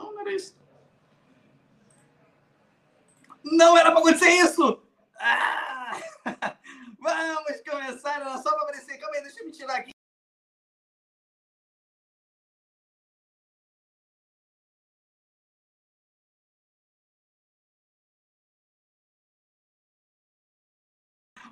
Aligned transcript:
Não, 0.00 0.12
não 0.14 0.20
era 0.22 0.32
isso. 0.32 0.56
Não 3.44 3.76
era 3.76 3.90
para 3.90 4.00
acontecer 4.00 4.30
isso! 4.30 4.82
Ah! 5.18 5.92
Vamos 6.98 7.62
começar, 7.68 8.20
era 8.20 8.38
só 8.38 8.50
para 8.52 8.62
aparecer. 8.62 8.98
Calma 8.98 9.16
aí, 9.16 9.22
deixa 9.22 9.40
eu 9.40 9.46
me 9.46 9.52
tirar 9.52 9.76
aqui. 9.76 9.90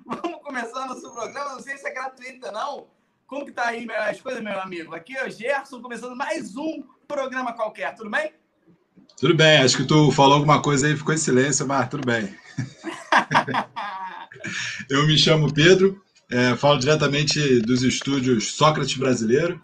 Vamos 0.07 0.43
começar 0.43 0.87
nosso 0.87 1.12
programa. 1.12 1.53
Não 1.53 1.61
sei 1.61 1.77
se 1.77 1.87
é 1.87 1.93
gratuito, 1.93 2.51
não. 2.51 2.98
Como 3.29 3.45
que 3.45 3.53
tá 3.53 3.67
aí 3.67 3.87
as 3.91 4.21
coisas, 4.23 4.43
meu 4.43 4.59
amigo? 4.59 4.95
Aqui 4.95 5.15
é 5.15 5.27
o 5.27 5.31
Gerson, 5.31 5.83
começando 5.83 6.17
mais 6.17 6.57
um 6.57 6.83
programa 7.07 7.53
qualquer. 7.53 7.95
Tudo 7.95 8.09
bem? 8.09 8.33
Tudo 9.21 9.35
bem. 9.35 9.59
Acho 9.59 9.77
que 9.77 9.85
tu 9.85 10.11
falou 10.12 10.37
alguma 10.37 10.62
coisa 10.62 10.87
aí, 10.87 10.97
ficou 10.97 11.12
em 11.12 11.19
silêncio, 11.19 11.69
mas 11.69 11.91
tudo 11.91 12.07
bem. 12.07 12.35
Eu 14.88 15.07
me 15.07 15.19
chamo 15.19 15.52
Pedro, 15.52 16.02
é, 16.30 16.57
falo 16.57 16.79
diretamente 16.79 17.61
dos 17.61 17.83
estúdios 17.83 18.52
Sócrates 18.52 18.97
Brasileiro 18.97 19.60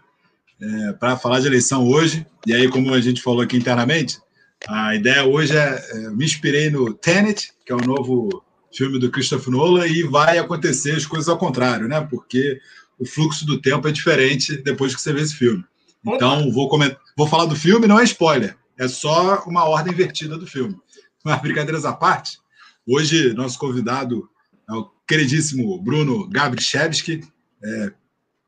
é, 0.61 0.93
para 0.93 1.17
falar 1.17 1.41
de 1.41 1.47
eleição 1.47 1.89
hoje. 1.89 2.27
E 2.47 2.53
aí, 2.53 2.69
como 2.69 2.93
a 2.93 3.01
gente 3.01 3.23
falou 3.23 3.41
aqui 3.41 3.57
internamente, 3.57 4.21
a 4.69 4.95
ideia 4.95 5.25
hoje 5.25 5.57
é, 5.57 5.83
é 5.91 6.11
me 6.11 6.27
inspirei 6.27 6.69
no 6.69 6.93
Tenet, 6.93 7.51
que 7.65 7.73
é 7.73 7.75
o 7.75 7.87
novo 7.87 8.45
filme 8.71 8.99
do 8.99 9.11
Christopher 9.11 9.51
Nolan, 9.51 9.87
e 9.87 10.03
vai 10.03 10.37
acontecer 10.37 10.97
as 10.97 11.07
coisas 11.07 11.31
ao 11.31 11.39
contrário, 11.39 11.89
né? 11.89 12.07
Porque 12.11 12.61
o 12.99 13.07
fluxo 13.07 13.47
do 13.47 13.61
tempo 13.61 13.89
é 13.89 13.93
diferente 13.93 14.57
depois 14.57 14.95
que 14.95 15.01
você 15.01 15.13
vê 15.13 15.21
esse 15.21 15.35
filme. 15.35 15.65
Então, 16.07 16.51
vou, 16.53 16.69
comentar, 16.69 16.99
vou 17.17 17.27
falar 17.27 17.47
do 17.47 17.57
filme, 17.57 17.87
não 17.87 17.99
é 17.99 18.05
spoiler, 18.05 18.57
é 18.79 18.87
só 18.87 19.43
uma 19.47 19.65
ordem 19.65 19.93
invertida 19.93 20.37
do 20.37 20.47
filme. 20.47 20.77
Mas, 21.25 21.41
brincadeiras 21.41 21.85
à 21.85 21.93
parte, 21.93 22.39
hoje 22.87 23.33
nosso 23.33 23.59
convidado 23.59 24.29
é 24.69 24.73
o 24.75 24.91
queridíssimo 25.07 25.81
Bruno 25.81 26.29
Gabrichevski, 26.29 27.23
é, 27.63 27.93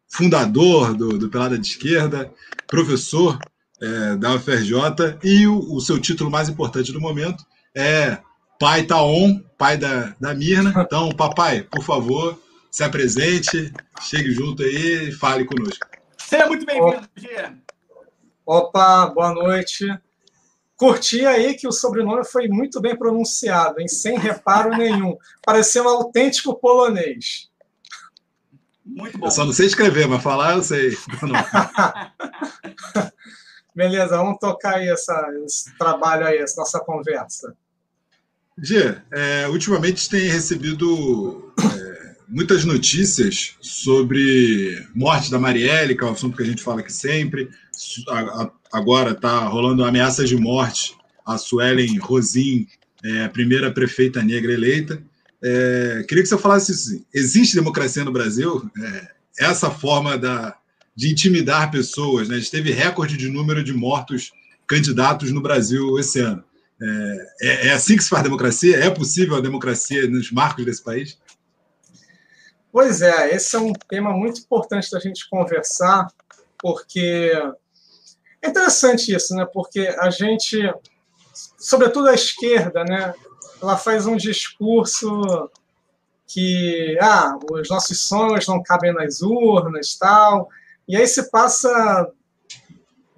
fundador 0.08 0.94
do, 0.94 1.18
do 1.18 1.30
Pelada 1.30 1.58
de 1.58 1.66
Esquerda, 1.66 2.30
professor 2.68 3.38
é, 3.80 4.16
da 4.16 4.34
UFRJ, 4.34 5.18
e 5.22 5.46
o, 5.46 5.74
o, 5.74 5.80
seu 5.80 5.98
título 5.98 6.30
mais 6.30 6.48
importante 6.48 6.92
do 6.92 7.00
momento 7.00 7.44
é 7.74 8.18
pai 8.58 8.84
Taon, 8.84 9.40
pai 9.58 9.76
da, 9.76 10.14
da 10.20 10.34
Mirna. 10.34 10.74
Então, 10.76 11.10
papai, 11.10 11.62
por 11.62 11.82
favor, 11.82 12.38
se 12.70 12.84
apresente, 12.84 13.72
chegue 14.00 14.32
junto 14.32 14.62
aí 14.62 15.08
e 15.08 15.12
fale 15.12 15.44
conosco. 15.44 15.86
Seja 16.18 16.46
muito 16.46 16.66
bem-vindo, 16.66 17.08
Gia. 17.16 17.56
Opa, 18.44 19.06
boa 19.06 19.32
noite. 19.32 19.86
Curti 20.76 21.24
aí 21.24 21.54
que 21.54 21.66
o 21.66 21.72
sobrenome 21.72 22.24
foi 22.24 22.48
muito 22.48 22.80
bem 22.80 22.96
pronunciado, 22.96 23.80
hein? 23.80 23.88
sem 23.88 24.18
reparo 24.18 24.70
nenhum. 24.76 25.16
Pareceu 25.44 25.84
um 25.84 25.88
autêntico 25.88 26.54
polonês. 26.54 27.50
Muito 28.84 29.18
bom. 29.18 29.26
Eu 29.26 29.30
só 29.30 29.44
não 29.44 29.52
sei 29.52 29.66
escrever, 29.66 30.06
mas 30.06 30.22
falar 30.22 30.54
eu 30.54 30.62
sei. 30.62 30.96
Beleza, 33.74 34.16
vamos 34.16 34.38
tocar 34.38 34.76
aí 34.76 34.88
essa, 34.88 35.28
esse 35.44 35.76
trabalho 35.76 36.26
aí, 36.26 36.38
essa 36.38 36.60
nossa 36.60 36.78
conversa. 36.80 37.54
Gê, 38.58 38.96
é, 39.12 39.48
ultimamente 39.48 40.08
tem 40.08 40.28
recebido 40.28 41.52
é, 41.58 41.85
muitas 42.28 42.64
notícias 42.64 43.54
sobre 43.60 44.86
morte 44.94 45.30
da 45.30 45.38
Marielle, 45.38 45.96
que 45.96 46.02
é 46.02 46.06
um 46.06 46.12
assunto 46.12 46.36
que 46.36 46.42
a 46.42 46.46
gente 46.46 46.62
fala 46.62 46.80
aqui 46.80 46.92
sempre. 46.92 47.48
Agora 48.72 49.12
está 49.12 49.40
rolando 49.46 49.84
ameaças 49.84 50.28
de 50.28 50.36
morte 50.36 50.96
a 51.24 51.36
Suelen 51.38 51.98
Rosim, 51.98 52.66
é, 53.04 53.24
a 53.24 53.28
primeira 53.28 53.70
prefeita 53.72 54.22
negra 54.22 54.52
eleita. 54.52 55.02
É, 55.42 56.04
queria 56.08 56.22
que 56.22 56.28
você 56.28 56.38
falasse 56.38 56.72
assim, 56.72 57.04
existe 57.12 57.54
democracia 57.54 58.04
no 58.04 58.12
Brasil? 58.12 58.70
É, 58.80 59.08
essa 59.38 59.70
forma 59.70 60.16
da, 60.16 60.56
de 60.94 61.10
intimidar 61.10 61.70
pessoas, 61.70 62.28
né? 62.28 62.36
A 62.36 62.38
gente 62.38 62.50
teve 62.50 62.70
recorde 62.70 63.16
de 63.16 63.28
número 63.28 63.62
de 63.62 63.72
mortos 63.72 64.32
candidatos 64.66 65.30
no 65.30 65.40
Brasil 65.40 65.98
esse 65.98 66.20
ano. 66.20 66.42
É, 66.80 67.28
é, 67.40 67.66
é, 67.68 67.72
assim 67.72 67.96
que 67.96 68.02
se 68.02 68.10
faz 68.10 68.22
democracia? 68.22 68.76
É 68.76 68.90
possível 68.90 69.36
a 69.36 69.40
democracia 69.40 70.08
nos 70.08 70.30
marcos 70.30 70.64
desse 70.64 70.82
país? 70.82 71.18
Pois 72.76 73.00
é, 73.00 73.34
esse 73.34 73.56
é 73.56 73.58
um 73.58 73.72
tema 73.72 74.10
muito 74.10 74.42
importante 74.42 74.90
da 74.90 75.00
gente 75.00 75.30
conversar, 75.30 76.08
porque 76.58 77.32
é 78.42 78.48
interessante 78.50 79.14
isso, 79.14 79.34
né? 79.34 79.46
Porque 79.50 79.96
a 79.98 80.10
gente, 80.10 80.58
sobretudo 81.56 82.08
a 82.08 82.14
esquerda, 82.14 82.84
né? 82.84 83.14
Ela 83.62 83.78
faz 83.78 84.06
um 84.06 84.14
discurso 84.14 85.50
que 86.26 86.98
ah, 87.00 87.38
os 87.50 87.70
nossos 87.70 88.06
sonhos 88.06 88.46
não 88.46 88.62
cabem 88.62 88.92
nas 88.92 89.22
urnas, 89.22 89.96
tal. 89.96 90.50
E 90.86 90.98
aí 90.98 91.08
se 91.08 91.30
passa 91.30 92.12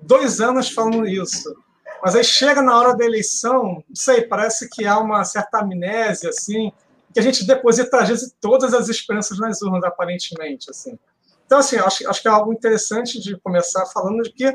dois 0.01 0.41
anos 0.41 0.71
falando 0.71 1.05
isso. 1.05 1.53
Mas 2.01 2.15
aí 2.15 2.23
chega 2.23 2.63
na 2.63 2.79
hora 2.79 2.97
da 2.97 3.05
eleição, 3.05 3.83
não 3.89 3.97
sei, 3.97 4.23
parece 4.23 4.71
que 4.71 4.87
há 4.87 5.01
uma 5.01 5.25
certa 5.25 5.59
amnésia, 5.59 6.31
assim, 6.31 6.73
que 7.19 7.21
a 7.21 7.23
gente 7.23 7.45
deposita, 7.45 7.99
às 7.99 8.09
vezes, 8.09 8.35
todas 8.41 8.73
as 8.73 8.89
esperanças 8.89 9.39
nas 9.39 9.61
urnas, 9.61 9.83
aparentemente, 9.83 10.71
assim. 10.71 10.97
Então, 11.45 11.59
assim, 11.59 11.77
acho, 11.77 12.09
acho 12.09 12.23
que 12.23 12.29
é 12.29 12.31
algo 12.31 12.53
interessante 12.53 13.21
de 13.21 13.37
começar 13.41 13.85
falando 13.87 14.23
de 14.23 14.33
que, 14.33 14.55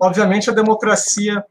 obviamente, 0.00 0.50
a 0.50 0.52
democracia, 0.52 1.42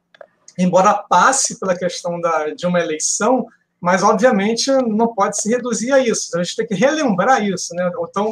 embora 0.60 0.94
passe 1.10 1.60
pela 1.60 1.76
questão 1.76 2.22
da, 2.22 2.54
de 2.54 2.68
uma 2.68 2.80
eleição, 2.80 3.48
mas, 3.80 4.04
obviamente, 4.04 4.70
não 4.72 5.16
pode 5.16 5.42
se 5.42 5.50
reduzir 5.50 5.92
a 5.92 6.00
isso. 6.00 6.38
A 6.38 6.44
gente 6.44 6.56
tem 6.56 6.68
que 6.68 6.76
relembrar 6.76 7.44
isso, 7.44 7.74
né? 7.74 7.90
Ou 7.96 8.06
então, 8.08 8.32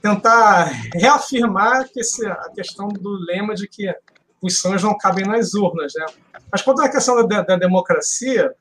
tentar 0.00 0.70
reafirmar 0.94 1.88
que 1.88 2.00
esse, 2.00 2.24
a 2.24 2.50
questão 2.54 2.86
do 2.86 3.10
lema 3.26 3.54
de 3.56 3.66
que 3.66 3.92
os 4.40 4.58
sonhos 4.58 4.84
não 4.84 4.96
cabem 4.96 5.26
nas 5.26 5.54
urnas. 5.54 5.94
Né? 5.96 6.06
Mas 6.52 6.62
quanto 6.62 6.82
à 6.82 6.88
questão 6.88 7.26
da, 7.26 7.42
da 7.42 7.56
democracia, 7.56 8.54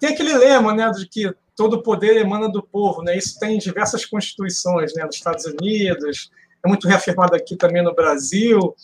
tem 0.00 0.10
aquele 0.10 0.32
lema 0.32 0.72
né, 0.72 0.90
de 0.92 1.06
que 1.06 1.34
todo 1.56 1.82
poder 1.82 2.16
emana 2.16 2.48
do 2.48 2.62
povo. 2.62 3.02
Né? 3.02 3.16
Isso 3.16 3.38
tem 3.38 3.56
em 3.56 3.58
diversas 3.58 4.04
constituições, 4.04 4.94
né, 4.94 5.04
nos 5.04 5.16
Estados 5.16 5.44
Unidos, 5.46 6.30
é 6.64 6.68
muito 6.68 6.86
reafirmado 6.86 7.34
aqui 7.34 7.56
também 7.56 7.82
no 7.82 7.94
Brasil. 7.94 8.74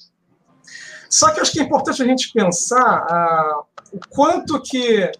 Só 1.11 1.31
que 1.31 1.41
acho 1.41 1.53
que 1.53 1.61
é 1.61 1.62
importante 1.62 2.03
a 2.03 2.06
gente 2.06 2.32
pensar 2.32 2.81
ah, 2.81 3.62
o 3.93 4.00
quanto 4.09 4.61
que 4.62 5.11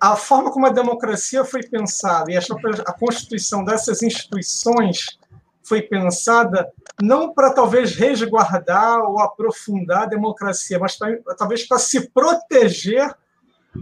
a 0.00 0.16
forma 0.16 0.52
como 0.52 0.66
a 0.66 0.70
democracia 0.70 1.44
foi 1.44 1.62
pensada 1.62 2.30
e 2.30 2.36
a, 2.36 2.40
a 2.86 2.92
constituição 2.92 3.64
dessas 3.64 4.02
instituições 4.02 5.18
foi 5.62 5.80
pensada 5.80 6.70
não 7.02 7.32
para 7.32 7.52
talvez 7.52 7.96
resguardar 7.96 9.00
ou 9.00 9.18
aprofundar 9.18 10.02
a 10.02 10.06
democracia, 10.06 10.78
mas 10.78 10.96
pra, 10.96 11.16
talvez 11.36 11.66
para 11.66 11.78
se 11.78 12.10
proteger 12.10 13.12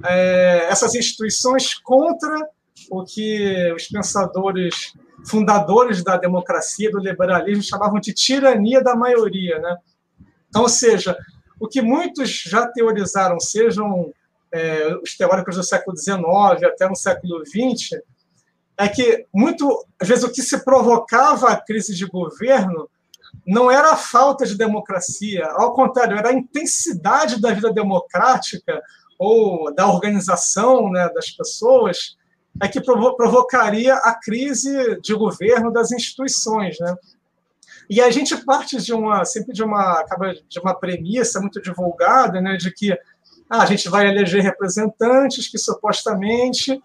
é, 0.05 0.67
essas 0.71 0.95
instituições 0.95 1.75
contra 1.75 2.49
o 2.91 3.05
que 3.05 3.73
os 3.75 3.87
pensadores 3.89 4.93
fundadores 5.25 6.03
da 6.03 6.17
democracia, 6.17 6.91
do 6.91 6.99
liberalismo, 6.99 7.63
chamavam 7.63 8.01
de 8.01 8.13
tirania 8.13 8.83
da 8.83 8.97
maioria. 8.97 9.59
Né? 9.59 9.77
Então, 10.49 10.63
ou 10.63 10.69
seja, 10.69 11.17
o 11.61 11.69
que 11.69 11.81
muitos 11.81 12.31
já 12.31 12.67
teorizaram, 12.67 13.39
sejam 13.39 14.13
é, 14.53 14.97
os 15.03 15.17
teóricos 15.17 15.57
do 15.57 15.63
século 15.63 15.97
XIX 15.97 16.21
até 16.65 16.89
no 16.89 16.97
século 16.97 17.43
XX, 17.47 18.01
é 18.77 18.89
que 18.89 19.27
muito 19.33 19.87
às 20.01 20.09
vezes 20.09 20.25
o 20.25 20.33
que 20.33 20.43
se 20.43 20.65
provocava 20.65 21.51
a 21.51 21.61
crise 21.61 21.95
de 21.95 22.07
governo 22.07 22.89
não 23.47 23.71
era 23.71 23.93
a 23.93 23.97
falta 23.97 24.45
de 24.45 24.57
democracia, 24.57 25.47
ao 25.53 25.73
contrário, 25.73 26.19
era 26.19 26.31
a 26.31 26.35
intensidade 26.35 27.41
da 27.41 27.53
vida 27.53 27.73
democrática 27.73 28.83
ou 29.23 29.73
da 29.73 29.87
organização 29.87 30.91
né, 30.91 31.09
das 31.15 31.31
pessoas 31.31 32.17
é 32.61 32.67
que 32.67 32.81
provocaria 32.81 33.95
a 33.95 34.15
crise 34.15 35.01
de 35.01 35.15
governo 35.15 35.73
das 35.73 35.93
instituições, 35.93 36.77
né? 36.81 36.95
E 37.89 38.01
a 38.01 38.11
gente 38.11 38.37
parte 38.45 38.83
de 38.83 38.93
uma 38.93 39.25
sempre 39.25 39.53
de 39.55 39.63
uma 39.63 40.05
de 40.49 40.59
uma 40.59 40.75
premissa 40.75 41.41
muito 41.41 41.63
divulgada, 41.63 42.41
né, 42.41 42.57
de 42.57 42.73
que 42.73 42.93
ah, 43.49 43.63
a 43.63 43.67
gente 43.67 43.89
vai 43.89 44.09
eleger 44.09 44.43
representantes 44.43 45.49
que 45.49 45.59
supostamente 45.59 46.83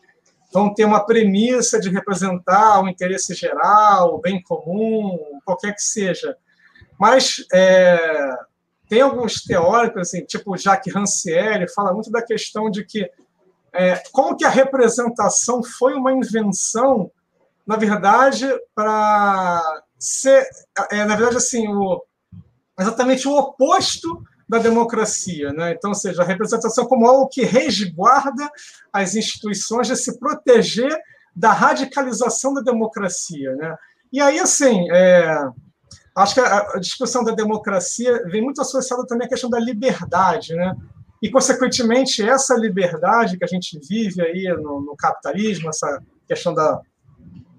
vão 0.53 0.73
ter 0.73 0.85
uma 0.85 1.05
premissa 1.05 1.79
de 1.79 1.89
representar 1.89 2.81
o 2.81 2.87
interesse 2.87 3.33
geral, 3.33 4.15
o 4.15 4.21
bem 4.21 4.41
comum, 4.43 5.39
qualquer 5.43 5.73
que 5.73 5.81
seja. 5.81 6.37
Mas 6.99 7.45
é, 7.51 8.29
tem 8.87 9.01
alguns 9.01 9.43
teóricos, 9.43 10.01
assim, 10.01 10.23
tipo 10.23 10.57
Jacques 10.57 10.93
Rancière, 10.93 11.71
fala 11.73 11.93
muito 11.93 12.11
da 12.11 12.21
questão 12.21 12.69
de 12.69 12.85
que 12.85 13.09
é, 13.73 14.01
como 14.11 14.35
que 14.35 14.45
a 14.45 14.49
representação 14.49 15.61
foi 15.61 15.93
uma 15.93 16.11
invenção, 16.11 17.11
na 17.65 17.75
verdade, 17.75 18.47
para 18.73 19.61
ser, 19.99 20.47
é, 20.89 21.05
na 21.05 21.15
verdade, 21.15 21.37
assim, 21.37 21.67
o, 21.67 22.01
exatamente 22.79 23.27
o 23.27 23.35
oposto 23.37 24.23
da 24.47 24.57
democracia, 24.57 25.51
né? 25.51 25.73
Então, 25.73 25.93
seja, 25.93 26.21
a 26.21 26.25
representação 26.25 26.85
como 26.85 27.05
algo 27.05 27.27
que 27.27 27.43
resguarda 27.43 28.49
as 28.93 29.15
instituições 29.15 29.87
de 29.87 29.95
se 29.95 30.17
proteger 30.17 30.97
da 31.35 31.51
radicalização 31.51 32.53
da 32.53 32.61
democracia, 32.61 33.55
né? 33.55 33.75
E 34.11 34.21
aí, 34.21 34.39
assim, 34.39 34.89
é, 34.89 35.37
acho 36.17 36.33
que 36.33 36.39
a, 36.39 36.79
discussão 36.79 37.23
da 37.23 37.31
democracia 37.31 38.23
vem 38.27 38.41
muito 38.41 38.59
associada 38.59 39.05
também 39.05 39.27
à 39.27 39.29
questão 39.29 39.49
da 39.49 39.59
liberdade, 39.59 40.55
né? 40.55 40.75
E, 41.21 41.29
consequentemente, 41.29 42.27
essa 42.27 42.55
liberdade 42.55 43.37
que 43.37 43.43
a 43.43 43.47
gente 43.47 43.79
vive 43.87 44.21
aí 44.21 44.47
no, 44.61 44.81
no 44.81 44.95
capitalismo, 44.95 45.69
essa 45.69 46.01
questão 46.27 46.53
da, 46.53 46.79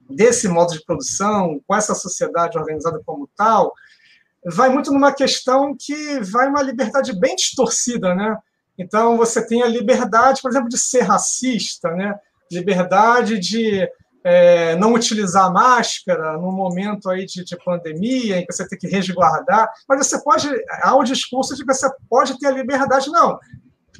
desse 0.08 0.48
modo 0.48 0.72
de 0.72 0.84
produção, 0.84 1.60
com 1.66 1.74
essa 1.74 1.94
sociedade 1.94 2.58
organizada 2.58 3.00
como 3.04 3.28
tal, 3.36 3.72
vai 4.44 4.68
muito 4.68 4.92
numa 4.92 5.12
questão 5.12 5.76
que 5.76 6.20
vai 6.20 6.48
uma 6.48 6.62
liberdade 6.62 7.18
bem 7.18 7.34
distorcida, 7.36 8.14
né? 8.14 8.36
Então 8.78 9.16
você 9.16 9.44
tem 9.44 9.62
a 9.62 9.66
liberdade, 9.66 10.40
por 10.40 10.50
exemplo, 10.50 10.68
de 10.68 10.78
ser 10.78 11.02
racista, 11.02 11.90
né? 11.90 12.18
Liberdade 12.50 13.38
de 13.38 13.88
é, 14.30 14.76
não 14.76 14.92
utilizar 14.92 15.50
máscara 15.50 16.34
no 16.34 16.52
momento 16.52 17.08
aí 17.08 17.24
de, 17.24 17.42
de, 17.42 17.56
pandemia, 17.64 18.36
em 18.36 18.44
que 18.44 18.52
você 18.52 18.68
tem 18.68 18.78
que 18.78 18.86
resguardar, 18.86 19.72
mas 19.88 20.06
você 20.06 20.22
pode, 20.22 20.46
há 20.82 20.94
o 20.94 21.02
discurso 21.02 21.56
de 21.56 21.64
que 21.64 21.72
você 21.72 21.88
pode 22.10 22.38
ter 22.38 22.48
a 22.48 22.50
liberdade, 22.50 23.10
não. 23.10 23.38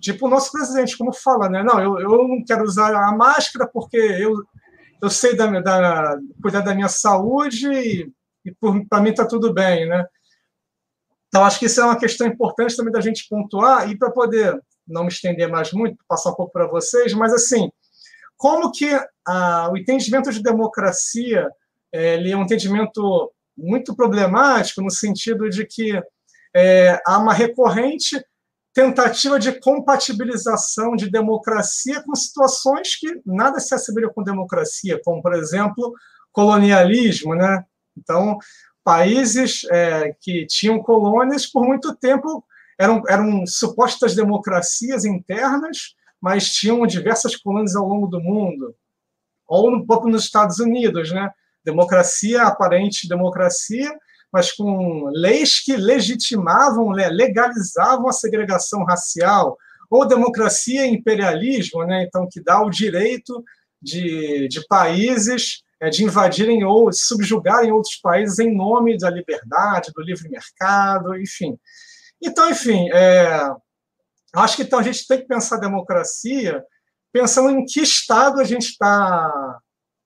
Tipo 0.03 0.27
o 0.27 0.31
nosso 0.31 0.53
presidente, 0.53 0.99
como 0.99 1.15
fala, 1.15 1.49
né? 1.49 1.63
Não, 1.63 1.81
eu, 1.81 1.99
eu 1.99 2.29
não 2.29 2.45
quero 2.45 2.63
usar 2.63 2.95
a 2.95 3.11
máscara 3.11 3.67
porque 3.73 3.97
eu, 3.97 4.35
eu 5.01 5.09
sei 5.09 5.35
da, 5.35 5.47
da, 5.61 6.19
cuidar 6.43 6.61
da 6.61 6.75
minha 6.75 6.89
saúde 6.89 7.73
e, 7.73 8.13
e 8.45 8.55
para 8.87 9.01
mim 9.01 9.11
está 9.11 9.25
tudo 9.25 9.55
bem, 9.55 9.89
né? 9.89 10.05
Então, 11.29 11.43
acho 11.43 11.59
que 11.59 11.67
isso 11.67 11.81
é 11.81 11.85
uma 11.85 11.99
questão 11.99 12.27
importante 12.27 12.77
também 12.77 12.93
da 12.93 13.01
gente 13.01 13.27
pontuar, 13.31 13.91
e 13.91 13.97
para 13.97 14.11
poder 14.11 14.61
não 14.87 15.05
me 15.05 15.09
estender 15.09 15.49
mais 15.49 15.73
muito, 15.73 15.97
passar 16.07 16.33
um 16.33 16.35
pouco 16.35 16.53
para 16.53 16.67
vocês, 16.67 17.15
mas 17.15 17.33
assim, 17.33 17.71
como 18.39 18.73
que 18.73 18.89
o 19.71 19.77
entendimento 19.77 20.33
de 20.33 20.43
democracia 20.43 21.51
é, 21.93 22.15
ele 22.15 22.31
é 22.31 22.37
um 22.37 22.43
entendimento 22.43 23.33
muito 23.57 23.95
problemático, 23.95 24.81
no 24.81 24.91
sentido 24.91 25.49
de 25.51 25.67
que 25.67 26.01
é, 26.55 27.01
há 27.07 27.19
uma 27.19 27.33
recorrente 27.33 28.23
tentativa 28.73 29.39
de 29.39 29.59
compatibilização 29.59 30.95
de 30.95 31.11
democracia 31.11 32.03
com 32.03 32.15
situações 32.15 32.95
que 32.95 33.21
nada 33.27 33.59
se 33.59 33.75
assemelham 33.75 34.13
com 34.13 34.23
democracia, 34.23 35.01
como, 35.05 35.21
por 35.21 35.35
exemplo, 35.35 35.93
colonialismo. 36.31 37.35
Né? 37.35 37.65
Então, 37.97 38.39
países 38.85 39.65
é, 39.71 40.15
que 40.21 40.47
tinham 40.47 40.81
colônias, 40.81 41.47
por 41.47 41.67
muito 41.67 41.97
tempo, 41.97 42.45
eram, 42.79 43.03
eram 43.09 43.45
supostas 43.47 44.15
democracias 44.15 45.05
internas, 45.05 45.97
mas 46.21 46.53
tinham 46.53 46.87
diversas 46.87 47.37
colônias 47.37 47.77
ao 47.77 47.87
longo 47.87 48.07
do 48.07 48.21
mundo. 48.21 48.75
Ou 49.47 49.71
um 49.71 49.87
pouco 49.87 50.09
nos 50.09 50.25
Estados 50.25 50.59
Unidos, 50.59 51.13
né? 51.13 51.31
Democracia, 51.65 52.43
aparente 52.43 53.09
democracia, 53.09 53.91
mas 54.33 54.53
com 54.53 55.11
leis 55.15 55.61
que 55.61 55.77
legitimavam, 55.77 56.93
né, 56.93 57.09
legalizavam 57.09 58.09
a 58.09 58.13
segregação 58.13 58.85
racial, 58.85 59.57
ou 59.91 60.07
democracia 60.07 60.87
e 60.87 60.91
imperialismo, 60.91 61.85
né, 61.85 62.05
então 62.05 62.29
que 62.31 62.43
dá 62.43 62.61
o 62.61 62.71
direito 62.71 63.43
de, 63.81 64.47
de 64.49 64.67
países 64.67 65.63
é, 65.81 65.89
de 65.89 66.05
invadirem 66.05 66.65
ou 66.65 66.93
subjugarem 66.93 67.71
outros 67.71 67.97
países 67.97 68.39
em 68.39 68.55
nome 68.55 68.99
da 68.99 69.09
liberdade, 69.09 69.93
do 69.95 70.03
livre 70.03 70.29
mercado, 70.29 71.17
enfim. 71.17 71.57
Então, 72.21 72.51
enfim, 72.51 72.91
é, 72.91 73.51
acho 74.39 74.57
que 74.57 74.63
então 74.63 74.79
a 74.79 74.83
gente 74.83 75.07
tem 75.07 75.19
que 75.19 75.27
pensar 75.27 75.57
a 75.57 75.61
democracia 75.61 76.65
pensando 77.13 77.51
em 77.51 77.65
que 77.65 77.81
estado 77.81 78.41
a 78.41 78.45
gente 78.45 78.71
está 78.71 79.59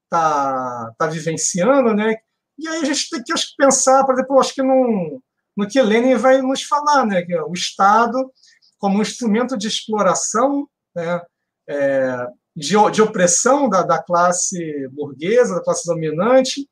tá, 0.08 0.92
tá 0.98 1.06
vivenciando, 1.06 1.94
né? 1.94 2.16
E 2.58 2.68
aí 2.68 2.82
a 2.82 2.84
gente 2.84 3.08
tem 3.10 3.22
que 3.22 3.32
acho, 3.32 3.54
pensar, 3.56 4.04
por 4.04 4.14
exemplo, 4.14 4.38
acho 4.38 4.54
que 4.54 4.62
no, 4.62 5.22
no 5.56 5.66
que 5.66 5.80
Lenin 5.80 6.16
vai 6.16 6.40
nos 6.40 6.62
falar, 6.62 7.06
né? 7.06 7.22
Que 7.22 7.32
é 7.32 7.42
o 7.42 7.52
Estado 7.52 8.30
como 8.78 8.98
um 8.98 9.02
instrumento 9.02 9.56
de 9.56 9.68
exploração, 9.68 10.68
né? 10.94 11.20
É, 11.68 12.26
de, 12.54 12.74
de 12.92 13.02
opressão 13.02 13.68
da, 13.68 13.82
da 13.82 14.02
classe 14.02 14.86
burguesa, 14.88 15.54
da 15.54 15.62
classe 15.62 15.86
dominante, 15.86 16.68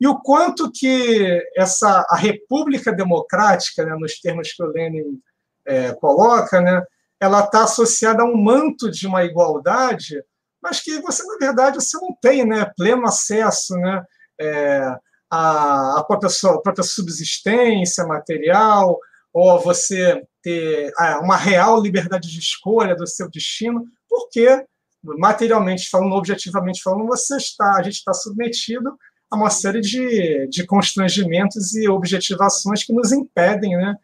e 0.00 0.06
o 0.06 0.18
quanto 0.20 0.70
que 0.70 1.42
essa 1.56 2.06
a 2.08 2.16
República 2.16 2.92
Democrática, 2.92 3.84
né, 3.84 3.96
nos 3.96 4.20
termos 4.20 4.52
que 4.52 4.62
o 4.62 4.66
Lenin 4.66 5.20
é, 5.66 5.92
coloca, 5.94 6.60
né, 6.60 6.82
ela 7.24 7.44
está 7.44 7.64
associada 7.64 8.22
a 8.22 8.26
um 8.26 8.36
manto 8.36 8.90
de 8.90 9.06
uma 9.06 9.24
igualdade, 9.24 10.22
mas 10.62 10.80
que 10.80 11.00
você 11.00 11.22
na 11.24 11.36
verdade 11.38 11.76
você 11.76 11.96
não 11.98 12.14
tem, 12.20 12.44
né, 12.46 12.70
pleno 12.76 13.06
acesso, 13.06 13.74
né, 13.76 14.04
é, 14.40 14.96
à, 15.30 15.98
à 15.98 16.04
própria, 16.04 16.30
sua, 16.30 16.60
própria 16.62 16.84
subsistência 16.84 18.06
material, 18.06 18.98
ou 19.32 19.60
você 19.60 20.22
ter 20.42 20.92
é, 21.00 21.16
uma 21.16 21.36
real 21.36 21.80
liberdade 21.80 22.30
de 22.30 22.38
escolha 22.38 22.94
do 22.94 23.06
seu 23.06 23.28
destino, 23.28 23.84
porque 24.08 24.64
materialmente 25.02 25.88
falando, 25.90 26.14
objetivamente 26.14 26.82
falando, 26.82 27.06
você 27.06 27.36
está, 27.36 27.76
a 27.76 27.82
gente 27.82 27.94
está 27.96 28.14
submetido 28.14 28.96
a 29.30 29.36
uma 29.36 29.50
série 29.50 29.80
de, 29.80 30.46
de 30.48 30.66
constrangimentos 30.66 31.74
e 31.74 31.88
objetivações 31.88 32.84
que 32.84 32.92
nos 32.92 33.12
impedem 33.12 33.76
né, 33.76 33.96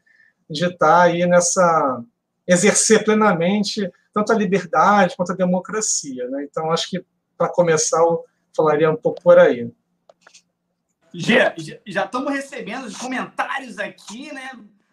de 0.48 0.64
estar 0.66 1.02
aí 1.02 1.26
nessa. 1.26 2.02
Exercer 2.46 3.04
plenamente 3.04 3.90
tanto 4.12 4.32
a 4.32 4.36
liberdade 4.36 5.16
quanto 5.16 5.32
a 5.32 5.36
democracia. 5.36 6.28
Né? 6.28 6.46
Então, 6.50 6.70
acho 6.70 6.88
que, 6.90 7.04
para 7.36 7.48
começar, 7.48 7.98
eu 7.98 8.24
falaria 8.54 8.90
um 8.90 8.96
pouco 8.96 9.22
por 9.22 9.38
aí. 9.38 9.70
Já, 11.12 11.54
já 11.86 12.04
estamos 12.04 12.32
recebendo 12.32 12.96
comentários 12.98 13.78
aqui, 13.78 14.32
né? 14.32 14.50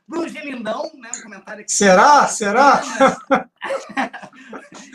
Bruno 0.07 0.27
Gelindão, 0.29 0.89
né? 0.95 1.11
Um 1.15 1.21
comentário 1.21 1.61
aqui. 1.61 1.71
Será? 1.71 2.27
Será? 2.27 2.81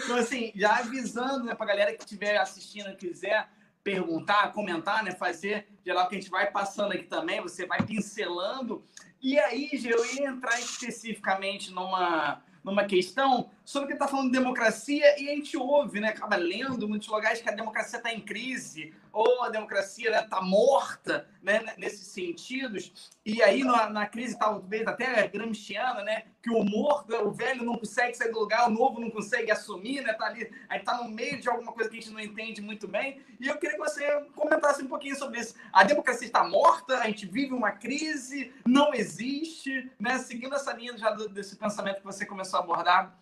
então, 0.05 0.17
assim, 0.17 0.51
já 0.55 0.79
avisando 0.79 1.45
né, 1.45 1.55
para 1.55 1.67
a 1.67 1.69
galera 1.69 1.93
que 1.93 2.03
estiver 2.03 2.39
assistindo 2.39 2.97
quiser 2.97 3.49
perguntar, 3.85 4.53
comentar, 4.53 5.05
né? 5.05 5.13
Fazer 5.13 5.69
geral 5.85 6.09
que 6.09 6.17
a 6.17 6.21
gente 6.21 6.31
vai 6.31 6.51
passando 6.51 6.93
aqui 6.93 7.05
também, 7.05 7.41
você 7.41 7.67
vai 7.67 7.83
pincelando. 7.83 8.83
E 9.23 9.39
aí, 9.39 9.71
eu 9.85 10.05
ia 10.15 10.29
entrar 10.29 10.59
especificamente 10.59 11.71
numa 11.71 12.43
numa 12.65 12.85
questão 12.85 13.51
sobre 13.73 13.89
que 13.89 13.95
está 13.95 14.07
falando 14.07 14.31
de 14.31 14.39
democracia 14.39 15.19
e 15.19 15.31
a 15.31 15.35
gente 15.35 15.57
ouve, 15.57 15.99
né, 15.99 16.09
acaba 16.09 16.37
lendo 16.37 16.87
muitos 16.87 17.09
lugares 17.09 17.41
que 17.41 17.49
a 17.49 17.55
democracia 17.55 17.97
está 17.97 18.13
em 18.13 18.21
crise 18.21 18.93
ou 19.11 19.43
a 19.43 19.49
democracia 19.49 20.11
está 20.11 20.43
né, 20.43 20.47
morta, 20.47 21.27
né, 21.43 21.65
nesses 21.79 22.09
sentidos. 22.09 23.11
E 23.25 23.43
aí 23.43 23.65
na, 23.65 23.89
na 23.89 24.07
crise 24.07 24.39
talvez 24.39 24.87
até 24.87 25.27
gramsciana, 25.27 26.03
né, 26.03 26.25
que 26.43 26.51
o 26.51 26.63
morto, 26.63 27.15
o 27.15 27.33
velho 27.33 27.65
não 27.65 27.79
consegue 27.79 28.15
sair 28.15 28.31
do 28.31 28.41
lugar, 28.41 28.69
o 28.69 28.71
novo 28.71 29.01
não 29.01 29.11
consegue 29.11 29.51
assumir, 29.51 30.03
né, 30.03 30.13
tá 30.13 30.27
ali, 30.27 30.51
aí 30.69 30.81
tá 30.81 30.99
no 30.99 31.09
meio 31.09 31.41
de 31.41 31.49
alguma 31.49 31.73
coisa 31.73 31.89
que 31.89 31.97
a 31.97 32.01
gente 32.01 32.13
não 32.13 32.21
entende 32.21 32.61
muito 32.61 32.87
bem. 32.87 33.23
E 33.41 33.49
eu 33.49 33.57
queria 33.57 33.77
que 33.77 33.83
você 33.83 34.07
comentasse 34.35 34.83
um 34.83 34.89
pouquinho 34.89 35.17
sobre 35.17 35.41
isso. 35.41 35.55
A 35.73 35.83
democracia 35.83 36.27
está 36.27 36.45
morta, 36.45 36.99
a 36.99 37.07
gente 37.07 37.25
vive 37.25 37.55
uma 37.55 37.71
crise, 37.71 38.53
não 38.67 38.93
existe, 38.93 39.91
né, 39.99 40.19
seguindo 40.19 40.55
essa 40.55 40.75
linha 40.75 40.95
já 40.99 41.11
desse 41.11 41.57
pensamento 41.57 42.01
que 42.01 42.05
você 42.05 42.27
começou 42.27 42.61
a 42.61 42.63
abordar. 42.63 43.22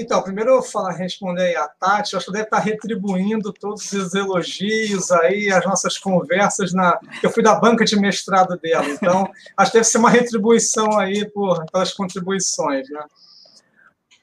Então, 0.00 0.22
primeiro 0.22 0.50
eu 0.50 0.62
falar, 0.62 0.92
responder 0.92 1.54
a 1.56 1.68
Tati, 1.68 2.16
acho 2.16 2.24
que 2.24 2.32
deve 2.32 2.44
estar 2.44 2.58
retribuindo 2.58 3.52
todos 3.52 3.92
os 3.92 4.14
elogios 4.14 5.10
aí, 5.12 5.52
as 5.52 5.62
nossas 5.66 5.98
conversas 5.98 6.72
na. 6.72 6.98
Eu 7.22 7.28
fui 7.28 7.42
da 7.42 7.54
banca 7.54 7.84
de 7.84 8.00
mestrado 8.00 8.58
dela, 8.58 8.88
então 8.88 9.30
acho 9.54 9.70
que 9.70 9.76
deve 9.76 9.86
ser 9.86 9.98
uma 9.98 10.08
retribuição 10.08 10.98
aí 10.98 11.28
por, 11.30 11.66
pelas 11.70 11.92
contribuições, 11.92 12.88
né? 12.88 13.04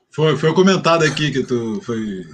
Foi, 0.10 0.36
foi 0.36 0.52
comentado 0.56 1.04
aqui 1.04 1.32
que 1.32 1.44
tu 1.44 1.80
foi 1.86 2.26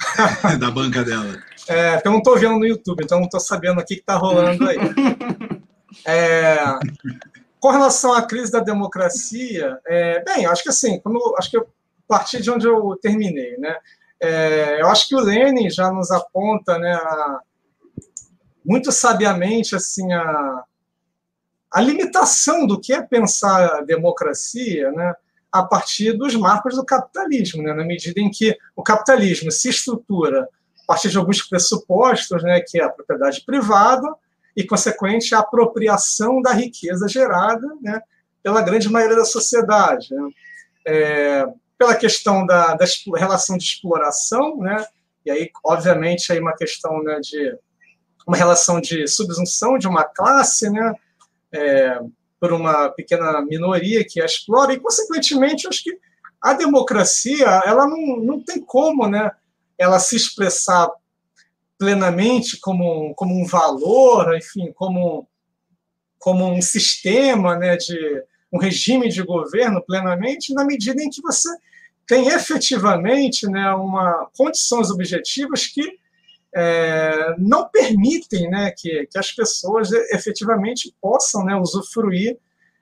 da 0.58 0.70
banca 0.70 1.04
dela. 1.04 1.38
É, 1.68 2.00
eu 2.02 2.10
não 2.10 2.18
estou 2.18 2.38
vendo 2.38 2.58
no 2.58 2.66
YouTube, 2.66 3.04
então 3.04 3.18
não 3.18 3.26
estou 3.26 3.40
sabendo 3.40 3.78
o 3.78 3.84
que 3.84 3.94
está 3.94 4.16
rolando 4.16 4.66
aí. 4.66 4.78
É, 6.04 6.58
com 7.58 7.70
relação 7.70 8.12
à 8.12 8.20
crise 8.20 8.52
da 8.52 8.60
democracia, 8.60 9.78
é, 9.86 10.22
bem, 10.22 10.44
acho 10.44 10.62
que 10.62 10.68
assim, 10.68 11.00
quando, 11.00 11.34
acho 11.38 11.50
que 11.50 11.56
eu 11.56 11.66
partir 12.06 12.40
de 12.40 12.50
onde 12.50 12.66
eu 12.66 12.96
terminei, 13.00 13.56
né? 13.58 13.76
É, 14.20 14.80
eu 14.80 14.88
acho 14.88 15.08
que 15.08 15.14
o 15.14 15.20
Lenin 15.20 15.68
já 15.70 15.90
nos 15.90 16.10
aponta, 16.10 16.78
né, 16.78 16.94
a, 16.94 17.40
muito 18.64 18.90
sabiamente, 18.90 19.76
assim, 19.76 20.12
a, 20.12 20.64
a 21.70 21.80
limitação 21.80 22.66
do 22.66 22.80
que 22.80 22.92
é 22.92 23.02
pensar 23.02 23.76
a 23.76 23.80
democracia, 23.82 24.90
né, 24.92 25.14
a 25.52 25.62
partir 25.62 26.12
dos 26.14 26.34
marcos 26.34 26.74
do 26.74 26.84
capitalismo, 26.84 27.62
né, 27.62 27.72
na 27.72 27.84
medida 27.84 28.20
em 28.20 28.30
que 28.30 28.56
o 28.74 28.82
capitalismo 28.82 29.50
se 29.50 29.68
estrutura 29.68 30.48
a 30.82 30.86
partir 30.86 31.10
de 31.10 31.18
alguns 31.18 31.42
pressupostos, 31.42 32.42
né, 32.42 32.60
que 32.60 32.80
é 32.80 32.84
a 32.84 32.90
propriedade 32.90 33.42
privada 33.44 34.08
e, 34.56 34.64
consequente, 34.64 35.34
a 35.34 35.40
apropriação 35.40 36.40
da 36.40 36.52
riqueza 36.52 37.06
gerada, 37.08 37.66
né, 37.82 38.00
pela 38.42 38.62
grande 38.62 38.88
maioria 38.88 39.16
da 39.16 39.24
sociedade. 39.24 40.08
Né? 40.14 40.30
É, 40.86 41.46
pela 41.78 41.94
questão 41.94 42.46
da, 42.46 42.74
da, 42.74 42.84
relação 43.16 43.56
de 43.56 43.64
exploração, 43.64 44.56
né? 44.58 44.84
e 45.24 45.30
aí, 45.30 45.50
obviamente, 45.64 46.32
aí 46.32 46.38
uma 46.38 46.54
questão 46.54 47.02
né, 47.02 47.18
de 47.20 47.58
uma 48.26 48.36
relação 48.36 48.80
de 48.80 49.06
subsunção 49.06 49.78
de 49.78 49.86
uma 49.86 50.04
classe, 50.04 50.70
né? 50.70 50.94
É, 51.52 52.00
por 52.40 52.52
uma 52.52 52.90
pequena 52.90 53.40
minoria 53.42 54.04
que 54.04 54.20
a 54.20 54.26
explora, 54.26 54.72
e, 54.72 54.80
consequentemente, 54.80 55.66
acho 55.66 55.82
que 55.82 55.98
a 56.40 56.52
democracia 56.52 57.46
ela 57.64 57.86
não, 57.88 58.18
não 58.18 58.40
tem 58.40 58.60
como 58.60 59.08
né, 59.08 59.30
ela 59.78 59.98
se 59.98 60.16
expressar 60.16 60.90
plenamente 61.78 62.58
como, 62.60 63.14
como 63.14 63.34
um 63.34 63.46
valor, 63.46 64.36
enfim, 64.36 64.72
como, 64.72 65.26
como 66.18 66.46
um 66.46 66.60
sistema 66.60 67.56
né, 67.56 67.76
de 67.76 68.22
um 68.56 68.58
regime 68.58 69.08
de 69.08 69.22
governo 69.22 69.82
plenamente, 69.82 70.54
na 70.54 70.64
medida 70.64 71.02
em 71.02 71.10
que 71.10 71.22
você 71.22 71.48
tem 72.06 72.28
efetivamente 72.28 73.48
né, 73.48 73.70
uma, 73.72 74.28
condições 74.36 74.90
objetivas 74.90 75.66
que 75.66 75.98
é, 76.54 77.34
não 77.38 77.68
permitem 77.68 78.48
né, 78.48 78.72
que, 78.76 79.06
que 79.10 79.18
as 79.18 79.30
pessoas 79.30 79.90
efetivamente 80.10 80.94
possam 81.00 81.44
né, 81.44 81.54
usufruir 81.56 82.38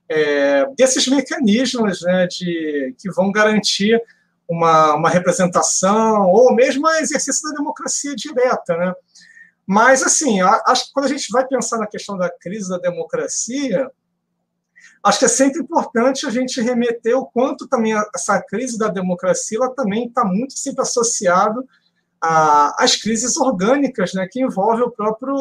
é, 0.08 0.66
desses 0.76 1.08
mecanismos 1.08 2.02
né, 2.02 2.26
de, 2.26 2.94
que 2.98 3.10
vão 3.10 3.32
garantir 3.32 4.00
uma, 4.48 4.94
uma 4.94 5.08
representação 5.08 6.26
ou 6.30 6.54
mesmo 6.54 6.86
o 6.86 6.90
exercício 6.90 7.48
da 7.48 7.56
democracia 7.56 8.14
direta. 8.14 8.76
Né? 8.76 8.92
Mas, 9.66 10.02
assim, 10.02 10.40
acho 10.42 10.86
que 10.86 10.92
quando 10.92 11.06
a 11.06 11.08
gente 11.08 11.32
vai 11.32 11.46
pensar 11.46 11.78
na 11.78 11.86
questão 11.86 12.16
da 12.16 12.30
crise 12.30 12.68
da 12.68 12.78
democracia, 12.78 13.90
acho 15.04 15.18
que 15.18 15.24
é 15.26 15.28
sempre 15.28 15.60
importante 15.60 16.26
a 16.26 16.30
gente 16.30 16.60
remeter 16.62 17.16
o 17.16 17.26
quanto 17.26 17.68
também 17.68 17.92
essa 18.14 18.40
crise 18.40 18.78
da 18.78 18.88
democracia 18.88 19.58
ela 19.58 19.74
também 19.74 20.06
está 20.06 20.24
muito 20.24 20.58
sempre 20.58 20.80
associado 20.80 21.64
às 22.20 22.96
crises 22.96 23.36
orgânicas, 23.36 24.14
né, 24.14 24.26
que 24.30 24.40
envolvem 24.40 24.82
o 24.82 24.90
próprio 24.90 25.36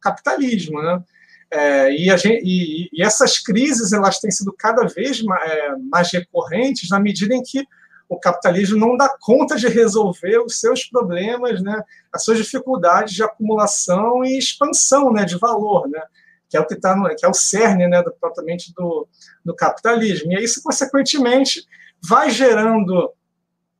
capitalismo, 0.00 0.82
né? 0.82 1.02
É, 1.50 1.92
e, 1.92 2.16
gente, 2.16 2.40
e, 2.42 2.88
e, 2.90 3.02
essas 3.02 3.38
crises 3.38 3.92
elas 3.92 4.18
têm 4.18 4.30
sido 4.30 4.54
cada 4.56 4.86
vez 4.86 5.22
mais, 5.22 5.50
é, 5.50 5.76
mais, 5.76 6.10
recorrentes 6.10 6.88
na 6.88 6.98
medida 6.98 7.34
em 7.34 7.42
que 7.42 7.62
o 8.08 8.18
capitalismo 8.18 8.78
não 8.78 8.96
dá 8.96 9.14
conta 9.20 9.56
de 9.56 9.68
resolver 9.68 10.38
os 10.38 10.58
seus 10.58 10.84
problemas, 10.84 11.62
né, 11.62 11.82
as 12.10 12.24
suas 12.24 12.38
dificuldades 12.38 13.12
de 13.12 13.22
acumulação 13.22 14.24
e 14.24 14.38
expansão 14.38 15.12
né, 15.12 15.26
de 15.26 15.36
valor, 15.36 15.86
né, 15.90 16.00
que 16.52 16.56
é 16.58 16.60
o 16.60 16.66
que 16.66 16.74
está 16.74 16.94
que 17.14 17.24
é 17.24 17.28
o 17.28 17.32
cerne 17.32 17.88
né, 17.88 18.02
do, 18.02 18.12
propriamente 18.12 18.74
do, 18.74 19.08
do 19.42 19.56
capitalismo. 19.56 20.30
E 20.32 20.44
isso, 20.44 20.62
consequentemente, 20.62 21.66
vai 22.06 22.28
gerando 22.28 23.10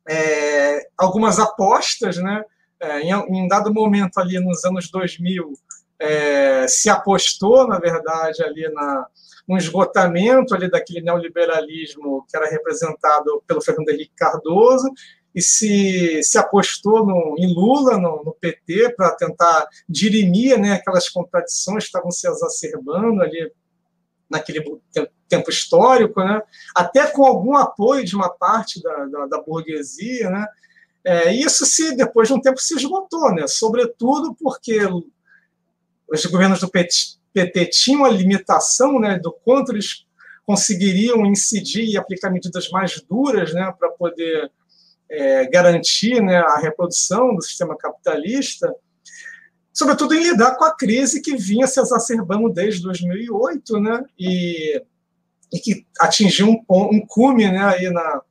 é, 0.09 0.87
algumas 0.97 1.37
apostas, 1.37 2.17
né, 2.17 2.43
é, 2.79 3.01
em, 3.01 3.11
em 3.11 3.47
dado 3.47 3.71
momento 3.71 4.17
ali 4.17 4.39
nos 4.39 4.65
anos 4.65 4.89
2000 4.89 5.53
é, 5.99 6.67
se 6.67 6.89
apostou, 6.89 7.67
na 7.67 7.77
verdade, 7.77 8.43
ali 8.43 8.67
na, 8.73 9.05
um 9.47 9.55
esgotamento 9.55 10.55
ali 10.55 10.67
daquele 10.67 11.01
neoliberalismo 11.01 12.25
que 12.27 12.35
era 12.35 12.49
representado 12.49 13.43
pelo 13.47 13.61
Fernando 13.61 13.89
Henrique 13.89 14.15
Cardoso 14.15 14.89
e 15.33 15.41
se, 15.41 16.21
se 16.21 16.37
apostou 16.37 17.05
no, 17.05 17.35
em 17.37 17.53
Lula, 17.53 17.97
no, 17.97 18.23
no 18.23 18.33
PT, 18.39 18.93
para 18.95 19.15
tentar 19.15 19.67
dirimir 19.89 20.59
né, 20.59 20.73
aquelas 20.73 21.09
contradições 21.09 21.83
que 21.83 21.87
estavam 21.87 22.11
se 22.11 22.27
exacerbando 22.27 23.21
ali 23.21 23.51
naquele 24.29 24.63
tempo, 25.27 25.49
histórico, 25.49 26.23
né? 26.23 26.41
até 26.75 27.07
com 27.07 27.23
algum 27.23 27.55
apoio 27.55 28.05
de 28.05 28.15
uma 28.15 28.29
parte 28.29 28.81
da, 28.81 29.05
da, 29.05 29.25
da 29.25 29.41
burguesia. 29.41 30.29
Né? 30.29 30.47
É, 31.03 31.33
isso 31.33 31.65
se 31.65 31.95
depois 31.95 32.27
de 32.27 32.33
um 32.33 32.41
tempo 32.41 32.59
se 32.59 32.75
esgotou, 32.75 33.33
né? 33.33 33.47
sobretudo 33.47 34.35
porque 34.39 34.79
os 36.07 36.25
governos 36.25 36.59
do 36.59 36.69
PT, 36.69 36.93
PT 37.33 37.65
tinham 37.67 38.05
a 38.05 38.09
limitação 38.09 38.99
né, 38.99 39.17
do 39.17 39.31
quanto 39.31 39.71
eles 39.71 40.05
conseguiriam 40.45 41.25
incidir 41.25 41.85
e 41.85 41.97
aplicar 41.97 42.29
medidas 42.29 42.69
mais 42.69 43.01
duras 43.01 43.53
né, 43.53 43.73
para 43.77 43.89
poder 43.89 44.51
é, 45.13 45.47
garantir 45.47 46.21
né, 46.21 46.37
a 46.37 46.57
reprodução 46.57 47.35
do 47.35 47.41
sistema 47.41 47.77
capitalista, 47.77 48.73
sobretudo 49.71 50.15
em 50.15 50.23
lidar 50.23 50.55
com 50.55 50.63
a 50.63 50.75
crise 50.75 51.21
que 51.21 51.37
vinha 51.37 51.67
se 51.67 51.79
exacerbando 51.79 52.49
desde 52.49 52.81
2008 52.81 53.79
né, 53.79 54.03
e, 54.17 54.81
e 55.53 55.59
que 55.59 55.85
atingiu 55.99 56.47
um, 56.47 56.63
um 56.69 57.05
cume 57.05 57.45
né, 57.51 57.63
aí 57.63 57.91
na, 57.91 58.21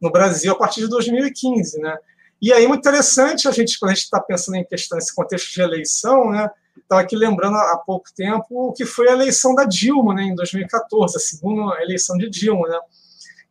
no 0.00 0.10
Brasil 0.10 0.52
a 0.52 0.56
partir 0.56 0.80
de 0.80 0.88
2015. 0.88 1.78
Né. 1.78 1.94
E 2.40 2.52
aí, 2.52 2.66
muito 2.66 2.80
interessante, 2.80 3.46
a 3.46 3.50
gente, 3.50 3.78
quando 3.78 3.92
a 3.92 3.94
gente 3.94 4.04
está 4.04 4.20
pensando 4.20 4.56
em 4.56 4.64
questão, 4.64 4.96
nesse 4.96 5.14
contexto 5.14 5.52
de 5.52 5.60
eleição, 5.60 6.30
né, 6.30 6.48
estava 6.78 7.02
aqui 7.02 7.16
lembrando 7.16 7.56
há 7.56 7.76
pouco 7.84 8.06
tempo 8.14 8.46
o 8.50 8.72
que 8.72 8.86
foi 8.86 9.10
a 9.10 9.12
eleição 9.12 9.54
da 9.54 9.64
Dilma, 9.64 10.14
né, 10.14 10.22
em 10.22 10.34
2014, 10.34 11.18
a 11.18 11.20
segunda 11.20 11.82
eleição 11.82 12.16
de 12.16 12.30
Dilma, 12.30 12.66
né, 12.66 12.78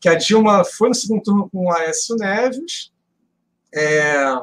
que 0.03 0.09
a 0.09 0.15
Dilma 0.15 0.65
foi 0.65 0.89
no 0.89 0.95
segundo 0.95 1.23
turno 1.23 1.49
com 1.49 1.67
o 1.67 1.71
Aécio 1.71 2.17
Neves, 2.17 2.91
é, 3.73 4.35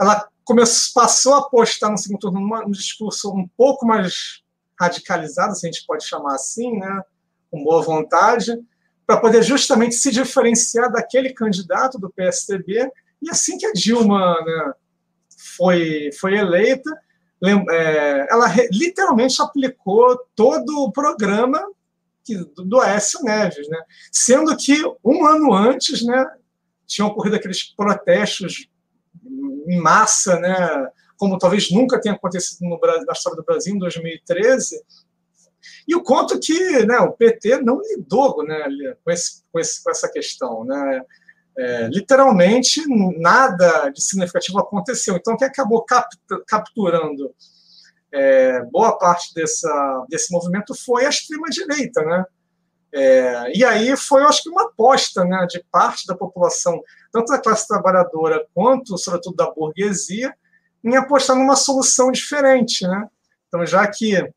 ela 0.00 0.28
começou, 0.44 1.02
passou 1.02 1.34
a 1.34 1.38
apostar 1.38 1.90
no 1.90 1.98
segundo 1.98 2.20
turno 2.20 2.38
num 2.40 2.70
discurso 2.70 3.32
um 3.32 3.48
pouco 3.56 3.84
mais 3.84 4.44
radicalizado, 4.78 5.56
se 5.56 5.66
a 5.66 5.72
gente 5.72 5.84
pode 5.84 6.06
chamar 6.06 6.36
assim, 6.36 6.78
né, 6.78 7.02
com 7.50 7.64
boa 7.64 7.82
vontade, 7.82 8.56
para 9.04 9.16
poder 9.16 9.42
justamente 9.42 9.96
se 9.96 10.12
diferenciar 10.12 10.92
daquele 10.92 11.34
candidato 11.34 11.98
do 11.98 12.08
PSDB, 12.08 12.88
e 13.20 13.28
assim 13.28 13.58
que 13.58 13.66
a 13.66 13.72
Dilma 13.72 14.40
né, 14.40 14.72
foi, 15.56 16.10
foi 16.12 16.38
eleita, 16.38 16.96
é, 17.70 18.28
ela 18.30 18.46
literalmente 18.70 19.42
aplicou 19.42 20.16
todo 20.36 20.84
o 20.84 20.92
programa 20.92 21.60
do 22.34 22.80
Aécio 22.80 23.22
Neves, 23.22 23.68
né? 23.68 23.78
sendo 24.10 24.56
que 24.56 24.82
um 25.04 25.26
ano 25.26 25.52
antes 25.52 26.04
né, 26.04 26.26
tinham 26.86 27.08
ocorrido 27.08 27.36
aqueles 27.36 27.62
protestos 27.62 28.68
em 29.68 29.80
massa, 29.80 30.38
né, 30.38 30.88
como 31.16 31.38
talvez 31.38 31.70
nunca 31.70 32.00
tenha 32.00 32.14
acontecido 32.14 32.68
no 32.68 32.78
Brasil, 32.78 33.04
na 33.06 33.12
história 33.12 33.36
do 33.36 33.44
Brasil 33.44 33.74
em 33.74 33.78
2013, 33.78 34.80
e 35.88 35.94
o 35.94 36.02
quanto 36.02 36.38
que 36.38 36.84
né, 36.84 36.98
o 36.98 37.12
PT 37.12 37.60
não 37.62 37.80
lidou 37.80 38.44
né, 38.44 38.96
com, 39.04 39.10
esse, 39.10 39.42
com, 39.52 39.58
esse, 39.58 39.82
com 39.82 39.90
essa 39.90 40.10
questão. 40.10 40.64
Né? 40.64 41.02
É, 41.58 41.88
literalmente 41.88 42.82
nada 43.18 43.88
de 43.88 44.02
significativo 44.02 44.58
aconteceu. 44.58 45.16
Então, 45.16 45.36
quem 45.36 45.46
acabou 45.48 45.84
capturando 46.46 47.34
é, 48.12 48.62
boa 48.64 48.98
parte 48.98 49.34
dessa, 49.34 50.06
desse 50.08 50.32
movimento 50.32 50.74
foi 50.74 51.06
a 51.06 51.08
extrema-direita. 51.08 52.02
Né? 52.02 52.24
É, 52.92 53.58
e 53.58 53.64
aí 53.64 53.96
foi, 53.96 54.22
eu 54.22 54.28
acho 54.28 54.42
que, 54.42 54.50
uma 54.50 54.66
aposta 54.66 55.24
né, 55.24 55.46
de 55.48 55.62
parte 55.70 56.06
da 56.06 56.14
população, 56.14 56.80
tanto 57.12 57.32
da 57.32 57.38
classe 57.38 57.66
trabalhadora 57.66 58.46
quanto, 58.54 58.96
sobretudo, 58.96 59.36
da 59.36 59.50
burguesia, 59.50 60.34
em 60.84 60.96
apostar 60.96 61.36
numa 61.36 61.56
solução 61.56 62.10
diferente. 62.10 62.86
Né? 62.86 63.08
Então, 63.48 63.66
já 63.66 63.86
que 63.86 64.32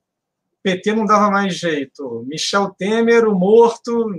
PT 0.64 0.94
não 0.94 1.06
dava 1.06 1.32
mais 1.32 1.56
jeito. 1.56 2.26
Michel 2.28 2.74
Temer, 2.78 3.28
o 3.28 3.36
morto, 3.36 4.10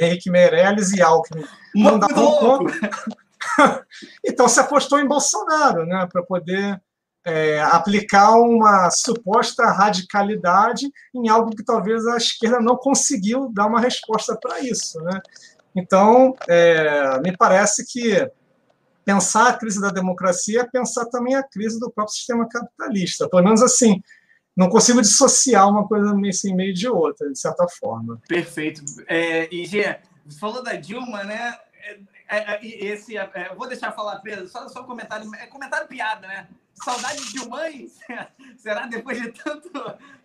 Henrique 0.00 0.30
Meirelles 0.30 0.92
e 0.92 1.00
Alckmin 1.00 1.44
não 1.74 1.98
davam 1.98 2.32
conta. 2.38 2.72
então 4.24 4.48
se 4.48 4.60
apostou 4.60 4.98
em 4.98 5.06
Bolsonaro, 5.06 5.86
né, 5.86 6.06
para 6.12 6.22
poder 6.22 6.80
é, 7.26 7.60
aplicar 7.60 8.36
uma 8.36 8.88
suposta 8.88 9.66
radicalidade 9.66 10.88
em 11.12 11.28
algo 11.28 11.56
que 11.56 11.64
talvez 11.64 12.06
a 12.06 12.16
esquerda 12.16 12.60
não 12.60 12.76
conseguiu 12.76 13.50
dar 13.52 13.66
uma 13.66 13.80
resposta 13.80 14.38
para 14.40 14.60
isso, 14.60 15.00
né? 15.02 15.20
Então, 15.74 16.36
é, 16.48 17.20
me 17.20 17.36
parece 17.36 17.84
que 17.84 18.30
pensar 19.04 19.48
a 19.48 19.52
crise 19.54 19.80
da 19.80 19.90
democracia 19.90 20.60
é 20.60 20.70
pensar 20.70 21.06
também 21.06 21.34
a 21.34 21.42
crise 21.42 21.80
do 21.80 21.90
próprio 21.90 22.14
sistema 22.14 22.48
capitalista. 22.48 23.28
Pelo 23.28 23.42
menos 23.42 23.60
assim, 23.60 24.00
não 24.56 24.68
consigo 24.68 25.02
dissociar 25.02 25.68
uma 25.68 25.86
coisa 25.86 26.14
assim, 26.28 26.54
meio 26.54 26.72
de 26.72 26.88
outra, 26.88 27.28
de 27.28 27.38
certa 27.38 27.66
forma. 27.68 28.20
Perfeito. 28.28 28.82
É, 29.08 29.52
e, 29.52 29.66
Gê, 29.66 29.98
falou 30.38 30.62
da 30.62 30.74
Dilma, 30.74 31.24
né? 31.24 31.58
É, 31.82 31.98
é, 32.28 32.54
é 32.54 32.84
esse, 32.84 33.18
é, 33.18 33.52
vou 33.56 33.66
deixar 33.66 33.90
falar, 33.90 34.20
Pedro, 34.20 34.46
só, 34.46 34.68
só 34.68 34.84
comentário, 34.84 35.28
é 35.34 35.46
comentário 35.46 35.88
piada, 35.88 36.28
né? 36.28 36.46
Saudade 36.82 37.32
de 37.32 37.48
mãe? 37.48 37.88
Será 38.58 38.86
depois 38.86 39.20
de 39.20 39.32
tanto, 39.32 39.70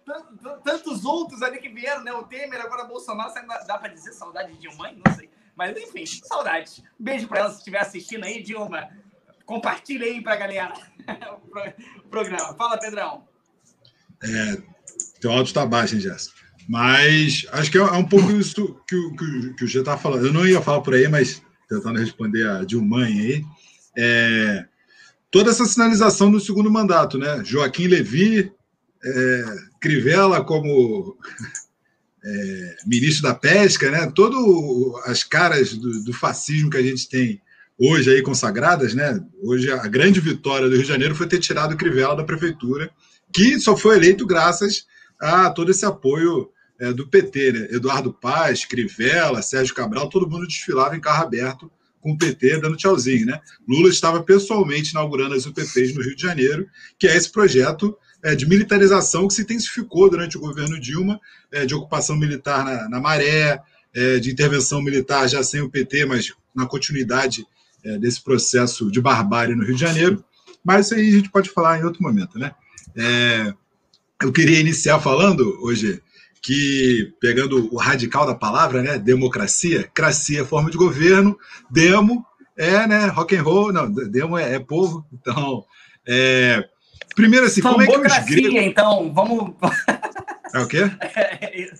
tanto, 0.05 0.61
tantos 0.63 1.05
outros 1.05 1.41
ali 1.41 1.59
que 1.59 1.69
vieram, 1.69 2.03
né? 2.03 2.11
O 2.13 2.23
Temer, 2.23 2.61
agora 2.61 2.83
Bolsonaro, 2.83 3.33
dá, 3.33 3.59
dá 3.59 3.77
para 3.77 3.93
dizer 3.93 4.13
saudade 4.13 4.53
de 4.57 4.67
mãe? 4.75 4.99
Não 5.03 5.15
sei. 5.15 5.29
Mas 5.55 5.77
enfim, 5.77 6.05
saudade. 6.05 6.83
Beijo 6.99 7.27
para 7.27 7.39
ela 7.39 7.51
se 7.51 7.57
estiver 7.57 7.79
assistindo 7.79 8.23
aí, 8.23 8.41
Dilma. 8.41 8.89
Compartilha 9.45 10.05
aí 10.05 10.21
para 10.21 10.33
a 10.33 10.37
galera 10.37 10.73
o 12.03 12.07
programa. 12.09 12.53
Fala, 12.55 12.77
Pedrão. 12.77 13.27
É, 14.23 14.61
teu 15.19 15.31
áudio 15.31 15.45
está 15.45 15.65
baixo, 15.65 15.95
hein, 15.95 16.01
Jéssica? 16.01 16.39
Mas 16.67 17.45
acho 17.51 17.71
que 17.71 17.77
é, 17.77 17.81
é 17.81 17.91
um 17.93 18.07
pouco 18.07 18.31
isso 18.35 18.79
que 18.87 18.95
o, 18.95 19.15
que, 19.15 19.63
o 19.63 19.67
G 19.67 19.79
está 19.79 19.97
falando. 19.97 20.27
Eu 20.27 20.33
não 20.33 20.45
ia 20.45 20.61
falar 20.61 20.81
por 20.81 20.93
aí, 20.93 21.07
mas 21.07 21.41
tentando 21.67 21.99
responder 21.99 22.47
a 22.47 22.63
Dilma 22.63 23.05
aí. 23.05 23.43
É, 23.97 24.65
toda 25.31 25.49
essa 25.49 25.65
sinalização 25.65 26.29
no 26.29 26.39
segundo 26.39 26.69
mandato, 26.69 27.17
né? 27.17 27.41
Joaquim 27.43 27.87
Levi, 27.87 28.51
é, 29.03 29.43
Crivella 29.79 30.43
como 30.43 31.17
é, 32.23 32.75
ministro 32.85 33.23
da 33.23 33.33
Pesca, 33.33 33.89
né? 33.89 34.11
Todas 34.13 34.37
as 35.05 35.23
caras 35.23 35.73
do, 35.73 36.03
do, 36.03 36.13
fascismo 36.13 36.69
que 36.69 36.77
a 36.77 36.83
gente 36.83 37.07
tem 37.07 37.41
hoje 37.79 38.11
aí 38.11 38.21
consagradas, 38.21 38.93
né? 38.93 39.19
Hoje 39.41 39.71
a 39.71 39.87
grande 39.87 40.19
vitória 40.19 40.67
do 40.67 40.75
Rio 40.75 40.83
de 40.83 40.89
Janeiro 40.89 41.15
foi 41.15 41.27
ter 41.27 41.39
tirado 41.39 41.77
Crivella 41.77 42.17
da 42.17 42.25
prefeitura, 42.25 42.91
que 43.33 43.57
só 43.57 43.77
foi 43.77 43.95
eleito 43.95 44.27
graças 44.27 44.85
a 45.19 45.49
todo 45.49 45.71
esse 45.71 45.85
apoio 45.85 46.49
é, 46.77 46.91
do 46.91 47.07
PT, 47.07 47.51
né? 47.53 47.67
Eduardo 47.71 48.11
Paz, 48.11 48.65
Crivella, 48.65 49.41
Sérgio 49.41 49.73
Cabral, 49.73 50.09
todo 50.09 50.29
mundo 50.29 50.45
desfilava 50.45 50.95
em 50.95 50.99
carro 50.99 51.23
aberto 51.23 51.71
com 52.01 52.11
o 52.11 52.17
PT 52.17 52.59
dando 52.59 52.75
tchauzinho, 52.75 53.27
né? 53.27 53.39
Lula 53.67 53.89
estava 53.89 54.21
pessoalmente 54.23 54.91
inaugurando 54.91 55.35
as 55.35 55.45
UPPs 55.45 55.95
no 55.95 56.01
Rio 56.01 56.15
de 56.15 56.21
Janeiro, 56.21 56.67
que 56.99 57.07
é 57.07 57.15
esse 57.15 57.31
projeto 57.31 57.95
é, 58.23 58.35
de 58.35 58.47
militarização 58.47 59.27
que 59.27 59.33
se 59.33 59.43
intensificou 59.43 60.09
durante 60.09 60.37
o 60.37 60.41
governo 60.41 60.79
Dilma, 60.79 61.19
é, 61.51 61.65
de 61.65 61.73
ocupação 61.73 62.17
militar 62.17 62.65
na, 62.65 62.89
na 62.89 62.99
Maré, 62.99 63.61
é, 63.93 64.19
de 64.19 64.31
intervenção 64.31 64.81
militar 64.81 65.27
já 65.27 65.43
sem 65.43 65.61
o 65.61 65.69
PT, 65.69 66.05
mas 66.05 66.33
na 66.55 66.65
continuidade 66.65 67.45
é, 67.83 67.97
desse 67.97 68.21
processo 68.21 68.91
de 68.91 69.01
barbárie 69.01 69.55
no 69.55 69.63
Rio 69.63 69.75
de 69.75 69.81
Janeiro. 69.81 70.23
Mas 70.63 70.87
isso 70.87 70.95
aí 70.95 71.07
a 71.07 71.11
gente 71.11 71.29
pode 71.29 71.49
falar 71.49 71.79
em 71.79 71.83
outro 71.83 72.01
momento, 72.01 72.37
né? 72.37 72.51
É, 72.95 73.53
eu 74.21 74.31
queria 74.31 74.59
iniciar 74.59 74.99
falando 74.99 75.57
hoje 75.61 76.01
que, 76.41 77.13
pegando 77.19 77.73
o 77.73 77.77
radical 77.77 78.25
da 78.25 78.33
palavra, 78.33 78.81
né, 78.81 78.97
democracia, 78.97 79.89
cracia 79.93 80.41
é 80.41 80.45
forma 80.45 80.71
de 80.71 80.77
governo, 80.77 81.37
demo 81.69 82.25
é, 82.57 82.87
né, 82.87 83.07
rock 83.07 83.35
and 83.35 83.43
roll, 83.43 83.71
não, 83.71 83.91
demo 83.91 84.37
é, 84.37 84.55
é 84.55 84.59
povo, 84.59 85.05
então, 85.13 85.63
é, 86.07 86.67
primeiro 87.15 87.45
assim, 87.45 87.61
como 87.61 87.81
é 87.81 87.87
que 87.87 87.95
os 87.95 88.25
gregos... 88.25 88.61
então, 88.61 89.13
vamos... 89.13 89.53
É 90.53 90.59
o 90.59 90.67
quê? 90.67 90.91
É 91.15 91.71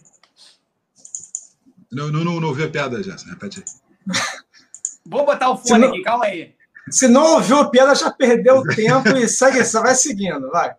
não, 1.92 2.10
não, 2.10 2.24
não, 2.24 2.40
não 2.40 2.48
ouvi 2.48 2.64
a 2.64 2.70
piada, 2.70 3.04
já, 3.04 3.18
repete 3.30 3.60
aí. 3.60 4.16
Vou 5.06 5.26
botar 5.26 5.50
o 5.50 5.58
fone 5.58 5.82
não, 5.82 5.90
aqui, 5.90 6.02
calma 6.04 6.26
aí. 6.26 6.54
Se 6.90 7.08
não 7.08 7.36
ouviu 7.36 7.58
a 7.58 7.70
piada, 7.70 7.94
já 7.94 8.10
perdeu 8.10 8.60
o 8.60 8.64
tempo 8.64 9.10
e 9.18 9.28
segue, 9.28 9.64
só 9.66 9.82
vai 9.82 9.94
seguindo, 9.94 10.50
vai. 10.50 10.74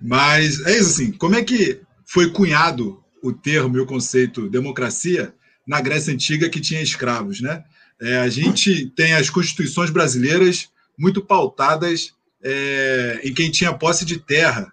Mas 0.00 0.64
é 0.64 0.78
isso 0.78 0.90
assim, 0.90 1.12
como 1.12 1.34
é 1.34 1.42
que 1.42 1.80
foi 2.06 2.30
cunhado 2.30 3.02
o 3.28 3.32
termo 3.32 3.76
e 3.76 3.80
o 3.80 3.86
conceito 3.86 4.48
democracia 4.48 5.34
na 5.66 5.80
Grécia 5.80 6.12
Antiga 6.12 6.48
que 6.48 6.60
tinha 6.60 6.80
escravos. 6.80 7.40
Né? 7.40 7.64
É, 8.00 8.18
a 8.18 8.28
gente 8.28 8.86
tem 8.90 9.14
as 9.14 9.28
constituições 9.28 9.90
brasileiras 9.90 10.68
muito 10.98 11.20
pautadas 11.22 12.14
é, 12.42 13.20
em 13.24 13.34
quem 13.34 13.50
tinha 13.50 13.72
posse 13.72 14.04
de 14.04 14.18
terra, 14.18 14.72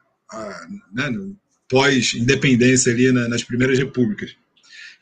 né, 0.94 1.12
pós-independência 1.68 2.92
ali 2.92 3.12
na, 3.12 3.28
nas 3.28 3.44
primeiras 3.44 3.78
repúblicas. 3.78 4.36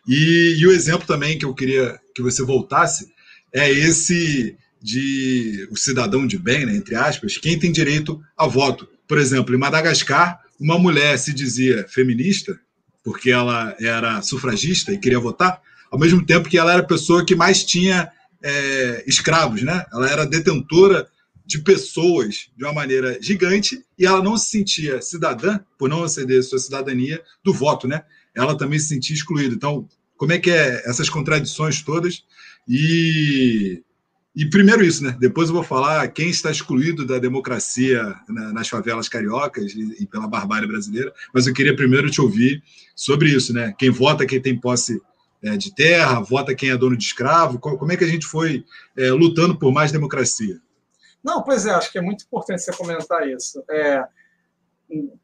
E, 0.08 0.56
e, 0.58 0.66
o 0.66 0.72
exemplo 0.72 1.06
também 1.06 1.38
que 1.38 1.46
eu 1.46 1.54
queria 1.54 2.00
que 2.16 2.22
você 2.22 2.44
voltasse 2.44 3.12
é 3.54 3.70
esse 3.70 4.56
de 4.82 5.68
o 5.70 5.78
cidadão 5.78 6.26
de 6.26 6.40
bem, 6.40 6.66
né, 6.66 6.76
entre 6.76 6.96
aspas, 6.96 7.38
quem 7.38 7.60
tem 7.60 7.72
direito 7.72 8.22
a 8.38 8.48
voto. 8.48 8.88
Por 9.08 9.18
exemplo, 9.18 9.54
em 9.54 9.60
Madagascar, 9.60 10.42
uma 10.60 10.80
mulher 10.80 11.18
se 11.20 11.34
dizia 11.34 11.86
feminista 11.88 12.60
porque 13.04 13.32
ela 13.32 13.76
era 13.80 14.22
sufragista 14.22 14.92
e 14.92 14.98
queria 14.98 15.20
votar, 15.20 15.62
ao 15.90 16.00
mesmo 16.00 16.26
tempo 16.26 16.50
que 16.50 16.58
ela 16.58 16.72
era 16.72 16.82
a 16.82 16.88
pessoa 16.88 17.26
que 17.26 17.36
mais 17.36 17.64
tinha 17.64 18.12
é, 18.42 19.04
escravos, 19.08 19.62
né? 19.62 19.86
Ela 19.92 20.10
era 20.10 20.26
detentora 20.26 21.08
de 21.46 21.60
pessoas 21.60 22.50
de 22.56 22.64
uma 22.64 22.74
maneira 22.74 23.18
gigante 23.22 23.84
e 23.98 24.06
ela 24.06 24.24
não 24.24 24.38
se 24.38 24.50
sentia 24.50 25.02
cidadã, 25.02 25.60
por 25.78 25.90
não 25.90 26.08
ceder 26.08 26.44
sua 26.44 26.60
cidadania, 26.60 27.22
do 27.44 27.54
voto, 27.54 27.88
né? 27.88 28.04
Ela 28.34 28.58
também 28.58 28.80
se 28.80 28.88
sentia 28.88 29.16
excluída. 29.16 29.54
Então, 29.54 29.88
como 30.16 30.32
é 30.32 30.40
que 30.40 30.50
é 30.50 30.84
essas 30.90 31.10
contradições 31.10 31.82
todas? 31.82 32.24
E 32.68 33.84
e 34.34 34.50
primeiro 34.50 34.84
isso, 34.84 35.04
né? 35.04 35.16
Depois 35.20 35.50
eu 35.50 35.56
vou 35.56 35.64
falar 35.64 36.08
quem 36.08 36.30
está 36.30 36.50
excluído 36.50 37.06
da 37.06 37.20
democracia 37.20 38.16
nas 38.28 38.70
favelas 38.70 39.10
cariocas 39.10 39.74
e, 39.74 40.06
pela 40.06 40.28
barbárie 40.28 40.68
brasileira. 40.68 41.14
Mas 41.34 41.48
eu 41.48 41.54
queria 41.54 41.76
primeiro 41.76 42.10
te 42.10 42.22
ouvir 42.22 42.64
sobre 42.96 43.30
isso, 43.30 43.54
né? 43.54 43.74
Quem 43.78 43.90
vota 43.90 44.26
quem 44.26 44.42
tem 44.42 44.58
posse 44.58 45.02
é, 45.44 45.58
de 45.58 45.76
terra, 45.76 46.22
vota 46.22 46.56
quem 46.56 46.70
é 46.70 46.78
dono 46.78 46.96
de 46.96 47.04
escravo. 47.04 47.60
Como 47.60 47.92
é 47.92 47.98
que 47.98 48.06
a 48.06 48.08
gente 48.08 48.26
foi 48.26 48.64
é, 48.98 49.12
lutando 49.12 49.58
por 49.60 49.74
mais 49.74 49.92
democracia? 49.92 50.62
Não, 51.22 51.44
pois 51.44 51.66
é, 51.66 51.72
acho 51.72 51.92
que 51.92 51.98
é 51.98 52.02
muito 52.02 52.24
importante 52.24 52.62
você 52.62 52.72
comentar 52.72 53.28
isso. 53.28 53.62
É, 53.70 54.04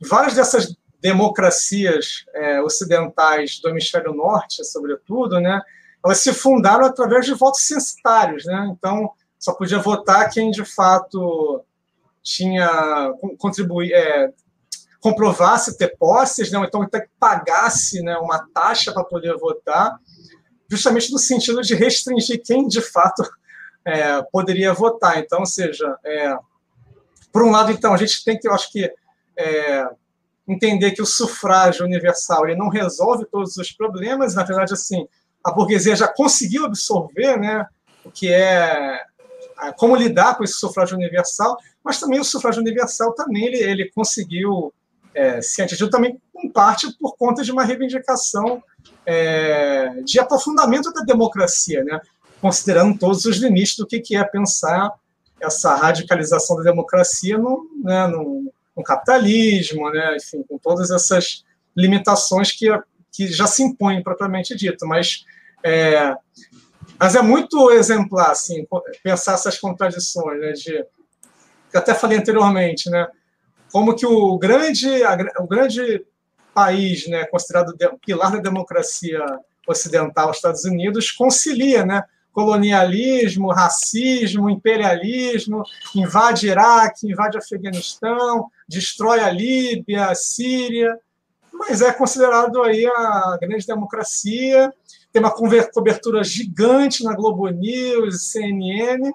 várias 0.02 0.36
dessas 0.36 0.76
democracias 1.02 2.26
é, 2.34 2.62
ocidentais 2.62 3.60
do 3.62 3.70
hemisfério 3.70 4.14
norte, 4.14 4.66
sobretudo, 4.66 5.40
né? 5.40 5.62
Elas 6.04 6.20
se 6.20 6.34
fundaram 6.34 6.86
através 6.86 7.26
de 7.26 7.34
votos 7.34 7.62
censitários, 7.62 8.46
né? 8.46 8.70
Então, 8.72 9.12
só 9.40 9.54
podia 9.54 9.80
votar 9.80 10.30
quem 10.30 10.52
de 10.52 10.66
fato 10.66 11.64
tinha 12.24 13.14
contribuir, 13.38 13.94
é, 13.94 14.34
comprovasse 15.00 15.78
ter 15.78 15.96
posses, 15.98 16.52
né? 16.52 16.60
então 16.68 16.82
até 16.82 17.02
que 17.02 17.10
pagasse 17.20 18.02
né, 18.02 18.18
uma 18.18 18.46
taxa 18.54 18.92
para 18.92 19.04
poder 19.04 19.36
votar, 19.38 19.98
justamente 20.70 21.12
no 21.12 21.18
sentido 21.18 21.62
de 21.62 21.76
restringir 21.76 22.42
quem 22.44 22.68
de 22.68 22.82
fato 22.82 23.24
é, 23.86 24.22
poderia 24.32 24.74
votar. 24.74 25.18
Então, 25.18 25.40
ou 25.40 25.46
seja, 25.46 25.98
é, 26.04 26.38
por 27.32 27.44
um 27.44 27.52
lado, 27.52 27.72
então 27.72 27.94
a 27.94 27.98
gente 27.98 28.24
tem 28.26 28.38
que, 28.38 28.48
eu 28.48 28.54
acho 28.54 28.70
que 28.72 28.92
é, 29.38 29.90
entender 30.48 30.92
que 30.92 31.02
o 31.02 31.06
sufrágio 31.06 31.86
universal 31.86 32.46
ele 32.46 32.58
não 32.58 32.68
resolve 32.68 33.26
todos 33.26 33.56
os 33.56 33.72
problemas. 33.72 34.36
Na 34.36 34.44
verdade, 34.44 34.74
assim, 34.74 35.08
a 35.48 35.52
burguesia 35.54 35.96
já 35.96 36.10
conseguiu 36.10 36.66
absorver 36.66 37.38
né, 37.40 37.66
o 38.04 38.12
que 38.12 38.28
é 38.28 39.02
como 39.78 39.96
lidar 39.96 40.36
com 40.36 40.44
esse 40.44 40.56
sufrágio 40.56 40.98
universal, 40.98 41.56
mas 41.82 42.00
também 42.00 42.20
o 42.20 42.24
sufrágio 42.24 42.62
universal 42.62 43.14
também 43.14 43.46
ele, 43.46 43.58
ele 43.58 43.92
conseguiu 43.92 44.74
é, 45.16 45.42
se 45.42 45.62
atingir 45.62 45.90
também 45.90 46.22
em 46.44 46.50
parte 46.50 46.92
por 47.00 47.16
conta 47.16 47.44
de 47.44 47.52
uma 47.52 47.64
reivindicação 47.64 48.62
é, 49.06 50.02
de 50.04 50.20
aprofundamento 50.20 50.92
da 50.92 51.02
democracia, 51.02 51.82
né, 51.82 52.02
considerando 52.42 53.00
todos 53.00 53.24
os 53.24 53.38
limites 53.38 53.78
do 53.78 53.88
que, 53.88 54.02
que 54.02 54.18
é 54.18 54.24
pensar 54.26 54.92
essa 55.40 55.76
radicalização 55.76 56.58
da 56.58 56.64
democracia 56.64 57.38
no, 57.38 57.70
né, 57.82 58.06
no, 58.08 58.52
no 58.76 58.84
capitalismo, 58.84 59.90
né, 59.92 60.18
enfim, 60.18 60.44
com 60.44 60.58
todas 60.58 60.92
essas 60.92 61.46
limitações 61.74 62.52
que, 62.52 62.68
que 63.14 63.28
já 63.28 63.48
se 63.48 63.64
impõem 63.64 64.04
propriamente 64.04 64.54
dito, 64.58 64.86
mas 64.86 65.26
é, 65.64 66.16
mas 67.00 67.16
é 67.16 67.22
muito 67.22 67.72
exemplar, 67.72 68.32
assim, 68.32 68.66
pensar 69.04 69.34
essas 69.34 69.60
contradições, 69.60 70.40
né, 70.40 70.52
de, 70.54 70.86
que 71.70 71.78
até 71.78 71.94
falei 71.94 72.18
anteriormente, 72.18 72.90
né, 72.90 73.08
como 73.72 73.96
que 73.96 74.06
o 74.06 74.38
grande, 74.38 75.04
a, 75.04 75.18
o 75.40 75.48
grande 75.48 76.06
país, 76.54 77.08
né, 77.08 77.26
considerado 77.26 77.70
o 77.70 78.00
pilar 78.00 78.32
da 78.32 78.40
democracia 78.40 79.24
ocidental, 79.68 80.32
Estados 80.32 80.64
Unidos, 80.64 81.12
concilia, 81.12 81.86
né, 81.86 82.04
colonialismo, 82.34 83.52
racismo, 83.52 84.50
imperialismo, 84.50 85.64
invade 85.96 86.48
Iraque, 86.48 87.10
invade 87.10 87.38
Afeganistão, 87.38 88.50
destrói 88.68 89.20
a 89.22 89.32
Líbia, 89.32 90.06
a 90.06 90.16
Síria, 90.16 90.98
mas 91.52 91.82
é 91.82 91.92
considerado 91.92 92.62
aí 92.62 92.86
a 92.86 93.38
grande 93.42 93.66
democracia 93.66 94.72
tem 95.18 95.24
uma 95.24 95.66
cobertura 95.74 96.24
gigante 96.24 97.04
na 97.04 97.16
Globo 97.16 97.50
News, 97.50 98.30
CNN, 98.30 99.12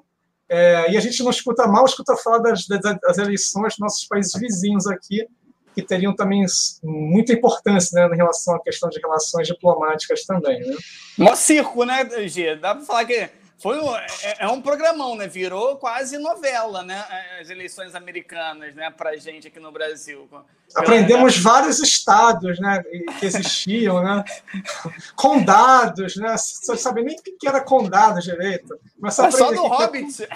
é, 0.49 0.91
e 0.91 0.97
a 0.97 1.01
gente 1.01 1.23
não 1.23 1.31
escuta 1.31 1.67
mal, 1.67 1.85
escuta 1.85 2.17
falar 2.17 2.39
das, 2.39 2.67
das, 2.67 3.19
eleições 3.19 3.75
dos 3.75 3.79
nossos 3.79 4.07
países 4.07 4.33
vizinhos 4.35 4.87
aqui, 4.87 5.27
que 5.75 5.81
teriam 5.81 6.15
também 6.15 6.45
muita 6.83 7.33
importância 7.33 8.09
né, 8.09 8.15
em 8.15 8.17
relação 8.17 8.57
à 8.57 8.63
questão 8.63 8.91
de 8.91 9.01
relações 9.01 9.47
diplomáticas 9.47 10.25
também. 10.25 10.61
Né? 10.61 10.77
Mó 11.17 11.35
circo, 11.35 11.85
né, 11.85 12.05
G? 12.29 12.57
Dá 12.57 12.75
para 12.75 12.85
falar 12.85 13.05
que 13.07 13.31
foi 13.63 13.79
um, 13.79 13.97
é, 13.97 14.07
é, 14.41 14.49
um 14.49 14.61
programão, 14.61 15.15
né? 15.15 15.29
Virou 15.29 15.77
quase 15.77 16.19
novela, 16.19 16.83
né? 16.83 17.05
As 17.41 17.49
eleições 17.49 17.95
americanas, 17.95 18.75
né? 18.75 18.91
Para 18.91 19.17
gente 19.17 19.47
aqui 19.47 19.61
no 19.61 19.71
Brasil. 19.71 20.29
Aprendemos 20.75 21.39
Pela... 21.39 21.55
vários 21.55 21.79
estados, 21.79 22.59
né? 22.59 22.83
Que 23.21 23.27
existiam, 23.27 24.03
né? 24.03 24.25
Condados, 25.15 26.17
né? 26.17 26.37
Você 26.37 26.77
sabia 26.77 27.05
nem 27.05 27.17
o 27.17 27.23
que 27.23 27.47
era 27.47 27.61
condado 27.61 28.21
direito. 28.21 28.77
Mas 28.99 29.15
só, 29.15 29.31
só 29.31 29.53
do 29.53 29.65
Hobbit. 29.65 30.13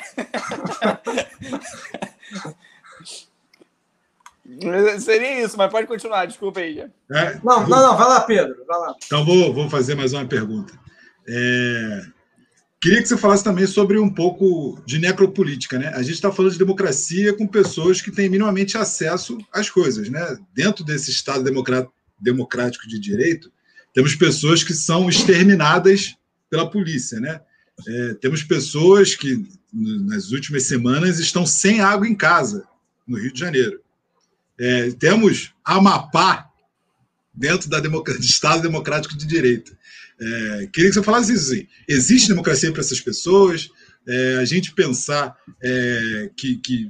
Seria 5.01 5.45
isso, 5.45 5.59
mas 5.59 5.69
pode 5.69 5.89
continuar, 5.89 6.27
desculpa 6.27 6.61
aí. 6.61 6.79
É, 7.11 7.35
não, 7.43 7.67
vou... 7.67 7.69
não, 7.69 7.89
não, 7.89 7.97
vai 7.97 8.09
lá, 8.09 8.21
Pedro. 8.21 8.65
Vai 8.69 8.79
lá. 8.79 8.95
Então 9.05 9.25
vou, 9.25 9.53
vou 9.53 9.69
fazer 9.69 9.97
mais 9.97 10.12
uma 10.12 10.25
pergunta. 10.25 10.73
É... 11.29 12.15
Queria 12.87 13.03
que 13.03 13.09
você 13.09 13.16
falasse 13.16 13.42
também 13.42 13.66
sobre 13.66 13.99
um 13.99 14.09
pouco 14.09 14.81
de 14.87 15.01
necropolítica, 15.01 15.77
né? 15.77 15.88
A 15.88 16.03
gente 16.03 16.14
está 16.14 16.31
falando 16.31 16.53
de 16.53 16.59
democracia 16.59 17.33
com 17.33 17.44
pessoas 17.44 18.01
que 18.01 18.12
têm 18.12 18.29
minimamente 18.29 18.79
acesso 18.79 19.37
às 19.53 19.68
coisas, 19.68 20.09
né? 20.09 20.38
Dentro 20.55 20.85
desse 20.85 21.11
Estado 21.11 21.42
democrático 22.20 22.87
de 22.87 23.01
direito, 23.01 23.51
temos 23.92 24.14
pessoas 24.14 24.62
que 24.62 24.72
são 24.72 25.09
exterminadas 25.09 26.14
pela 26.49 26.70
polícia, 26.70 27.18
né? 27.18 27.40
É, 27.88 28.14
temos 28.20 28.44
pessoas 28.44 29.16
que 29.16 29.44
nas 29.72 30.31
últimas 30.31 30.62
semanas 30.62 31.18
estão 31.18 31.44
sem 31.44 31.81
água 31.81 32.07
em 32.07 32.14
casa 32.14 32.68
no 33.05 33.18
Rio 33.18 33.33
de 33.33 33.40
Janeiro. 33.40 33.81
É, 34.61 34.92
temos 34.92 35.53
Amapá 35.64 36.49
dentro 37.35 37.68
da 37.68 37.81
do 37.81 38.20
Estado 38.20 38.62
Democrático 38.62 39.16
de 39.16 39.27
Direito. 39.27 39.76
É, 40.20 40.68
queria 40.72 40.90
que 40.90 40.94
você 40.94 41.02
falasse 41.02 41.33
isso. 41.33 41.52
Assim. 41.52 41.66
Existe 41.88 42.29
democracia 42.29 42.72
para 42.72 42.81
essas 42.81 43.00
pessoas? 43.00 43.68
É, 44.07 44.37
a 44.37 44.44
gente 44.44 44.72
pensar 44.72 45.37
é, 45.62 46.31
que, 46.37 46.57
que, 46.59 46.88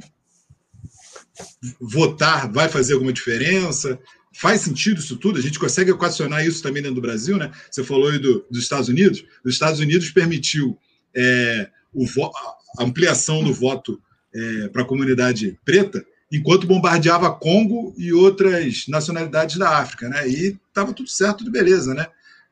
votar 1.81 2.51
vai 2.51 2.69
fazer 2.69 2.95
alguma 2.95 3.13
diferença? 3.13 3.99
Faz 4.35 4.61
sentido 4.61 5.01
isso 5.01 5.17
tudo? 5.17 5.39
A 5.39 5.43
gente 5.43 5.59
consegue 5.59 5.91
equacionar 5.91 6.47
isso 6.47 6.63
também 6.63 6.83
dentro 6.83 6.97
do 6.97 7.01
Brasil, 7.01 7.37
né? 7.37 7.51
Você 7.71 7.83
falou 7.83 8.11
aí 8.11 8.19
do, 8.19 8.45
dos 8.51 8.63
Estados 8.63 8.89
Unidos. 8.89 9.25
Os 9.45 9.55
Estados 9.55 9.81
Unidos 9.81 10.11
permitiu 10.11 10.79
é, 11.15 11.69
o 11.93 12.07
a 12.79 12.85
ampliação 12.85 13.43
do 13.43 13.53
voto 13.53 14.01
é, 14.35 14.69
para 14.69 14.83
a 14.83 14.87
comunidade 14.87 15.59
preta, 15.65 16.05
enquanto 16.31 16.67
bombardeava 16.67 17.33
Congo 17.33 17.95
e 17.97 18.13
outras 18.13 18.87
nacionalidades 18.87 19.57
da 19.57 19.79
África, 19.79 20.09
né? 20.09 20.29
E 20.29 20.59
estava 20.69 20.93
tudo 20.93 21.09
certo, 21.09 21.39
tudo 21.39 21.51
beleza, 21.51 21.95
né? 21.95 22.07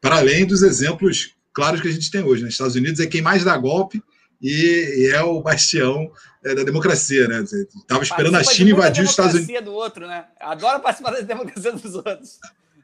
Para 0.05 0.19
além 0.19 0.45
dos 0.45 0.63
exemplos 0.63 1.35
claros 1.51 1.81
que 1.81 1.89
a 1.89 1.91
gente 1.91 2.11
tem 2.11 2.23
hoje, 2.23 2.43
né? 2.43 2.51
Estados 2.51 2.77
Unidos 2.77 3.01
é 3.01 3.07
quem 3.07 3.23
mais 3.23 3.43
dá 3.43 3.57
golpe 3.57 4.03
e, 4.43 4.51
e 4.99 5.11
é 5.11 5.23
o 5.23 5.41
bastião 5.41 6.13
é, 6.45 6.55
da 6.55 6.63
democracia, 6.63 7.27
né? 7.27 7.43
Estava 7.43 8.03
esperando 8.03 8.37
a 8.37 8.45
China 8.45 8.73
invadir 8.73 9.03
os 9.03 9.09
Estados 9.09 9.35
Unidos. 9.35 9.65
do 9.65 9.73
outro, 9.73 10.07
né? 10.07 10.27
Adora 10.39 10.79
participar 10.79 11.13
da 11.13 11.21
democracia 11.23 11.73
dos 11.73 11.95
outros. 11.95 12.39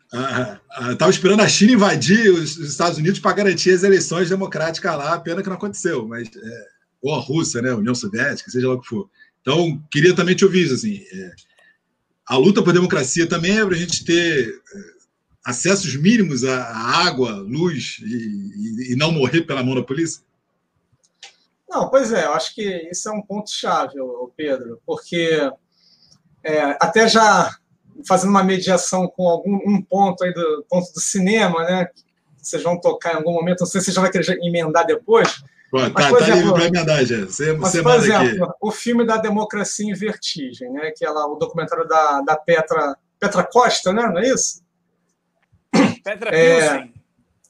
Estava 0.06 0.60
ah, 0.70 0.96
ah, 0.98 1.10
esperando 1.10 1.42
a 1.42 1.48
China 1.48 1.72
invadir 1.72 2.32
os, 2.32 2.56
os 2.56 2.70
Estados 2.70 2.96
Unidos 2.96 3.20
para 3.20 3.36
garantir 3.36 3.74
as 3.74 3.82
eleições 3.82 4.30
democráticas 4.30 4.96
lá, 4.96 5.20
pena 5.20 5.42
que 5.42 5.48
não 5.50 5.56
aconteceu, 5.56 6.08
mas 6.08 6.26
é, 6.26 6.66
ou 7.02 7.14
a 7.14 7.20
Rússia, 7.20 7.60
né, 7.60 7.70
a 7.70 7.76
União 7.76 7.94
Soviética, 7.94 8.50
seja 8.50 8.66
lá 8.66 8.76
o 8.76 8.80
que 8.80 8.88
for. 8.88 9.10
Então, 9.42 9.78
queria 9.90 10.16
também 10.16 10.34
te 10.34 10.46
ouvir 10.46 10.72
assim, 10.72 11.04
é, 11.12 11.32
a 12.28 12.38
luta 12.38 12.62
por 12.62 12.72
democracia 12.72 13.26
também 13.26 13.58
é 13.58 13.66
para 13.66 13.74
a 13.74 13.78
gente 13.78 14.06
ter 14.06 14.48
é, 14.48 14.89
acessos 15.44 15.94
mínimos 15.96 16.44
à, 16.44 16.64
água, 17.06 17.32
luz 17.32 17.98
e, 18.02 18.92
e, 18.92 18.96
não 18.96 19.12
morrer 19.12 19.42
pela 19.42 19.62
mão 19.62 19.74
da 19.74 19.82
polícia? 19.82 20.22
Não, 21.68 21.88
pois 21.88 22.12
é, 22.12 22.26
eu 22.26 22.32
acho 22.34 22.54
que 22.54 22.88
isso 22.90 23.08
é 23.08 23.12
um 23.12 23.22
ponto 23.22 23.50
chave, 23.50 23.94
Pedro, 24.36 24.80
porque 24.84 25.50
é, 26.42 26.76
até 26.80 27.08
já 27.08 27.54
fazendo 28.06 28.30
uma 28.30 28.42
mediação 28.42 29.06
com 29.08 29.28
algum 29.28 29.56
um 29.66 29.80
ponto 29.80 30.24
aí 30.24 30.32
do 30.32 30.64
ponto 30.68 30.92
do 30.92 31.00
cinema, 31.00 31.62
né? 31.64 31.88
Vocês 32.38 32.62
vão 32.62 32.80
tocar 32.80 33.12
em 33.12 33.16
algum 33.16 33.32
momento, 33.32 33.60
não 33.60 33.66
sei 33.66 33.80
se 33.80 33.86
você 33.86 33.92
já 33.92 34.00
vai 34.00 34.10
querer 34.10 34.38
emendar 34.42 34.86
depois. 34.86 35.42
Pô, 35.70 35.78
mas, 35.78 35.92
tá, 35.92 36.10
tá 36.10 36.20
exemplo, 36.22 36.34
livre 36.34 36.52
para 36.52 36.64
emendar, 36.66 37.04
já. 37.04 37.24
Você, 37.26 37.52
mas, 37.52 37.72
você 37.72 37.82
por 37.82 37.94
exemplo, 37.94 38.44
aqui. 38.44 38.54
o 38.60 38.70
filme 38.72 39.06
da 39.06 39.18
Democracia 39.18 39.88
em 39.88 39.94
Vertigem, 39.94 40.72
né? 40.72 40.90
Que 40.96 41.04
é 41.04 41.10
lá 41.10 41.26
o 41.26 41.36
documentário 41.36 41.86
da, 41.86 42.22
da 42.22 42.36
Petra, 42.36 42.96
Petra 43.20 43.44
Costa, 43.44 43.92
né? 43.92 44.02
Não 44.08 44.18
é 44.18 44.28
isso? 44.28 44.62
Petra 46.02 46.34
é... 46.34 46.88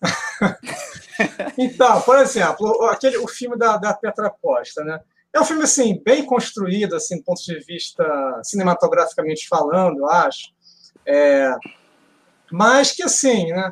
então, 1.59 2.01
por 2.03 2.19
exemplo, 2.19 2.85
aquele, 2.87 3.19
o 3.19 3.29
filme 3.29 3.57
da, 3.57 3.77
da 3.77 3.93
Petra 3.93 4.31
Costa, 4.31 4.83
né? 4.83 5.01
É 5.33 5.41
um 5.41 5.45
filme 5.45 5.63
assim 5.63 6.03
bem 6.03 6.25
construído, 6.25 6.97
assim, 6.97 7.19
do 7.19 7.25
ponto 7.25 7.43
de 7.43 7.59
vista 7.61 8.05
cinematograficamente 8.43 9.47
falando, 9.49 9.99
eu 9.99 10.09
acho. 10.09 10.53
É, 11.07 11.55
mas 12.51 12.93
que 12.93 13.03
assim, 13.03 13.53
né? 13.53 13.71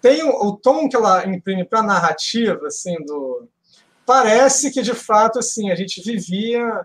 Tem 0.00 0.22
o, 0.22 0.30
o 0.30 0.56
tom 0.56 0.88
que 0.88 0.96
ela 0.96 1.26
imprime 1.26 1.64
para 1.64 1.80
a 1.80 1.84
narrativa, 1.84 2.66
assim, 2.66 2.94
do 3.04 3.48
parece 4.04 4.70
que 4.72 4.82
de 4.82 4.94
fato 4.94 5.38
assim 5.38 5.70
a 5.70 5.76
gente 5.76 6.02
vivia 6.02 6.84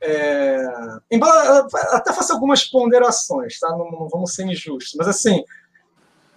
é, 0.00 0.62
embora 1.10 1.66
até 1.90 2.12
faça 2.12 2.32
algumas 2.32 2.64
ponderações, 2.64 3.58
tá? 3.58 3.68
Não, 3.70 3.90
não, 3.90 4.08
vamos 4.08 4.34
ser 4.34 4.46
injustos, 4.46 4.94
mas 4.96 5.08
assim, 5.08 5.42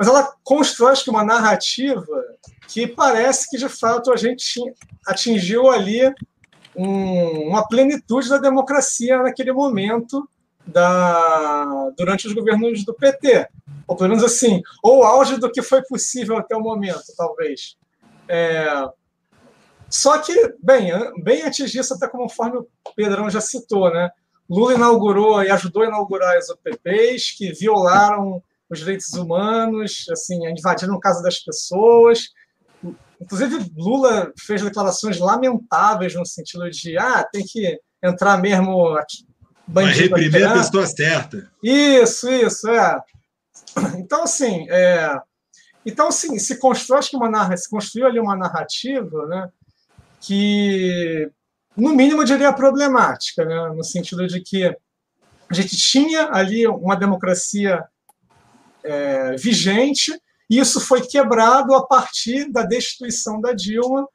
mas 0.02 0.08
ela 0.08 0.36
constrói 0.44 0.94
acho 0.94 1.04
que 1.04 1.12
uma 1.12 1.24
narrativa 1.24 2.04
que 2.68 2.88
parece 2.88 3.48
que 3.48 3.56
de 3.56 3.70
fato 3.70 4.12
a 4.12 4.18
gente 4.18 4.60
atingiu 5.06 5.70
ali 5.70 6.12
um, 6.76 7.50
uma 7.50 7.68
plenitude 7.68 8.28
da 8.28 8.40
democracia 8.40 9.22
naquele 9.22 9.54
momento 9.54 10.28
da, 10.66 11.92
durante 11.96 12.26
os 12.26 12.34
governos 12.34 12.84
do 12.84 12.96
PT. 12.96 13.48
Ou 13.88 13.96
pelo 13.96 14.10
menos 14.10 14.24
assim, 14.24 14.64
ou 14.82 15.04
auge 15.04 15.38
do 15.38 15.52
que 15.52 15.62
foi 15.62 15.84
possível 15.84 16.36
até 16.36 16.56
o 16.56 16.62
momento, 16.62 17.04
talvez. 17.16 17.78
É, 18.28 18.90
só 19.88 20.18
que, 20.18 20.56
bem, 20.64 20.92
bem 21.22 21.44
antes 21.44 21.70
disso, 21.70 21.94
até 21.94 22.08
conforme 22.08 22.58
o 22.58 22.68
Pedrão 22.96 23.30
já 23.30 23.40
citou, 23.40 23.94
né? 23.94 24.10
Lula 24.50 24.74
inaugurou 24.74 25.44
e 25.44 25.52
ajudou 25.52 25.84
a 25.84 25.86
inaugurar 25.86 26.38
as 26.38 26.50
OPPs 26.50 27.36
que 27.38 27.54
violaram 27.54 28.42
os 28.72 28.80
direitos 28.80 29.14
humanos, 29.14 30.06
assim, 30.12 30.48
invadiram 30.48 30.96
a 30.96 31.00
casa 31.00 31.22
das 31.22 31.40
pessoas, 31.40 32.20
Inclusive, 33.22 33.72
Lula 33.78 34.34
fez 34.40 34.64
declarações 34.64 35.20
lamentáveis 35.20 36.16
no 36.16 36.26
sentido 36.26 36.68
de 36.72 36.98
ah, 36.98 37.24
tem 37.32 37.46
que 37.46 37.80
entrar 38.04 38.38
mesmo 38.42 38.88
aqui, 38.98 39.28
bandido. 39.68 40.10
Vai 40.10 40.22
reprimir 40.22 40.48
a 40.48 40.54
pessoa 40.54 40.88
certa. 40.88 41.52
Isso, 41.64 42.28
isso, 42.32 42.68
é. 42.68 43.00
Então, 43.98 44.24
assim, 44.24 44.66
é... 44.72 45.16
então, 45.86 46.08
assim, 46.08 46.40
se 46.40 46.58
constrói, 46.58 46.98
acho 46.98 47.12
que 47.12 47.16
uma 47.16 47.30
narra... 47.30 47.56
se 47.56 47.70
construiu 47.70 48.08
ali 48.08 48.20
uma 48.20 48.36
narrativa, 48.36 49.28
né, 49.28 49.50
que, 50.20 51.30
no 51.78 51.96
mínimo, 51.96 52.22
eu 52.22 52.26
diria 52.26 52.52
problemática, 52.52 53.46
né, 53.46 53.72
no 53.76 53.84
sentido 53.84 54.26
de 54.26 54.42
que 54.42 54.66
a 54.66 55.54
gente 55.54 55.78
tinha 55.78 56.30
ali 56.32 56.66
uma 56.68 56.96
democracia 56.96 57.86
é, 58.84 59.36
vigente, 59.36 60.12
e 60.50 60.60
isso 60.60 60.82
foi 60.82 61.02
quebrado 61.02 61.74
a 61.74 61.86
partir 61.86 62.52
da 62.52 62.64
destituição 62.64 63.40
da 63.40 63.54
Dilma, 63.54 64.08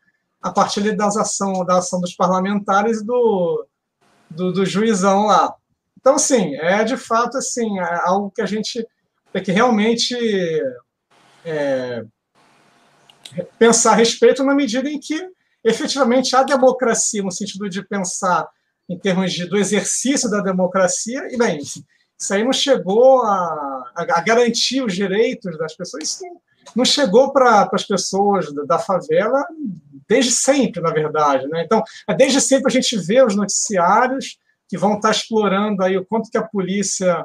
a 0.42 0.52
partir 0.52 0.94
das 0.94 1.16
ação, 1.16 1.64
da 1.64 1.78
ação 1.78 2.00
dos 2.00 2.14
parlamentares 2.14 3.02
do, 3.02 3.66
do, 4.30 4.52
do 4.52 4.66
juizão 4.66 5.26
lá. 5.26 5.54
Então, 5.98 6.18
sim, 6.18 6.54
é 6.56 6.84
de 6.84 6.96
fato 6.96 7.38
assim, 7.38 7.78
é 7.80 8.00
algo 8.04 8.30
que 8.30 8.42
a 8.42 8.46
gente 8.46 8.86
tem 9.32 9.42
que 9.42 9.50
realmente 9.50 10.14
é, 11.44 12.04
pensar 13.58 13.92
a 13.92 13.96
respeito 13.96 14.44
na 14.44 14.54
medida 14.54 14.88
em 14.88 15.00
que, 15.00 15.28
efetivamente, 15.64 16.36
a 16.36 16.42
democracia, 16.42 17.22
no 17.22 17.32
sentido 17.32 17.68
de 17.68 17.82
pensar 17.86 18.48
em 18.88 18.98
termos 18.98 19.32
de, 19.32 19.46
do 19.46 19.56
exercício 19.56 20.30
da 20.30 20.40
democracia, 20.40 21.26
e 21.30 21.36
bem, 21.36 21.58
isso 22.18 22.32
aí 22.32 22.42
não 22.42 22.52
chegou 22.52 23.22
a, 23.22 23.92
a, 23.94 24.20
garantir 24.20 24.82
os 24.82 24.94
direitos 24.94 25.56
das 25.58 25.76
pessoas. 25.76 26.04
Isso 26.04 26.24
não 26.74 26.84
chegou 26.84 27.32
para 27.32 27.68
as 27.72 27.84
pessoas 27.84 28.52
da, 28.66 28.78
favela 28.78 29.46
desde 30.08 30.32
sempre, 30.32 30.80
na 30.80 30.90
verdade. 30.90 31.46
Né? 31.48 31.62
Então, 31.64 31.82
é 32.08 32.14
desde 32.14 32.40
sempre 32.40 32.68
a 32.68 32.70
gente 32.70 32.96
vê 32.96 33.22
os 33.22 33.36
noticiários 33.36 34.38
que 34.68 34.78
vão 34.78 34.94
estar 34.94 35.10
explorando 35.10 35.82
aí 35.82 35.96
o 35.96 36.04
quanto 36.04 36.30
que 36.30 36.38
a 36.38 36.42
polícia 36.42 37.24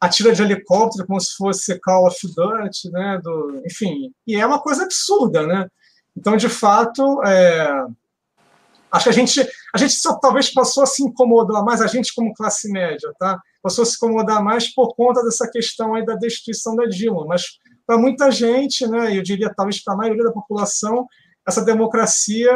atira 0.00 0.32
de 0.32 0.42
helicóptero 0.42 1.06
como 1.06 1.20
se 1.20 1.36
fosse 1.36 1.78
Call 1.78 2.08
of 2.08 2.18
Duty, 2.34 2.90
né? 2.90 3.20
Do, 3.22 3.62
enfim, 3.64 4.12
e 4.26 4.34
é 4.34 4.44
uma 4.44 4.60
coisa 4.60 4.82
absurda, 4.82 5.46
né? 5.46 5.68
Então, 6.16 6.36
de 6.36 6.48
fato, 6.48 7.22
é, 7.22 7.86
acho 8.90 9.04
que 9.04 9.10
a 9.10 9.12
gente, 9.12 9.48
a 9.72 9.78
gente 9.78 9.94
só 9.94 10.18
talvez 10.18 10.52
passou 10.52 10.82
a 10.82 10.86
se 10.86 11.04
incomodar 11.04 11.64
mais, 11.64 11.80
a 11.80 11.86
gente 11.86 12.12
como 12.14 12.34
classe 12.34 12.68
média, 12.70 13.12
tá? 13.18 13.40
Passou 13.62 13.82
a 13.82 13.86
se 13.86 13.96
incomodar 13.96 14.42
mais 14.42 14.72
por 14.72 14.94
conta 14.94 15.22
dessa 15.22 15.48
questão 15.50 15.94
aí 15.94 16.04
da 16.04 16.14
destituição 16.14 16.74
da 16.74 16.84
Dilma. 16.86 17.24
Mas 17.26 17.58
para 17.86 17.96
muita 17.96 18.30
gente, 18.30 18.86
né, 18.86 19.16
eu 19.16 19.22
diria 19.22 19.52
talvez 19.54 19.82
para 19.82 19.94
a 19.94 19.96
maioria 19.96 20.24
da 20.24 20.32
população, 20.32 21.06
essa 21.46 21.64
democracia, 21.64 22.52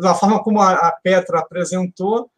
da 0.00 0.14
forma 0.14 0.42
como 0.42 0.60
a 0.60 0.92
Petra 1.02 1.40
apresentou, 1.40 2.30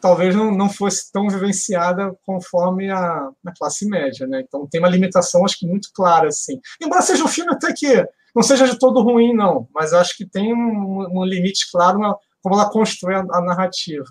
talvez 0.00 0.34
não, 0.34 0.68
fosse 0.68 1.12
tão 1.12 1.28
vivenciada 1.28 2.16
conforme 2.24 2.90
a, 2.90 3.30
a 3.46 3.52
classe 3.56 3.86
média. 3.86 4.26
Né? 4.26 4.42
Então 4.46 4.66
tem 4.66 4.80
uma 4.80 4.88
limitação, 4.88 5.44
acho 5.44 5.58
que 5.58 5.66
muito 5.66 5.90
clara. 5.94 6.28
Assim. 6.28 6.58
Embora 6.80 7.02
seja 7.02 7.22
um 7.22 7.28
filme 7.28 7.52
até 7.52 7.72
que 7.72 8.04
não 8.34 8.42
seja 8.42 8.66
de 8.66 8.78
todo 8.78 9.02
ruim, 9.02 9.34
não, 9.34 9.68
mas 9.74 9.92
acho 9.92 10.16
que 10.16 10.24
tem 10.24 10.54
um, 10.54 11.20
um 11.20 11.24
limite 11.24 11.70
claro 11.70 11.98
na, 11.98 12.14
como 12.42 12.54
ela 12.54 12.70
constrói 12.70 13.16
a, 13.16 13.20
a 13.20 13.40
narrativa. 13.42 14.04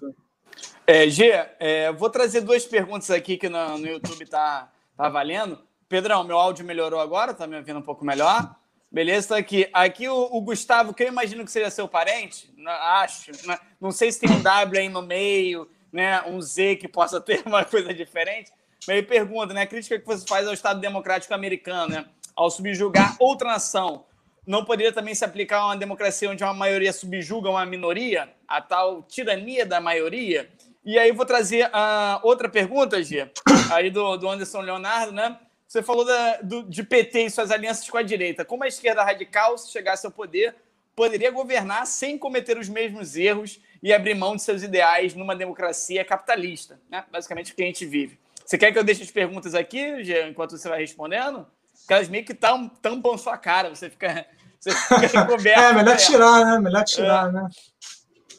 É, 0.85 1.07
G, 1.07 1.31
é, 1.59 1.91
vou 1.91 2.09
trazer 2.09 2.41
duas 2.41 2.65
perguntas 2.65 3.11
aqui 3.11 3.37
que 3.37 3.47
no, 3.47 3.77
no 3.77 3.87
YouTube 3.87 4.25
tá, 4.25 4.71
tá 4.97 5.07
valendo. 5.07 5.59
Pedrão, 5.87 6.23
meu 6.23 6.37
áudio 6.37 6.65
melhorou 6.65 6.99
agora? 6.99 7.33
Tá 7.33 7.45
me 7.45 7.55
ouvindo 7.55 7.79
um 7.79 7.83
pouco 7.83 8.03
melhor? 8.05 8.55
Beleza, 8.91 9.37
aqui. 9.37 9.69
Aqui 9.71 10.07
o, 10.07 10.29
o, 10.31 10.41
Gustavo, 10.41 10.93
que 10.93 11.03
eu 11.03 11.07
imagino 11.07 11.45
que 11.45 11.51
seja 11.51 11.69
seu 11.69 11.87
parente, 11.87 12.51
acho. 12.67 13.31
Não, 13.79 13.91
sei 13.91 14.11
se 14.11 14.19
tem 14.19 14.31
um 14.31 14.41
W 14.41 14.79
aí 14.79 14.89
no 14.89 15.03
meio, 15.03 15.69
né? 15.91 16.23
Um 16.23 16.41
Z 16.41 16.77
que 16.77 16.87
possa 16.87 17.21
ter 17.21 17.43
uma 17.45 17.63
coisa 17.63 17.93
diferente. 17.93 18.51
Ele 18.87 19.03
pergunta, 19.03 19.53
né? 19.53 19.61
A 19.61 19.67
crítica 19.67 19.99
que 19.99 20.05
você 20.05 20.25
faz 20.25 20.47
ao 20.47 20.53
Estado 20.53 20.79
Democrático 20.79 21.33
Americano, 21.33 21.93
né? 21.93 22.05
Ao 22.35 22.49
subjugar 22.49 23.15
outra 23.19 23.49
nação, 23.49 24.05
não 24.49 24.65
poderia 24.65 24.91
também 24.91 25.13
se 25.13 25.23
aplicar 25.23 25.59
a 25.59 25.65
uma 25.67 25.77
democracia 25.77 26.27
onde 26.27 26.43
uma 26.43 26.55
maioria 26.55 26.91
subjuga 26.91 27.51
uma 27.51 27.63
minoria? 27.67 28.33
A 28.47 28.59
tal 28.59 29.03
tirania 29.03 29.63
da 29.63 29.79
maioria? 29.79 30.49
E 30.83 30.97
aí 30.97 31.11
vou 31.11 31.23
trazer 31.23 31.69
a 31.71 32.19
outra 32.23 32.49
pergunta, 32.49 33.03
Gia, 33.03 33.31
aí 33.71 33.91
do, 33.91 34.17
do 34.17 34.27
Anderson 34.27 34.61
Leonardo, 34.61 35.11
né? 35.11 35.37
Você 35.67 35.83
falou 35.83 36.03
da, 36.03 36.37
do, 36.37 36.63
de 36.63 36.81
PT 36.81 37.25
e 37.25 37.29
suas 37.29 37.51
alianças 37.51 37.87
com 37.87 37.97
a 37.97 38.01
direita. 38.01 38.43
Como 38.43 38.63
a 38.63 38.67
esquerda 38.67 39.03
radical, 39.03 39.55
se 39.55 39.71
chegasse 39.71 40.07
ao 40.07 40.11
poder, 40.11 40.55
poderia 40.95 41.29
governar 41.29 41.85
sem 41.85 42.17
cometer 42.17 42.57
os 42.57 42.67
mesmos 42.67 43.15
erros 43.15 43.61
e 43.83 43.93
abrir 43.93 44.15
mão 44.15 44.35
de 44.35 44.41
seus 44.41 44.63
ideais 44.63 45.13
numa 45.13 45.35
democracia 45.35 46.03
capitalista, 46.03 46.81
né? 46.89 47.05
Basicamente 47.11 47.53
o 47.53 47.55
que 47.55 47.61
a 47.61 47.67
gente 47.67 47.85
vive. 47.85 48.17
Você 48.43 48.57
quer 48.57 48.71
que 48.71 48.79
eu 48.79 48.83
deixe 48.83 49.03
as 49.03 49.11
perguntas 49.11 49.53
aqui, 49.53 50.03
Gia, 50.03 50.27
enquanto 50.27 50.57
você 50.57 50.67
vai 50.67 50.79
respondendo? 50.79 51.45
Porque 51.79 51.93
elas 51.93 52.09
meio 52.09 52.25
que 52.25 52.33
tam, 52.33 52.67
tampam 52.67 53.17
sua 53.17 53.37
cara, 53.37 53.69
você 53.69 53.89
fica, 53.89 54.25
você 54.59 54.71
fica 54.71 55.05
encoberto. 55.23 55.59
é, 55.59 55.73
melhor 55.73 55.97
tirar, 55.97 56.45
né? 56.45 56.59
Melhor 56.59 56.83
tirar, 56.83 57.29
é. 57.29 57.31
né? 57.31 57.47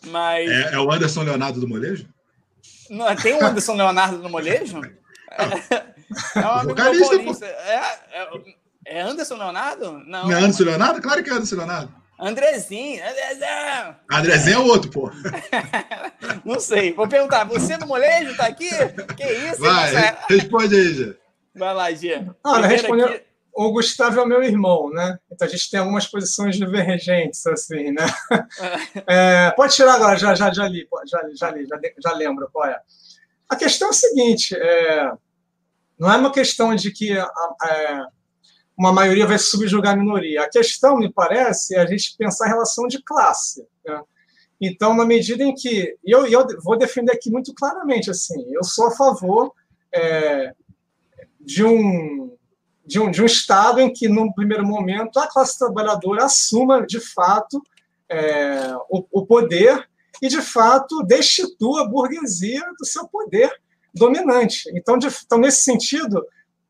Mas... 0.07 0.50
É, 0.50 0.74
é 0.74 0.79
o 0.79 0.90
Anderson 0.90 1.22
Leonardo 1.22 1.61
do 1.61 1.68
Molejo? 1.68 2.09
Não, 2.90 3.14
tem 3.14 3.35
um 3.35 3.46
Anderson 3.46 3.74
Leonardo 3.74 4.18
no 4.18 4.29
molejo? 4.29 4.81
É, 5.31 5.44
é 6.35 6.48
um. 6.48 6.74
É, 7.55 7.74
é, 8.12 8.98
é, 8.98 9.00
Anderson 9.00 9.37
Leonardo? 9.37 9.92
Não. 10.07 10.26
Não 10.26 10.33
é 10.33 10.35
Anderson 10.35 10.64
Leonardo? 10.64 11.00
Claro 11.00 11.22
que 11.22 11.31
é 11.31 11.33
Anderson 11.33 11.57
Leonardo. 11.57 11.94
Andrezinho, 12.18 13.00
Andrezinho. 13.03 13.96
Andrezinho 14.11 14.57
é 14.57 14.59
outro, 14.59 14.90
pô. 14.90 15.11
Não 16.44 16.59
sei. 16.59 16.92
Vou 16.92 17.09
perguntar, 17.09 17.44
você 17.44 17.79
no 17.79 17.87
molejo 17.87 18.37
tá 18.37 18.46
aqui? 18.46 18.68
Que 19.16 19.24
isso? 19.24 19.61
Vai, 19.61 20.16
responde 20.29 20.74
aí, 20.74 20.94
Gê. 20.94 21.16
Vai 21.55 21.74
lá, 21.74 21.92
Gê. 21.92 22.26
Olha, 22.44 22.66
respondeu. 22.66 23.07
Aqui... 23.07 23.22
O 23.62 23.73
Gustavo 23.73 24.18
é 24.18 24.23
o 24.23 24.27
meu 24.27 24.42
irmão, 24.42 24.88
né? 24.88 25.18
Então 25.31 25.46
a 25.46 25.51
gente 25.51 25.70
tem 25.70 25.79
algumas 25.79 26.07
posições 26.07 26.57
divergentes, 26.57 27.46
assim, 27.46 27.92
né? 27.92 28.07
É, 29.07 29.51
pode 29.55 29.75
tirar 29.75 29.96
agora, 29.96 30.16
já, 30.16 30.35
já, 30.35 30.51
já 30.51 30.66
li, 30.66 30.88
já, 31.07 31.20
já 31.35 31.51
li, 31.51 31.66
já, 31.66 31.79
já 32.03 32.12
lembro 32.14 32.49
qual 32.51 32.66
é. 32.66 32.81
A 33.46 33.55
questão 33.57 33.88
é 33.88 33.90
a 33.90 33.92
seguinte: 33.92 34.57
é, 34.57 35.12
não 35.99 36.11
é 36.11 36.16
uma 36.16 36.33
questão 36.33 36.75
de 36.75 36.90
que 36.90 37.12
a, 37.12 37.31
é, 37.70 38.03
uma 38.79 38.94
maioria 38.94 39.27
vai 39.27 39.38
subjugar 39.38 39.92
a 39.92 39.96
minoria. 39.99 40.44
A 40.44 40.49
questão, 40.49 40.96
me 40.96 41.12
parece, 41.12 41.77
é 41.77 41.81
a 41.81 41.87
gente 41.87 42.16
pensar 42.16 42.46
em 42.46 42.53
relação 42.53 42.87
de 42.87 43.03
classe. 43.03 43.68
Né? 43.85 44.01
Então, 44.59 44.96
na 44.96 45.05
medida 45.05 45.44
em 45.44 45.55
que. 45.55 45.99
E 46.03 46.11
eu, 46.11 46.27
eu 46.27 46.46
vou 46.62 46.79
defender 46.79 47.12
aqui 47.12 47.31
muito 47.31 47.53
claramente, 47.53 48.11
assim, 48.11 48.42
eu 48.55 48.64
sou 48.64 48.87
a 48.87 48.96
favor 48.96 49.53
é, 49.92 50.55
de 51.38 51.62
um 51.62 52.39
de 52.90 52.98
um, 52.98 53.09
de 53.09 53.22
um 53.22 53.24
Estado 53.26 53.81
em 53.81 53.92
que, 53.92 54.09
num 54.09 54.33
primeiro 54.33 54.66
momento, 54.66 55.20
a 55.20 55.29
classe 55.29 55.57
trabalhadora 55.57 56.24
assuma, 56.24 56.85
de 56.85 56.98
fato, 56.98 57.62
é, 58.09 58.74
o, 58.90 59.07
o, 59.12 59.24
poder 59.24 59.88
e, 60.20 60.26
de 60.26 60.42
fato, 60.42 61.05
destitua 61.05 61.83
a 61.83 61.88
burguesia 61.88 62.64
do 62.76 62.85
seu 62.85 63.07
poder 63.07 63.48
dominante. 63.94 64.64
Então, 64.74 64.98
de, 64.98 65.07
então, 65.07 65.38
nesse 65.38 65.62
sentido, 65.62 66.26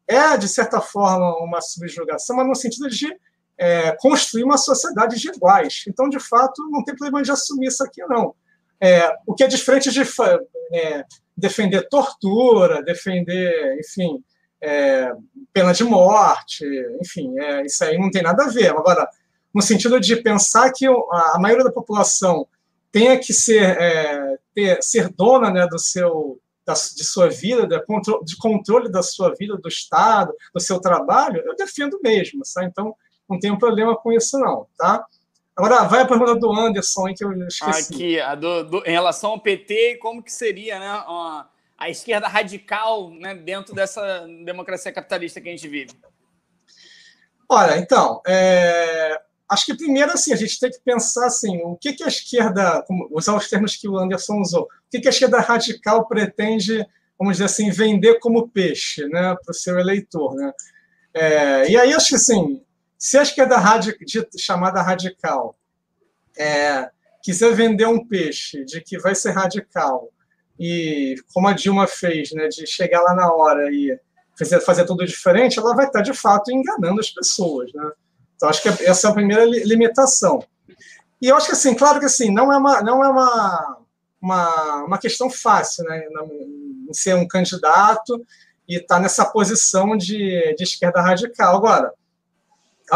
é, 0.07 0.37
de 0.37 0.47
certa 0.47 0.79
forma, 0.79 1.39
uma 1.39 1.63
subjugação, 1.63 2.37
mas 2.37 2.47
no 2.47 2.55
sentido 2.55 2.91
de 2.91 3.17
é, 3.57 3.97
construir 3.99 4.45
uma 4.45 4.59
sociedade 4.59 5.19
de 5.19 5.29
iguais. 5.31 5.85
Então, 5.89 6.11
de 6.11 6.21
fato, 6.21 6.69
não 6.71 6.85
tem 6.85 6.95
problema 6.95 7.23
de 7.23 7.33
assumir 7.33 7.69
isso 7.69 7.83
aqui, 7.83 8.03
não. 8.05 8.35
É, 8.79 9.11
o 9.27 9.35
que 9.35 9.43
é 9.43 9.47
diferente 9.47 9.91
de 9.91 10.03
é, 10.03 11.05
defender 11.35 11.89
tortura, 11.89 12.83
defender, 12.83 13.79
enfim, 13.81 14.23
é, 14.63 15.13
pena 15.53 15.73
de 15.73 15.85
morte, 15.85 16.65
enfim, 17.01 17.39
é, 17.39 17.65
isso 17.65 17.83
aí 17.85 17.99
não 17.99 18.11
tem 18.11 18.23
nada 18.23 18.45
a 18.45 18.49
ver. 18.49 18.71
Agora, 18.71 19.09
no 19.55 19.63
sentido 19.63 19.99
de 19.99 20.17
pensar 20.17 20.73
que 20.73 20.87
a, 20.87 21.39
maioria 21.39 21.65
da 21.65 21.73
população 21.73 22.47
tenha 22.93 23.19
que 23.19 23.33
ser, 23.33 23.63
é, 23.81 24.37
ter, 24.55 24.83
ser 24.83 25.09
dona 25.09 25.51
né, 25.51 25.67
do 25.67 25.79
seu, 25.79 26.39
da, 26.65 26.75
de 26.75 27.05
sua 27.05 27.29
vida, 27.29 27.67
de, 27.67 27.85
contro, 27.85 28.23
de 28.25 28.37
controle 28.37 28.91
da 28.91 29.03
sua 29.03 29.35
vida, 29.35 29.57
do 29.57 29.69
Estado, 29.69 30.33
do 30.55 30.61
seu 30.61 30.81
trabalho, 30.81 31.43
eu 31.45 31.57
defendo 31.57 31.99
mesmo, 32.03 32.43
tá? 32.55 32.65
então 32.65 32.95
não 33.29 33.39
tenho 33.39 33.59
problema 33.59 33.97
com 33.97 34.13
isso 34.13 34.39
não, 34.39 34.67
tá? 34.77 35.05
Agora, 35.57 35.85
vai 35.85 36.01
a 36.01 36.07
pergunta 36.07 36.35
do 36.37 36.51
Anderson, 36.53 37.07
aí 37.07 37.15
que 37.15 37.25
eu 37.25 37.33
esqueci. 37.47 37.95
Aqui, 37.95 38.21
a 38.21 38.35
do, 38.35 38.65
do, 38.65 38.79
em 38.87 38.93
relação 38.93 39.33
ao 39.33 39.41
PT, 39.41 39.99
como 40.01 40.23
que 40.23 40.33
seria, 40.33 40.79
né, 40.79 40.91
uma 41.07 41.51
a 41.81 41.89
esquerda 41.89 42.29
radical 42.29 43.11
né, 43.11 43.35
dentro 43.35 43.75
dessa 43.75 44.27
democracia 44.45 44.93
capitalista 44.93 45.41
que 45.41 45.49
a 45.49 45.53
gente 45.53 45.67
vive? 45.67 45.93
Olha, 47.49 47.79
então, 47.79 48.21
é, 48.27 49.19
acho 49.49 49.65
que 49.65 49.75
primeiro 49.75 50.13
assim, 50.13 50.35
a 50.35 50.37
gente 50.37 50.61
tem 50.61 50.71
que 50.71 50.79
pensar 50.85 51.27
assim, 51.27 51.57
o 51.65 51.75
que, 51.77 51.95
que 51.95 52.05
a 52.05 52.09
esquerda, 52.09 52.85
usar 53.11 53.35
os 53.35 53.49
termos 53.49 53.77
que 53.77 53.89
o 53.89 53.99
Anderson 53.99 54.41
usou, 54.41 54.65
o 54.65 54.69
que, 54.91 55.01
que 55.01 55.09
a 55.09 55.11
esquerda 55.11 55.41
radical 55.41 56.07
pretende, 56.07 56.87
vamos 57.19 57.39
dizer 57.39 57.47
assim, 57.47 57.71
vender 57.71 58.21
como 58.21 58.49
peixe 58.51 59.09
né, 59.09 59.35
para 59.43 59.51
o 59.51 59.55
seu 59.55 59.79
eleitor. 59.79 60.35
Né? 60.35 60.53
É, 61.15 61.71
e 61.71 61.79
aí, 61.79 61.95
acho 61.95 62.11
que 62.11 62.17
assim, 62.17 62.63
se 62.99 63.17
a 63.17 63.23
esquerda 63.23 63.57
chamada 64.39 64.83
radical 64.83 65.59
é, 66.39 66.91
quiser 67.23 67.55
vender 67.55 67.87
um 67.87 68.07
peixe 68.07 68.67
de 68.67 68.83
que 68.83 68.99
vai 68.99 69.15
ser 69.15 69.31
radical 69.31 70.13
e 70.61 71.15
como 71.33 71.49
a 71.49 71.55
Dilma 71.55 71.87
fez, 71.87 72.33
né, 72.33 72.47
de 72.49 72.67
chegar 72.67 73.01
lá 73.01 73.15
na 73.15 73.33
hora 73.33 73.73
e 73.73 73.99
fazer, 74.39 74.61
fazer 74.61 74.85
tudo 74.85 75.07
diferente, 75.07 75.59
ela 75.59 75.75
vai 75.75 75.87
estar 75.87 76.03
de 76.03 76.13
fato 76.13 76.53
enganando 76.53 77.01
as 77.01 77.09
pessoas, 77.09 77.73
né? 77.73 77.91
Então 78.37 78.47
acho 78.47 78.63
que 78.63 78.69
essa 78.85 79.09
é 79.09 79.11
a 79.11 79.15
primeira 79.15 79.45
limitação. 79.45 80.45
E 81.21 81.29
eu 81.29 81.37
acho 81.37 81.47
que 81.47 81.53
assim, 81.53 81.75
claro 81.75 81.99
que 81.99 82.05
assim, 82.05 82.31
não 82.31 82.53
é 82.53 82.59
uma 82.59 82.83
não 82.83 83.03
é 83.03 83.09
uma 83.09 83.79
uma, 84.21 84.85
uma 84.85 84.99
questão 84.99 85.31
fácil, 85.31 85.83
né, 85.85 86.05
em 86.87 86.93
ser 86.93 87.15
um 87.15 87.27
candidato 87.27 88.23
e 88.69 88.77
estar 88.77 88.97
tá 88.97 89.01
nessa 89.01 89.25
posição 89.25 89.97
de, 89.97 90.55
de 90.55 90.63
esquerda 90.63 91.01
radical. 91.01 91.57
Agora, 91.57 91.91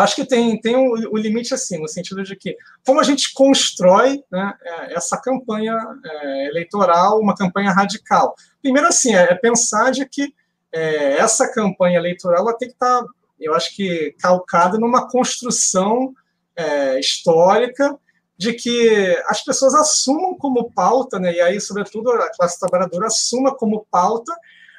acho 0.00 0.16
que 0.16 0.24
tem, 0.24 0.60
tem 0.60 0.76
o, 0.76 1.12
o, 1.12 1.16
limite 1.16 1.54
assim, 1.54 1.78
no 1.78 1.88
sentido 1.88 2.22
de 2.22 2.34
que 2.34 2.56
como 2.84 3.00
a 3.00 3.02
gente 3.04 3.32
constrói 3.32 4.22
né, 4.30 4.52
é, 4.62 4.94
essa 4.94 5.16
campanha 5.16 5.76
é, 6.04 6.46
eleitoral, 6.48 7.20
uma 7.20 7.34
campanha 7.34 7.72
radical. 7.72 8.34
Primeiro, 8.60 8.88
assim, 8.88 9.14
é, 9.14 9.22
é 9.32 9.34
pensar 9.34 9.92
de 9.92 10.06
que 10.06 10.34
é, 10.72 11.18
essa 11.18 11.50
campanha 11.52 11.98
eleitoral 11.98 12.48
ela 12.48 12.58
tem 12.58 12.68
que 12.68 12.74
estar, 12.74 13.02
tá, 13.02 13.08
eu 13.40 13.54
acho 13.54 13.74
que, 13.76 14.14
calcada 14.18 14.78
numa 14.78 15.08
construção 15.08 16.12
é, 16.56 16.98
histórica 16.98 17.96
de 18.36 18.52
que 18.52 19.22
as 19.26 19.44
pessoas 19.44 19.74
assumam 19.74 20.36
como 20.36 20.72
pauta, 20.72 21.20
né, 21.20 21.34
e 21.34 21.40
aí, 21.40 21.60
sobretudo, 21.60 22.10
a 22.10 22.30
classe 22.30 22.58
trabalhadora 22.58 23.06
assuma 23.06 23.54
como 23.54 23.86
pauta 23.90 24.34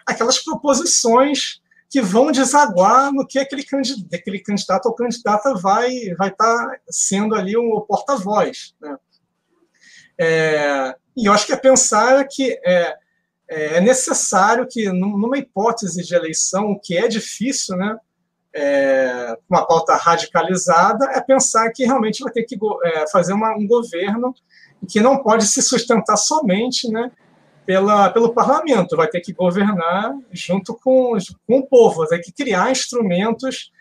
aquelas 0.05 0.39
proposições 0.39 1.61
que 1.89 2.01
vão 2.01 2.31
desaguar 2.31 3.11
no 3.13 3.25
que 3.25 3.39
aquele 3.39 3.63
candidato, 3.63 4.13
aquele 4.13 4.39
candidato 4.39 4.87
ou 4.87 4.95
candidata 4.95 5.53
vai 5.55 6.13
vai 6.17 6.29
estar 6.29 6.67
tá 6.67 6.77
sendo 6.89 7.35
ali 7.35 7.55
o 7.55 7.81
porta-voz. 7.81 8.73
Né? 8.81 8.97
É, 10.19 10.95
e 11.15 11.25
eu 11.25 11.33
acho 11.33 11.45
que 11.45 11.53
é 11.53 11.57
pensar 11.57 12.25
que 12.27 12.59
é, 12.65 12.97
é 13.47 13.81
necessário 13.81 14.67
que, 14.67 14.89
numa 14.91 15.37
hipótese 15.37 16.03
de 16.03 16.15
eleição, 16.15 16.71
o 16.71 16.79
que 16.79 16.97
é 16.97 17.07
difícil, 17.07 17.75
né, 17.77 17.97
é, 18.53 19.37
uma 19.49 19.65
pauta 19.65 19.95
radicalizada, 19.95 21.05
é 21.11 21.21
pensar 21.21 21.69
que 21.71 21.85
realmente 21.85 22.23
vai 22.23 22.31
ter 22.31 22.43
que 22.43 22.57
é, 22.83 23.09
fazer 23.09 23.33
uma, 23.33 23.55
um 23.55 23.67
governo 23.67 24.33
que 24.87 25.01
não 25.01 25.21
pode 25.21 25.45
se 25.45 25.61
sustentar 25.61 26.17
somente 26.17 26.89
né, 26.89 27.11
pela, 27.65 28.09
pelo 28.09 28.33
parlamento, 28.33 28.95
vai 28.95 29.07
ter 29.07 29.21
que 29.21 29.33
governar 29.33 30.15
junto 30.31 30.75
com, 30.75 31.17
com 31.47 31.59
o 31.59 31.67
povo, 31.67 32.07
vai 32.07 32.19
ter 32.19 32.19
que 32.19 32.31
criar 32.31 32.71
instrumentos 32.71 33.71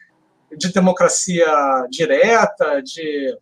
de 0.57 0.73
democracia 0.73 1.47
direta, 1.90 2.81
de, 2.83 3.37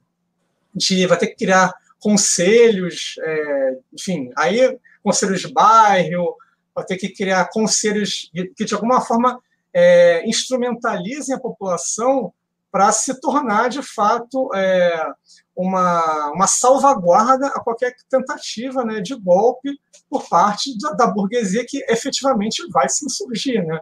de 0.74 1.06
vai 1.06 1.18
ter 1.18 1.28
que 1.28 1.36
criar 1.36 1.72
conselhos, 2.00 3.14
é, 3.22 3.78
enfim, 3.92 4.30
aí 4.36 4.78
conselhos 5.02 5.40
de 5.40 5.52
bairro, 5.52 6.36
vai 6.74 6.84
ter 6.84 6.96
que 6.96 7.08
criar 7.08 7.48
conselhos 7.50 8.30
que 8.56 8.64
de 8.64 8.74
alguma 8.74 9.00
forma 9.00 9.40
é, 9.72 10.26
instrumentalizem 10.26 11.34
a 11.34 11.40
população 11.40 12.32
para 12.72 12.90
se 12.90 13.20
tornar, 13.20 13.68
de 13.68 13.82
fato, 13.82 14.48
é, 14.54 15.06
uma, 15.54 16.30
uma 16.30 16.46
salvaguarda 16.46 17.48
a 17.48 17.60
qualquer 17.60 17.94
tentativa 18.08 18.82
né, 18.82 19.02
de 19.02 19.14
golpe 19.14 19.78
por 20.08 20.26
parte 20.26 20.76
da, 20.78 20.92
da, 20.92 21.06
burguesia 21.06 21.66
que 21.68 21.84
efetivamente 21.86 22.66
vai 22.70 22.88
se 22.88 23.04
insurgir. 23.04 23.62
Né? 23.62 23.78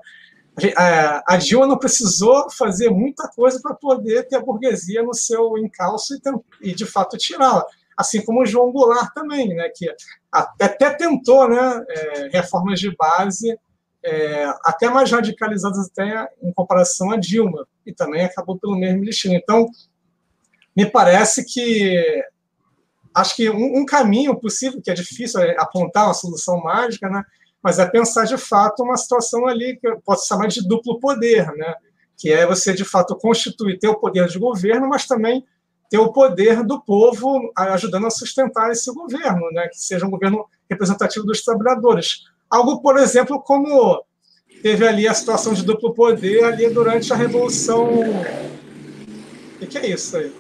A, 0.77 1.35
a 1.35 1.37
Dilma 1.37 1.69
não 1.69 1.79
precisou 1.79 2.51
fazer 2.51 2.91
muita 2.91 3.29
coisa 3.29 3.61
para 3.63 3.77
poder 3.77 4.27
ter 4.27 4.37
a 4.37 4.45
burguesia 4.45 5.05
no 5.05 5.15
seu 5.15 5.57
encalço 5.57 6.13
e, 6.15 6.71
e 6.71 6.75
de 6.75 6.85
fato, 6.85 7.17
tirá-la. 7.17 7.65
Assim 7.97 8.25
como 8.25 8.43
o 8.43 8.47
João 8.47 8.73
Goulart 8.73 9.13
também, 9.15 9.55
né, 9.55 9.71
que 9.73 9.87
até 10.33 10.91
tentou 10.91 11.49
né, 11.49 11.85
é, 11.89 12.29
reformas 12.33 12.81
de 12.81 12.95
base 12.97 13.57
é, 14.03 14.45
até 14.65 14.89
mais 14.89 15.11
radicalizadas 15.11 15.89
até 15.89 16.29
em 16.43 16.53
comparação 16.53 17.11
a 17.11 17.17
Dilma, 17.17 17.67
e 17.85 17.93
também 17.93 18.25
acabou 18.25 18.59
pelo 18.59 18.79
mesmo 18.79 19.05
destino. 19.05 19.35
Então, 19.35 19.69
me 20.77 20.87
parece 20.87 21.45
que 21.45 22.25
acho 23.15 23.37
que 23.37 23.51
um, 23.51 23.81
um, 23.81 23.85
caminho 23.85 24.39
possível, 24.39 24.81
que 24.81 24.91
é 24.91 24.95
difícil 24.95 25.41
é 25.41 25.57
apontar 25.59 26.07
uma 26.07 26.15
solução 26.15 26.61
mágica, 26.63 27.09
né? 27.09 27.23
mas 27.63 27.79
é 27.79 27.87
pensar 27.87 28.25
de 28.25 28.39
fato 28.39 28.83
uma 28.83 28.97
situação 28.97 29.47
ali 29.47 29.77
que 29.77 29.87
eu 29.87 30.01
posso 30.01 30.27
chamar 30.27 30.47
de 30.47 30.67
duplo 30.67 30.99
poder, 30.99 31.47
né? 31.53 31.75
que 32.17 32.33
é 32.33 32.47
você 32.47 32.73
de 32.73 32.85
fato 32.85 33.17
constituir, 33.17 33.79
ter 33.79 33.89
o 33.89 33.99
poder 33.99 34.27
de 34.29 34.39
governo, 34.39 34.89
mas 34.89 35.07
também 35.07 35.45
ter 35.91 35.99
o 35.99 36.13
poder 36.13 36.63
do 36.63 36.81
povo 36.81 37.53
ajudando 37.57 38.07
a 38.07 38.11
sustentar 38.11 38.71
esse 38.71 38.93
governo, 38.95 39.51
né? 39.53 39.69
que 39.69 39.79
seja 39.79 40.07
um 40.07 40.11
governo 40.11 40.47
representativo 40.71 41.27
dos 41.27 41.43
trabalhadores. 41.43 42.25
Algo, 42.51 42.83
por 42.83 42.99
exemplo, 42.99 43.41
como 43.41 44.03
teve 44.63 44.87
ali 44.87 45.07
a 45.07 45.15
situação 45.15 45.55
de 45.55 45.65
duplo 45.65 45.95
poder 45.95 46.45
ali 46.45 46.69
durante 46.69 47.13
a 47.13 47.17
Revolução. 47.17 47.89
O 49.61 49.67
que 49.67 49.79
é 49.79 49.87
isso 49.87 50.17
aí? 50.17 50.35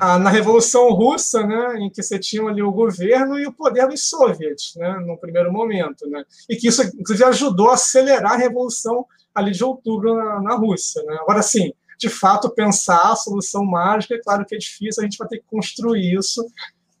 Ah, 0.00 0.18
na 0.18 0.28
Revolução 0.28 0.90
Russa, 0.90 1.46
né, 1.46 1.78
em 1.78 1.88
que 1.88 2.02
você 2.02 2.18
tinha 2.18 2.42
ali 2.48 2.60
o 2.60 2.72
governo 2.72 3.38
e 3.38 3.46
o 3.46 3.52
poder 3.52 3.86
dos 3.86 4.08
soviets, 4.08 4.74
né, 4.76 4.98
no 5.06 5.16
primeiro 5.16 5.52
momento, 5.52 6.08
né, 6.10 6.24
e 6.50 6.56
que 6.56 6.66
isso 6.66 6.82
inclusive 6.82 7.24
ajudou 7.24 7.70
a 7.70 7.74
acelerar 7.74 8.32
a 8.32 8.36
revolução 8.36 9.06
ali 9.32 9.52
de 9.52 9.62
outubro 9.62 10.16
na, 10.16 10.40
na 10.40 10.56
Rússia, 10.56 11.00
né. 11.04 11.16
Agora, 11.20 11.42
sim, 11.42 11.72
de 11.96 12.08
fato, 12.08 12.50
pensar 12.50 13.12
a 13.12 13.16
solução 13.16 13.64
mágica, 13.64 14.16
é 14.16 14.20
claro 14.20 14.44
que 14.44 14.56
é 14.56 14.58
difícil, 14.58 15.00
a 15.00 15.04
gente 15.04 15.16
vai 15.16 15.28
ter 15.28 15.38
que 15.38 15.46
construir 15.46 16.12
isso 16.18 16.44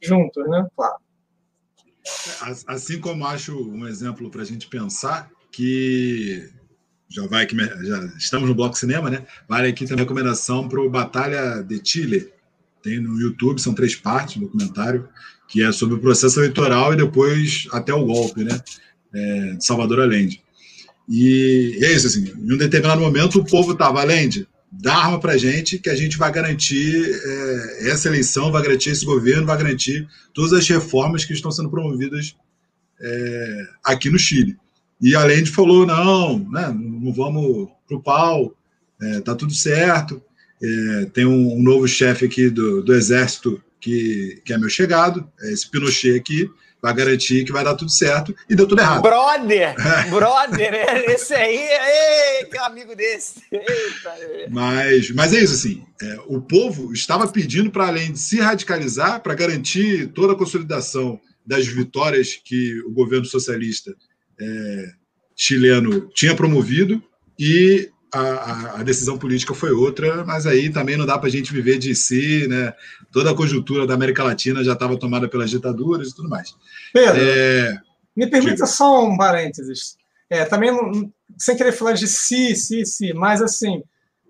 juntos, 0.00 0.48
né, 0.48 0.64
claro. 0.76 1.03
Assim 2.66 3.00
como 3.00 3.26
acho 3.26 3.56
um 3.70 3.86
exemplo 3.86 4.30
para 4.30 4.42
a 4.42 4.44
gente 4.44 4.66
pensar 4.68 5.30
que 5.50 6.48
já 7.08 7.26
vai 7.26 7.46
que 7.46 7.56
já 7.56 8.04
estamos 8.18 8.48
no 8.48 8.54
bloco 8.54 8.76
cinema, 8.76 9.08
né? 9.08 9.26
Vale 9.48 9.68
aqui 9.68 9.86
também 9.86 10.00
a 10.00 10.04
recomendação 10.04 10.68
para 10.68 10.80
o 10.80 10.90
Batalha 10.90 11.62
de 11.62 11.80
Chile. 11.82 12.32
Tem 12.82 13.00
no 13.00 13.18
YouTube, 13.18 13.60
são 13.60 13.74
três 13.74 13.94
partes, 13.94 14.36
um 14.36 14.40
documentário 14.40 15.08
que 15.48 15.62
é 15.62 15.72
sobre 15.72 15.94
o 15.96 16.00
processo 16.00 16.40
eleitoral 16.40 16.92
e 16.92 16.96
depois 16.96 17.66
até 17.72 17.92
o 17.94 18.04
golpe, 18.04 18.44
né? 18.44 18.60
É, 19.14 19.56
Salvador 19.60 20.00
Allende. 20.00 20.42
E 21.08 21.78
é 21.82 21.92
isso, 21.92 22.06
assim, 22.06 22.32
em 22.36 22.52
um 22.52 22.56
determinado 22.56 23.00
momento 23.00 23.38
o 23.38 23.44
povo 23.44 23.72
estava, 23.72 24.00
Allende, 24.00 24.48
dá 24.80 24.96
arma 24.96 25.20
para 25.20 25.32
a 25.32 25.36
gente 25.36 25.78
que 25.78 25.90
a 25.90 25.96
gente 25.96 26.16
vai 26.16 26.30
garantir 26.32 27.10
é, 27.12 27.90
essa 27.90 28.08
eleição, 28.08 28.50
vai 28.50 28.62
garantir 28.62 28.90
esse 28.90 29.04
governo, 29.04 29.46
vai 29.46 29.56
garantir 29.56 30.08
todas 30.32 30.52
as 30.52 30.68
reformas 30.68 31.24
que 31.24 31.32
estão 31.32 31.50
sendo 31.50 31.70
promovidas 31.70 32.36
é, 33.00 33.66
aqui 33.84 34.10
no 34.10 34.18
Chile. 34.18 34.56
E 35.00 35.14
a 35.14 35.24
Lende 35.24 35.50
falou: 35.50 35.86
não, 35.86 36.38
né, 36.50 36.68
não 36.74 37.12
vamos 37.12 37.68
para 37.86 37.96
o 37.96 38.02
pau, 38.02 38.56
é, 39.00 39.20
tá 39.20 39.34
tudo 39.34 39.52
certo. 39.52 40.22
É, 40.62 41.04
tem 41.06 41.26
um, 41.26 41.54
um 41.54 41.62
novo 41.62 41.86
chefe 41.86 42.24
aqui 42.24 42.48
do, 42.48 42.82
do 42.82 42.94
exército 42.94 43.62
que, 43.80 44.40
que 44.44 44.52
é 44.52 44.58
meu 44.58 44.70
chegado, 44.70 45.28
é 45.42 45.52
esse 45.52 45.70
Pinochet 45.70 46.16
aqui, 46.16 46.48
vai 46.84 46.92
garantir 46.92 47.46
que 47.46 47.52
vai 47.52 47.64
dar 47.64 47.74
tudo 47.74 47.90
certo 47.90 48.36
e 48.46 48.54
deu 48.54 48.68
tudo 48.68 48.82
errado. 48.82 49.00
Brother! 49.00 49.74
Brother! 50.12 50.74
Esse 51.08 51.32
aí, 51.32 51.56
ei, 51.56 52.44
que 52.44 52.58
amigo 52.58 52.94
desse! 52.94 53.42
Eita. 53.50 54.14
Mas, 54.50 55.10
mas 55.12 55.32
é 55.32 55.42
isso, 55.42 55.54
assim, 55.54 55.82
é, 56.02 56.18
o 56.26 56.42
povo 56.42 56.92
estava 56.92 57.26
pedindo 57.26 57.70
para 57.70 57.86
além 57.86 58.12
de 58.12 58.18
se 58.18 58.38
radicalizar, 58.38 59.22
para 59.22 59.34
garantir 59.34 60.08
toda 60.08 60.34
a 60.34 60.36
consolidação 60.36 61.18
das 61.46 61.66
vitórias 61.66 62.38
que 62.44 62.78
o 62.82 62.90
governo 62.90 63.24
socialista 63.24 63.96
é, 64.38 64.92
chileno 65.34 66.10
tinha 66.14 66.36
promovido 66.36 67.02
e 67.38 67.88
a, 68.18 68.80
a, 68.80 68.82
decisão 68.82 69.18
política 69.18 69.54
foi 69.54 69.72
outra, 69.72 70.24
mas 70.24 70.46
aí 70.46 70.70
também 70.70 70.96
não 70.96 71.04
dá 71.04 71.18
para 71.18 71.28
a 71.28 71.30
gente 71.30 71.52
viver 71.52 71.78
de 71.78 71.94
si, 71.94 72.46
né? 72.48 72.72
Toda 73.10 73.30
a 73.30 73.34
conjuntura 73.34 73.86
da 73.86 73.94
América 73.94 74.22
Latina 74.22 74.62
já 74.62 74.72
estava 74.72 74.98
tomada 74.98 75.28
pelas 75.28 75.50
ditaduras 75.50 76.08
e 76.08 76.14
tudo 76.14 76.28
mais. 76.28 76.54
Pedro, 76.92 77.20
é... 77.20 77.76
me 78.16 78.26
permita 78.28 78.66
só 78.66 79.04
um 79.04 79.16
parênteses. 79.16 79.96
É, 80.30 80.44
também, 80.44 80.70
sem 81.36 81.56
querer 81.56 81.72
falar 81.72 81.92
de 81.92 82.06
si, 82.06 82.54
si, 82.54 82.86
si, 82.86 83.12
mas 83.12 83.42
assim, 83.42 83.82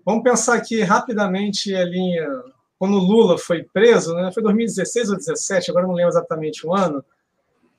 vamos 0.05 0.23
pensar 0.23 0.55
aqui 0.55 0.81
rapidamente 0.81 1.73
ali, 1.73 2.15
quando 2.77 2.97
Lula 2.97 3.37
foi 3.37 3.63
preso, 3.63 4.13
né? 4.13 4.31
Foi 4.33 4.43
2016 4.43 5.09
ou 5.09 5.15
2017, 5.15 5.71
agora 5.71 5.87
não 5.87 5.93
lembro 5.93 6.11
exatamente 6.11 6.65
o 6.65 6.73
ano, 6.73 7.03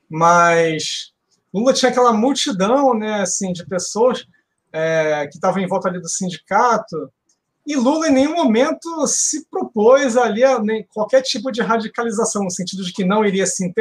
mas 0.09 1.12
Lula 1.53 1.73
tinha 1.73 1.90
aquela 1.90 2.12
multidão, 2.12 2.95
né, 2.95 3.23
assim, 3.23 3.53
de 3.53 3.66
pessoas 3.66 4.27
é, 4.72 5.26
que 5.29 5.37
estavam 5.37 5.62
em 5.62 5.66
volta 5.66 5.88
ali 5.88 6.00
do 6.00 6.09
sindicato, 6.09 7.11
e 7.66 7.74
Lula 7.74 8.09
em 8.09 8.12
nenhum 8.12 8.35
momento 8.35 9.07
se 9.09 9.44
propôs 9.50 10.16
ali 10.16 10.44
a 10.44 10.57
qualquer 10.94 11.20
tipo 11.22 11.50
de 11.50 11.61
radicalização, 11.61 12.44
no 12.44 12.50
sentido 12.50 12.85
de 12.85 12.92
que 12.92 13.05
não 13.05 13.24
iria 13.24 13.44
se, 13.44 13.72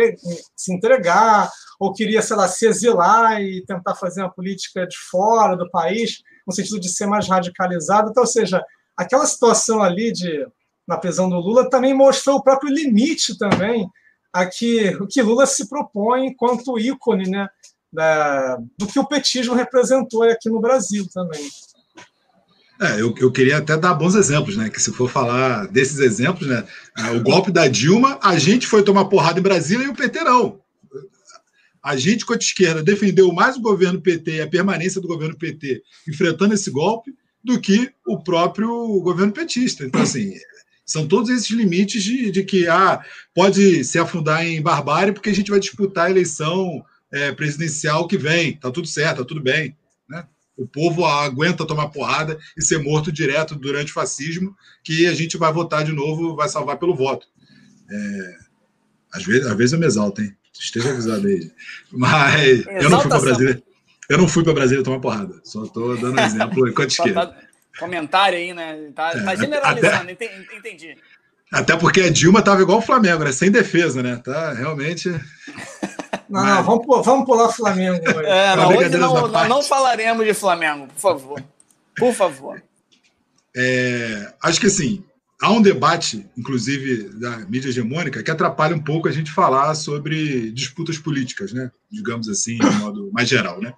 se 0.56 0.74
entregar, 0.74 1.52
ou 1.80 1.93
queria, 1.93 2.21
sei 2.24 2.36
lá, 2.36 2.48
se 2.48 2.65
exilar 2.65 3.39
e 3.41 3.63
tentar 3.63 3.93
fazer 3.93 4.21
uma 4.21 4.34
política 4.34 4.88
de 4.88 4.98
fora 5.12 5.56
do 5.56 5.69
país, 5.69 6.24
no 6.48 6.54
sentido 6.54 6.80
de 6.80 6.89
ser 6.89 7.06
mais 7.06 7.28
radicalizado. 7.28 8.10
Então, 8.10 8.24
ou 8.24 8.28
seja, 8.28 8.63
aquela 8.98 9.26
situação 9.28 9.84
ali 9.84 10.12
de 10.12 10.48
na 10.88 10.98
prisão 10.98 11.30
do 11.30 11.39
Lula 11.39 11.69
também 11.69 11.93
mostrou 11.93 12.38
o 12.38 12.43
próprio 12.43 12.71
limite 12.71 13.38
também 13.38 13.89
a 14.32 14.45
que 14.45 14.89
o 15.02 15.08
que 15.08 15.21
Lula 15.21 15.45
se 15.45 15.67
propõe 15.67 16.28
enquanto 16.28 16.78
ícone 16.78 17.30
né, 17.30 17.48
da, 17.95 18.58
do 18.77 18.86
que 18.86 18.99
o 18.99 19.08
petismo 19.08 19.55
representou 19.55 20.23
aqui 20.23 20.49
no 20.49 20.62
Brasil 20.62 21.08
também. 21.13 21.49
É, 22.81 22.99
eu, 22.99 23.15
eu 23.17 23.31
queria 23.31 23.58
até 23.58 23.77
dar 23.77 23.93
bons 23.93 24.15
exemplos, 24.15 24.58
né? 24.58 24.69
Que 24.69 24.81
se 24.81 24.91
for 24.91 25.10
falar 25.10 25.67
desses 25.67 25.99
exemplos, 25.99 26.47
né? 26.47 26.65
O 27.15 27.21
golpe 27.21 27.51
da 27.51 27.67
Dilma, 27.67 28.19
a 28.21 28.38
gente 28.38 28.67
foi 28.67 28.84
tomar 28.84 29.05
porrada 29.05 29.39
em 29.39 29.43
Brasília 29.43 29.86
e 29.86 29.89
o 29.89 29.95
PT 29.95 30.23
não. 30.23 30.60
A 31.81 31.95
gente, 31.95 32.25
a 32.29 32.36
esquerda, 32.36 32.84
defendeu 32.84 33.31
mais 33.31 33.55
o 33.55 33.62
governo 33.62 34.01
PT 34.01 34.31
e 34.31 34.41
a 34.41 34.49
permanência 34.49 34.99
do 34.99 35.08
governo 35.08 35.38
PT 35.38 35.84
enfrentando 36.10 36.53
esse 36.53 36.69
golpe 36.69 37.13
do 37.43 37.62
que 37.62 37.91
o 38.05 38.21
próprio 38.21 38.99
governo 39.01 39.31
petista. 39.31 39.86
Então, 39.86 40.01
assim, 40.01 40.34
são 40.86 41.08
todos 41.08 41.29
esses 41.29 41.49
limites 41.49 42.03
de, 42.03 42.31
de 42.31 42.43
que 42.43 42.67
ah, 42.67 43.01
pode 43.34 43.84
se 43.84 43.97
afundar 43.97 44.45
em 44.45 44.62
barbárie 44.62 45.13
porque 45.13 45.29
a 45.29 45.36
gente 45.36 45.51
vai 45.51 45.60
disputar 45.60 46.08
a 46.08 46.12
eleição 46.12 46.84
é, 47.15 47.32
presidencial 47.32 48.08
que 48.08 48.17
vem. 48.17 48.58
Tá 48.58 48.69
tudo 48.69 48.88
certo, 48.88 49.19
tá 49.19 49.25
tudo 49.25 49.41
bem. 49.41 49.75
Né? 50.08 50.25
O 50.58 50.67
povo 50.67 51.06
aguenta 51.06 51.65
tomar 51.65 51.88
porrada 51.88 52.38
e 52.58 52.62
ser 52.62 52.78
morto 52.78 53.12
direto 53.12 53.56
durante 53.56 53.91
o 53.91 53.93
fascismo, 53.93 54.56
que 54.84 55.08
a 55.08 55.13
gente 55.13 55.38
vai 55.38 55.51
votar 55.51 55.86
de 55.86 55.93
novo, 55.93 56.36
vai 56.36 56.49
salvar 56.49 56.78
pelo 56.78 56.95
voto. 56.95 57.25
É, 57.89 58.36
às, 59.13 59.23
vezes, 59.23 59.47
às 59.47 59.58
vezes 59.58 59.73
eu 59.73 59.80
me 59.80 59.86
exalto, 59.86 60.21
hein? 60.21 60.36
Esteja 60.54 60.91
avisado 60.91 61.25
aí. 61.28 61.51
Mas 61.91 62.65
eu 62.67 62.89
não 62.89 62.99
fui 62.99 63.10
para 63.10 63.19
Brasília. 63.19 63.63
Eu 64.08 64.17
não 64.17 64.28
fui 64.28 64.43
para 64.43 64.54
Brasília 64.54 64.84
tomar 64.84 64.99
porrada. 64.99 65.41
Só 65.43 65.63
estou 65.63 65.97
dando 65.97 66.19
exemplo 66.19 66.67
enquanto 66.69 66.91
esquerda. 66.91 67.28
Tá, 67.28 67.38
comentário 67.80 68.38
aí, 68.38 68.54
né? 68.54 68.91
Tá, 68.93 69.12
é, 69.12 69.23
tá 69.23 69.36
generalizando, 69.36 70.12
até, 70.12 70.45
entendi. 70.58 70.97
Até 71.51 71.75
porque 71.75 72.01
a 72.01 72.10
Dilma 72.10 72.39
estava 72.39 72.62
igual 72.62 72.80
o 72.80 72.82
Flamengo, 72.82 73.23
né? 73.23 73.32
Sem 73.32 73.51
defesa, 73.51 74.01
né? 74.01 74.17
Tá 74.17 74.54
realmente. 74.54 75.10
Não, 76.36 76.43
Mas... 76.43 76.56
não, 76.56 76.63
vamos, 76.63 77.06
vamos 77.06 77.26
pular 77.26 77.50
Flamengo 77.50 77.98
hoje. 77.98 78.28
É, 78.28 78.56
não, 78.58 78.67
hoje 78.67 78.98
não, 78.98 79.48
não, 79.48 79.63
falaremos 79.63 80.26
de 80.26 80.34
Flamengo, 80.34 80.88
por 80.88 81.00
favor. 81.00 81.43
Por 81.95 82.13
favor. 82.13 82.62
É, 83.56 84.33
acho 84.44 84.60
que 84.60 84.67
assim, 84.67 85.02
há 85.42 85.50
um 85.50 85.62
debate, 85.62 86.29
inclusive 86.38 87.08
da 87.17 87.38
mídia 87.46 87.69
hegemônica, 87.69 88.21
que 88.21 88.29
atrapalha 88.29 88.75
um 88.75 88.83
pouco 88.83 89.08
a 89.08 89.13
gente 89.13 89.31
falar 89.31 89.73
sobre 89.75 90.52
disputas 90.52 90.98
políticas, 90.98 91.54
né? 91.54 91.71
Digamos 91.90 92.27
assim, 92.27 92.58
de 92.58 92.69
modo 92.79 93.10
mais 93.13 93.29
geral, 93.29 93.62
né? 93.62 93.73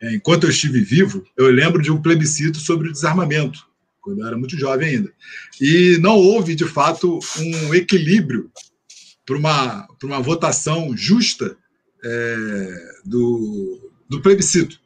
É, 0.00 0.14
enquanto 0.14 0.44
eu 0.44 0.50
estive 0.50 0.80
vivo, 0.82 1.24
eu 1.36 1.48
lembro 1.48 1.82
de 1.82 1.90
um 1.90 2.00
plebiscito 2.00 2.58
sobre 2.58 2.88
o 2.88 2.92
desarmamento, 2.92 3.66
quando 4.00 4.20
eu 4.20 4.28
era 4.28 4.38
muito 4.38 4.56
jovem 4.56 4.90
ainda. 4.90 5.12
E 5.60 5.98
não 6.00 6.14
houve, 6.14 6.54
de 6.54 6.66
fato, 6.66 7.18
um 7.36 7.74
equilíbrio 7.74 8.48
para 9.26 9.36
uma, 9.36 9.88
uma 10.04 10.20
votação 10.20 10.96
justa 10.96 11.56
é, 12.04 12.74
do, 13.04 13.90
do 14.08 14.20
plebiscito. 14.20 14.80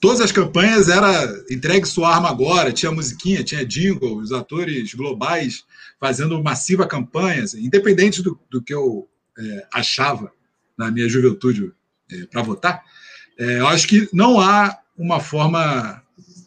todas 0.00 0.20
as 0.20 0.32
campanhas 0.32 0.88
era 0.88 1.44
entregue 1.50 1.86
sua 1.86 2.14
arma 2.14 2.28
agora, 2.28 2.72
tinha 2.72 2.92
musiquinha, 2.92 3.44
tinha 3.44 3.64
jingle, 3.64 4.18
os 4.18 4.32
atores 4.32 4.94
globais 4.94 5.64
fazendo 6.00 6.42
massiva 6.42 6.86
campanha, 6.86 7.44
assim, 7.44 7.64
independente 7.64 8.22
do, 8.22 8.38
do 8.50 8.62
que 8.62 8.74
eu 8.74 9.08
é, 9.38 9.66
achava 9.72 10.32
na 10.76 10.90
minha 10.90 11.08
juventude 11.08 11.72
é, 12.10 12.26
para 12.26 12.42
votar, 12.42 12.82
é, 13.38 13.60
eu 13.60 13.68
acho 13.68 13.86
que 13.86 14.08
não 14.12 14.40
há 14.40 14.78
uma 14.96 15.20
forma 15.20 16.02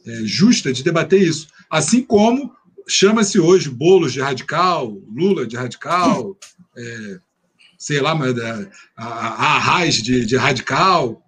é, 0.05 0.22
justa 0.24 0.74
de 0.74 0.84
debater 0.84 1.22
isso. 1.22 1.47
Assim 1.70 2.03
como 2.03 2.53
chama-se 2.88 3.39
hoje 3.39 3.70
bolos 3.70 4.12
de 4.12 4.20
radical, 4.20 4.91
Lula 5.14 5.47
de 5.47 5.55
radical, 5.55 6.38
é, 6.78 7.20
sei 7.82 8.00
lá, 8.00 8.14
mas 8.14 8.38
é, 8.38 8.70
a, 8.96 9.78
a 9.80 9.86
de, 9.88 10.24
de 10.24 10.38
radical, 10.38 11.20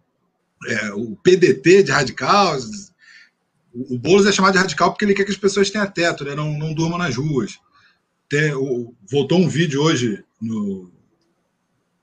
é, 0.67 0.93
o 0.93 1.15
PDT 1.15 1.81
de 1.81 1.91
radical. 1.91 2.55
O, 3.73 3.95
o 3.95 3.97
Boulos 3.97 4.27
é 4.27 4.31
chamado 4.31 4.53
de 4.53 4.59
radical 4.59 4.91
porque 4.91 5.03
ele 5.03 5.15
quer 5.15 5.23
que 5.25 5.31
as 5.31 5.37
pessoas 5.37 5.71
tenham 5.71 5.89
teto, 5.89 6.23
né? 6.23 6.35
não, 6.35 6.55
não 6.55 6.71
durmam 6.71 6.99
nas 6.99 7.15
ruas. 7.15 7.57
Tem, 8.29 8.53
o, 8.53 8.93
voltou 9.09 9.39
um 9.39 9.49
vídeo 9.49 9.81
hoje 9.81 10.23
no, 10.39 10.91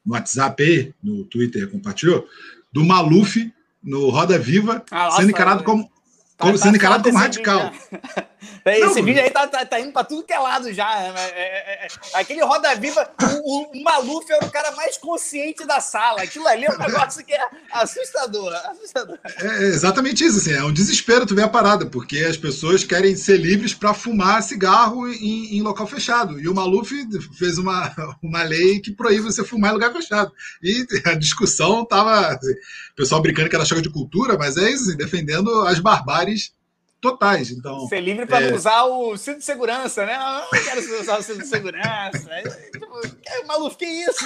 no 0.05 0.15
WhatsApp, 0.15 0.61
aí, 0.65 0.93
no 1.01 1.25
Twitter 1.27 1.71
compartilhou, 1.71 2.27
do 2.73 2.85
Maluf 2.85 3.53
no 3.81 4.11
Roda 4.11 4.37
Viva, 4.37 4.85
ah, 4.91 5.13
sendo 5.13 5.31
encarado 5.31 5.63
como, 5.63 5.85
tá, 5.85 5.91
como, 6.39 6.59
tá 6.59 6.65
sendo 6.65 6.77
encarado 6.77 7.05
como 7.05 7.17
radical. 7.17 7.73
Esse 8.65 8.99
não, 8.99 9.05
vídeo 9.05 9.23
aí 9.23 9.31
tá, 9.31 9.47
tá, 9.47 9.67
tá, 9.67 9.81
indo 9.81 9.93
pra 9.93 10.05
tudo 10.05 10.23
que 10.23 10.33
é 10.33 10.39
lado 10.39 10.73
já. 10.73 10.91
É, 11.03 11.09
é, 11.09 11.87
é, 11.87 11.89
é 12.15 12.21
aquele 12.21 12.43
Roda 12.43 12.75
Viva, 12.75 13.11
o, 13.45 13.79
o, 13.79 13.83
Maluf 13.83 14.31
era 14.31 14.45
o 14.45 14.51
cara 14.51 14.71
mais 14.73 14.97
consciente 14.97 15.67
da 15.67 15.81
sala. 15.81 16.23
Aquilo 16.23 16.47
ali 16.47 16.65
é 16.65 16.71
um 16.71 16.79
negócio 16.79 17.25
que 17.25 17.33
é 17.33 17.49
assustador. 17.73 18.53
assustador. 18.55 19.19
É 19.25 19.65
exatamente 19.65 20.25
isso. 20.25 20.39
Assim, 20.39 20.53
é 20.53 20.65
um 20.65 20.73
desespero 20.73 21.27
tu 21.27 21.35
ver 21.35 21.43
a 21.43 21.49
parada, 21.49 21.87
porque 21.87 22.19
as 22.19 22.37
pessoas 22.37 22.85
querem 22.85 23.15
ser 23.15 23.37
livres 23.39 23.75
para 23.75 23.93
fumar 23.93 24.43
cigarro 24.43 25.09
em, 25.09 25.57
em, 25.57 25.63
local 25.63 25.87
fechado. 25.87 26.41
E 26.41 26.49
o 26.49 26.55
Maluf 26.55 26.91
fez 27.39 27.59
uma, 27.59 27.93
uma 28.23 28.43
lei 28.43 28.81
que 28.81 28.93
proíbe 28.93 29.23
você 29.23 29.45
fumar 29.45 29.71
em 29.71 29.75
lugar 29.75 29.93
fechado. 29.93 30.33
E 30.63 30.87
a 31.05 31.15
discussão 31.15 31.85
tava. 31.85 32.29
Assim, 32.29 32.53
o 32.93 32.97
pessoal 32.97 33.21
brincando 33.21 33.49
que 33.49 33.57
era 33.57 33.65
choque 33.65 33.83
de 33.83 33.91
cultura, 33.91 34.37
mas 34.39 34.57
é 34.57 34.71
isso, 34.71 34.89
assim, 34.89 34.97
defendendo 34.97 35.51
as 35.63 35.79
barbáries 35.79 36.53
totais. 37.01 37.51
Então, 37.51 37.87
Ser 37.89 38.01
livre 38.01 38.27
para 38.27 38.47
é... 38.47 38.55
usar 38.55 38.85
o 38.85 39.17
cinto 39.17 39.39
de 39.39 39.45
segurança, 39.45 40.05
né? 40.05 40.15
Eu 40.15 40.59
não 40.59 40.65
quero 40.65 41.01
usar 41.01 41.19
o 41.19 41.23
cinto 41.23 41.39
de 41.41 41.47
segurança. 41.47 42.29
tipo, 42.73 43.01
que, 43.01 43.45
maluco, 43.47 43.77
que 43.77 43.87
isso? 43.87 44.25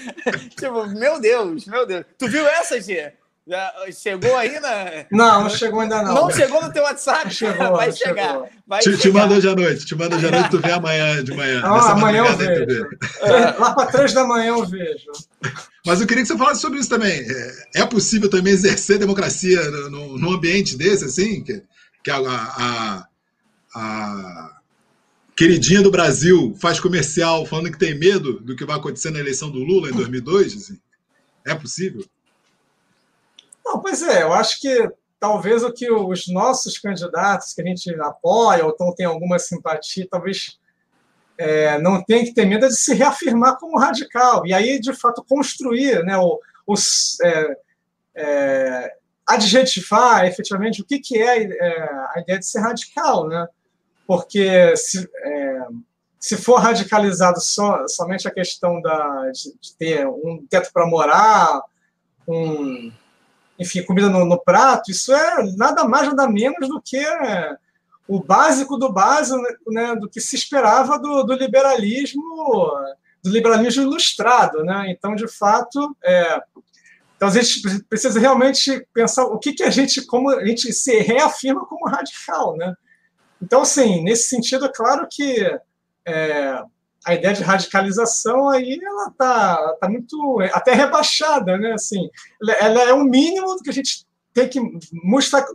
tipo, 0.56 0.86
meu 0.86 1.20
Deus, 1.20 1.66
meu 1.66 1.86
Deus. 1.86 2.04
Tu 2.18 2.28
viu 2.28 2.46
essa, 2.46 2.80
Gê? 2.80 3.12
Já 3.44 3.72
chegou 3.92 4.36
aí 4.36 4.60
na. 4.60 5.04
Não, 5.10 5.42
não 5.42 5.50
chegou 5.50 5.80
ainda 5.80 6.00
não. 6.00 6.14
Não 6.14 6.30
chegou 6.30 6.62
no 6.62 6.72
teu 6.72 6.84
WhatsApp? 6.84 7.34
Chegou, 7.34 7.72
vai 7.72 7.90
chegar. 7.90 8.28
Chegou. 8.28 8.48
Vai 8.64 8.78
te, 8.78 8.84
chegar. 8.84 8.98
te 8.98 9.10
manda 9.10 9.34
hoje 9.34 9.48
à 9.48 9.56
noite. 9.56 9.84
Te 9.84 9.94
manda 9.96 10.16
hoje 10.16 10.26
à 10.28 10.30
noite, 10.30 10.50
tu 10.50 10.60
vê 10.60 10.70
amanhã 10.70 11.24
de 11.24 11.34
manhã. 11.34 11.60
Ah, 11.64 11.90
amanhã 11.90 12.24
eu 12.24 12.36
vejo. 12.36 12.88
É, 13.20 13.58
lá 13.58 13.74
para 13.74 13.90
três 13.90 14.12
da 14.12 14.24
manhã 14.24 14.50
eu 14.50 14.64
vejo. 14.64 15.10
Mas 15.84 16.00
eu 16.00 16.06
queria 16.06 16.22
que 16.22 16.28
você 16.28 16.38
falasse 16.38 16.60
sobre 16.60 16.78
isso 16.78 16.88
também. 16.88 17.26
É, 17.74 17.80
é 17.80 17.84
possível 17.84 18.30
também 18.30 18.52
exercer 18.52 19.00
democracia 19.00 19.60
no, 19.90 20.16
no 20.16 20.34
ambiente 20.34 20.76
desse, 20.76 21.04
assim? 21.04 21.42
Que, 21.42 21.60
que 22.02 22.10
a, 22.10 22.18
a, 22.18 23.08
a, 23.74 24.60
queridinha 25.36 25.82
do 25.82 25.90
Brasil 25.90 26.54
faz 26.60 26.78
comercial 26.78 27.46
falando 27.46 27.70
que 27.70 27.78
tem 27.78 27.98
medo 27.98 28.40
do 28.40 28.54
que 28.56 28.64
vai 28.64 28.76
acontecer 28.76 29.10
na 29.10 29.18
eleição 29.18 29.50
do 29.50 29.58
Lula 29.58 29.88
em 29.88 29.92
2002? 29.92 30.56
Assim? 30.56 30.80
É 31.46 31.54
possível? 31.54 32.04
Não, 33.64 33.80
pois 33.80 34.02
é, 34.02 34.22
eu 34.22 34.32
acho 34.32 34.60
que 34.60 34.90
talvez 35.18 35.62
o 35.62 35.72
que 35.72 35.90
os 35.90 36.26
nossos 36.28 36.78
candidatos 36.78 37.54
que 37.54 37.62
a 37.62 37.64
gente 37.64 37.94
apoia 38.00 38.66
ou 38.66 38.94
tem 38.94 39.06
alguma 39.06 39.38
simpatia, 39.38 40.06
talvez 40.10 40.58
é, 41.38 41.78
não 41.80 42.02
tenha 42.02 42.24
que 42.24 42.34
ter 42.34 42.44
medo 42.44 42.66
de 42.68 42.76
se 42.76 42.94
reafirmar 42.94 43.56
como 43.58 43.78
radical 43.78 44.46
e 44.46 44.52
aí 44.52 44.80
de 44.80 44.92
fato 44.92 45.24
construir, 45.24 46.02
né, 46.04 46.14
os, 46.66 47.18
é, 47.20 47.56
é, 48.14 48.96
adjetivar 49.26 50.24
efetivamente 50.24 50.82
o 50.82 50.84
que, 50.84 50.98
que 50.98 51.18
é, 51.18 51.44
é, 51.44 51.82
a 52.14 52.14
ideia 52.18 52.38
de 52.38 52.46
ser 52.46 52.60
radical, 52.60 53.28
né? 53.28 53.46
Porque 54.06 54.76
se, 54.76 55.08
é, 55.24 55.60
se 56.18 56.36
for 56.36 56.56
radicalizado 56.56 57.40
só, 57.40 57.86
somente 57.88 58.26
a 58.26 58.32
questão 58.32 58.80
da, 58.80 59.30
de, 59.30 59.56
de 59.60 59.76
ter 59.76 60.06
um 60.06 60.44
teto 60.48 60.70
para 60.72 60.86
morar, 60.86 61.62
um, 62.26 62.92
enfim, 63.58 63.82
comida 63.82 64.08
no, 64.08 64.24
no, 64.24 64.38
prato, 64.38 64.90
isso 64.90 65.12
é 65.12 65.42
nada 65.56 65.84
mais, 65.84 66.08
nada 66.08 66.28
menos 66.28 66.68
do 66.68 66.80
que 66.80 67.04
o 68.08 68.22
básico 68.22 68.76
do 68.76 68.92
básico, 68.92 69.40
né, 69.68 69.94
do 69.94 70.08
que 70.08 70.20
se 70.20 70.36
esperava 70.36 70.98
do, 70.98 71.22
do 71.22 71.34
liberalismo, 71.34 72.22
do 73.22 73.30
liberalismo 73.30 73.82
ilustrado, 73.82 74.64
né? 74.64 74.86
Então, 74.88 75.14
de 75.14 75.28
fato, 75.28 75.96
é, 76.04 76.42
então 77.22 77.30
a 77.30 77.40
gente 77.40 77.84
precisa 77.84 78.18
realmente 78.18 78.84
pensar 78.92 79.26
o 79.26 79.38
que, 79.38 79.52
que 79.52 79.62
a 79.62 79.70
gente, 79.70 80.04
como 80.04 80.28
a 80.28 80.44
gente 80.44 80.72
se 80.72 80.98
reafirma 80.98 81.64
como 81.66 81.88
radical, 81.88 82.56
né? 82.56 82.74
Então, 83.40 83.62
assim, 83.62 84.02
nesse 84.02 84.28
sentido, 84.28 84.64
é 84.64 84.72
claro 84.74 85.06
que 85.08 85.40
é, 86.04 86.62
a 87.06 87.14
ideia 87.14 87.32
de 87.32 87.44
radicalização 87.44 88.48
aí 88.48 88.76
ela 88.82 89.12
tá, 89.16 89.76
tá 89.80 89.88
muito 89.88 90.40
até 90.52 90.74
rebaixada, 90.74 91.56
né? 91.56 91.74
Assim, 91.74 92.10
ela 92.60 92.82
é 92.82 92.92
o 92.92 93.04
mínimo 93.04 93.56
que 93.62 93.70
a 93.70 93.72
gente 93.72 94.04
tem 94.34 94.48
que 94.48 94.60
mostrar, 94.92 95.46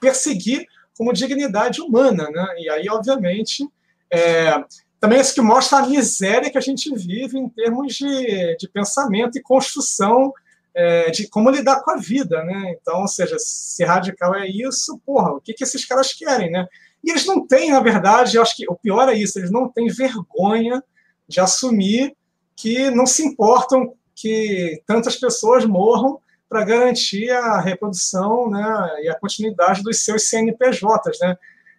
perseguir 0.00 0.66
como 0.98 1.12
dignidade 1.12 1.80
humana, 1.80 2.28
né? 2.32 2.46
E 2.58 2.68
aí, 2.68 2.88
obviamente, 2.88 3.64
é, 4.10 4.60
também 4.98 5.18
é 5.18 5.20
isso 5.20 5.34
que 5.34 5.40
mostra 5.40 5.78
a 5.78 5.86
miséria 5.86 6.50
que 6.50 6.58
a 6.58 6.60
gente 6.60 6.92
vive 6.96 7.38
em 7.38 7.48
termos 7.48 7.94
de, 7.94 8.56
de 8.56 8.68
pensamento 8.68 9.38
e 9.38 9.42
construção 9.42 10.32
é, 10.74 11.10
de 11.10 11.28
como 11.28 11.50
lidar 11.50 11.82
com 11.82 11.92
a 11.92 11.96
vida, 11.96 12.42
né? 12.44 12.76
Então, 12.80 13.02
ou 13.02 13.08
seja, 13.08 13.36
se 13.38 13.84
radical 13.84 14.34
é 14.34 14.46
isso, 14.46 15.00
porra, 15.06 15.32
o 15.32 15.40
que, 15.40 15.54
que 15.54 15.64
esses 15.64 15.84
caras 15.84 16.12
querem, 16.12 16.50
né? 16.50 16.66
E 17.02 17.10
eles 17.10 17.26
não 17.26 17.46
têm, 17.46 17.70
na 17.70 17.80
verdade, 17.80 18.36
eu 18.36 18.42
acho 18.42 18.56
que 18.56 18.68
o 18.68 18.74
pior 18.74 19.08
é 19.08 19.14
isso, 19.14 19.38
eles 19.38 19.50
não 19.50 19.68
têm 19.68 19.88
vergonha 19.88 20.82
de 21.28 21.38
assumir 21.38 22.16
que 22.56 22.90
não 22.90 23.06
se 23.06 23.22
importam 23.22 23.94
que 24.14 24.82
tantas 24.86 25.16
pessoas 25.16 25.64
morram 25.64 26.18
para 26.48 26.64
garantir 26.64 27.30
a 27.30 27.60
reprodução 27.60 28.48
né, 28.48 29.02
e 29.02 29.08
a 29.08 29.18
continuidade 29.18 29.82
dos 29.82 30.04
seus 30.04 30.28
CNPJs. 30.28 31.18
Né? 31.20 31.36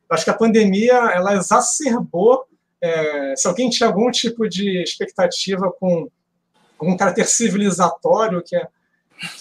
Acho 0.09 0.25
que 0.25 0.29
a 0.29 0.37
pandemia 0.37 0.93
ela 0.93 1.35
exacerbou. 1.35 2.45
É, 2.81 3.35
se 3.35 3.47
alguém 3.47 3.69
tinha 3.69 3.87
algum 3.87 4.11
tipo 4.11 4.47
de 4.47 4.83
expectativa 4.83 5.71
com 5.79 6.09
um 6.81 6.97
caráter 6.97 7.25
civilizatório, 7.25 8.43
que 8.43 8.55
é 8.55 8.67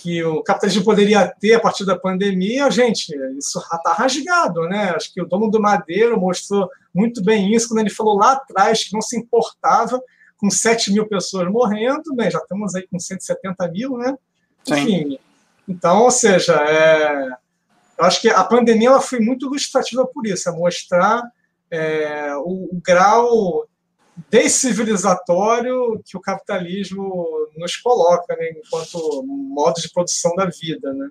que 0.02 0.22
o 0.22 0.42
capitalismo 0.42 0.84
poderia 0.84 1.26
ter 1.26 1.54
a 1.54 1.60
partir 1.60 1.84
da 1.84 1.98
pandemia, 1.98 2.70
gente, 2.70 3.14
isso 3.36 3.58
está 3.58 3.92
rasgado, 3.92 4.62
né? 4.68 4.92
Acho 4.94 5.12
que 5.12 5.20
o 5.20 5.26
dono 5.26 5.50
do 5.50 5.60
Madeiro 5.60 6.18
mostrou 6.18 6.68
muito 6.94 7.22
bem 7.22 7.52
isso 7.54 7.68
quando 7.68 7.80
ele 7.80 7.90
falou 7.90 8.16
lá 8.16 8.32
atrás 8.32 8.84
que 8.84 8.92
não 8.92 9.02
se 9.02 9.18
importava 9.18 10.00
com 10.36 10.50
7 10.50 10.92
mil 10.92 11.06
pessoas 11.06 11.50
morrendo, 11.50 12.14
né? 12.14 12.30
Já 12.30 12.38
estamos 12.38 12.74
aí 12.74 12.86
com 12.86 12.98
170 12.98 13.68
mil, 13.68 13.98
né? 13.98 14.16
Sim. 14.64 14.74
Enfim, 14.74 15.18
então, 15.68 16.02
ou 16.02 16.10
seja, 16.10 16.54
é, 16.54 17.28
eu 17.98 18.04
acho 18.04 18.20
que 18.20 18.28
a 18.28 18.44
pandemia 18.44 18.88
ela 18.88 19.00
foi 19.00 19.20
muito 19.20 19.46
ilustrativa 19.46 20.06
por 20.06 20.26
isso, 20.26 20.48
é 20.48 20.52
mostrar 20.52 21.22
é, 21.70 22.34
o, 22.36 22.68
o 22.76 22.80
grau 22.84 23.66
descivilizatório 24.30 26.00
que 26.04 26.16
o 26.16 26.20
capitalismo 26.20 27.48
nos 27.56 27.76
coloca 27.76 28.36
né, 28.36 28.50
enquanto 28.50 29.24
modo 29.26 29.80
de 29.80 29.90
produção 29.90 30.34
da 30.36 30.46
vida. 30.46 30.92
Né? 30.92 31.08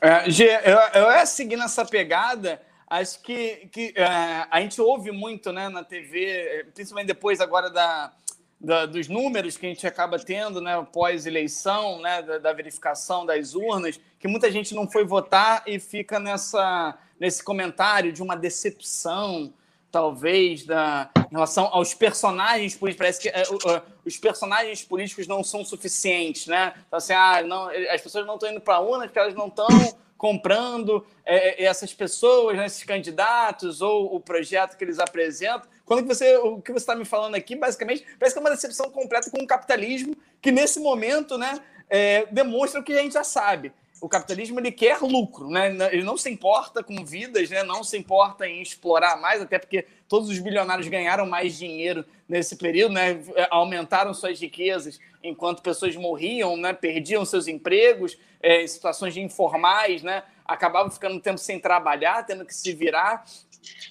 É, 0.00 0.30
G, 0.30 0.44
eu, 0.44 1.02
eu 1.02 1.10
ia 1.10 1.26
seguindo 1.26 1.62
essa 1.62 1.84
pegada, 1.84 2.60
acho 2.88 3.20
que, 3.20 3.68
que 3.70 3.92
é, 3.94 4.06
a 4.50 4.60
gente 4.60 4.80
ouve 4.80 5.12
muito 5.12 5.52
né, 5.52 5.68
na 5.68 5.84
TV, 5.84 6.66
principalmente 6.74 7.08
depois 7.08 7.40
agora 7.40 7.68
da, 7.68 8.12
da, 8.60 8.86
dos 8.86 9.08
números 9.08 9.56
que 9.56 9.66
a 9.66 9.68
gente 9.68 9.86
acaba 9.86 10.18
tendo 10.18 10.60
né, 10.60 10.86
pós-eleição, 10.92 12.00
né, 12.00 12.22
da, 12.22 12.38
da, 12.38 12.52
verificação 12.52 13.26
das 13.26 13.54
urnas, 13.54 14.00
que 14.18 14.26
muita 14.26 14.50
gente 14.50 14.74
não 14.74 14.90
foi 14.90 15.04
votar 15.04 15.62
e 15.66 15.78
fica 15.78 16.18
nessa, 16.18 16.98
nesse 17.18 17.42
comentário 17.42 18.12
de 18.12 18.22
uma 18.22 18.36
decepção, 18.36 19.52
talvez, 19.90 20.64
da, 20.64 21.10
em 21.30 21.34
relação 21.34 21.68
aos 21.72 21.94
personagens 21.94 22.76
políticos. 22.76 22.98
Parece 22.98 23.20
que 23.20 23.28
é, 23.28 23.42
uh, 23.42 23.82
os 24.04 24.16
personagens 24.16 24.82
políticos 24.82 25.26
não 25.26 25.42
são 25.42 25.64
suficientes, 25.64 26.46
né? 26.46 26.74
Então, 26.86 26.98
assim, 26.98 27.12
ah, 27.12 27.42
não, 27.42 27.68
as 27.68 28.00
pessoas 28.00 28.26
não 28.26 28.34
estão 28.34 28.50
indo 28.50 28.60
para 28.60 28.76
a 28.76 28.80
urna 28.80 29.04
porque 29.04 29.18
elas 29.18 29.34
não 29.34 29.48
estão 29.48 29.68
comprando 30.16 31.04
é, 31.24 31.64
essas 31.64 31.94
pessoas, 31.94 32.54
né, 32.56 32.66
esses 32.66 32.84
candidatos 32.84 33.80
ou 33.80 34.14
o 34.14 34.20
projeto 34.20 34.76
que 34.76 34.84
eles 34.84 34.98
apresentam. 34.98 35.62
Quando 35.86 36.06
você, 36.06 36.36
o 36.36 36.60
que 36.60 36.72
você 36.72 36.82
está 36.82 36.94
me 36.94 37.06
falando 37.06 37.34
aqui, 37.34 37.56
basicamente, 37.56 38.04
parece 38.18 38.34
que 38.34 38.38
é 38.38 38.42
uma 38.42 38.50
decepção 38.50 38.90
completa 38.90 39.30
com 39.30 39.42
o 39.42 39.46
capitalismo, 39.46 40.14
que 40.42 40.52
nesse 40.52 40.78
momento 40.78 41.38
né, 41.38 41.58
é, 41.88 42.26
demonstra 42.30 42.80
o 42.80 42.84
que 42.84 42.92
a 42.92 43.02
gente 43.02 43.14
já 43.14 43.24
sabe, 43.24 43.72
o 44.00 44.08
capitalismo 44.08 44.58
ele 44.58 44.72
quer 44.72 45.00
lucro, 45.00 45.50
né? 45.50 45.68
Ele 45.92 46.02
não 46.02 46.16
se 46.16 46.30
importa 46.30 46.82
com 46.82 47.04
vidas, 47.04 47.50
né? 47.50 47.62
Não 47.62 47.84
se 47.84 47.98
importa 47.98 48.48
em 48.48 48.62
explorar 48.62 49.20
mais, 49.20 49.42
até 49.42 49.58
porque 49.58 49.86
todos 50.08 50.28
os 50.30 50.38
bilionários 50.38 50.88
ganharam 50.88 51.26
mais 51.26 51.58
dinheiro 51.58 52.04
nesse 52.28 52.56
período, 52.56 52.94
né? 52.94 53.22
Aumentaram 53.50 54.14
suas 54.14 54.40
riquezas 54.40 54.98
enquanto 55.22 55.62
pessoas 55.62 55.94
morriam, 55.96 56.56
né? 56.56 56.72
Perdiam 56.72 57.24
seus 57.24 57.46
empregos, 57.46 58.18
é, 58.42 58.62
em 58.62 58.66
situações 58.66 59.16
informais, 59.16 60.02
né? 60.02 60.22
Acabavam 60.46 60.90
ficando 60.90 61.20
tempo 61.20 61.38
sem 61.38 61.60
trabalhar, 61.60 62.24
tendo 62.24 62.46
que 62.46 62.54
se 62.54 62.72
virar. 62.72 63.24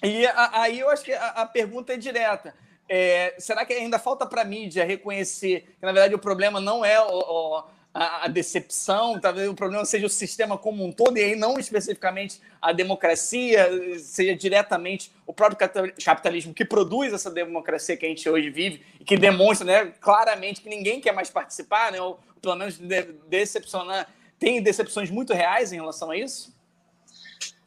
E 0.02 0.26
aí 0.26 0.80
eu 0.80 0.90
acho 0.90 1.04
que 1.04 1.12
a, 1.12 1.28
a 1.28 1.46
pergunta 1.46 1.92
é 1.92 1.96
direta. 1.96 2.52
É, 2.88 3.36
será 3.38 3.64
que 3.64 3.72
ainda 3.72 4.00
falta 4.00 4.26
para 4.26 4.42
a 4.42 4.44
mídia 4.44 4.84
reconhecer 4.84 5.60
que, 5.78 5.86
na 5.86 5.92
verdade, 5.92 6.12
o 6.12 6.18
problema 6.18 6.60
não 6.60 6.84
é 6.84 7.00
o, 7.00 7.06
o 7.06 7.64
a, 7.92 8.28
decepção, 8.28 9.18
talvez 9.18 9.48
o 9.48 9.54
problema 9.54 9.84
seja 9.84 10.06
o 10.06 10.10
sistema 10.10 10.56
como 10.56 10.84
um 10.84 10.92
todo, 10.92 11.18
e 11.18 11.24
aí 11.24 11.36
não 11.36 11.58
especificamente 11.58 12.40
a 12.62 12.72
democracia, 12.72 13.68
seja 13.98 14.34
diretamente 14.36 15.10
o 15.26 15.32
próprio 15.32 15.68
capitalismo 16.04 16.54
que 16.54 16.64
produz 16.64 17.12
essa 17.12 17.30
democracia 17.30 17.96
que 17.96 18.06
a 18.06 18.08
gente 18.08 18.28
hoje 18.28 18.48
vive 18.48 18.80
e 19.00 19.04
que 19.04 19.16
demonstra 19.16 19.66
né, 19.66 19.92
claramente 20.00 20.60
que 20.60 20.68
ninguém 20.68 21.00
quer 21.00 21.12
mais 21.12 21.30
participar, 21.30 21.90
né, 21.90 22.00
ou 22.00 22.20
pelo 22.40 22.54
menos 22.54 22.78
de, 22.78 23.02
decepcionar. 23.28 24.08
Tem 24.38 24.62
decepções 24.62 25.10
muito 25.10 25.34
reais 25.34 25.72
em 25.72 25.76
relação 25.76 26.12
a 26.12 26.16
isso? 26.16 26.54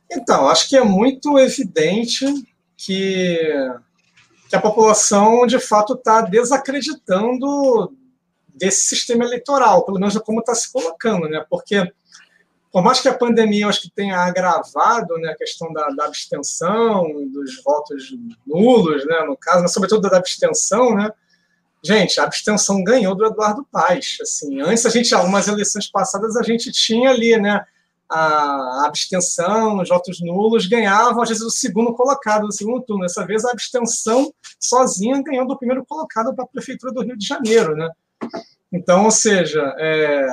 Então, 0.10 0.48
acho 0.48 0.70
que 0.70 0.78
é 0.78 0.84
muito 0.84 1.38
evidente 1.38 2.26
que, 2.78 3.40
que 4.50 4.56
a 4.56 4.62
população, 4.62 5.46
de 5.46 5.60
fato, 5.60 5.94
está 5.94 6.22
desacreditando 6.22 7.94
desse 8.54 8.84
sistema 8.88 9.24
eleitoral, 9.24 9.86
pelo 9.86 10.00
menos 10.00 10.18
como 10.20 10.40
está 10.40 10.54
se 10.54 10.72
colocando, 10.72 11.28
né? 11.28 11.46
Porque 11.50 11.92
por 12.74 12.82
mais 12.82 13.00
que 13.00 13.08
a 13.08 13.14
pandemia 13.14 13.68
acho 13.68 13.84
que 13.84 13.92
tenha 13.92 14.18
agravado 14.18 15.16
né, 15.20 15.30
a 15.30 15.38
questão 15.38 15.72
da, 15.72 15.88
da, 15.90 16.06
abstenção, 16.06 17.06
dos 17.32 17.62
votos 17.64 18.12
nulos, 18.48 19.06
né, 19.06 19.24
no 19.28 19.38
caso, 19.38 19.62
mas 19.62 19.72
sobretudo 19.72 20.10
da 20.10 20.18
abstenção, 20.18 20.96
né? 20.96 21.12
Gente, 21.84 22.20
a 22.20 22.24
abstenção 22.24 22.84
ganhou 22.84 23.14
do 23.14 23.26
Eduardo 23.26 23.68
Paes. 23.72 24.18
Assim, 24.22 24.60
antes 24.62 24.86
a 24.88 24.90
gente, 24.90 25.14
algumas 25.14 25.48
eleições 25.48 25.86
passadas, 25.86 26.36
a 26.36 26.42
gente 26.42 26.72
tinha 26.72 27.12
ali, 27.12 27.38
né, 27.38 27.64
a 28.10 28.86
abstenção, 28.88 29.80
os 29.80 29.90
votos 29.90 30.20
nulos 30.20 30.66
ganhavam, 30.66 31.22
às 31.22 31.30
vezes, 31.30 31.44
o 31.44 31.52
segundo 31.52 31.94
colocado, 31.94 32.48
do 32.48 32.54
segundo 32.54 32.82
turno. 32.82 33.04
Dessa 33.04 33.26
vez, 33.26 33.46
a 33.46 33.52
abstenção 33.52 34.34
sozinha 34.60 35.22
ganhou 35.22 35.46
do 35.46 35.58
primeiro 35.58 35.86
colocado 35.86 36.34
para 36.34 36.46
a 36.46 36.48
Prefeitura 36.48 36.92
do 36.92 37.04
Rio 37.04 37.18
de 37.18 37.28
Janeiro, 37.28 37.76
né? 37.76 37.90
Então, 38.72 39.06
ou 39.06 39.12
seja, 39.12 39.62
é, 39.78 40.28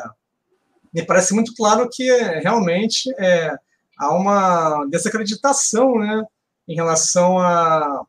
me 0.93 1.05
parece 1.05 1.34
muito 1.34 1.55
claro 1.55 1.88
que 1.91 2.11
realmente 2.43 3.12
é, 3.18 3.55
há 3.99 4.14
uma 4.14 4.86
desacreditação 4.86 5.99
né, 5.99 6.24
em 6.66 6.74
relação 6.74 7.38
a, 7.38 8.03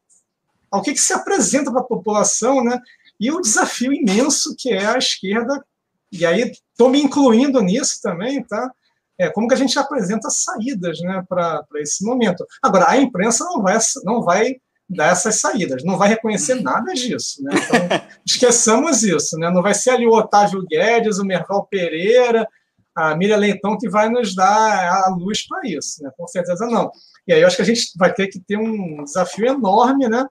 ao 0.69 0.81
que, 0.81 0.93
que 0.93 1.01
se 1.01 1.13
apresenta 1.13 1.71
para 1.71 1.81
a 1.81 1.85
população 1.85 2.63
né, 2.63 2.79
e 3.19 3.31
o 3.31 3.41
desafio 3.41 3.93
imenso 3.93 4.55
que 4.57 4.71
é 4.71 4.85
a 4.85 4.97
esquerda, 4.97 5.63
e 6.11 6.25
aí 6.25 6.51
estou 6.51 6.89
me 6.89 7.01
incluindo 7.01 7.61
nisso 7.61 7.99
também, 8.01 8.43
tá? 8.43 8.71
É, 9.17 9.29
como 9.29 9.47
que 9.47 9.53
a 9.53 9.57
gente 9.57 9.77
apresenta 9.77 10.29
saídas 10.31 10.99
né, 11.01 11.23
para 11.29 11.63
esse 11.75 12.03
momento. 12.03 12.43
Agora, 12.61 12.89
a 12.89 12.97
imprensa 12.97 13.45
não 13.45 13.61
vai, 13.61 13.77
não 14.03 14.23
vai 14.23 14.55
dessas 14.91 15.39
saídas. 15.39 15.83
Não 15.83 15.97
vai 15.97 16.09
reconhecer 16.09 16.57
uhum. 16.57 16.63
nada 16.63 16.93
disso. 16.93 17.41
Né? 17.43 17.51
Então, 17.55 18.07
esqueçamos 18.25 19.03
isso. 19.03 19.37
Né? 19.37 19.49
Não 19.49 19.61
vai 19.61 19.73
ser 19.73 19.91
ali 19.91 20.05
o 20.05 20.13
Otávio 20.13 20.65
Guedes, 20.67 21.17
o 21.17 21.25
Merval 21.25 21.65
Pereira, 21.67 22.47
a 22.93 23.15
Miriam 23.15 23.37
Leitão 23.37 23.77
que 23.77 23.89
vai 23.89 24.09
nos 24.09 24.35
dar 24.35 25.05
a 25.05 25.09
luz 25.09 25.47
para 25.47 25.61
isso. 25.67 26.03
Né? 26.03 26.11
Com 26.17 26.27
certeza 26.27 26.65
não. 26.67 26.91
E 27.25 27.33
aí 27.33 27.41
eu 27.41 27.47
acho 27.47 27.55
que 27.55 27.61
a 27.61 27.65
gente 27.65 27.91
vai 27.97 28.13
ter 28.13 28.27
que 28.27 28.39
ter 28.39 28.57
um 28.57 29.03
desafio 29.03 29.47
enorme 29.47 30.09
né? 30.09 30.25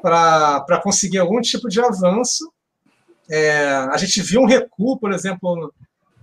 para 0.00 0.80
conseguir 0.82 1.18
algum 1.18 1.40
tipo 1.40 1.68
de 1.68 1.80
avanço. 1.80 2.52
É, 3.30 3.66
a 3.90 3.96
gente 3.96 4.20
viu 4.20 4.42
um 4.42 4.46
recuo, 4.46 4.98
por 4.98 5.12
exemplo, 5.12 5.72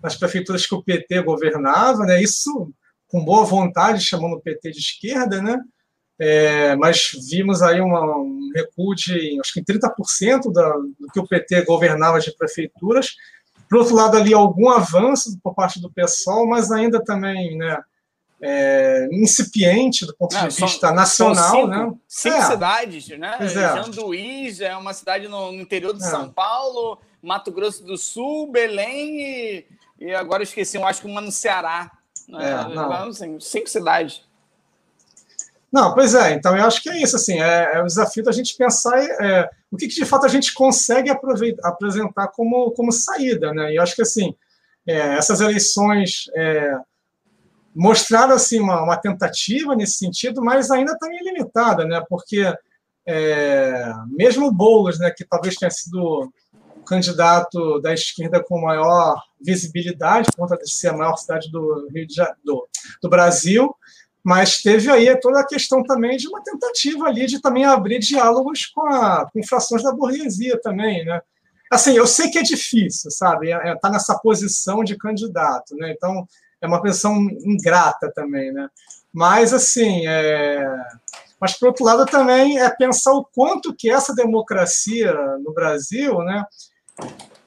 nas 0.04 0.16
prefeituras 0.16 0.68
que 0.68 0.76
o 0.76 0.84
PT 0.84 1.24
governava, 1.24 2.06
né? 2.06 2.22
isso 2.22 2.72
com 3.08 3.26
boa 3.26 3.44
vontade, 3.44 4.06
chamando 4.06 4.34
o 4.34 4.42
PT 4.42 4.70
de 4.72 4.78
esquerda, 4.78 5.42
né? 5.42 5.60
É, 6.20 6.76
mas 6.76 7.12
vimos 7.30 7.62
aí 7.62 7.80
uma, 7.80 8.18
um 8.18 8.52
recuo 8.54 8.94
de, 8.94 9.40
acho 9.40 9.54
que 9.54 9.64
30% 9.64 10.52
da, 10.52 10.70
do 10.74 11.08
que 11.14 11.20
o 11.20 11.28
PT 11.28 11.64
governava 11.64 12.20
de 12.20 12.36
prefeituras. 12.36 13.16
Por 13.70 13.80
outro 13.80 13.96
lado, 13.96 14.18
ali 14.18 14.34
algum 14.34 14.70
avanço 14.70 15.40
por 15.42 15.56
parte 15.56 15.80
do 15.80 15.92
PSOL, 15.92 16.48
mas 16.48 16.72
ainda 16.72 17.02
também 17.02 17.58
né, 17.58 17.82
é, 18.42 19.08
incipiente 19.12 20.06
do 20.06 20.16
ponto 20.16 20.34
Não, 20.34 20.48
de 20.48 20.56
vista 20.56 20.92
nacional. 20.92 21.52
Cinco, 21.52 21.68
né? 21.68 21.94
cinco 22.08 22.38
é. 22.38 22.42
cidades, 22.42 23.08
né? 23.10 23.38
É. 23.40 23.48
Janduís 23.48 24.62
é 24.62 24.76
uma 24.76 24.94
cidade 24.94 25.28
no, 25.28 25.52
no 25.52 25.62
interior 25.62 25.94
de 25.94 26.04
é. 26.04 26.08
São 26.08 26.30
Paulo, 26.30 27.00
Mato 27.22 27.52
Grosso 27.52 27.84
do 27.84 27.98
Sul, 27.98 28.52
Belém 28.52 29.22
e, 29.22 29.66
e 30.00 30.16
agora 30.16 30.44
esqueci, 30.44 30.78
eu 30.78 30.86
acho 30.86 31.02
que 31.02 31.08
uma 31.08 31.22
no 31.22 31.32
Ceará. 31.32 31.92
Né? 32.28 32.52
É, 32.52 32.76
não. 32.76 32.92
Assim, 32.92 33.40
cinco 33.40 33.70
cidades. 33.70 34.24
Não, 35.72 35.94
pois 35.94 36.16
é, 36.16 36.34
então 36.34 36.58
eu 36.58 36.66
acho 36.66 36.82
que 36.82 36.90
é 36.90 37.02
isso, 37.02 37.16
assim, 37.16 37.40
é, 37.40 37.76
é 37.76 37.82
o 37.82 37.86
desafio 37.86 38.24
da 38.24 38.32
gente 38.32 38.58
pensar 38.58 38.98
é, 39.00 39.50
o 39.72 39.78
que, 39.78 39.88
que, 39.88 39.96
de 39.96 40.06
fato 40.06 40.26
a 40.26 40.30
gente 40.30 40.54
consegue 40.54 41.12
apresentar 41.62 42.30
como, 42.30 42.72
como 42.72 42.92
saída, 42.92 43.54
né? 43.54 43.72
E 43.72 43.76
eu 43.76 43.84
acho 43.84 43.96
que, 43.96 44.02
assim, 44.02 44.36
é, 44.88 45.16
essas 45.16 45.42
eleições 45.42 46.24
é, 46.36 46.76
mostraram, 47.76 48.34
assim, 48.34 48.60
uma, 48.60 48.82
uma, 48.82 48.98
tentativa 48.98 49.76
nesse 49.76 49.94
sentido, 49.94 50.42
mas 50.42 50.72
ainda 50.72 50.98
também 50.98 51.24
limitada, 51.24 51.86
né? 51.86 52.04
Porque 52.10 52.52
é, 53.06 53.94
mesmo 54.08 54.48
o 54.48 54.52
Boulos, 54.52 55.00
né, 55.00 55.12
que 55.12 55.24
talvez 55.24 55.56
tenha 55.56 55.72
sido 55.72 56.32
o 56.78 56.84
candidato 56.84 57.80
da 57.80 57.94
esquerda 57.94 58.44
com 58.44 58.62
maior 58.62 59.22
visibilidade, 59.42 60.28
por 60.32 60.48
conta 60.48 60.58
de 60.58 60.72
ser 60.72 60.90
a 60.90 60.98
maior 60.98 61.16
cidade 61.16 61.52
do, 61.52 61.88
Rio 61.94 62.06
de, 62.06 62.22
do, 62.44 62.68
do 63.02 63.10
Brasil, 63.10 63.76
mas 64.30 64.62
teve 64.62 64.92
aí 64.92 65.20
toda 65.20 65.40
a 65.40 65.48
questão 65.48 65.82
também 65.82 66.16
de 66.16 66.28
uma 66.28 66.40
tentativa 66.44 67.08
ali 67.08 67.26
de 67.26 67.42
também 67.42 67.66
abrir 67.66 67.98
diálogos 67.98 68.68
com, 68.68 68.86
a, 68.86 69.28
com 69.34 69.42
frações 69.42 69.82
da 69.82 69.92
burguesia 69.92 70.62
também, 70.62 71.04
né? 71.04 71.20
Assim, 71.72 71.94
eu 71.94 72.06
sei 72.06 72.30
que 72.30 72.38
é 72.38 72.44
difícil, 72.44 73.10
sabe? 73.10 73.50
É, 73.50 73.70
é, 73.70 73.76
tá 73.76 73.90
nessa 73.90 74.16
posição 74.20 74.84
de 74.84 74.96
candidato, 74.96 75.76
né? 75.76 75.92
Então, 75.92 76.28
é 76.62 76.68
uma 76.68 76.80
posição 76.80 77.16
ingrata 77.44 78.12
também, 78.14 78.52
né? 78.54 78.70
Mas, 79.12 79.52
assim, 79.52 80.06
é... 80.06 80.64
mas, 81.42 81.58
por 81.58 81.70
outro 81.70 81.84
lado, 81.84 82.06
também 82.06 82.60
é 82.60 82.70
pensar 82.70 83.14
o 83.14 83.26
quanto 83.26 83.74
que 83.74 83.90
essa 83.90 84.14
democracia 84.14 85.12
no 85.44 85.52
Brasil, 85.56 86.20
né? 86.20 86.46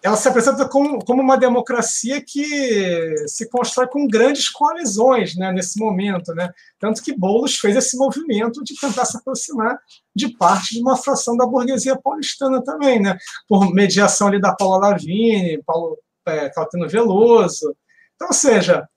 Ela 0.03 0.17
se 0.17 0.29
apresenta 0.29 0.69
como, 0.69 0.99
como 1.05 1.23
uma 1.23 1.37
democracia 1.37 2.21
que 2.21 3.15
se 3.29 3.49
constrói 3.49 3.87
com 3.87 4.09
grandes 4.09 4.49
coalizões 4.49 5.37
né, 5.37 5.53
nesse 5.53 5.79
momento. 5.79 6.35
Né? 6.35 6.51
Tanto 6.81 7.03
que 7.03 7.17
Boulos 7.17 7.57
fez 7.57 7.77
esse 7.77 7.97
movimento 7.97 8.65
de 8.65 8.75
tentar 8.75 9.05
se 9.05 9.17
aproximar 9.17 9.79
de 10.15 10.37
parte 10.37 10.75
de 10.75 10.81
uma 10.81 10.97
fração 10.97 11.37
da 11.37 11.47
burguesia 11.47 11.97
paulistana 11.97 12.63
também, 12.65 13.01
né? 13.01 13.17
por 13.49 13.73
mediação 13.73 14.27
ali 14.27 14.41
da 14.41 14.55
Paula 14.55 14.89
Lavigne, 14.89 15.63
Paulo 15.65 15.97
é, 16.27 16.51
Veloso. 16.89 17.77
Então, 18.17 18.29
ou 18.29 18.35
seja, 18.35 18.89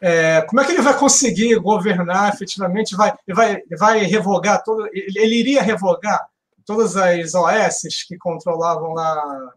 é, 0.00 0.40
como 0.42 0.62
é 0.62 0.64
que 0.64 0.72
ele 0.72 0.82
vai 0.82 0.96
conseguir 0.96 1.56
governar 1.56 2.32
efetivamente? 2.32 2.96
Vai, 2.96 3.14
vai, 3.34 3.60
vai 3.78 3.98
revogar 4.04 4.62
todo. 4.62 4.86
Ele, 4.94 5.18
ele 5.18 5.34
iria 5.40 5.62
revogar 5.62 6.26
todas 6.64 6.96
as 6.96 7.34
OS 7.34 7.82
que 8.06 8.16
controlavam 8.16 8.94
lá 8.94 9.52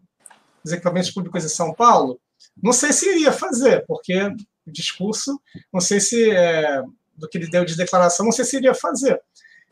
os 0.64 0.72
equipamentos 0.72 1.12
públicos 1.12 1.44
em 1.44 1.50
São 1.50 1.74
Paulo, 1.74 2.20
não 2.62 2.74
sei 2.74 2.92
se 2.92 3.10
iria 3.10 3.32
fazer, 3.32 3.86
porque 3.88 4.18
o 4.66 4.72
discurso, 4.72 5.40
não 5.72 5.80
sei 5.80 6.00
se 6.00 6.32
é, 6.32 6.82
do 7.16 7.28
que 7.28 7.38
ele 7.38 7.50
deu 7.50 7.66
de 7.66 7.76
declaração, 7.76 8.26
não 8.26 8.32
sei 8.32 8.46
se 8.46 8.58
iria 8.58 8.74
fazer. 8.74 9.22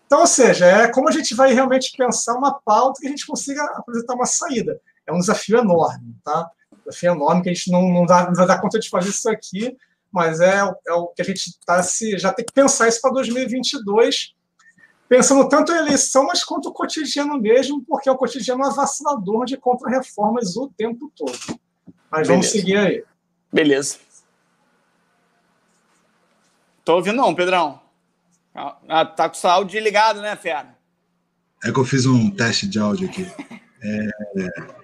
Então, 0.06 0.22
ou 0.22 0.28
seja, 0.28 0.66
é 0.66 0.88
como 0.88 1.08
a 1.08 1.12
gente 1.12 1.36
vai 1.36 1.54
realmente 1.54 1.96
pensar 1.96 2.36
uma 2.36 2.60
pauta 2.60 3.00
que 3.00 3.08
a 3.08 3.10
gente 3.10 3.28
consiga 3.28 3.64
apresentar 3.76 4.16
uma 4.16 4.26
saída. 4.26 4.80
É 5.06 5.14
um 5.14 5.20
desafio 5.20 5.60
enorme, 5.60 6.16
tá? 6.24 6.50
Um 6.74 6.78
desafio 6.80 7.12
enorme 7.12 7.44
que 7.44 7.50
a 7.50 7.54
gente 7.54 7.72
não, 7.72 7.88
não, 7.90 8.06
dá, 8.06 8.26
não 8.26 8.34
vai 8.34 8.48
dar 8.48 8.60
conta 8.60 8.80
de 8.80 8.90
fazer 8.90 9.10
isso 9.10 9.30
aqui, 9.30 9.78
mas 10.12 10.40
é, 10.40 10.62
é 10.88 10.94
o 10.94 11.08
que 11.08 11.22
a 11.22 11.26
gente 11.26 11.60
tá 11.64 11.84
se, 11.84 12.18
já 12.18 12.34
tem 12.34 12.44
que 12.44 12.54
pensar 12.54 12.88
isso 12.88 13.00
para 13.02 13.14
2022 13.14 14.34
pensando 15.10 15.50
tanto 15.50 15.72
em 15.72 15.78
eleição, 15.78 16.28
mas 16.28 16.44
quanto 16.44 16.70
o 16.70 16.72
cotidiano 16.72 17.42
mesmo, 17.42 17.84
porque 17.84 18.08
é 18.08 18.12
um 18.12 18.18
cotidiano 18.18 18.64
avassalador 18.64 19.44
de 19.44 19.58
contra-reformas 19.58 20.56
o 20.56 20.70
tempo 20.78 21.12
todo. 21.16 21.60
Mas 22.12 22.28
Beleza. 22.28 22.32
vamos 22.32 22.48
seguir 22.48 22.78
aí. 22.78 23.04
Beleza. 23.52 23.98
Tô 26.86 26.96
ouvindo 26.96 27.18
não, 27.18 27.34
Pedrão. 27.34 27.82
Ah, 28.54 29.06
tá 29.06 29.30
com 29.30 29.48
o 29.48 29.50
áudio 29.50 29.82
ligado, 29.82 30.22
né, 30.22 30.36
Fera? 30.36 30.78
É 31.64 31.72
que 31.72 31.80
eu 31.80 31.86
fiz 31.86 32.06
um 32.06 32.30
teste 32.30 32.68
de 32.68 32.80
áudio 32.80 33.10
aqui. 33.10 33.28
É, 33.82 34.10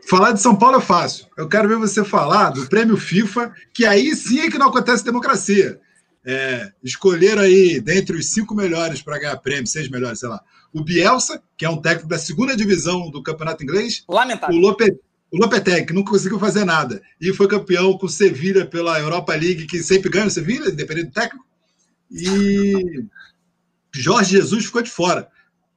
falar 0.08 0.32
de 0.32 0.42
São 0.42 0.56
Paulo 0.56 0.78
é 0.78 0.82
fácil. 0.82 1.28
Eu 1.38 1.48
quero 1.48 1.68
ver 1.68 1.78
você 1.78 2.04
falar 2.04 2.50
do 2.50 2.68
prêmio 2.68 2.98
FIFA, 2.98 3.54
que 3.74 3.86
aí 3.86 4.16
sim 4.16 4.40
é 4.40 4.50
que 4.50 4.58
não 4.58 4.70
acontece 4.70 5.04
democracia. 5.04 5.80
É, 6.26 6.72
escolheram 6.84 7.44
aí, 7.44 7.80
dentre 7.80 8.18
os 8.18 8.32
cinco 8.32 8.56
melhores 8.56 9.02
para 9.02 9.20
ganhar 9.20 9.38
prêmio, 9.38 9.68
seis 9.68 9.88
melhores, 9.88 10.20
sei 10.20 10.30
lá, 10.30 10.42
o 10.74 10.84
Bielsa, 10.84 11.42
que 11.56 11.64
é 11.64 11.70
um 11.70 11.80
técnico 11.80 12.10
da 12.10 12.18
segunda 12.18 12.56
divisão 12.56 13.12
do 13.12 13.22
campeonato 13.22 13.64
inglês. 13.64 14.04
Lamentável. 14.10 14.56
O, 14.56 14.60
Lope, 14.60 14.92
o 15.32 15.38
Lopetegui, 15.38 15.86
que 15.86 15.94
não 15.94 16.04
conseguiu 16.04 16.40
fazer 16.40 16.66
nada. 16.66 17.02
E 17.22 17.32
foi 17.32 17.48
campeão 17.48 17.98
com 17.98 18.08
o 18.08 18.10
Sevilha 18.10 18.66
pela 18.66 19.00
Europa 19.00 19.34
League, 19.36 19.68
que 19.68 19.84
sempre 19.84 20.10
ganha 20.10 20.26
o 20.26 20.32
Sevilha, 20.32 20.70
independente 20.70 21.08
do 21.08 21.14
técnico. 21.14 21.46
E 22.12 23.06
Jorge 23.94 24.32
Jesus 24.32 24.66
ficou 24.66 24.82
de 24.82 24.90
fora. 24.90 25.30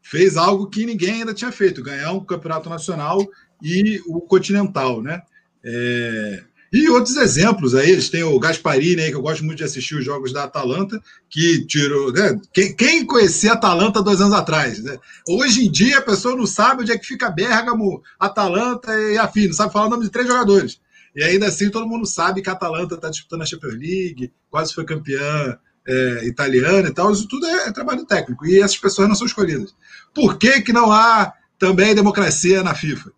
Fez 0.03 0.37
algo 0.37 0.69
que 0.69 0.87
ninguém 0.87 1.21
ainda 1.21 1.35
tinha 1.35 1.53
feito, 1.53 1.83
ganhar 1.83 2.13
um 2.13 2.25
campeonato 2.25 2.71
nacional 2.71 3.25
e 3.63 4.01
o 4.07 4.21
continental, 4.23 5.03
né? 5.03 5.23
É... 5.63 6.43
E 6.73 6.89
outros 6.91 7.17
exemplos 7.17 7.75
aí, 7.75 7.91
eles 7.91 8.11
têm 8.11 8.23
o 8.23 8.39
Gasparini 8.39 9.01
aí, 9.01 9.11
que 9.11 9.17
eu 9.17 9.23
gosto 9.23 9.45
muito 9.45 9.59
de 9.59 9.65
assistir 9.65 9.95
os 9.95 10.05
jogos 10.05 10.33
da 10.33 10.45
Atalanta, 10.45 11.01
que 11.31 11.65
tirou. 11.67 12.13
Né? 12.13 12.39
Quem, 12.53 12.77
quem 12.77 13.07
conhecia 13.07 13.53
a 13.53 13.55
Atalanta 13.55 14.03
dois 14.03 14.21
anos 14.21 14.35
atrás? 14.35 14.83
Né? 14.83 14.99
Hoje 15.27 15.67
em 15.67 15.71
dia 15.71 15.99
a 15.99 16.03
pessoa 16.03 16.37
não 16.37 16.47
sabe 16.47 16.83
onde 16.83 16.93
é 16.93 16.99
que 16.99 17.07
fica 17.07 17.31
Bergamo, 17.31 18.03
Atalanta 18.21 18.93
e 18.93 19.17
afim, 19.17 19.47
não 19.47 19.55
sabe 19.55 19.73
falar 19.73 19.87
o 19.87 19.91
nome 19.91 20.05
de 20.05 20.11
três 20.11 20.27
jogadores. 20.29 20.79
E 21.17 21.23
ainda 21.23 21.47
assim 21.47 21.71
todo 21.71 21.89
mundo 21.89 22.07
sabe 22.07 22.43
que 22.43 22.51
a 22.51 22.53
Atalanta 22.53 22.95
está 22.95 23.09
disputando 23.09 23.43
a 23.43 23.47
Champions 23.47 23.75
League, 23.75 24.33
quase 24.51 24.75
foi 24.75 24.85
campeã 24.85 25.59
é, 25.89 26.27
italiana 26.27 26.89
e 26.89 26.93
tal, 26.93 27.11
isso 27.11 27.27
tudo 27.27 27.47
é, 27.47 27.69
é, 27.69 27.73
trabalho 27.73 28.05
técnico. 28.05 28.47
E 28.47 28.61
essas 28.61 28.77
pessoas 28.77 29.09
não 29.09 29.15
são 29.15 29.27
escolhidas. 29.27 29.75
Por 30.15 30.37
que, 30.37 30.61
que 30.61 30.73
não 30.73 30.93
há 30.93 31.33
também 31.59 31.95
democracia 31.95 32.63
na 32.63 32.75
FIFA? 32.75 33.11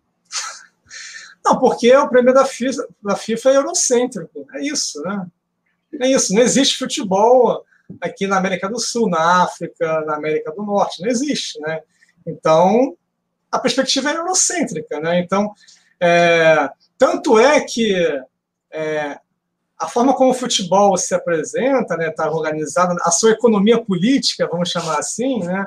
Não, 1.43 1.59
porque 1.59 1.95
o 1.95 2.09
prêmio 2.09 2.33
da 2.33 2.45
FIFA, 2.45 2.87
da 3.03 3.15
FIFA 3.15 3.49
é 3.49 3.55
eurocêntrico. 3.57 4.47
É 4.53 4.61
isso, 4.61 5.01
né? 5.01 5.25
É 5.99 6.07
isso. 6.07 6.33
Não 6.33 6.41
existe 6.41 6.77
futebol 6.77 7.65
aqui 7.99 8.27
na 8.27 8.37
América 8.37 8.69
do 8.69 8.79
Sul, 8.79 9.09
na 9.09 9.43
África, 9.43 10.01
na 10.01 10.15
América 10.15 10.51
do 10.51 10.63
Norte. 10.63 11.01
Não 11.01 11.09
existe, 11.09 11.59
né? 11.59 11.81
Então, 12.25 12.95
a 13.51 13.59
perspectiva 13.59 14.11
é 14.11 14.15
eurocêntrica, 14.15 14.99
né? 14.99 15.19
Então, 15.19 15.53
é, 15.99 16.69
tanto 16.97 17.39
é 17.39 17.59
que 17.61 17.93
é, 18.71 19.19
a 19.77 19.87
forma 19.87 20.13
como 20.13 20.31
o 20.31 20.35
futebol 20.35 20.95
se 20.95 21.13
apresenta, 21.13 21.97
né, 21.97 22.09
está 22.09 22.29
organizado, 22.29 22.95
a 23.01 23.11
sua 23.11 23.31
economia 23.31 23.83
política, 23.83 24.47
vamos 24.47 24.69
chamar 24.69 24.99
assim, 24.99 25.39
né, 25.39 25.65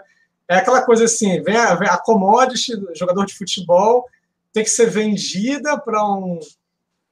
é 0.49 0.57
aquela 0.57 0.83
coisa 0.83 1.05
assim, 1.05 1.43
vem 1.43 1.57
a, 1.57 1.75
vem 1.75 1.89
a 1.89 1.97
commodity, 1.97 2.73
jogador 2.95 3.27
de 3.27 3.35
futebol, 3.35 4.07
tem 4.55 4.65
que 4.65 4.71
ser 4.71 4.89
vendida 4.89 5.77
para 5.79 6.03
um 6.03 6.39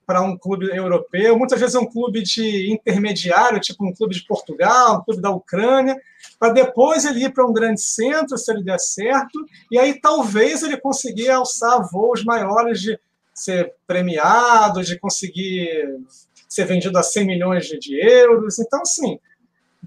para 0.04 0.20
um 0.20 0.36
clube 0.36 0.66
europeu, 0.66 1.38
muitas 1.38 1.60
vezes 1.60 1.76
é 1.76 1.78
um 1.78 1.88
clube 1.88 2.22
de 2.22 2.70
intermediário, 2.72 3.60
tipo 3.60 3.86
um 3.86 3.94
clube 3.94 4.14
de 4.14 4.26
Portugal, 4.26 4.98
um 4.98 5.04
clube 5.04 5.22
da 5.22 5.30
Ucrânia, 5.30 5.96
para 6.38 6.52
depois 6.52 7.04
ele 7.04 7.24
ir 7.24 7.32
para 7.32 7.46
um 7.46 7.52
grande 7.52 7.80
centro, 7.80 8.36
se 8.36 8.52
ele 8.52 8.64
der 8.64 8.80
certo, 8.80 9.46
e 9.70 9.78
aí 9.78 9.98
talvez 10.00 10.62
ele 10.64 10.76
conseguir 10.76 11.30
alçar 11.30 11.88
voos 11.90 12.24
maiores 12.24 12.80
de 12.80 12.98
ser 13.32 13.72
premiado, 13.86 14.82
de 14.82 14.98
conseguir 14.98 16.00
ser 16.48 16.66
vendido 16.66 16.98
a 16.98 17.02
100 17.02 17.24
milhões 17.24 17.66
de 17.66 17.96
euros. 17.96 18.58
Então, 18.58 18.82
assim, 18.82 19.18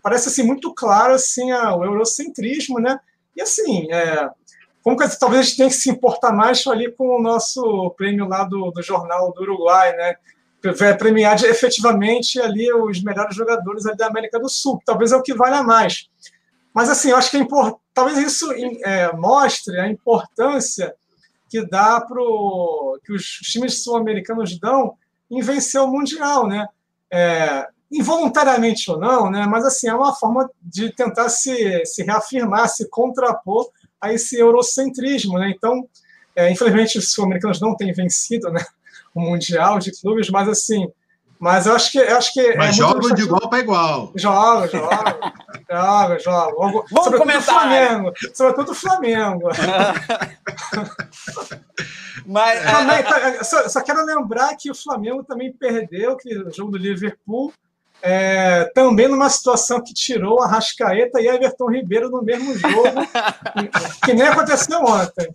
parece 0.01 0.29
assim, 0.29 0.43
muito 0.43 0.73
claro 0.73 1.13
assim, 1.13 1.51
o 1.51 1.83
eurocentrismo, 1.83 2.79
né? 2.79 2.99
E 3.35 3.41
assim, 3.41 3.91
é, 3.91 4.29
como 4.85 4.95
que 4.95 5.19
talvez 5.19 5.39
a 5.39 5.43
gente 5.43 5.57
tenha 5.57 5.69
que 5.69 5.75
se 5.75 5.89
importar 5.89 6.31
mais 6.31 6.65
ali 6.67 6.91
com 6.91 7.17
o 7.17 7.19
nosso 7.19 7.89
prêmio 7.97 8.27
lá 8.27 8.43
do, 8.43 8.69
do 8.69 8.83
Jornal 8.83 9.33
do 9.33 9.41
Uruguai, 9.41 9.91
né? 9.97 10.15
Premiar 10.99 11.35
de, 11.35 11.47
efetivamente 11.47 12.39
ali 12.39 12.71
os 12.71 13.01
melhores 13.01 13.35
jogadores 13.35 13.83
da 13.97 14.05
América 14.05 14.39
do 14.39 14.47
Sul, 14.47 14.77
que 14.77 14.85
talvez 14.85 15.11
é 15.11 15.15
o 15.15 15.23
que 15.23 15.33
valha 15.33 15.63
mais. 15.63 16.07
Mas 16.71 16.87
assim, 16.87 17.09
eu 17.09 17.17
acho 17.17 17.31
que 17.31 17.37
é 17.37 17.39
import... 17.39 17.79
talvez 17.95 18.19
isso 18.19 18.47
é, 18.83 19.11
mostre 19.13 19.79
a 19.79 19.89
importância 19.89 20.93
que 21.49 21.65
dá 21.65 21.99
para 21.99 22.21
que 23.03 23.11
os 23.11 23.25
times 23.25 23.83
sul-americanos 23.83 24.59
dão 24.59 24.93
em 25.31 25.41
vencer 25.41 25.81
o 25.81 25.87
Mundial, 25.87 26.45
né? 26.45 26.67
É, 27.11 27.67
involuntariamente 27.91 28.91
ou 28.91 28.99
não, 28.99 29.31
né? 29.31 29.47
Mas 29.47 29.65
assim, 29.65 29.87
é 29.87 29.95
uma 29.95 30.13
forma 30.13 30.47
de 30.61 30.91
tentar 30.91 31.29
se, 31.29 31.83
se 31.87 32.03
reafirmar, 32.03 32.69
se 32.69 32.87
contrapor 32.87 33.71
a 34.05 34.13
esse 34.13 34.39
eurocentrismo, 34.39 35.37
né? 35.37 35.53
Então, 35.55 35.87
é, 36.35 36.51
infelizmente, 36.51 36.97
os 36.97 37.11
sul-americanos 37.11 37.61
não 37.61 37.75
têm 37.75 37.93
vencido, 37.93 38.51
né? 38.51 38.63
O 39.13 39.21
Mundial 39.21 39.79
de 39.79 39.91
clubes, 39.91 40.29
mas 40.29 40.49
assim, 40.49 40.87
mas 41.39 41.65
eu 41.65 41.75
acho 41.75 41.91
que. 41.91 41.99
Eu 41.99 42.17
acho 42.17 42.33
que 42.33 42.39
é 42.39 42.57
Mas 42.57 42.69
é 42.69 42.73
jogam 42.73 43.13
de 43.13 43.21
igual 43.23 43.49
para 43.49 43.59
igual. 43.59 44.11
Joga, 44.15 44.67
joga. 44.67 45.33
joga, 45.69 46.19
joga. 46.19 46.55
Vamos 46.57 46.89
sobretudo 46.89 47.17
comentar. 47.17 47.43
Flamengo. 47.43 48.13
Sobretudo 48.33 48.71
o 48.71 48.75
Flamengo. 48.75 49.49
Mas, 52.25 52.63
também, 52.63 53.03
tá, 53.03 53.43
só, 53.43 53.69
só, 53.69 53.81
quero 53.81 54.03
lembrar 54.03 54.55
que 54.55 54.71
o 54.71 54.75
Flamengo 54.75 55.23
também 55.23 55.53
perdeu 55.53 56.17
o 56.47 56.51
jogo 56.51 56.71
do 56.71 56.77
Liverpool 56.77 57.53
é, 58.07 58.65
também 58.65 59.07
numa 59.07 59.27
situação 59.31 59.83
que 59.83 59.91
tirou 59.91 60.39
a 60.39 60.47
Rascaeta 60.47 61.19
e 61.19 61.27
Everton 61.27 61.71
Ribeiro 61.71 62.07
no 62.07 62.21
mesmo 62.21 62.55
jogo, 62.55 63.01
que 64.05 64.13
nem 64.13 64.27
aconteceu 64.27 64.79
ontem. 64.79 65.27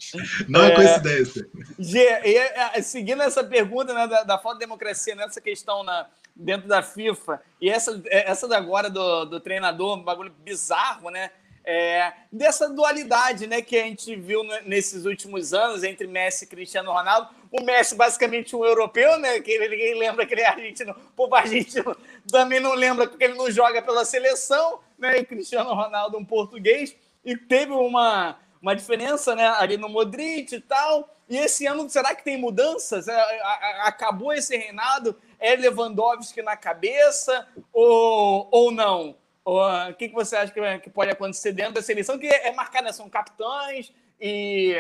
Não 0.49 0.63
é, 0.63 0.75
coincidência. 0.77 1.49
G, 1.77 1.99
e, 1.99 2.37
é, 2.37 2.81
seguindo 2.81 3.25
essa 3.25 3.43
pergunta 3.43 3.93
né, 3.93 4.07
da, 4.07 4.23
da 4.23 4.39
falta 4.39 4.61
de 4.61 4.67
democracia 4.67 5.17
nessa 5.17 5.41
questão 5.41 5.83
na, 5.83 6.07
dentro 6.37 6.69
da 6.69 6.81
FIFA, 6.81 7.43
e 7.61 7.69
essa, 7.69 8.01
essa 8.09 8.47
da 8.47 8.57
agora 8.57 8.89
do, 8.89 9.25
do 9.25 9.41
treinador, 9.41 9.99
um 9.99 10.05
bagulho 10.05 10.33
bizarro, 10.45 11.11
né? 11.11 11.31
É, 11.65 12.13
dessa 12.33 12.69
dualidade 12.69 13.47
né, 13.47 13.61
que 13.61 13.77
a 13.77 13.85
gente 13.85 14.17
viu 14.17 14.43
nesses 14.65 15.05
últimos 15.05 15.53
anos 15.53 15.83
entre 15.83 16.07
Messi 16.07 16.45
e 16.45 16.49
Cristiano 16.49 16.93
Ronaldo. 16.93 17.29
O 17.51 17.63
Messi, 17.63 17.97
basicamente, 17.97 18.55
um 18.55 18.65
europeu, 18.65 19.19
né? 19.19 19.41
Que 19.41 19.59
ninguém 19.59 19.99
lembra 19.99 20.25
que 20.25 20.35
ele 20.35 20.43
é 20.43 20.47
argentino. 20.47 20.93
O 20.93 21.17
povo 21.17 21.35
argentino 21.35 21.97
também 22.31 22.61
não 22.61 22.75
lembra 22.75 23.09
porque 23.09 23.25
ele 23.25 23.35
não 23.35 23.51
joga 23.51 23.83
pela 23.83 24.05
seleção, 24.05 24.81
né? 24.99 25.19
E 25.19 25.25
Cristiano 25.25 25.75
Ronaldo, 25.75 26.17
um 26.17 26.25
português. 26.25 26.95
E 27.25 27.37
teve 27.37 27.73
uma, 27.73 28.39
uma 28.63 28.75
diferença 28.75 29.35
né, 29.35 29.47
ali 29.59 29.77
no 29.77 29.89
Modric 29.89 30.55
e 30.55 30.61
tal. 30.61 31.09
E 31.29 31.37
esse 31.37 31.67
ano, 31.67 31.89
será 31.89 32.15
que 32.15 32.25
tem 32.25 32.37
mudanças? 32.37 33.09
É, 33.09 33.41
acabou 33.83 34.33
esse 34.33 34.57
reinado? 34.57 35.17
É 35.39 35.57
Lewandowski 35.57 36.43
na 36.43 36.57
cabeça 36.57 37.49
ou, 37.73 38.49
ou 38.51 38.71
não? 38.71 39.17
O 39.45 39.95
que, 39.95 40.09
que 40.09 40.15
você 40.15 40.37
acha 40.37 40.53
que, 40.53 40.91
pode 40.91 41.11
acontecer 41.11 41.53
dentro 41.53 41.75
da 41.75 41.83
seleção? 41.83 42.19
Que 42.19 42.27
é 42.27 42.53
marcada, 42.53 42.87
né? 42.87 42.93
são 42.93 43.09
capitães 43.09 43.93
e 44.21 44.77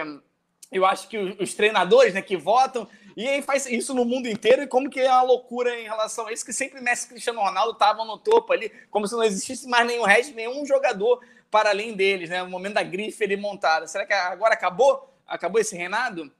eu 0.70 0.86
acho 0.86 1.08
que 1.08 1.18
os 1.18 1.54
treinadores 1.54 2.14
né, 2.14 2.22
que 2.22 2.36
votam, 2.36 2.86
e 3.16 3.26
aí 3.26 3.42
faz 3.42 3.66
isso 3.66 3.92
no 3.92 4.04
mundo 4.04 4.28
inteiro, 4.28 4.62
e 4.62 4.66
como 4.66 4.88
que 4.88 5.00
é 5.00 5.10
uma 5.10 5.22
loucura 5.22 5.78
em 5.78 5.84
relação 5.84 6.26
a 6.26 6.32
isso, 6.32 6.44
que 6.44 6.52
sempre 6.52 6.80
Messi 6.80 7.06
e 7.06 7.08
Cristiano 7.10 7.40
Ronaldo 7.40 7.72
estavam 7.72 8.06
no 8.06 8.16
topo 8.16 8.52
ali, 8.52 8.70
como 8.90 9.06
se 9.06 9.14
não 9.14 9.24
existisse 9.24 9.68
mais 9.68 9.86
nenhum 9.86 10.04
resto, 10.04 10.34
nenhum 10.34 10.64
jogador 10.64 11.20
para 11.50 11.70
além 11.70 11.94
deles, 11.94 12.30
né? 12.30 12.42
O 12.42 12.48
momento 12.48 12.74
da 12.74 12.82
grife 12.82 13.22
ele 13.24 13.36
montada. 13.36 13.88
Será 13.88 14.06
que 14.06 14.12
agora 14.12 14.54
acabou? 14.54 15.12
Acabou 15.26 15.60
esse 15.60 15.76
reinado? 15.76 16.30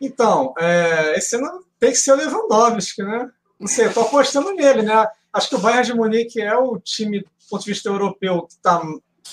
Então, 0.00 0.54
é, 0.58 1.16
esse 1.16 1.36
ano 1.36 1.64
tem 1.78 1.90
que 1.90 1.96
ser 1.96 2.12
o 2.12 2.16
Lewandowski, 2.16 3.02
né? 3.02 3.30
Não 3.58 3.68
sei, 3.68 3.86
eu 3.86 3.94
tô 3.94 4.00
apostando 4.00 4.52
nele, 4.54 4.82
né? 4.82 5.06
Acho 5.32 5.50
que 5.50 5.54
o 5.54 5.58
Bayern 5.58 5.86
de 5.86 5.94
Munique 5.94 6.40
é 6.40 6.56
o 6.56 6.78
time, 6.80 7.20
do 7.20 7.28
ponto 7.48 7.62
de 7.62 7.70
vista 7.70 7.88
europeu, 7.88 8.42
que 8.42 8.54
está 8.54 8.82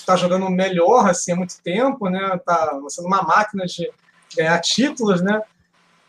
tá 0.04 0.16
jogando 0.16 0.48
melhor 0.50 1.08
assim, 1.08 1.32
há 1.32 1.36
muito 1.36 1.60
tempo, 1.62 2.08
né? 2.08 2.34
Está 2.34 2.78
sendo 2.88 3.06
uma 3.06 3.22
máquina 3.22 3.64
de 3.66 3.90
ganhar 4.36 4.58
títulos, 4.60 5.22
né? 5.22 5.40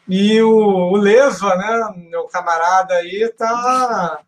E 0.08 0.42
o, 0.42 0.92
o 0.92 0.96
Leva, 0.98 1.56
né, 1.56 1.94
meu 2.10 2.26
camarada 2.26 2.96
aí, 2.96 3.32
tá. 3.38 4.20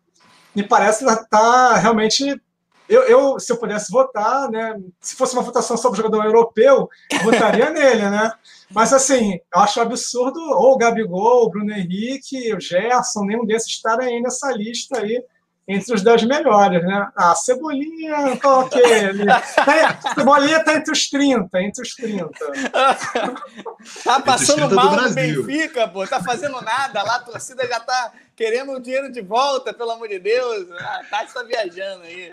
Me 0.54 0.62
parece 0.62 1.04
que 1.04 1.28
tá 1.28 1.76
realmente. 1.76 2.40
Eu, 2.88 3.02
eu, 3.04 3.40
se 3.40 3.50
eu 3.50 3.56
pudesse 3.56 3.90
votar, 3.90 4.50
né? 4.50 4.78
Se 5.00 5.16
fosse 5.16 5.34
uma 5.34 5.42
votação 5.42 5.76
sobre 5.76 5.98
o 5.98 6.02
jogador 6.02 6.24
europeu, 6.24 6.88
votaria 7.24 7.70
nele, 7.70 8.08
né? 8.10 8.32
Mas 8.70 8.92
assim, 8.92 9.38
eu 9.54 9.60
acho 9.60 9.80
absurdo 9.80 10.40
ou 10.40 10.72
o 10.72 10.78
Gabigol, 10.78 11.46
o 11.46 11.50
Bruno 11.50 11.72
Henrique, 11.72 12.54
o 12.54 12.60
Gerson, 12.60 13.24
nenhum 13.24 13.44
desses 13.44 13.68
estarem 13.68 14.08
aí 14.08 14.20
nessa 14.20 14.52
lista 14.52 14.98
aí 14.98 15.22
entre 15.66 15.94
os 15.94 16.02
10 16.02 16.24
melhores, 16.24 16.82
né? 16.82 17.08
Ah, 17.16 17.34
Cebolinha, 17.34 18.36
qual 18.40 18.68
que 18.68 18.78
é 18.78 19.04
ele? 19.04 19.24
Tá, 19.26 20.00
Cebolinha 20.14 20.64
tá 20.64 20.74
entre 20.74 20.92
os 20.92 21.08
30, 21.08 21.62
entre 21.62 21.82
os 21.82 21.94
30. 21.94 22.28
tá 24.04 24.20
passando 24.20 24.74
mal 24.74 24.96
no 24.96 25.14
Benfica, 25.14 25.86
pô, 25.86 26.06
tá 26.06 26.22
fazendo 26.22 26.60
nada 26.60 27.02
lá, 27.02 27.16
a 27.16 27.20
torcida 27.20 27.66
já 27.66 27.78
tá 27.78 28.12
querendo 28.34 28.72
o 28.72 28.80
dinheiro 28.80 29.12
de 29.12 29.20
volta, 29.20 29.72
pelo 29.72 29.92
amor 29.92 30.08
de 30.08 30.18
Deus. 30.18 30.70
A 30.72 31.04
Tati 31.08 31.32
tá 31.32 31.42
viajando 31.44 32.02
aí. 32.02 32.32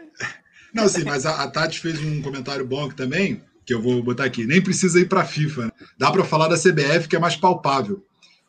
Não, 0.74 0.88
sim, 0.88 1.04
mas 1.04 1.26
a, 1.26 1.44
a 1.44 1.48
Tati 1.48 1.80
fez 1.80 2.00
um 2.00 2.22
comentário 2.22 2.66
bom 2.66 2.86
aqui 2.86 2.96
também, 2.96 3.44
que 3.66 3.74
eu 3.74 3.82
vou 3.82 4.02
botar 4.02 4.26
aqui. 4.26 4.46
Nem 4.46 4.62
precisa 4.62 5.00
ir 5.00 5.08
para 5.08 5.22
a 5.22 5.26
FIFA. 5.26 5.66
Né? 5.66 5.72
Dá 5.98 6.12
para 6.12 6.24
falar 6.24 6.48
da 6.48 6.58
CBF, 6.58 7.08
que 7.08 7.16
é 7.16 7.20
mais 7.20 7.36
palpável. 7.36 8.04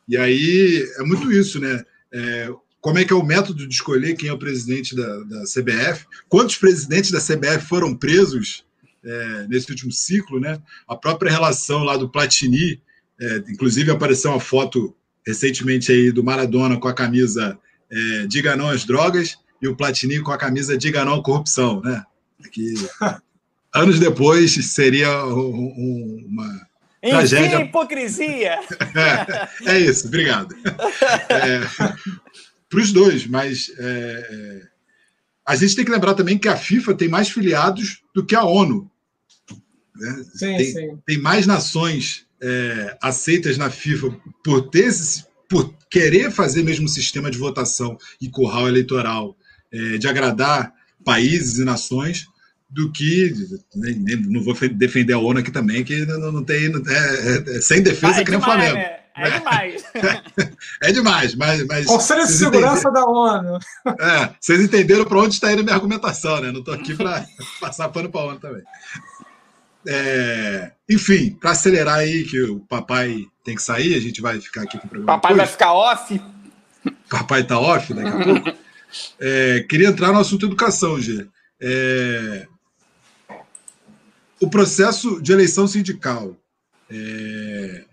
E 0.09 0.16
aí 0.16 0.87
é 0.99 1.03
muito 1.03 1.31
isso, 1.31 1.61
né? 1.61 1.85
É, 2.12 2.49
como 2.81 2.99
é 2.99 3.05
que 3.05 3.12
é 3.12 3.16
o 3.16 3.22
método 3.22 3.66
de 3.66 3.74
escolher 3.74 4.14
quem 4.16 4.28
é 4.28 4.33
o 4.33 4.39
presidente 4.39 4.97
da, 4.97 5.20
da 5.20 5.43
CBF? 5.43 6.07
Quantos 6.28 6.57
presidentes 6.57 7.11
da 7.11 7.20
CBF 7.20 7.66
foram 7.66 7.95
presos 7.95 8.64
é, 9.05 9.47
nesse 9.49 9.70
último 9.70 9.93
ciclo, 9.93 10.41
né? 10.41 10.61
A 10.89 10.97
própria 10.97 11.31
relação 11.31 11.83
lá 11.85 11.97
do 11.97 12.09
Platini, 12.09 12.81
é, 13.20 13.37
inclusive 13.49 13.91
apareceu 13.91 14.31
uma 14.31 14.41
foto 14.41 14.95
recentemente 15.26 15.93
aí 15.93 16.11
do 16.11 16.24
Maradona 16.24 16.78
com 16.78 16.89
a 16.89 16.95
camisa 16.95 17.59
é, 17.91 18.26
Diga 18.26 18.57
não 18.57 18.68
às 18.68 18.85
drogas 18.85 19.37
e 19.61 19.68
o 19.68 19.76
Platini 19.76 20.20
com 20.20 20.33
a 20.33 20.39
camisa 20.39 20.78
Diga 20.78 21.05
não 21.05 21.14
à 21.14 21.22
corrupção, 21.22 21.81
né? 21.83 22.03
Que 22.51 22.74
anos 23.74 23.99
depois 23.99 24.53
seria 24.72 25.26
um, 25.26 25.39
um, 25.39 26.26
uma 26.28 26.47
Enfim, 27.03 27.16
tragédia. 27.16 27.61
hipocrisia! 27.61 28.59
é, 29.66 29.74
é, 29.74 29.78
isso, 29.81 30.07
obrigado. 30.07 30.55
É, 32.70 32.76
Para 32.76 32.80
os 32.80 32.92
dois, 32.92 33.26
mas 33.26 33.70
é, 33.78 34.62
a 35.46 35.56
gente 35.56 35.74
tem 35.74 35.84
que 35.84 35.90
lembrar 35.90 36.14
também 36.14 36.38
que 36.38 36.48
a 36.48 36.56
FIFA 36.56 36.94
tem 36.94 37.08
mais 37.08 37.28
filiados 37.28 38.02
do 38.14 38.24
que 38.24 38.34
a 38.34 38.44
ONU. 38.44 38.90
Né? 39.96 40.24
Sim, 40.34 40.56
tem, 40.56 40.72
sim. 40.72 40.98
tem 41.06 41.18
mais 41.18 41.46
nações 41.46 42.26
é, 42.40 42.96
aceitas 43.02 43.58
na 43.58 43.68
FIFA 43.68 44.16
por 44.42 44.70
ter 44.70 44.86
esse, 44.86 45.24
por 45.48 45.74
querer 45.90 46.30
fazer 46.30 46.62
mesmo 46.62 46.84
um 46.84 46.88
sistema 46.88 47.30
de 47.30 47.38
votação 47.38 47.98
e 48.20 48.28
curral 48.30 48.68
eleitoral 48.68 49.36
é, 49.72 49.98
de 49.98 50.08
agradar 50.08 50.72
países 51.04 51.58
e 51.58 51.64
nações 51.64 52.26
do 52.70 52.92
que 52.92 53.34
nem, 53.74 53.94
nem, 53.96 54.16
não 54.16 54.42
vou 54.42 54.54
defender 54.70 55.12
a 55.12 55.18
ONU 55.18 55.40
aqui 55.40 55.50
também 55.50 55.82
que 55.82 56.06
não, 56.06 56.30
não 56.30 56.44
tem 56.44 56.68
não, 56.68 56.80
é, 56.88 57.56
é, 57.56 57.60
sem 57.60 57.82
defesa 57.82 58.20
ah, 58.20 58.24
que 58.24 58.30
nem 58.30 58.38
o 58.38 58.42
Flamengo 58.42 58.76
né? 58.76 58.99
É 59.20 59.30
demais 59.38 59.84
é 60.82 60.92
demais 60.92 61.34
mas, 61.34 61.66
mas 61.66 61.86
Conselho 61.86 62.26
de 62.26 62.32
Segurança 62.32 62.90
da 62.90 63.04
ONU 63.04 63.58
é, 63.86 64.30
vocês 64.40 64.60
entenderam 64.60 65.04
para 65.04 65.18
onde 65.18 65.34
está 65.34 65.52
indo 65.52 65.60
a 65.60 65.64
minha 65.64 65.74
argumentação 65.74 66.40
né 66.40 66.50
não 66.50 66.60
estou 66.60 66.74
aqui 66.74 66.94
para 66.94 67.24
passar 67.60 67.88
pano 67.88 68.10
para 68.10 68.20
a 68.20 68.24
ONU 68.24 68.40
também 68.40 68.62
é, 69.86 70.72
enfim, 70.88 71.30
para 71.30 71.52
acelerar 71.52 71.98
aí, 71.98 72.24
que 72.24 72.40
o 72.42 72.60
papai 72.60 73.26
tem 73.42 73.54
que 73.54 73.62
sair, 73.62 73.94
a 73.94 74.00
gente 74.00 74.20
vai 74.20 74.40
ficar 74.40 74.62
aqui 74.62 74.78
com 74.78 74.86
o 74.86 74.90
programa. 74.90 75.14
Papai 75.14 75.32
depois. 75.32 75.48
vai 75.48 75.52
ficar 75.52 75.72
off? 75.72 76.22
Papai 77.08 77.44
tá 77.44 77.58
off 77.58 77.94
daqui 77.94 78.08
a 78.08 78.24
pouco. 78.24 78.60
É, 79.20 79.64
queria 79.68 79.86
entrar 79.86 80.12
no 80.12 80.18
assunto 80.18 80.46
educação, 80.46 81.00
Gê. 81.00 81.24
É, 81.60 82.48
o 84.40 84.50
processo 84.50 85.22
de 85.22 85.32
eleição 85.32 85.68
sindical. 85.68 86.36
É, 86.90 87.84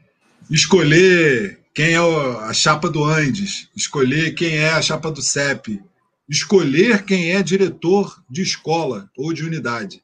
escolher 0.50 1.60
quem 1.74 1.94
é 1.94 1.98
a 1.98 2.54
chapa 2.54 2.90
do 2.90 3.04
Andes, 3.04 3.70
escolher 3.76 4.34
quem 4.34 4.58
é 4.58 4.70
a 4.72 4.82
chapa 4.82 5.12
do 5.12 5.22
CEP, 5.22 5.82
escolher 6.28 7.04
quem 7.06 7.32
é 7.32 7.44
diretor 7.44 8.24
de 8.30 8.42
escola 8.42 9.10
ou 9.16 9.32
de 9.34 9.44
unidade 9.44 10.02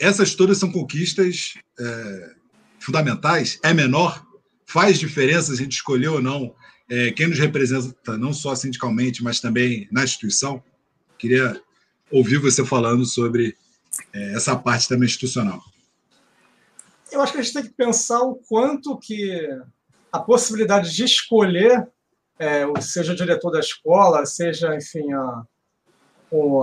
essas 0.00 0.34
todas 0.34 0.56
são 0.56 0.72
conquistas 0.72 1.54
é, 1.78 2.30
fundamentais. 2.80 3.60
É 3.62 3.74
menor? 3.74 4.26
Faz 4.66 4.98
diferença 4.98 5.52
a 5.52 5.56
gente 5.56 5.72
escolher 5.72 6.08
ou 6.08 6.22
não 6.22 6.54
é, 6.88 7.12
quem 7.12 7.28
nos 7.28 7.38
representa, 7.38 8.16
não 8.18 8.32
só 8.32 8.54
sindicalmente, 8.54 9.22
mas 9.22 9.38
também 9.38 9.86
na 9.92 10.02
instituição? 10.02 10.60
Queria 11.18 11.60
ouvir 12.10 12.38
você 12.38 12.64
falando 12.64 13.04
sobre 13.04 13.54
é, 14.12 14.34
essa 14.34 14.56
parte 14.56 14.88
também 14.88 15.06
institucional. 15.06 15.62
Eu 17.10 17.20
acho 17.20 17.32
que 17.32 17.38
a 17.38 17.42
gente 17.42 17.54
tem 17.54 17.62
que 17.62 17.70
pensar 17.70 18.20
o 18.22 18.36
quanto 18.48 18.98
que 18.98 19.48
a 20.12 20.18
possibilidade 20.18 20.94
de 20.94 21.04
escolher, 21.04 21.88
é, 22.38 22.64
seja 22.80 23.12
o 23.12 23.16
diretor 23.16 23.50
da 23.50 23.60
escola, 23.60 24.26
seja, 24.26 24.74
enfim, 24.76 25.12
a, 25.12 25.42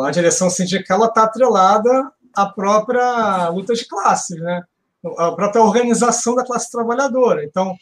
a 0.05 0.11
direção 0.11 0.49
sindical, 0.49 1.05
está 1.05 1.23
atrelada 1.23 2.11
a 2.35 2.45
própria 2.45 3.49
luta 3.49 3.73
de 3.73 3.85
classes, 3.85 4.39
né? 4.39 4.63
a 5.17 5.31
própria 5.31 5.61
organização 5.61 6.35
da 6.35 6.45
classe 6.45 6.71
trabalhadora. 6.71 7.43
Então, 7.43 7.75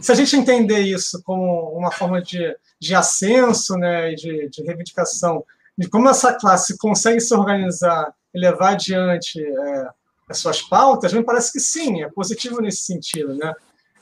se 0.00 0.12
a 0.12 0.14
gente 0.14 0.36
entender 0.36 0.80
isso 0.80 1.22
como 1.24 1.70
uma 1.76 1.90
forma 1.90 2.20
de, 2.20 2.56
de 2.80 2.94
ascenso, 2.94 3.76
né, 3.76 4.14
de, 4.14 4.48
de 4.48 4.62
reivindicação, 4.62 5.44
de 5.76 5.88
como 5.88 6.08
essa 6.08 6.34
classe 6.34 6.76
consegue 6.78 7.20
se 7.20 7.34
organizar 7.34 8.12
e 8.34 8.38
levar 8.38 8.72
adiante 8.72 9.42
é, 9.42 9.88
as 10.28 10.38
suas 10.38 10.60
pautas, 10.62 11.12
me 11.12 11.24
parece 11.24 11.52
que 11.52 11.60
sim, 11.60 12.02
é 12.02 12.10
positivo 12.10 12.60
nesse 12.60 12.82
sentido. 12.82 13.34
Né? 13.34 13.52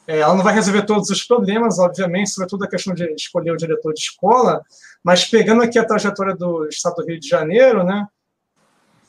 É, 0.07 0.19
ela 0.21 0.35
não 0.35 0.43
vai 0.43 0.55
resolver 0.55 0.83
todos 0.83 1.11
os 1.11 1.23
problemas, 1.23 1.79
obviamente, 1.79 2.31
sobretudo 2.31 2.65
a 2.65 2.69
questão 2.69 2.95
de 2.95 3.05
escolher 3.15 3.53
o 3.53 3.57
diretor 3.57 3.93
de 3.93 4.01
escola, 4.01 4.63
mas 5.03 5.25
pegando 5.25 5.63
aqui 5.63 5.79
a 5.79 5.85
trajetória 5.85 6.35
do 6.35 6.67
Estado 6.69 6.97
do 6.97 7.07
Rio 7.07 7.21
de 7.21 7.29
Janeiro, 7.29 7.85
né, 7.85 8.07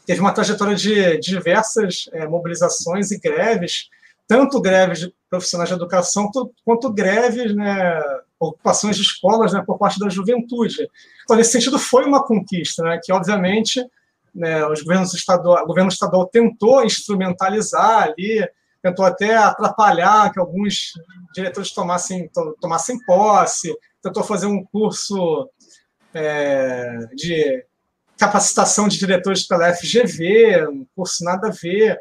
teve 0.05 0.19
uma 0.19 0.33
trajetória 0.33 0.75
de 0.75 1.17
diversas 1.17 2.09
é, 2.11 2.27
mobilizações 2.27 3.11
e 3.11 3.19
greves, 3.19 3.89
tanto 4.27 4.61
greves 4.61 4.99
de 4.99 5.13
profissionais 5.29 5.69
de 5.69 5.75
educação 5.75 6.29
quanto 6.63 6.91
greves, 6.91 7.55
né, 7.55 8.01
ocupações 8.39 8.95
de 8.95 9.01
escolas 9.01 9.53
né, 9.53 9.63
por 9.65 9.77
parte 9.77 9.99
da 9.99 10.09
juventude. 10.09 10.89
Então, 11.23 11.35
nesse 11.35 11.51
sentido, 11.51 11.79
foi 11.79 12.05
uma 12.05 12.25
conquista, 12.25 12.83
né, 12.83 12.99
que, 13.03 13.11
obviamente, 13.11 13.85
né, 14.35 14.67
os 14.67 14.81
governos 14.81 15.13
estadual, 15.13 15.63
o 15.63 15.67
governo 15.67 15.89
estadual 15.89 16.27
tentou 16.27 16.83
instrumentalizar 16.83 18.03
ali, 18.03 18.45
tentou 18.81 19.05
até 19.05 19.35
atrapalhar 19.35 20.31
que 20.31 20.39
alguns 20.39 20.91
diretores 21.33 21.71
tomassem, 21.71 22.29
tomassem 22.59 22.99
posse, 23.05 23.73
tentou 24.03 24.23
fazer 24.23 24.45
um 24.45 24.63
curso 24.63 25.49
é, 26.13 26.99
de 27.15 27.65
capacitação 28.17 28.87
de 28.87 28.97
diretores 28.97 29.47
pela 29.47 29.73
FGV, 29.73 30.67
um 30.67 30.85
curso 30.95 31.23
nada 31.23 31.47
a 31.47 31.51
ver. 31.51 31.99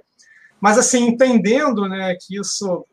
Mas, 0.61 0.77
assim, 0.79 1.07
entendendo 1.07 1.89
né, 1.89 2.17
que 2.21 2.39
isso 2.39 2.85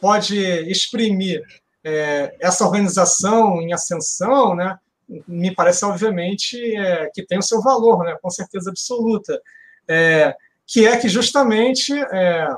pode 0.00 0.38
exprimir 0.70 1.42
é, 1.82 2.34
essa 2.40 2.64
organização 2.64 3.60
em 3.60 3.72
ascensão, 3.72 4.54
né, 4.54 4.78
me 5.28 5.54
parece, 5.54 5.84
obviamente, 5.84 6.56
é, 6.76 7.10
que 7.12 7.24
tem 7.24 7.38
o 7.38 7.42
seu 7.42 7.60
valor, 7.60 8.04
né, 8.04 8.16
com 8.20 8.30
certeza 8.30 8.70
absoluta. 8.70 9.40
É, 9.88 10.34
que 10.66 10.86
é 10.86 10.96
que, 10.96 11.08
justamente, 11.08 11.92
é, 11.92 12.48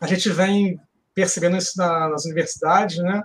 a 0.00 0.06
gente 0.06 0.30
vem 0.30 0.80
percebendo 1.14 1.56
isso 1.56 1.76
na, 1.76 2.08
nas 2.08 2.24
universidades, 2.24 2.98
né, 2.98 3.22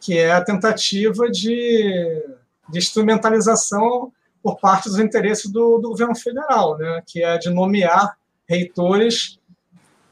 que 0.00 0.18
é 0.18 0.32
a 0.32 0.44
tentativa 0.44 1.30
de, 1.30 2.24
de 2.68 2.78
instrumentalização 2.78 4.12
por 4.42 4.58
parte 4.58 4.88
dos 4.88 4.98
interesses 4.98 5.50
do, 5.50 5.78
do 5.78 5.90
governo 5.90 6.16
federal, 6.16 6.76
né, 6.78 7.02
que 7.06 7.22
é 7.22 7.38
de 7.38 7.50
nomear 7.50 8.16
reitores 8.46 9.38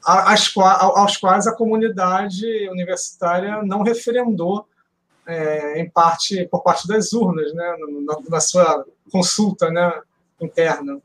aos 0.03 1.17
quais 1.17 1.47
a 1.47 1.55
comunidade 1.55 2.45
universitária 2.69 3.61
não 3.63 3.83
referendou 3.83 4.67
é, 5.27 5.79
em 5.79 5.89
parte 5.89 6.45
por 6.47 6.61
parte 6.61 6.87
das 6.87 7.13
urnas, 7.13 7.53
né, 7.53 7.75
na, 8.05 8.17
na 8.29 8.39
sua 8.39 8.85
consulta 9.11 9.69
né, 9.69 10.01
interna. 10.39 11.01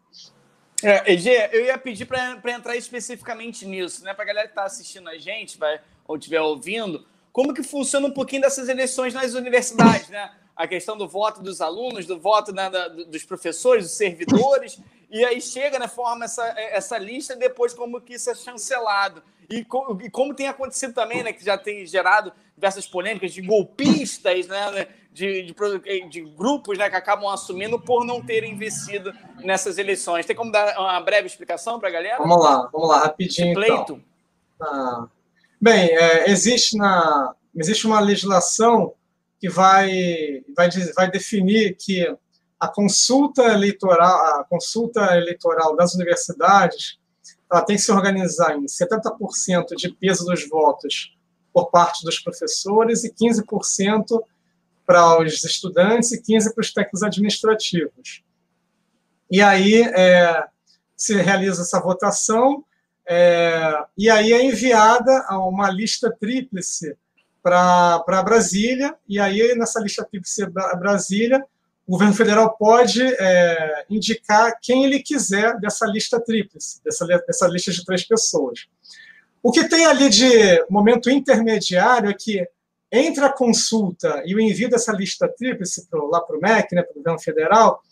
É, 0.82 1.12
EG, 1.12 1.28
eu 1.52 1.64
ia 1.64 1.76
pedir 1.76 2.06
para 2.06 2.38
entrar 2.52 2.76
especificamente 2.76 3.66
nisso, 3.66 4.04
né, 4.04 4.14
para 4.14 4.24
a 4.24 4.26
galera 4.26 4.46
que 4.46 4.52
está 4.52 4.64
assistindo 4.64 5.08
a 5.08 5.18
gente, 5.18 5.58
vai, 5.58 5.80
ou 6.06 6.16
estiver 6.16 6.40
ouvindo, 6.40 7.04
como 7.32 7.54
que 7.54 7.62
funciona 7.62 8.06
um 8.06 8.12
pouquinho 8.12 8.42
dessas 8.42 8.68
eleições 8.68 9.14
nas 9.14 9.34
universidades, 9.34 10.08
né? 10.08 10.30
a 10.58 10.66
questão 10.66 10.96
do 10.96 11.06
voto 11.06 11.40
dos 11.40 11.60
alunos, 11.60 12.04
do 12.04 12.18
voto 12.18 12.52
né, 12.52 12.68
da, 12.68 12.88
dos 12.88 13.24
professores, 13.24 13.84
dos 13.84 13.92
servidores, 13.92 14.80
e 15.08 15.24
aí 15.24 15.40
chega, 15.40 15.78
né, 15.78 15.86
forma 15.86 16.24
essa, 16.24 16.44
essa 16.58 16.98
lista 16.98 17.36
depois 17.36 17.72
como 17.72 18.00
que 18.00 18.14
isso 18.14 18.28
é 18.28 18.34
chancelado. 18.34 19.22
E, 19.48 19.64
co, 19.64 19.98
e, 20.02 20.10
como 20.10 20.34
tem 20.34 20.46
acontecido 20.46 20.92
também, 20.92 21.22
né, 21.22 21.32
que 21.32 21.44
já 21.44 21.56
tem 21.56 21.86
gerado 21.86 22.32
diversas 22.54 22.86
polêmicas 22.86 23.32
de 23.32 23.40
golpistas, 23.40 24.46
né, 24.46 24.70
né 24.70 24.86
de, 25.12 25.42
de, 25.42 26.08
de, 26.08 26.20
grupos 26.20 26.76
né, 26.76 26.90
que 26.90 26.96
acabam 26.96 27.28
assumindo 27.32 27.80
por 27.80 28.04
não 28.04 28.22
terem 28.22 28.56
vencido 28.56 29.12
nessas 29.38 29.78
eleições. 29.78 30.26
Tem 30.26 30.36
como 30.36 30.52
dar 30.52 30.78
uma 30.78 31.00
breve 31.00 31.26
explicação 31.26 31.80
para 31.80 31.88
a 31.88 31.92
galera? 31.92 32.18
Vamos 32.18 32.42
lá, 32.42 32.68
vamos 32.72 32.88
lá, 32.88 32.98
rapidinho. 33.00 33.50
Então. 33.50 33.62
Pleito. 33.62 34.02
Então. 34.56 34.68
Ah, 34.68 35.08
bem, 35.60 35.88
é, 35.96 36.30
existe, 36.30 36.76
na, 36.76 37.34
existe 37.56 37.86
uma 37.86 38.00
legislação 38.00 38.94
que 39.40 39.48
vai, 39.48 40.42
vai, 40.54 40.68
vai 40.94 41.10
definir 41.10 41.74
que 41.76 42.06
a 42.60 42.68
consulta 42.68 43.44
eleitoral, 43.44 44.40
a 44.40 44.44
consulta 44.44 45.16
eleitoral 45.16 45.76
das 45.76 45.94
universidades, 45.94 46.97
ela 47.50 47.62
tem 47.62 47.76
que 47.76 47.82
se 47.82 47.92
organizar 47.92 48.56
em 48.56 48.64
70% 48.66 49.74
de 49.76 49.90
peso 49.90 50.24
dos 50.24 50.48
votos 50.48 51.16
por 51.52 51.70
parte 51.70 52.04
dos 52.04 52.18
professores 52.20 53.04
e 53.04 53.12
15% 53.12 54.22
para 54.86 55.20
os 55.20 55.44
estudantes 55.44 56.12
e 56.12 56.20
15% 56.20 56.54
para 56.54 56.60
os 56.60 56.72
técnicos 56.72 57.02
administrativos. 57.02 58.22
E 59.30 59.42
aí 59.42 59.82
é, 59.82 60.44
se 60.96 61.14
realiza 61.16 61.62
essa 61.62 61.80
votação, 61.80 62.64
É, 63.10 63.86
e 63.96 64.10
aí 64.10 64.34
é 64.34 64.44
enviada 64.44 65.24
uma 65.30 65.70
lista 65.70 66.14
tríplice 66.20 66.94
para 67.42 68.22
Brasília, 68.22 68.94
e 69.08 69.18
aí 69.18 69.54
nessa 69.56 69.80
lista 69.80 70.04
tríplice 70.04 70.44
Brasília, 70.78 71.42
o 71.88 71.92
governo 71.92 72.12
federal 72.12 72.54
pode 72.54 73.02
é, 73.02 73.86
indicar 73.88 74.58
quem 74.60 74.84
ele 74.84 75.00
quiser 75.00 75.58
dessa 75.58 75.86
lista 75.86 76.20
tríplice, 76.20 76.84
dessa, 76.84 77.06
dessa 77.06 77.48
lista 77.48 77.72
de 77.72 77.82
três 77.82 78.04
pessoas. 78.06 78.66
O 79.42 79.50
que 79.50 79.66
tem 79.66 79.86
ali 79.86 80.10
de 80.10 80.62
momento 80.68 81.08
intermediário 81.08 82.10
é 82.10 82.14
que 82.14 82.46
entre 82.92 83.24
a 83.24 83.32
consulta 83.32 84.22
e 84.26 84.34
o 84.34 84.40
envio 84.40 84.68
dessa 84.68 84.92
lista 84.92 85.26
tríplice 85.26 85.88
pro, 85.88 86.10
lá 86.10 86.20
para 86.20 86.36
o 86.36 86.40
MEC, 86.40 86.74
né, 86.74 86.82
para 86.82 86.92
o 86.92 86.96
governo 86.96 87.18
federal, 87.18 87.82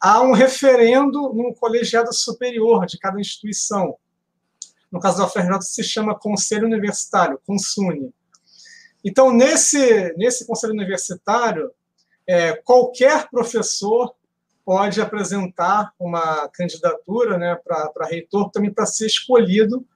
há 0.00 0.20
um 0.20 0.32
referendo 0.32 1.32
num 1.32 1.54
colegiado 1.54 2.12
superior 2.12 2.86
de 2.86 2.98
cada 2.98 3.20
instituição. 3.20 3.96
No 4.90 4.98
caso 4.98 5.18
da 5.18 5.26
UFRJ, 5.26 5.62
se 5.62 5.84
chama 5.84 6.18
Conselho 6.18 6.66
Universitário, 6.66 7.40
CONSUNE. 7.46 8.12
Então, 9.04 9.32
nesse, 9.32 10.12
nesse 10.16 10.44
Conselho 10.44 10.72
Universitário, 10.72 11.70
é, 12.28 12.52
qualquer 12.52 13.30
professor 13.30 14.14
pode 14.62 15.00
apresentar 15.00 15.94
uma 15.98 16.46
candidatura 16.48 17.38
né, 17.38 17.58
para 17.64 18.06
reitor, 18.06 18.50
também 18.50 18.70
para 18.70 18.84
ser 18.84 19.06
escolhido 19.06 19.86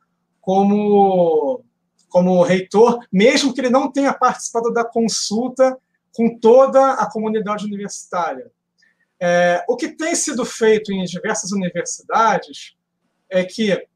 como, 0.40 1.62
como 2.08 2.42
reitor, 2.42 2.98
mesmo 3.12 3.52
que 3.52 3.60
ele 3.60 3.68
não 3.68 3.92
tenha 3.92 4.14
participado 4.14 4.72
da 4.72 4.82
consulta 4.82 5.78
com 6.16 6.38
toda 6.38 6.94
a 6.94 7.10
comunidade 7.10 7.66
universitária. 7.66 8.50
É, 9.20 9.62
o 9.68 9.76
que 9.76 9.88
tem 9.88 10.14
sido 10.14 10.42
feito 10.44 10.90
em 10.90 11.04
diversas 11.04 11.52
universidades 11.52 12.74
é 13.30 13.44
que, 13.44 13.86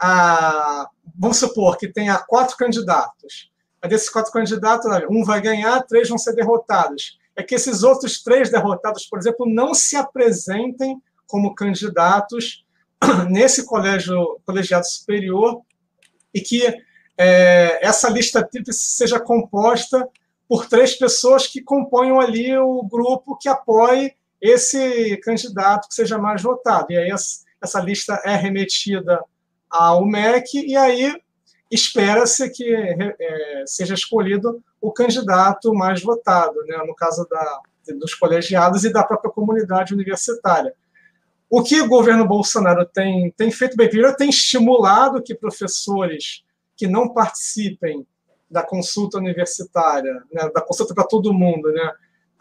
a, 0.00 0.88
vamos 1.14 1.36
supor 1.36 1.76
que 1.76 1.88
tenha 1.88 2.18
quatro 2.18 2.56
candidatos. 2.56 3.52
Desses 3.86 4.08
quatro 4.08 4.32
candidatos, 4.32 4.90
um 5.10 5.22
vai 5.22 5.40
ganhar, 5.42 5.82
três 5.82 6.08
vão 6.08 6.18
ser 6.18 6.34
derrotados. 6.34 7.18
É 7.36 7.42
que 7.42 7.54
esses 7.54 7.82
outros 7.82 8.22
três 8.22 8.50
derrotados, 8.50 9.06
por 9.06 9.18
exemplo, 9.18 9.46
não 9.46 9.74
se 9.74 9.96
apresentem 9.96 11.00
como 11.26 11.54
candidatos 11.54 12.64
nesse 13.28 13.66
colégio, 13.66 14.40
colegiado 14.44 14.86
superior 14.86 15.60
e 16.32 16.40
que 16.40 16.62
é, 17.18 17.86
essa 17.86 18.08
lista 18.08 18.46
tríplice 18.46 18.96
seja 18.96 19.20
composta 19.20 20.08
por 20.48 20.66
três 20.66 20.94
pessoas 20.94 21.46
que 21.46 21.60
componham 21.60 22.20
ali 22.20 22.56
o 22.56 22.82
grupo 22.82 23.36
que 23.36 23.48
apoie 23.48 24.14
esse 24.40 25.16
candidato 25.18 25.88
que 25.88 25.94
seja 25.94 26.18
mais 26.18 26.42
votado. 26.42 26.86
E 26.90 26.96
aí 26.96 27.10
essa 27.10 27.80
lista 27.80 28.20
é 28.24 28.36
remetida 28.36 29.20
ao 29.68 30.04
MEC 30.04 30.64
e 30.66 30.76
aí 30.76 31.14
espera-se 31.70 32.48
que 32.50 32.74
é, 32.74 33.64
seja 33.66 33.94
escolhido 33.94 34.62
o 34.80 34.92
candidato 34.92 35.74
mais 35.74 36.02
votado, 36.02 36.54
né, 36.66 36.76
no 36.86 36.94
caso 36.94 37.26
da, 37.28 37.60
dos 37.98 38.14
colegiados 38.14 38.84
e 38.84 38.92
da 38.92 39.02
própria 39.02 39.32
comunidade 39.32 39.92
universitária. 39.92 40.74
O 41.48 41.62
que 41.62 41.80
o 41.80 41.88
governo 41.88 42.26
Bolsonaro 42.26 42.84
tem, 42.84 43.30
tem 43.32 43.50
feito 43.50 43.76
bem? 43.76 43.88
Primeiro, 43.88 44.16
tem 44.16 44.28
estimulado 44.28 45.22
que 45.22 45.34
professores 45.34 46.44
que 46.76 46.86
não 46.86 47.12
participem 47.12 48.06
da 48.50 48.62
consulta 48.62 49.18
universitária, 49.18 50.12
né, 50.32 50.50
da 50.54 50.60
consulta 50.60 50.94
para 50.94 51.04
todo 51.04 51.32
mundo, 51.32 51.72
né, 51.72 51.92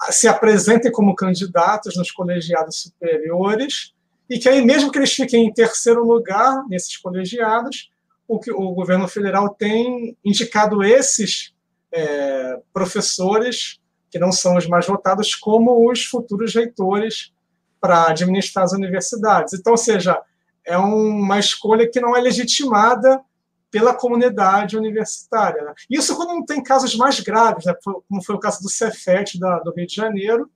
se 0.09 0.27
apresentem 0.27 0.91
como 0.91 1.15
candidatos 1.15 1.95
nos 1.95 2.11
colegiados 2.11 2.81
superiores 2.81 3.93
e 4.29 4.39
que 4.39 4.49
aí, 4.49 4.63
mesmo 4.63 4.91
que 4.91 4.97
eles 4.97 5.13
fiquem 5.13 5.45
em 5.45 5.53
terceiro 5.53 6.03
lugar 6.03 6.63
nesses 6.67 6.97
colegiados, 6.97 7.91
o, 8.27 8.39
que, 8.39 8.51
o 8.51 8.71
governo 8.71 9.07
federal 9.07 9.49
tem 9.49 10.17
indicado 10.23 10.83
esses 10.83 11.53
é, 11.91 12.59
professores, 12.73 13.79
que 14.09 14.19
não 14.19 14.31
são 14.31 14.57
os 14.57 14.67
mais 14.67 14.85
votados, 14.85 15.35
como 15.35 15.89
os 15.91 16.05
futuros 16.05 16.53
reitores 16.53 17.33
para 17.79 18.09
administrar 18.09 18.65
as 18.65 18.73
universidades. 18.73 19.53
Então, 19.53 19.73
ou 19.73 19.77
seja, 19.77 20.21
é 20.65 20.77
uma 20.77 21.37
escolha 21.37 21.89
que 21.89 22.01
não 22.01 22.15
é 22.15 22.21
legitimada 22.21 23.21
pela 23.69 23.93
comunidade 23.93 24.77
universitária. 24.77 25.61
Né? 25.61 25.73
Isso 25.89 26.15
quando 26.15 26.29
não 26.29 26.45
tem 26.45 26.63
casos 26.63 26.95
mais 26.95 27.19
graves, 27.19 27.65
né? 27.65 27.73
como 27.83 28.23
foi 28.23 28.35
o 28.35 28.39
caso 28.39 28.61
do 28.61 28.69
Cefet 28.69 29.37
da, 29.37 29.59
do 29.59 29.73
Rio 29.73 29.85
de 29.85 29.95
Janeiro, 29.95 30.49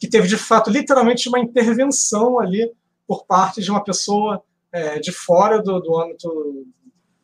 que 0.00 0.08
teve, 0.08 0.28
de 0.28 0.36
fato, 0.36 0.70
literalmente 0.70 1.28
uma 1.28 1.40
intervenção 1.40 2.38
ali 2.38 2.72
por 3.06 3.26
parte 3.26 3.60
de 3.60 3.70
uma 3.70 3.82
pessoa 3.82 4.42
é, 4.72 4.98
de 4.98 5.12
fora 5.12 5.62
do, 5.62 5.80
do 5.80 5.98
âmbito 5.98 6.66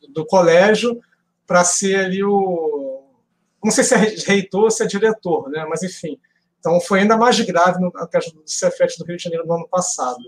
do 0.09 0.25
colégio 0.25 0.99
para 1.45 1.63
ser 1.63 1.95
ali 1.95 2.23
o... 2.23 3.03
Não 3.63 3.71
sei 3.71 3.83
se 3.83 3.95
é 3.95 3.97
reitor 3.97 4.65
ou 4.65 4.71
se 4.71 4.83
é 4.83 4.87
diretor, 4.87 5.49
né? 5.49 5.65
mas 5.67 5.83
enfim. 5.83 6.19
Então 6.59 6.79
foi 6.79 7.01
ainda 7.01 7.17
mais 7.17 7.39
grave 7.41 7.79
no 7.79 7.91
caso 7.91 8.33
do 8.33 8.43
Cefet 8.45 8.97
do 8.97 9.05
Rio 9.05 9.17
de 9.17 9.23
Janeiro 9.23 9.45
no 9.45 9.55
ano 9.55 9.67
passado. 9.67 10.19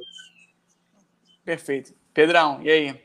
Perfeito. 1.44 1.94
Pedrão, 2.14 2.62
e 2.62 2.70
aí? 2.70 3.02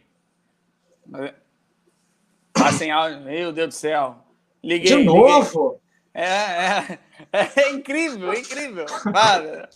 Tá 2.53 2.73
sem 2.73 2.91
áudio. 2.91 3.21
Meu 3.21 3.53
Deus 3.53 3.69
do 3.69 3.75
céu. 3.75 4.17
Liguei. 4.63 4.97
De 4.97 5.05
novo? 5.05 5.81
É, 6.13 6.25
é, 6.25 6.99
é, 7.37 7.71
incrível, 7.73 8.33
é 8.33 8.41
incrível. 8.41 8.87
Para. 9.13 9.69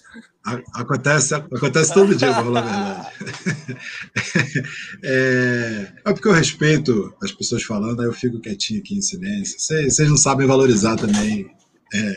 Acontece, 0.74 1.34
acontece 1.34 1.92
todo 1.92 2.14
dia, 2.14 2.32
vou 2.32 2.44
falar 2.44 2.60
a 2.60 3.10
verdade. 3.12 4.60
É, 5.02 5.92
é, 6.04 6.12
porque 6.12 6.28
eu 6.28 6.32
respeito 6.32 7.14
as 7.22 7.32
pessoas 7.32 7.62
falando, 7.62 8.00
aí 8.00 8.06
eu 8.06 8.12
fico 8.12 8.40
quietinho 8.40 8.80
aqui 8.80 8.96
em 8.96 9.02
silêncio. 9.02 9.60
Vocês, 9.60 9.96
vocês 9.96 10.08
não 10.08 10.16
sabem 10.16 10.46
valorizar 10.46 10.96
também 10.96 11.50
é, 11.92 12.16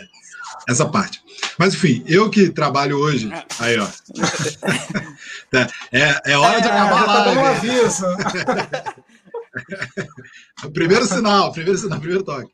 essa 0.68 0.86
parte. 0.86 1.22
Mas, 1.58 1.74
enfim, 1.74 2.04
eu 2.08 2.30
que 2.30 2.50
trabalho 2.50 2.98
hoje. 2.98 3.30
Aí, 3.60 3.78
ó. 3.78 3.88
É, 5.92 6.32
é 6.32 6.36
hora 6.38 6.60
de 6.60 6.68
acabar 6.68 7.06
lá. 7.06 7.24
Tá 7.26 7.32
um 7.32 7.46
aviso. 7.46 8.06
primeiro 10.74 11.06
sinal, 11.06 11.52
primeiro 11.52 11.78
sinal, 11.78 12.00
primeiro 12.00 12.24
toque. 12.24 12.52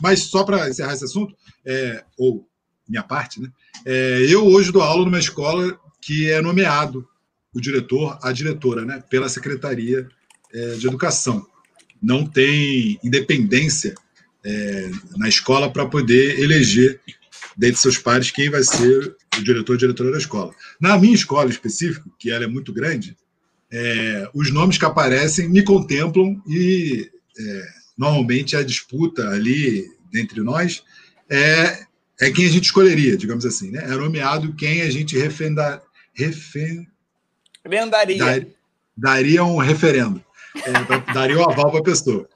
Mas 0.00 0.20
só 0.20 0.44
para 0.44 0.68
encerrar 0.68 0.94
esse 0.94 1.04
assunto, 1.04 1.34
é, 1.64 2.04
ou 2.18 2.48
minha 2.88 3.02
parte, 3.02 3.40
né? 3.40 3.48
É, 3.84 4.26
eu 4.28 4.46
hoje 4.46 4.70
dou 4.70 4.82
aula 4.82 5.04
numa 5.04 5.18
escola 5.18 5.78
que 6.00 6.30
é 6.30 6.40
nomeado 6.40 7.06
o 7.52 7.60
diretor, 7.60 8.18
a 8.22 8.32
diretora, 8.32 8.84
né? 8.84 9.02
Pela 9.08 9.28
Secretaria 9.28 10.08
é, 10.52 10.74
de 10.74 10.86
Educação. 10.86 11.46
Não 12.02 12.26
tem 12.26 12.98
independência 13.02 13.94
é, 14.44 14.90
na 15.16 15.28
escola 15.28 15.72
para 15.72 15.86
poder 15.86 16.38
eleger 16.38 17.00
dentre 17.56 17.80
seus 17.80 17.96
pares 17.96 18.30
quem 18.30 18.50
vai 18.50 18.62
ser 18.62 19.16
o 19.38 19.42
diretor 19.42 19.72
ou 19.72 19.78
diretora 19.78 20.12
da 20.12 20.18
escola. 20.18 20.52
Na 20.80 20.98
minha 20.98 21.14
escola 21.14 21.48
específica, 21.48 22.04
que 22.18 22.30
ela 22.30 22.44
é 22.44 22.48
muito 22.48 22.72
grande, 22.72 23.16
é, 23.72 24.28
os 24.34 24.52
nomes 24.52 24.76
que 24.76 24.84
aparecem 24.84 25.48
me 25.48 25.62
contemplam 25.62 26.42
e 26.46 27.10
é, 27.38 27.68
normalmente 27.96 28.56
a 28.56 28.62
disputa 28.62 29.28
ali 29.28 29.90
entre 30.14 30.40
nós 30.40 30.82
é, 31.30 31.86
é 32.20 32.30
quem 32.30 32.46
a 32.46 32.50
gente 32.50 32.64
escolheria, 32.64 33.16
digamos 33.16 33.44
assim. 33.44 33.70
Né? 33.70 33.82
É 33.84 33.88
nomeado 33.88 34.54
quem 34.54 34.82
a 34.82 34.90
gente 34.90 35.16
refenda, 35.18 35.82
refen, 36.12 36.86
Dar, 38.18 38.46
daria 38.96 39.44
um 39.44 39.56
referendo, 39.56 40.22
é, 40.54 40.84
pra, 40.84 40.98
daria 40.98 41.38
o 41.38 41.40
um 41.40 41.50
aval 41.50 41.70
para 41.70 41.80
a 41.80 41.84
pessoa. 41.84 42.28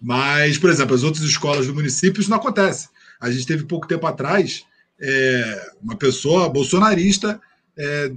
Mas, 0.00 0.58
por 0.58 0.70
exemplo, 0.70 0.94
as 0.94 1.02
outras 1.02 1.24
escolas 1.24 1.66
do 1.66 1.74
município, 1.74 2.20
isso 2.20 2.30
não 2.30 2.38
acontece. 2.38 2.88
A 3.20 3.30
gente 3.30 3.46
teve 3.46 3.64
pouco 3.64 3.86
tempo 3.86 4.06
atrás 4.06 4.64
é, 5.00 5.72
uma 5.82 5.96
pessoa 5.96 6.48
bolsonarista 6.48 7.40
é, 7.76 8.12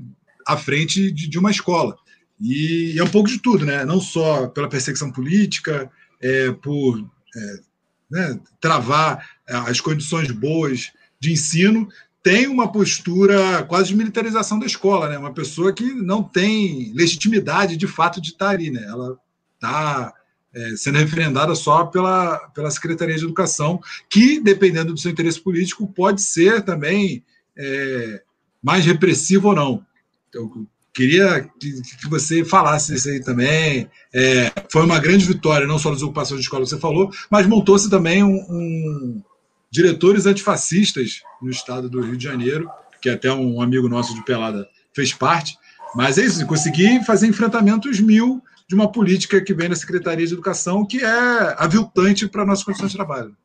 à 0.46 0.58
frente 0.58 1.12
de, 1.12 1.28
de 1.28 1.38
uma 1.38 1.52
escola. 1.52 1.98
E 2.42 2.96
é 2.98 3.04
um 3.04 3.10
pouco 3.10 3.30
de 3.30 3.40
tudo, 3.40 3.66
né? 3.66 3.84
Não 3.84 4.00
só 4.00 4.48
pela 4.48 4.70
perseguição 4.70 5.12
política, 5.12 5.90
é, 6.22 6.52
por 6.52 7.00
é, 7.36 7.60
né, 8.10 8.40
travar 8.60 9.30
as 9.48 9.80
condições 9.80 10.32
boas 10.32 10.92
de 11.20 11.32
ensino, 11.32 11.88
tem 12.22 12.48
uma 12.48 12.72
postura 12.72 13.64
quase 13.64 13.90
de 13.90 13.96
militarização 13.96 14.60
da 14.60 14.66
escola, 14.66 15.08
né? 15.08 15.18
Uma 15.18 15.34
pessoa 15.34 15.72
que 15.72 15.94
não 15.94 16.22
tem 16.22 16.92
legitimidade 16.94 17.78
de 17.78 17.88
fato 17.88 18.20
de 18.20 18.32
estar 18.32 18.50
ali, 18.50 18.70
né? 18.70 18.84
Ela 18.84 19.18
está 19.56 20.14
é, 20.54 20.76
sendo 20.76 20.98
referendada 20.98 21.56
só 21.56 21.86
pela, 21.86 22.38
pela 22.50 22.70
Secretaria 22.70 23.16
de 23.16 23.24
Educação, 23.24 23.80
que, 24.10 24.42
dependendo 24.42 24.94
do 24.94 25.00
seu 25.00 25.12
interesse 25.12 25.40
político, 25.40 25.88
pode 25.88 26.22
ser 26.22 26.64
também 26.64 27.24
é, 27.56 28.22
mais 28.62 28.86
repressivo 28.86 29.50
ou 29.50 29.56
não. 29.56 29.86
Então, 30.28 30.68
Queria 30.98 31.48
que, 31.60 31.80
que, 32.02 32.10
você 32.10 32.44
falasse 32.44 32.96
isso 32.96 33.08
aí 33.08 33.24
também. 33.24 33.88
É, 34.12 34.52
foi 34.72 34.84
uma 34.84 34.98
grande 34.98 35.28
vitória, 35.28 35.68
não 35.68 35.78
só 35.78 35.92
das 35.92 36.02
ocupações 36.02 36.40
de 36.40 36.46
escola 36.46 36.64
que 36.64 36.72
você 36.72 36.80
falou, 36.80 37.12
mas 37.30 37.46
montou-se 37.46 37.88
também 37.88 38.24
um, 38.24 38.34
um, 38.50 39.22
diretores 39.70 40.26
antifascistas 40.26 41.22
no 41.40 41.52
estado 41.52 41.88
do 41.88 42.02
Rio 42.02 42.18
de 42.18 42.24
Janeiro, 42.24 42.68
que 43.00 43.12
até 43.12 43.32
um 43.32 43.62
amigo 43.62 43.88
nosso 43.88 44.16
de 44.16 44.26
Pelada 44.26 44.68
fez 44.92 45.14
parte. 45.14 45.56
Mas 45.94 46.18
é 46.18 46.26
isso, 46.26 46.44
consegui 46.48 47.06
fazer 47.06 47.28
enfrentamentos 47.28 48.00
mil 48.00 48.42
de 48.68 48.74
uma 48.74 48.92
política 48.92 49.40
que 49.40 49.54
vem 49.54 49.70
da 49.70 49.76
Secretaria 49.76 50.26
de 50.26 50.34
Educação, 50.34 50.84
que 50.84 50.98
é 50.98 51.56
aviltante 51.60 52.28
para 52.28 52.42
a 52.42 52.46
nossa 52.46 52.66
condição 52.66 52.88
de 52.88 52.96
trabalho. 52.96 53.38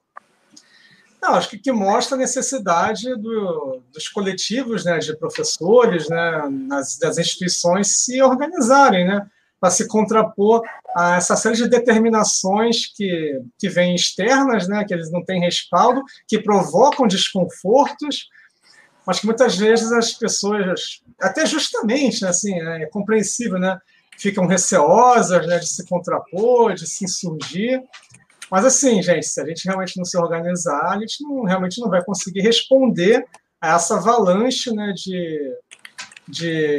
Não, 1.23 1.35
acho 1.35 1.51
que, 1.51 1.59
que 1.59 1.71
mostra 1.71 2.17
a 2.17 2.19
necessidade 2.19 3.15
do, 3.15 3.81
dos 3.93 4.09
coletivos 4.09 4.85
né, 4.85 4.99
de 4.99 5.17
professores, 5.17 6.09
né, 6.09 6.43
nas, 6.51 6.99
das 6.99 7.17
instituições 7.17 8.03
se 8.03 8.21
organizarem, 8.21 9.07
né, 9.07 9.25
para 9.61 9.71
se 9.71 9.87
contrapor 9.87 10.63
a 10.97 11.15
essa 11.15 11.37
série 11.37 11.55
de 11.55 11.69
determinações 11.69 12.93
que, 12.93 13.41
que 13.57 13.69
vêm 13.69 13.95
externas, 13.95 14.67
né, 14.67 14.85
que 14.85 14.93
eles 14.93 15.13
não 15.13 15.25
têm 15.25 15.41
respaldo, 15.41 16.03
que 16.27 16.43
provocam 16.43 17.07
desconfortos, 17.07 18.29
mas 19.07 19.21
que 19.21 19.27
muitas 19.27 19.57
vezes 19.57 19.93
as 19.93 20.13
pessoas, 20.13 21.03
até 21.21 21.47
justamente, 21.47 22.23
né, 22.23 22.31
assim, 22.31 22.53
é 22.61 22.87
compreensível, 22.87 23.61
né, 23.61 23.79
ficam 24.19 24.49
receosas 24.49 25.47
né, 25.47 25.61
de 25.61 25.69
se 25.69 25.87
contrapor, 25.87 26.75
de 26.75 26.85
se 26.85 27.05
insurgir, 27.05 27.81
mas 28.53 28.67
assim, 28.67 29.03
gente, 29.03 29.25
se 29.25 29.41
a 29.41 29.47
gente 29.47 29.65
realmente 29.65 29.97
não 29.97 30.05
se 30.05 30.15
organizar, 30.19 30.93
a 30.93 31.01
gente 31.01 31.23
não, 31.23 31.45
realmente 31.45 31.81
não 31.81 31.89
vai 31.89 32.05
conseguir 32.05 32.43
responder 32.43 33.25
a 33.59 33.77
essa 33.77 33.97
avalanche 33.97 34.71
né, 34.75 34.93
de, 34.95 35.57
de, 36.29 36.79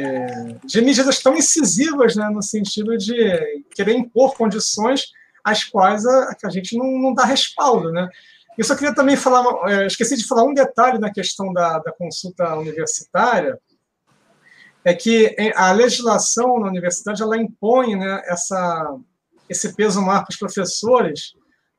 de 0.64 0.80
medidas 0.80 1.20
tão 1.20 1.34
incisivas, 1.34 2.14
né, 2.14 2.30
no 2.30 2.40
sentido 2.40 2.96
de 2.96 3.64
querer 3.74 3.96
impor 3.96 4.36
condições 4.36 5.06
às 5.42 5.64
quais 5.64 6.06
a, 6.06 6.36
a 6.44 6.48
gente 6.48 6.78
não, 6.78 6.86
não 6.86 7.12
dá 7.12 7.24
respaldo. 7.24 7.90
Né? 7.90 8.08
Eu 8.56 8.64
só 8.64 8.76
queria 8.76 8.94
também 8.94 9.16
falar, 9.16 9.44
é, 9.68 9.84
esqueci 9.88 10.16
de 10.16 10.28
falar 10.28 10.44
um 10.44 10.54
detalhe 10.54 11.00
na 11.00 11.12
questão 11.12 11.52
da, 11.52 11.80
da 11.80 11.90
consulta 11.90 12.54
universitária, 12.54 13.58
é 14.84 14.94
que 14.94 15.34
a 15.56 15.72
legislação 15.72 16.60
na 16.60 16.68
universidade 16.68 17.20
ela 17.20 17.36
impõe 17.36 17.96
né, 17.96 18.22
essa, 18.26 18.96
esse 19.48 19.74
peso 19.74 20.00
maior 20.00 20.20
para 20.20 20.30
os 20.30 20.38
professores, 20.38 21.34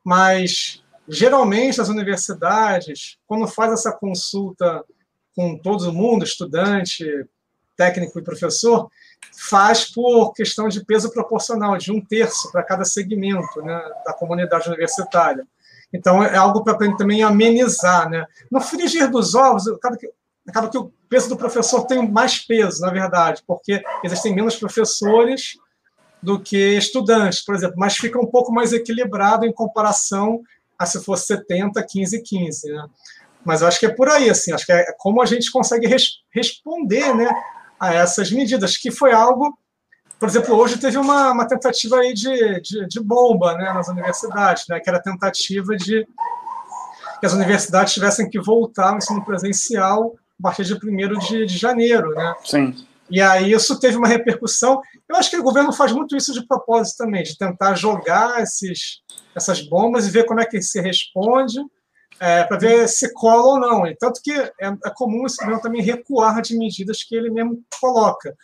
mas 0.06 0.84
geralmente 1.08 1.80
as 1.80 1.88
universidades, 1.88 3.18
quando 3.26 3.48
faz 3.48 3.72
essa 3.72 3.90
consulta 3.90 4.84
com 5.34 5.58
todo 5.58 5.92
mundo, 5.92 6.24
estudante, 6.24 7.04
técnico 7.76 8.16
e 8.16 8.22
professor, 8.22 8.88
faz 9.50 9.84
por 9.92 10.32
questão 10.32 10.68
de 10.68 10.84
peso 10.84 11.12
proporcional, 11.12 11.76
de 11.76 11.90
um 11.90 12.00
terço 12.00 12.52
para 12.52 12.62
cada 12.62 12.84
segmento 12.84 13.60
né, 13.62 13.82
da 14.06 14.12
comunidade 14.12 14.68
universitária. 14.68 15.44
Então, 15.92 16.22
é 16.22 16.36
algo 16.36 16.62
para 16.62 16.78
também 16.96 17.24
amenizar. 17.24 18.08
Né? 18.08 18.24
No 18.48 18.60
frigir 18.60 19.10
dos 19.10 19.34
ovos, 19.34 19.66
acaba 19.66 19.96
que, 19.96 20.08
acaba 20.46 20.70
que 20.70 20.78
o 20.78 20.92
peso 21.08 21.28
do 21.28 21.36
professor 21.36 21.84
tem 21.84 22.08
mais 22.08 22.38
peso, 22.38 22.80
na 22.80 22.92
verdade, 22.92 23.42
porque 23.44 23.82
existem 24.04 24.32
menos 24.32 24.54
professores 24.54 25.58
do 26.26 26.40
que 26.40 26.76
estudantes, 26.76 27.44
por 27.44 27.54
exemplo, 27.54 27.76
mas 27.78 27.96
fica 27.96 28.18
um 28.18 28.26
pouco 28.26 28.52
mais 28.52 28.72
equilibrado 28.72 29.46
em 29.46 29.52
comparação 29.52 30.42
a 30.76 30.84
se 30.84 31.00
fosse 31.04 31.26
70, 31.26 31.80
15, 31.80 32.20
15. 32.20 32.72
Né? 32.72 32.84
Mas 33.44 33.62
eu 33.62 33.68
acho 33.68 33.78
que 33.78 33.86
é 33.86 33.94
por 33.94 34.08
aí, 34.08 34.28
assim, 34.28 34.52
acho 34.52 34.66
que 34.66 34.72
é 34.72 34.86
como 34.98 35.22
a 35.22 35.24
gente 35.24 35.52
consegue 35.52 35.86
res 35.86 36.18
responder 36.32 37.14
né, 37.14 37.28
a 37.78 37.94
essas 37.94 38.32
medidas, 38.32 38.76
que 38.76 38.90
foi 38.90 39.12
algo. 39.12 39.56
Por 40.18 40.28
exemplo, 40.28 40.56
hoje 40.56 40.78
teve 40.78 40.98
uma, 40.98 41.30
uma 41.30 41.46
tentativa 41.46 42.00
aí 42.00 42.12
de, 42.12 42.60
de, 42.60 42.88
de 42.88 43.00
bomba 43.00 43.54
né, 43.54 43.72
nas 43.72 43.86
universidades, 43.86 44.64
né, 44.68 44.80
que 44.80 44.88
era 44.90 44.98
a 44.98 45.02
tentativa 45.02 45.76
de 45.76 46.04
que 47.20 47.26
as 47.26 47.34
universidades 47.34 47.94
tivessem 47.94 48.28
que 48.28 48.40
voltar 48.40 48.90
ao 48.90 48.96
ensino 48.96 49.24
presencial 49.24 50.16
a 50.40 50.42
partir 50.42 50.64
de 50.64 50.74
1 50.74 51.18
de, 51.20 51.46
de 51.46 51.56
janeiro. 51.56 52.10
Né? 52.10 52.34
Sim. 52.44 52.86
E 53.10 53.20
aí 53.20 53.52
isso 53.52 53.78
teve 53.78 53.96
uma 53.96 54.08
repercussão. 54.08 54.80
Eu 55.08 55.16
acho 55.16 55.30
que 55.30 55.36
o 55.36 55.42
governo 55.42 55.72
faz 55.72 55.92
muito 55.92 56.16
isso 56.16 56.32
de 56.32 56.46
propósito 56.46 56.98
também, 56.98 57.22
de 57.22 57.38
tentar 57.38 57.74
jogar 57.74 58.42
esses, 58.42 59.00
essas 59.34 59.60
bombas 59.60 60.06
e 60.06 60.10
ver 60.10 60.24
como 60.24 60.40
é 60.40 60.46
que 60.46 60.60
se 60.60 60.80
responde, 60.80 61.58
é, 62.18 62.44
para 62.44 62.58
ver 62.58 62.88
se 62.88 63.12
cola 63.12 63.54
ou 63.54 63.60
não. 63.60 63.86
E 63.86 63.94
tanto 63.96 64.20
que 64.22 64.32
é, 64.32 64.52
é 64.60 64.90
comum 64.94 65.26
esse 65.26 65.36
governo 65.36 65.62
também 65.62 65.82
recuar 65.82 66.40
de 66.42 66.56
medidas 66.56 67.02
que 67.04 67.14
ele 67.14 67.30
mesmo 67.30 67.62
coloca. 67.80 68.34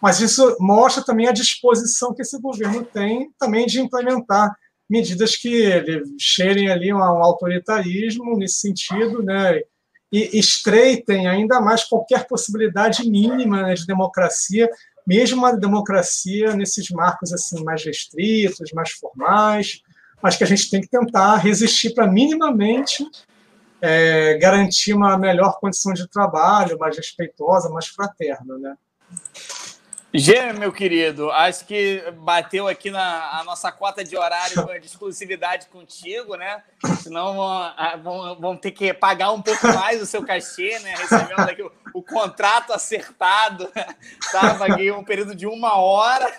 Mas 0.00 0.20
isso 0.20 0.56
mostra 0.58 1.04
também 1.04 1.28
a 1.28 1.32
disposição 1.32 2.14
que 2.14 2.22
esse 2.22 2.40
governo 2.40 2.84
tem 2.84 3.30
também 3.38 3.66
de 3.66 3.80
implementar 3.80 4.52
medidas 4.88 5.36
que 5.36 6.02
cheirem 6.18 6.70
ali 6.70 6.92
um 6.92 6.98
autoritarismo 6.98 8.36
nesse 8.36 8.60
sentido, 8.60 9.22
né? 9.22 9.60
E 10.10 10.38
estreitem 10.38 11.26
ainda 11.26 11.60
mais 11.60 11.84
qualquer 11.84 12.26
possibilidade 12.26 13.08
mínima 13.08 13.74
de 13.74 13.86
democracia, 13.86 14.68
mesmo 15.06 15.38
uma 15.38 15.56
democracia 15.56 16.54
nesses 16.54 16.90
marcos 16.90 17.32
assim 17.32 17.62
mais 17.64 17.84
restritos, 17.84 18.72
mais 18.72 18.92
formais, 18.92 19.80
mas 20.22 20.36
que 20.36 20.44
a 20.44 20.46
gente 20.46 20.70
tem 20.70 20.80
que 20.80 20.88
tentar 20.88 21.36
resistir 21.36 21.94
para 21.94 22.06
minimamente 22.06 23.04
é, 23.80 24.36
garantir 24.38 24.92
uma 24.92 25.16
melhor 25.16 25.58
condição 25.60 25.92
de 25.92 26.08
trabalho, 26.08 26.78
mais 26.78 26.96
respeitosa, 26.96 27.68
mais 27.68 27.86
fraterna, 27.86 28.58
né? 28.58 28.74
Gê, 30.12 30.54
meu 30.54 30.72
querido, 30.72 31.30
acho 31.30 31.66
que 31.66 32.02
bateu 32.22 32.66
aqui 32.66 32.90
na 32.90 33.42
nossa 33.44 33.70
cota 33.70 34.02
de 34.02 34.16
horário 34.16 34.66
de 34.80 34.86
exclusividade 34.86 35.66
contigo, 35.66 36.34
né? 36.34 36.62
Senão 37.02 37.36
vão, 38.02 38.40
vão, 38.40 38.56
ter 38.56 38.70
que 38.70 38.94
pagar 38.94 39.32
um 39.32 39.42
pouco 39.42 39.66
mais 39.68 40.00
o 40.00 40.06
seu 40.06 40.24
cachê, 40.24 40.78
né? 40.78 40.94
Recebemos 40.96 41.46
aqui 41.46 41.62
o, 41.62 41.70
o 41.92 42.02
contrato 42.02 42.72
acertado, 42.72 43.70
estava 44.18 44.64
aqui 44.64 44.90
um 44.90 45.04
período 45.04 45.34
de 45.34 45.46
uma 45.46 45.76
hora. 45.76 46.32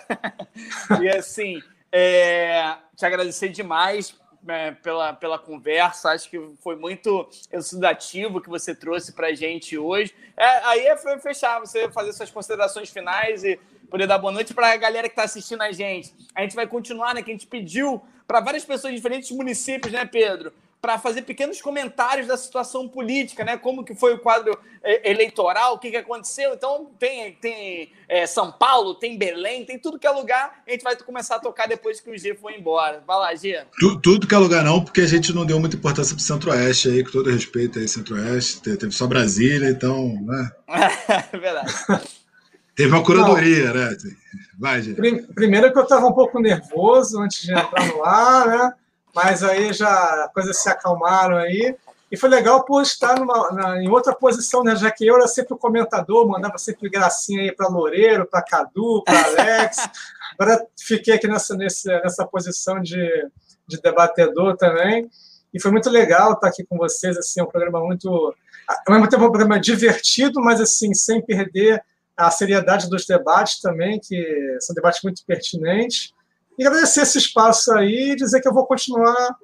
E 1.00 1.08
assim, 1.08 1.62
é, 1.92 2.74
te 2.96 3.06
agradecer 3.06 3.50
demais 3.50 4.18
é, 4.48 4.70
pela, 4.72 5.12
pela 5.12 5.38
conversa. 5.38 6.10
Acho 6.10 6.30
que 6.30 6.38
foi 6.60 6.76
muito 6.76 7.28
elucidativo 7.50 8.40
que 8.40 8.48
você 8.48 8.74
trouxe 8.74 9.12
para 9.12 9.28
a 9.28 9.34
gente 9.34 9.76
hoje. 9.76 10.14
É, 10.36 10.46
aí 10.66 10.86
é 10.86 10.96
fechar, 11.18 11.60
você 11.60 11.90
fazer 11.90 12.12
suas 12.12 12.30
considerações 12.30 12.90
finais 12.90 13.44
e 13.44 13.58
poder 13.90 14.06
dar 14.06 14.18
boa 14.18 14.32
noite 14.32 14.54
para 14.54 14.72
a 14.72 14.76
galera 14.76 15.08
que 15.08 15.12
está 15.12 15.24
assistindo 15.24 15.62
a 15.62 15.72
gente. 15.72 16.14
A 16.34 16.42
gente 16.42 16.54
vai 16.54 16.66
continuar, 16.66 17.14
né? 17.14 17.22
Que 17.22 17.30
a 17.30 17.34
gente 17.34 17.46
pediu 17.46 18.00
para 18.26 18.40
várias 18.40 18.64
pessoas 18.64 18.92
de 18.92 18.96
diferentes 18.96 19.30
municípios, 19.32 19.92
né, 19.92 20.04
Pedro? 20.04 20.52
Para 20.80 20.98
fazer 20.98 21.22
pequenos 21.22 21.60
comentários 21.60 22.26
da 22.26 22.36
situação 22.36 22.88
política, 22.88 23.44
né? 23.44 23.56
Como 23.56 23.84
que 23.84 23.94
foi 23.94 24.14
o 24.14 24.18
quadro 24.18 24.58
é, 24.82 25.10
eleitoral, 25.10 25.74
o 25.74 25.78
que, 25.78 25.90
que 25.90 25.96
aconteceu. 25.96 26.54
Então 26.54 26.90
tem, 26.98 27.34
tem 27.34 27.92
é, 28.08 28.26
São 28.26 28.50
Paulo, 28.50 28.94
tem 28.94 29.18
Belém, 29.18 29.64
tem 29.64 29.78
tudo 29.78 29.98
que 29.98 30.06
é 30.06 30.10
lugar. 30.10 30.62
A 30.66 30.70
gente 30.70 30.82
vai 30.82 30.96
começar 30.96 31.36
a 31.36 31.40
tocar 31.40 31.68
depois 31.68 32.00
que 32.00 32.10
o 32.10 32.18
G 32.18 32.34
for 32.34 32.50
embora. 32.50 33.02
Vai 33.06 33.18
lá, 33.18 33.34
G. 33.34 33.62
Tudo, 33.78 34.00
tudo 34.00 34.26
que 34.26 34.34
é 34.34 34.38
lugar 34.38 34.64
não, 34.64 34.82
porque 34.82 35.02
a 35.02 35.06
gente 35.06 35.32
não 35.34 35.44
deu 35.44 35.60
muita 35.60 35.76
importância 35.76 36.14
para 36.14 36.22
o 36.22 36.24
Centro-Oeste 36.24 36.88
aí, 36.88 37.04
com 37.04 37.10
todo 37.10 37.30
respeito 37.30 37.78
aí, 37.78 37.86
Centro-Oeste. 37.86 38.60
Teve 38.62 38.92
só 38.92 39.06
Brasília, 39.06 39.68
então, 39.68 40.08
né? 40.22 40.50
É 41.32 41.36
verdade. 41.36 41.72
Teve 42.74 42.90
uma 42.90 43.04
curadoria, 43.04 43.66
não. 43.66 43.74
né? 43.74 43.96
Vai, 44.58 44.80
G. 44.80 44.94
Primeiro 45.34 45.70
que 45.72 45.78
eu 45.78 45.82
estava 45.82 46.06
um 46.06 46.14
pouco 46.14 46.40
nervoso 46.40 47.20
antes 47.20 47.42
de 47.42 47.52
entrar 47.52 47.86
no 47.86 48.02
ar, 48.02 48.46
né? 48.46 48.72
Mas 49.14 49.42
aí 49.42 49.72
já 49.72 50.30
coisas 50.34 50.58
se 50.58 50.68
acalmaram 50.68 51.36
aí. 51.36 51.76
E 52.10 52.16
foi 52.16 52.28
legal 52.28 52.64
por 52.64 52.82
estar 52.82 53.18
numa, 53.18 53.52
na, 53.52 53.82
em 53.82 53.88
outra 53.88 54.12
posição, 54.12 54.64
né? 54.64 54.74
Já 54.74 54.90
que 54.90 55.06
eu 55.06 55.14
era 55.14 55.28
sempre 55.28 55.54
o 55.54 55.58
comentador, 55.58 56.26
mandava 56.26 56.58
sempre 56.58 56.88
gracinha 56.88 57.42
aí 57.42 57.52
para 57.52 57.68
Loureiro, 57.68 58.26
para 58.26 58.42
Cadu, 58.42 59.02
para 59.04 59.24
Alex. 59.26 59.76
Agora 60.36 60.66
fiquei 60.76 61.14
aqui 61.14 61.28
nessa, 61.28 61.56
nessa, 61.56 62.00
nessa 62.00 62.26
posição 62.26 62.80
de, 62.80 63.28
de 63.66 63.80
debatedor 63.80 64.56
também. 64.56 65.08
E 65.54 65.60
foi 65.60 65.70
muito 65.70 65.88
legal 65.88 66.32
estar 66.32 66.48
aqui 66.48 66.64
com 66.64 66.76
vocês. 66.76 67.16
Assim, 67.16 67.40
é 67.40 67.44
um 67.44 67.48
programa 67.48 67.80
muito. 67.80 68.34
Ao 68.86 68.94
mesmo 68.94 69.08
tempo, 69.08 69.22
é 69.22 69.26
um 69.26 69.30
programa 69.30 69.60
divertido, 69.60 70.40
mas 70.40 70.60
assim, 70.60 70.92
sem 70.94 71.20
perder 71.20 71.82
a 72.16 72.30
seriedade 72.30 72.88
dos 72.88 73.06
debates 73.06 73.60
também, 73.60 74.00
que 74.00 74.56
são 74.60 74.74
debates 74.74 75.02
muito 75.02 75.24
pertinentes. 75.24 76.12
E 76.58 76.66
agradecer 76.66 77.02
esse 77.02 77.18
espaço 77.18 77.72
aí 77.72 78.12
e 78.12 78.16
dizer 78.16 78.40
que 78.40 78.48
eu 78.48 78.54
vou 78.54 78.66
continuar 78.66 79.36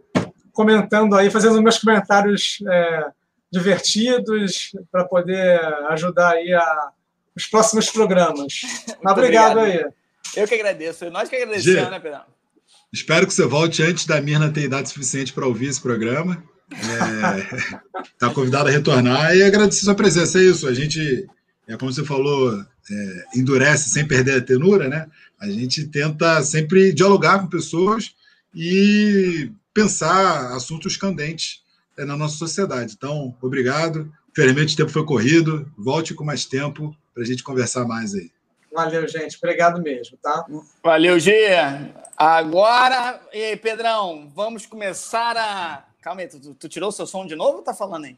comentando 0.52 1.14
aí, 1.14 1.30
fazendo 1.30 1.62
meus 1.62 1.78
comentários 1.78 2.59
é, 2.66 3.07
divertidos 3.50 4.72
para 4.90 5.04
poder 5.04 5.61
ajudar 5.90 6.32
aí 6.32 6.52
a, 6.52 6.90
os 7.36 7.46
próximos 7.46 7.90
programas. 7.90 8.61
obrigado, 9.04 9.59
obrigado, 9.59 9.59
aí. 9.61 9.84
Eu 10.34 10.48
que 10.48 10.54
agradeço. 10.54 11.11
Nós 11.11 11.28
que 11.28 11.36
agradecemos, 11.36 11.90
né, 11.90 12.00
Pedro? 12.00 12.20
Espero 12.92 13.26
que 13.26 13.34
você 13.34 13.44
volte 13.44 13.82
antes 13.82 14.07
da 14.07 14.20
Mirna 14.20 14.50
ter 14.50 14.62
idade 14.62 14.88
suficiente 14.88 15.32
para 15.32 15.46
ouvir 15.46 15.66
esse 15.66 15.80
programa. 15.80 16.42
Está 16.70 17.38
é, 17.38 17.80
tá 18.18 18.30
convidado 18.30 18.68
a 18.68 18.72
retornar 18.72 19.36
e 19.36 19.42
agradecer 19.42 19.84
sua 19.84 19.94
presença. 19.94 20.38
É 20.38 20.42
isso. 20.42 20.66
A 20.66 20.74
gente, 20.74 21.26
é 21.68 21.76
como 21.76 21.92
você 21.92 22.04
falou, 22.04 22.59
é, 22.90 23.38
endurece 23.38 23.90
sem 23.90 24.07
perder 24.07 24.38
a 24.38 24.44
tenura, 24.44 24.88
né? 24.88 25.07
A 25.41 25.49
gente 25.49 25.87
tenta 25.87 26.43
sempre 26.43 26.93
dialogar 26.93 27.41
com 27.41 27.49
pessoas 27.49 28.14
e 28.55 29.51
pensar 29.74 30.55
assuntos 30.55 30.97
candentes 30.97 31.62
é, 31.99 32.05
na 32.05 32.16
nossa 32.16 32.37
sociedade. 32.37 32.95
Então, 32.97 33.34
obrigado. 33.41 34.11
Infelizmente 34.30 34.74
o 34.74 34.76
tempo 34.76 34.91
foi 34.91 35.05
corrido. 35.05 35.70
Volte 35.76 36.14
com 36.14 36.24
mais 36.24 36.45
tempo 36.45 36.97
para 37.12 37.22
a 37.22 37.26
gente 37.26 37.43
conversar 37.43 37.87
mais 37.87 38.14
aí. 38.14 38.30
Valeu, 38.72 39.09
gente. 39.09 39.37
Obrigado 39.39 39.80
mesmo, 39.82 40.18
tá? 40.18 40.45
Valeu, 40.82 41.18
G. 41.18 41.32
Agora, 42.16 43.20
e 43.32 43.43
aí, 43.43 43.57
Pedrão, 43.57 44.30
vamos 44.34 44.66
começar 44.66 45.34
a. 45.37 45.84
Calma 46.03 46.20
aí, 46.20 46.28
tu, 46.28 46.55
tu 46.55 46.68
tirou 46.68 46.91
o 46.91 46.93
seu 46.93 47.07
som 47.07 47.26
de 47.26 47.34
novo 47.34 47.59
ou 47.59 47.62
tá 47.62 47.72
falando 47.72 48.05
aí? 48.05 48.16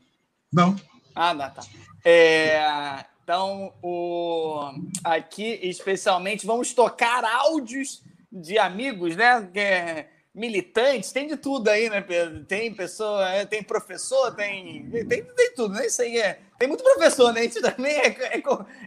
Não. 0.52 0.74
Ah, 1.14 1.32
não, 1.32 1.50
tá. 1.50 1.62
É, 2.04 3.04
então, 3.28 3.74
o, 3.82 4.72
aqui, 5.04 5.60
especialmente, 5.62 6.46
vamos 6.46 6.72
tocar 6.72 7.22
áudios 7.22 8.02
de 8.32 8.56
amigos, 8.58 9.14
né? 9.16 9.46
É, 9.54 10.06
militantes, 10.34 11.12
tem 11.12 11.28
de 11.28 11.36
tudo 11.36 11.68
aí, 11.68 11.90
né, 11.90 12.00
Pedro? 12.00 12.42
Tem 12.44 12.72
pessoa, 12.72 13.28
é, 13.28 13.44
tem 13.44 13.62
professor, 13.62 14.34
tem, 14.34 14.88
tem, 15.06 15.22
tem 15.24 15.54
tudo, 15.54 15.74
né? 15.74 15.84
Isso 15.84 16.00
aí 16.00 16.16
é. 16.16 16.38
Tem 16.58 16.66
muito 16.66 16.82
professor, 16.82 17.30
né? 17.34 17.40
A 17.40 17.42
gente 17.42 17.60
também 17.60 17.92
é, 17.92 18.40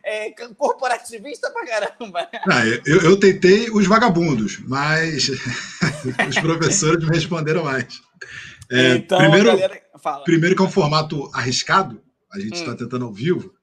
é, 0.03 0.27
é 0.29 0.31
corporativista 0.57 1.51
pra 1.51 1.67
caramba. 1.67 2.27
Ah, 2.51 2.65
eu, 2.83 2.99
eu 3.01 3.19
tentei 3.19 3.69
os 3.69 3.85
vagabundos, 3.85 4.57
mas 4.67 5.29
os 6.27 6.39
professores 6.39 7.07
me 7.07 7.15
responderam 7.15 7.65
mais. 7.65 8.01
É, 8.71 8.95
então, 8.95 9.19
primeiro, 9.19 9.49
galera, 9.49 9.81
primeiro 10.25 10.55
que 10.55 10.63
é 10.63 10.65
um 10.65 10.71
formato 10.71 11.29
arriscado, 11.31 12.01
a 12.33 12.39
gente 12.39 12.55
está 12.55 12.71
hum. 12.71 12.75
tentando 12.75 13.05
ao 13.05 13.13
vivo. 13.13 13.53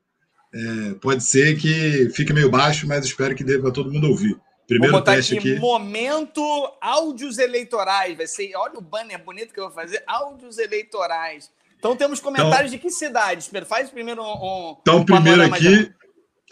É, 0.53 0.95
pode 0.95 1.23
ser 1.23 1.59
que 1.59 2.11
fique 2.11 2.33
meio 2.33 2.51
baixo, 2.51 2.87
mas 2.87 3.05
espero 3.05 3.35
que 3.35 3.45
dê 3.45 3.59
para 3.59 3.71
todo 3.71 3.93
mundo 3.93 4.09
ouvir. 4.09 4.39
Primeiro 4.67 4.93
vou 4.93 5.01
botar 5.01 5.15
teste 5.15 5.39
aqui, 5.39 5.53
aqui. 5.53 5.61
Momento 5.61 6.43
áudios 6.81 7.39
eleitorais. 7.39 8.17
Vai 8.17 8.27
ser, 8.27 8.55
olha 8.55 8.79
o 8.79 8.83
banner 8.83 9.23
bonito 9.23 9.53
que 9.53 9.61
eu 9.61 9.65
vou 9.65 9.73
fazer. 9.73 10.03
Áudios 10.07 10.59
eleitorais. 10.59 11.51
Então 11.79 11.97
temos 11.97 12.21
comentários 12.21 12.73
então, 12.73 12.77
de 12.77 12.79
que 12.79 12.91
cidades? 12.91 13.51
Faz 13.67 13.89
primeiro 13.89 14.23
um. 14.23 14.77
Então, 14.81 15.05
primeiro 15.05 15.43
aqui. 15.43 15.91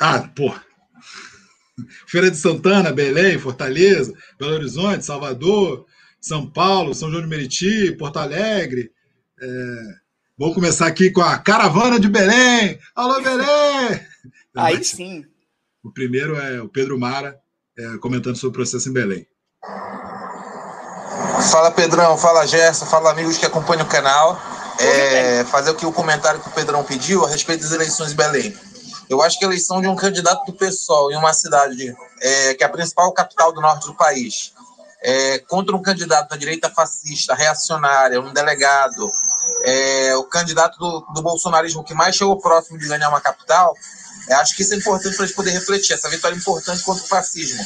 Ah, 0.01 0.29
pô. 0.35 0.55
Feira 2.09 2.31
de 2.31 2.37
Santana, 2.39 2.93
Belém, 2.93 3.39
Fortaleza, 3.39 4.15
Belo 4.39 4.55
Horizonte, 4.55 5.05
Salvador, 5.05 5.85
São 6.19 6.51
Paulo, 6.51 6.95
São 6.95 7.11
João 7.11 7.23
de 7.23 7.29
Meriti, 7.29 7.93
Porto 7.99 8.19
Alegre. 8.19 8.91
É... 9.43 10.06
Vamos 10.39 10.55
começar 10.55 10.87
aqui 10.87 11.11
com 11.11 11.23
a 11.23 11.39
Caravana 11.39 11.99
de 11.99 12.11
Belém. 12.11 12.79
Alô, 12.95 13.23
Belém! 13.23 14.07
Aí 14.55 14.85
sim. 14.85 15.25
O 15.83 15.91
primeiro 15.91 16.37
é 16.37 16.61
o 16.61 16.69
Pedro 16.69 17.01
Mara, 17.01 17.41
é, 17.79 17.97
comentando 17.97 18.37
sobre 18.37 18.51
o 18.51 18.53
processo 18.53 18.87
em 18.91 18.93
Belém. 18.93 19.27
Fala 21.51 21.71
Pedrão, 21.71 22.19
fala 22.19 22.47
Gerson, 22.47 22.85
fala 22.85 23.13
amigos 23.13 23.39
que 23.39 23.47
acompanham 23.47 23.87
o 23.87 23.89
canal. 23.89 24.39
É, 24.79 25.43
fazer 25.45 25.71
aqui 25.71 25.87
o 25.87 25.93
comentário 25.93 26.39
que 26.39 26.49
o 26.51 26.53
Pedrão 26.53 26.85
pediu 26.85 27.25
a 27.25 27.31
respeito 27.31 27.63
das 27.63 27.73
eleições 27.73 28.13
em 28.13 28.17
Belém. 28.17 28.55
Eu 29.09 29.23
acho 29.23 29.39
que 29.39 29.45
a 29.47 29.49
eleição 29.49 29.81
de 29.81 29.89
um 29.89 29.97
candidato 29.97 30.45
do 30.45 30.53
PSOL 30.53 31.11
em 31.11 31.17
uma 31.17 31.33
cidade 31.33 31.97
é, 32.21 32.53
que 32.53 32.63
é 32.63 32.67
a 32.67 32.71
principal 32.71 33.11
capital 33.15 33.55
do 33.55 33.63
norte 33.63 33.87
do 33.87 33.95
país, 33.95 34.53
é, 35.03 35.39
contra 35.39 35.75
um 35.75 35.81
candidato 35.81 36.29
da 36.29 36.37
direita 36.37 36.69
fascista, 36.69 37.35
reacionária, 37.35 38.21
um 38.21 38.35
delegado, 38.35 39.11
é, 39.65 40.17
o 40.17 40.25
candidato 40.25 40.79
do, 40.79 41.01
do 41.15 41.23
bolsonarismo 41.23 41.85
que 41.85 41.95
mais 41.95 42.17
chegou 42.17 42.39
próximo 42.39 42.79
de 42.79 42.87
ganhar 42.87 43.09
uma 43.09 43.21
capital, 43.21 43.75
eu 44.29 44.37
acho 44.39 44.57
que 44.57 44.63
isso 44.63 44.75
é 44.75 44.77
importante 44.77 45.15
para 45.15 45.25
a 45.25 45.27
gente 45.27 45.37
poder 45.37 45.51
refletir, 45.51 45.93
essa 45.93 46.09
vitória 46.09 46.35
é 46.35 46.39
importante 46.39 46.83
contra 46.83 47.05
o 47.05 47.07
fascismo. 47.07 47.65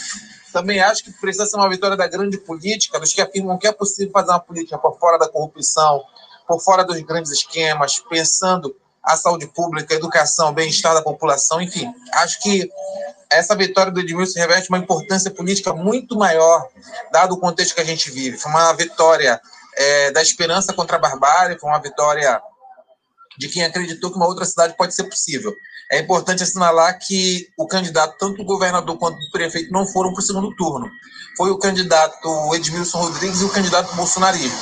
Também 0.52 0.80
acho 0.80 1.04
que 1.04 1.12
precisa 1.12 1.46
ser 1.46 1.56
uma 1.56 1.68
vitória 1.68 1.96
da 1.96 2.06
grande 2.06 2.38
política, 2.38 2.98
dos 2.98 3.12
que 3.12 3.20
afirmam 3.20 3.56
que 3.56 3.66
é 3.66 3.72
possível 3.72 4.12
fazer 4.12 4.30
uma 4.32 4.40
política 4.40 4.78
por 4.78 4.98
fora 4.98 5.18
da 5.18 5.28
corrupção, 5.28 6.02
por 6.46 6.60
fora 6.60 6.84
dos 6.84 7.00
grandes 7.00 7.30
esquemas, 7.30 8.00
pensando 8.00 8.76
a 9.02 9.16
saúde 9.16 9.46
pública, 9.46 9.94
a 9.94 9.96
educação, 9.96 10.50
o 10.50 10.52
bem-estar 10.52 10.92
da 10.92 11.02
população, 11.02 11.60
enfim. 11.62 11.92
Acho 12.12 12.40
que 12.40 12.68
essa 13.30 13.54
vitória 13.54 13.92
do 13.92 14.00
Edmilson 14.00 14.40
reveste 14.40 14.68
uma 14.68 14.78
importância 14.78 15.30
política 15.30 15.72
muito 15.72 16.16
maior, 16.16 16.68
dado 17.12 17.34
o 17.34 17.38
contexto 17.38 17.74
que 17.74 17.80
a 17.80 17.84
gente 17.84 18.10
vive. 18.10 18.36
Foi 18.36 18.50
uma 18.50 18.72
vitória 18.72 19.40
é, 19.80 20.10
da 20.10 20.20
esperança 20.20 20.74
contra 20.74 20.96
a 20.98 21.00
barbárie, 21.00 21.58
foi 21.58 21.70
uma 21.70 21.80
vitória 21.80 22.38
de 23.38 23.48
quem 23.48 23.64
acreditou 23.64 24.10
que 24.10 24.16
uma 24.16 24.26
outra 24.26 24.44
cidade 24.44 24.76
pode 24.76 24.94
ser 24.94 25.04
possível. 25.04 25.54
É 25.90 25.98
importante 25.98 26.42
assinalar 26.42 26.98
que 26.98 27.48
o 27.56 27.66
candidato, 27.66 28.18
tanto 28.18 28.42
o 28.42 28.44
governador 28.44 28.98
quanto 28.98 29.16
o 29.16 29.30
prefeito, 29.30 29.72
não 29.72 29.86
foram 29.86 30.12
para 30.12 30.20
o 30.20 30.22
segundo 30.22 30.54
turno. 30.54 30.90
Foi 31.34 31.50
o 31.50 31.58
candidato 31.58 32.54
Edmilson 32.54 32.98
Rodrigues 32.98 33.40
e 33.40 33.44
o 33.44 33.48
candidato 33.48 33.94
bolsonarismo. 33.96 34.58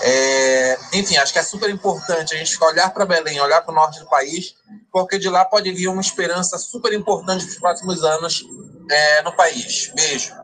É, 0.00 0.78
enfim, 0.94 1.16
acho 1.16 1.34
que 1.34 1.38
é 1.38 1.42
super 1.42 1.68
importante 1.68 2.34
a 2.34 2.38
gente 2.38 2.62
olhar 2.64 2.88
para 2.90 3.04
Belém, 3.04 3.38
olhar 3.40 3.60
para 3.60 3.72
o 3.72 3.74
norte 3.74 4.00
do 4.00 4.08
país, 4.08 4.54
porque 4.90 5.18
de 5.18 5.28
lá 5.28 5.44
pode 5.44 5.70
vir 5.72 5.88
uma 5.88 6.00
esperança 6.00 6.56
super 6.56 6.94
importante 6.94 7.44
para 7.44 7.52
os 7.52 7.58
próximos 7.58 8.02
anos 8.02 8.42
é, 8.90 9.22
no 9.22 9.36
país. 9.36 9.92
Beijo. 9.94 10.34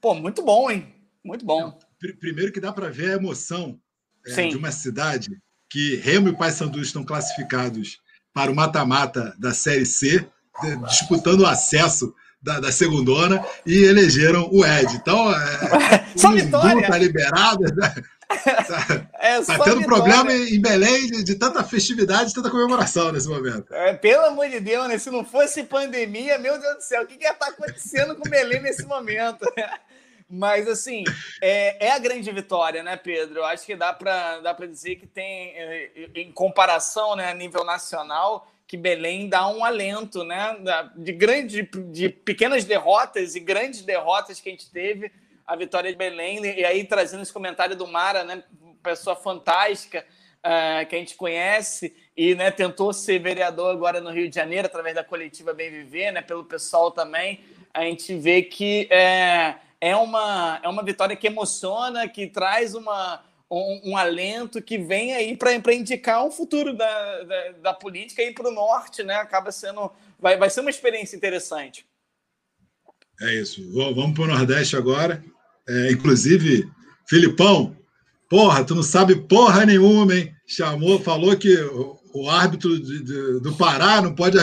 Pô, 0.00 0.14
muito 0.14 0.42
bom, 0.42 0.68
hein? 0.68 0.92
Muito 1.24 1.44
bom. 1.44 1.78
Primeiro 2.18 2.52
que 2.52 2.60
dá 2.60 2.72
para 2.72 2.88
ver 2.88 3.12
a 3.12 3.16
emoção 3.16 3.78
é, 4.26 4.48
de 4.48 4.56
uma 4.56 4.70
cidade 4.70 5.30
que 5.68 5.96
Remo 5.96 6.28
e 6.28 6.36
Paysandu 6.36 6.80
estão 6.80 7.04
classificados 7.04 8.00
para 8.32 8.50
o 8.50 8.54
mata-mata 8.54 9.34
da 9.38 9.52
Série 9.52 9.86
C, 9.86 10.26
disputando 10.88 11.40
o 11.40 11.46
acesso 11.46 12.14
da, 12.42 12.58
da 12.58 12.72
segundona 12.72 13.44
e 13.66 13.84
elegeram 13.84 14.48
o 14.50 14.64
Ed. 14.64 14.96
Então, 14.96 15.30
é, 15.32 16.06
só 16.16 16.30
o 16.30 16.32
vitória. 16.32 16.86
Tá 16.86 16.98
liberado. 16.98 17.64
Né? 17.74 17.94
Tá, 18.30 19.08
é, 19.18 19.42
tá 19.42 19.58
tendo 19.58 19.80
vitória. 19.80 19.86
problema 19.86 20.32
em 20.32 20.60
Belém 20.60 21.08
de, 21.08 21.24
de, 21.24 21.34
tanta 21.34 21.64
festividade, 21.64 22.28
de 22.28 22.34
tanta 22.36 22.48
comemoração 22.48 23.10
nesse 23.10 23.26
momento. 23.26 23.74
É, 23.74 23.92
pelo 23.94 24.24
amor 24.26 24.48
de 24.48 24.60
Deus, 24.60 24.86
né? 24.86 24.98
Se 24.98 25.10
não 25.10 25.24
fosse 25.24 25.64
pandemia, 25.64 26.38
meu 26.38 26.56
Deus 26.56 26.76
do 26.76 26.80
céu, 26.80 27.02
o 27.02 27.06
que, 27.08 27.16
que 27.16 27.24
ia 27.24 27.32
estar 27.32 27.46
tá 27.46 27.50
acontecendo 27.50 28.14
com 28.14 28.30
Belém 28.30 28.62
nesse 28.62 28.86
momento? 28.86 29.44
Mas, 30.30 30.68
assim, 30.68 31.02
é, 31.42 31.86
é, 31.86 31.90
a 31.90 31.98
grande 31.98 32.30
vitória, 32.30 32.84
né, 32.84 32.96
Pedro? 32.96 33.42
Acho 33.42 33.66
que 33.66 33.74
dá 33.74 33.92
para 33.92 34.38
dá 34.38 34.52
dizer 34.52 34.94
que 34.94 35.06
tem, 35.06 35.48
é, 35.56 35.90
em 36.14 36.30
comparação, 36.30 37.16
né, 37.16 37.28
a 37.28 37.34
nível 37.34 37.64
nacional, 37.64 38.48
que 38.64 38.76
Belém 38.76 39.28
dá 39.28 39.48
um 39.48 39.64
alento, 39.64 40.22
né? 40.22 40.56
De, 40.94 41.10
grande, 41.10 41.68
de 41.90 42.08
pequenas 42.08 42.64
derrotas 42.64 43.34
e 43.34 43.40
grandes 43.40 43.82
derrotas 43.82 44.40
que 44.40 44.48
a 44.48 44.52
gente 44.52 44.70
teve, 44.70 45.10
a 45.44 45.56
vitória 45.56 45.90
de 45.90 45.98
Belém. 45.98 46.40
E 46.44 46.64
aí, 46.64 46.84
trazendo 46.84 47.24
esse 47.24 47.32
comentário 47.32 47.74
do 47.74 47.88
Mara, 47.88 48.22
né? 48.22 48.44
Pessoa 48.80 49.16
fantástica. 49.16 50.06
Uh, 50.40 50.86
que 50.88 50.96
a 50.96 50.98
gente 50.98 51.16
conhece 51.16 51.94
e 52.16 52.34
né, 52.34 52.50
tentou 52.50 52.94
ser 52.94 53.18
vereador 53.18 53.70
agora 53.70 54.00
no 54.00 54.10
Rio 54.10 54.26
de 54.26 54.34
Janeiro 54.34 54.64
através 54.64 54.94
da 54.94 55.04
coletiva 55.04 55.52
Bem 55.52 55.70
Viver, 55.70 56.12
né, 56.12 56.22
pelo 56.22 56.46
pessoal 56.46 56.90
também. 56.90 57.44
A 57.74 57.82
gente 57.82 58.16
vê 58.16 58.40
que 58.40 58.88
é, 58.90 59.56
é 59.80 59.96
uma, 59.96 60.60
é 60.62 60.68
uma 60.68 60.84
vitória 60.84 61.16
que 61.16 61.26
emociona, 61.26 62.08
que 62.08 62.26
traz 62.26 62.74
uma, 62.74 63.22
um, 63.50 63.90
um 63.90 63.96
alento, 63.96 64.60
que 64.60 64.78
vem 64.78 65.14
aí 65.14 65.36
para 65.36 65.74
indicar 65.74 66.24
um 66.24 66.30
futuro 66.30 66.76
da, 66.76 67.22
da, 67.22 67.52
da 67.62 67.74
política 67.74 68.22
aí 68.22 68.32
para 68.32 68.48
o 68.48 68.54
norte, 68.54 69.02
né? 69.02 69.14
Acaba 69.14 69.50
sendo. 69.50 69.90
Vai, 70.18 70.36
vai 70.36 70.50
ser 70.50 70.60
uma 70.60 70.70
experiência 70.70 71.16
interessante. 71.16 71.86
É 73.20 73.34
isso. 73.34 73.62
Vamos 73.72 74.14
para 74.14 74.24
o 74.24 74.26
Nordeste 74.26 74.76
agora. 74.76 75.22
É, 75.68 75.92
inclusive, 75.92 76.68
Filipão, 77.06 77.76
porra, 78.28 78.64
tu 78.64 78.74
não 78.74 78.82
sabe 78.82 79.14
porra 79.14 79.66
nenhuma, 79.66 80.14
hein? 80.14 80.34
Chamou, 80.46 81.00
falou 81.00 81.36
que 81.36 81.54
o, 82.12 82.28
árbitro 82.28 82.78
do 83.40 83.54
Pará 83.56 84.00
não 84.00 84.14
pode 84.14 84.36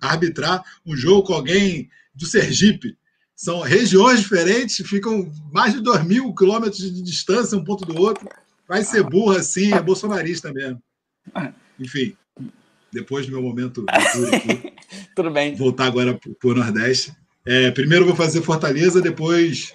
arbitrar 0.00 0.62
um 0.84 0.96
jogo 0.96 1.24
com 1.24 1.34
alguém 1.34 1.90
do 2.14 2.26
Sergipe. 2.26 2.96
São 3.36 3.60
regiões 3.60 4.20
diferentes, 4.20 4.76
ficam 4.88 5.30
mais 5.52 5.74
de 5.74 5.82
2 5.82 6.04
mil 6.04 6.34
quilômetros 6.34 6.78
de 6.78 7.02
distância 7.02 7.56
um 7.56 7.62
ponto 7.62 7.84
do 7.84 8.00
outro. 8.00 8.26
Vai 8.66 8.82
ser 8.82 9.04
burro 9.04 9.32
assim, 9.36 9.74
é 9.74 9.82
bolsonarista 9.82 10.50
mesmo. 10.52 10.82
Enfim, 11.78 12.16
depois 12.90 13.26
do 13.26 13.32
meu 13.32 13.42
momento 13.42 13.84
aqui. 13.88 14.72
Tudo 15.14 15.30
bem. 15.30 15.54
Voltar 15.54 15.84
agora 15.84 16.18
para 16.40 16.50
o 16.50 16.54
Nordeste. 16.54 17.12
É, 17.44 17.70
primeiro 17.70 18.06
vou 18.06 18.16
fazer 18.16 18.40
Fortaleza, 18.40 19.02
depois 19.02 19.74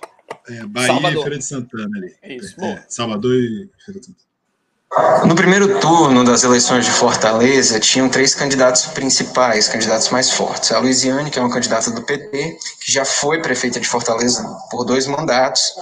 é, 0.50 0.66
Bahia 0.66 0.88
Salvador. 0.88 1.20
e 1.20 1.24
Feira 1.24 1.38
de 1.38 1.46
Santana 1.46 1.98
ali. 1.98 2.16
Isso, 2.36 2.62
é, 2.62 2.86
Salvador 2.90 3.36
e 3.36 3.70
Feira 3.86 4.00
de 4.00 4.06
Santana. 4.08 4.31
No 5.26 5.34
primeiro 5.36 5.80
turno 5.80 6.22
das 6.22 6.44
eleições 6.44 6.84
de 6.84 6.92
Fortaleza, 6.92 7.80
tinham 7.80 8.10
três 8.10 8.36
candidatos 8.36 8.88
principais, 8.88 9.70
candidatos 9.70 10.10
mais 10.10 10.32
fortes. 10.32 10.70
A 10.74 10.80
Luiziane, 10.80 11.32
que 11.32 11.40
é 11.40 11.42
uma 11.42 11.50
candidata 11.50 11.90
do 11.92 12.02
PT, 12.02 12.58
que 12.78 12.92
já 12.92 13.06
foi 13.06 13.42
prefeita 13.42 13.80
de 13.80 13.88
Fortaleza 13.88 14.44
por 14.70 14.84
dois 14.84 15.08
mandatos. 15.08 15.74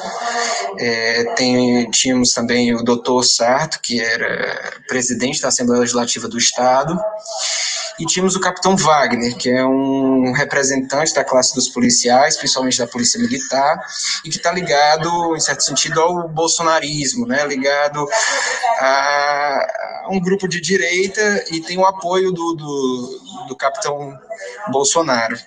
É, 0.77 1.23
tem, 1.35 1.89
tínhamos 1.89 2.33
também 2.33 2.75
o 2.75 2.83
doutor 2.83 3.23
Sarto, 3.23 3.79
que 3.81 3.99
era 3.99 4.73
presidente 4.87 5.41
da 5.41 5.47
Assembleia 5.47 5.79
Legislativa 5.79 6.27
do 6.27 6.37
Estado. 6.37 6.95
E 7.99 8.05
tínhamos 8.05 8.35
o 8.35 8.39
capitão 8.39 8.77
Wagner, 8.77 9.35
que 9.35 9.49
é 9.49 9.65
um 9.65 10.31
representante 10.31 11.13
da 11.13 11.23
classe 11.23 11.53
dos 11.53 11.67
policiais, 11.67 12.37
principalmente 12.37 12.77
da 12.77 12.87
polícia 12.87 13.19
militar, 13.19 13.77
e 14.23 14.29
que 14.29 14.37
está 14.37 14.53
ligado, 14.53 15.35
em 15.35 15.39
certo 15.39 15.63
sentido, 15.63 15.99
ao 15.99 16.29
bolsonarismo, 16.29 17.27
né? 17.27 17.45
ligado 17.45 18.07
a 18.79 18.98
um 20.09 20.19
grupo 20.19 20.47
de 20.47 20.59
direita 20.59 21.45
e 21.51 21.61
tem 21.61 21.77
o 21.77 21.85
apoio 21.85 22.31
do, 22.31 22.53
do, 22.53 23.45
do 23.47 23.55
capitão 23.55 24.17
Bolsonaro. 24.71 25.37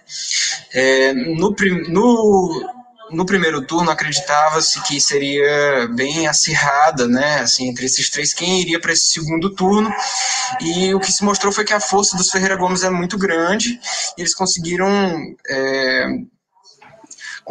É, 0.72 1.12
no, 1.12 1.54
no, 1.88 2.72
no 3.10 3.26
primeiro 3.26 3.62
turno 3.62 3.90
acreditava-se 3.90 4.80
que 4.82 5.00
seria 5.00 5.88
bem 5.94 6.26
acirrada, 6.26 7.06
né, 7.06 7.40
assim, 7.40 7.68
entre 7.68 7.86
esses 7.86 8.08
três, 8.08 8.32
quem 8.32 8.60
iria 8.60 8.80
para 8.80 8.92
esse 8.92 9.06
segundo 9.06 9.50
turno, 9.50 9.92
e 10.60 10.94
o 10.94 11.00
que 11.00 11.12
se 11.12 11.24
mostrou 11.24 11.52
foi 11.52 11.64
que 11.64 11.74
a 11.74 11.80
força 11.80 12.16
dos 12.16 12.30
Ferreira 12.30 12.56
Gomes 12.56 12.82
é 12.82 12.90
muito 12.90 13.18
grande, 13.18 13.78
e 14.16 14.22
eles 14.22 14.34
conseguiram 14.34 14.88
é, 15.48 16.06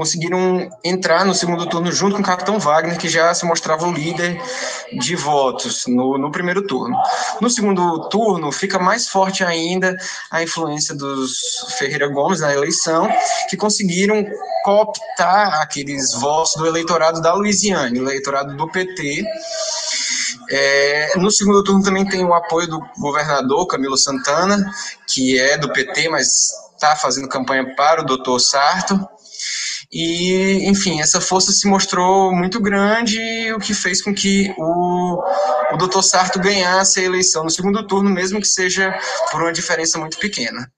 conseguiram 0.02 0.68
entrar 0.84 1.23
no 1.23 1.36
segundo 1.36 1.64
turno 1.68 1.91
junto 1.91 2.15
com 2.15 2.23
o 2.23 2.26
Capitão 2.26 2.57
Wagner, 2.57 2.98
que 2.98 3.07
já 3.07 3.32
se 3.36 3.45
mostrava 3.45 3.86
o 3.86 3.94
líder 3.94 4.41
de 4.99 5.15
votos 5.15 5.84
no, 5.86 6.18
no 6.18 6.32
primeiro 6.32 6.65
turno. 6.65 6.98
No 7.40 7.48
segundo 7.52 8.10
turno, 8.10 8.52
fica 8.52 8.80
mais 8.80 9.07
forte 9.07 9.44
ainda 9.44 9.95
a 10.32 10.41
influência 10.41 10.95
dos 10.95 11.38
Ferreira 11.78 12.07
Gomes 12.07 12.40
na 12.40 12.52
eleição, 12.52 13.07
que 13.48 13.56
conseguiram 13.56 14.26
cooptar 14.64 15.61
aqueles 15.61 16.14
votos 16.14 16.56
do 16.56 16.65
eleitorado 16.65 17.22
da 17.22 17.36
Louisiana, 17.36 17.95
eleitorado 17.95 18.57
do 18.57 18.68
PT. 18.72 19.23
É, 20.49 21.15
no 21.15 21.30
segundo 21.30 21.64
turno 21.64 21.84
também 21.84 22.10
tem 22.10 22.26
o 22.26 22.34
apoio 22.34 22.68
do 22.68 22.82
governador 22.98 23.68
Camilo 23.68 23.95
Santana, 23.95 24.68
que 25.07 25.40
é 25.40 25.60
do 25.60 25.72
PT, 25.72 26.10
mas 26.10 26.49
está 26.73 26.95
fazendo 26.95 27.30
campanha 27.30 27.76
para 27.76 28.02
o 28.02 28.06
doutor 28.06 28.40
Sarto. 28.40 28.99
E, 29.91 30.69
enfim, 30.69 31.01
essa 31.01 31.19
força 31.19 31.51
se 31.51 31.68
mostrou 31.68 32.34
muito 32.34 32.61
grande, 32.61 33.19
o 33.51 33.59
que 33.59 33.73
fez 33.73 34.01
com 34.01 34.13
que 34.13 34.53
o, 34.57 35.22
o 35.73 35.77
doutor 35.77 36.01
Sarto 36.01 36.39
ganhasse 36.39 37.01
a 37.01 37.03
eleição 37.03 37.43
no 37.43 37.49
segundo 37.49 37.85
turno, 37.85 38.09
mesmo 38.09 38.39
que 38.39 38.47
seja 38.47 38.97
por 39.30 39.41
uma 39.41 39.51
diferença 39.51 39.99
muito 39.99 40.18
pequena. 40.18 40.72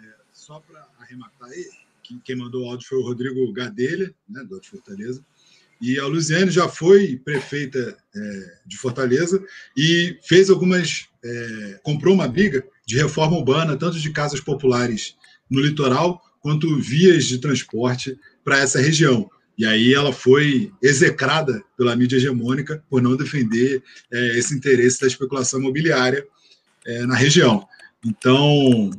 É, 0.00 0.06
só 0.32 0.60
para 0.60 0.86
arrematar 1.00 1.48
aí, 1.48 1.66
quem 2.24 2.36
mandou 2.36 2.64
o 2.64 2.70
áudio 2.70 2.86
foi 2.86 2.98
o 2.98 3.02
Rodrigo 3.02 3.52
Gadelha, 3.52 4.14
né, 4.28 4.44
do 4.44 4.60
de 4.60 4.68
Fortaleza. 4.68 5.24
E 5.80 5.98
a 5.98 6.06
Luziane 6.06 6.50
já 6.50 6.68
foi 6.68 7.16
prefeita 7.16 7.98
é, 8.14 8.58
de 8.64 8.78
Fortaleza 8.78 9.44
e 9.76 10.18
fez 10.22 10.48
algumas. 10.48 11.08
É, 11.22 11.80
comprou 11.82 12.14
uma 12.14 12.28
briga 12.28 12.64
de 12.86 12.96
reforma 12.96 13.36
urbana, 13.36 13.76
tanto 13.76 13.98
de 13.98 14.10
casas 14.10 14.40
populares 14.40 15.16
no 15.50 15.60
litoral, 15.60 16.22
quanto 16.40 16.78
vias 16.78 17.24
de 17.24 17.38
transporte 17.38 18.18
para 18.46 18.60
essa 18.60 18.80
região. 18.80 19.28
E 19.58 19.66
aí 19.66 19.92
ela 19.92 20.12
foi 20.12 20.72
execrada 20.80 21.64
pela 21.76 21.96
mídia 21.96 22.16
hegemônica 22.16 22.84
por 22.88 23.02
não 23.02 23.16
defender 23.16 23.82
é, 24.12 24.38
esse 24.38 24.54
interesse 24.54 25.00
da 25.00 25.08
especulação 25.08 25.58
imobiliária 25.58 26.24
é, 26.86 27.00
na 27.06 27.16
região. 27.16 27.66
Então, 28.04 28.92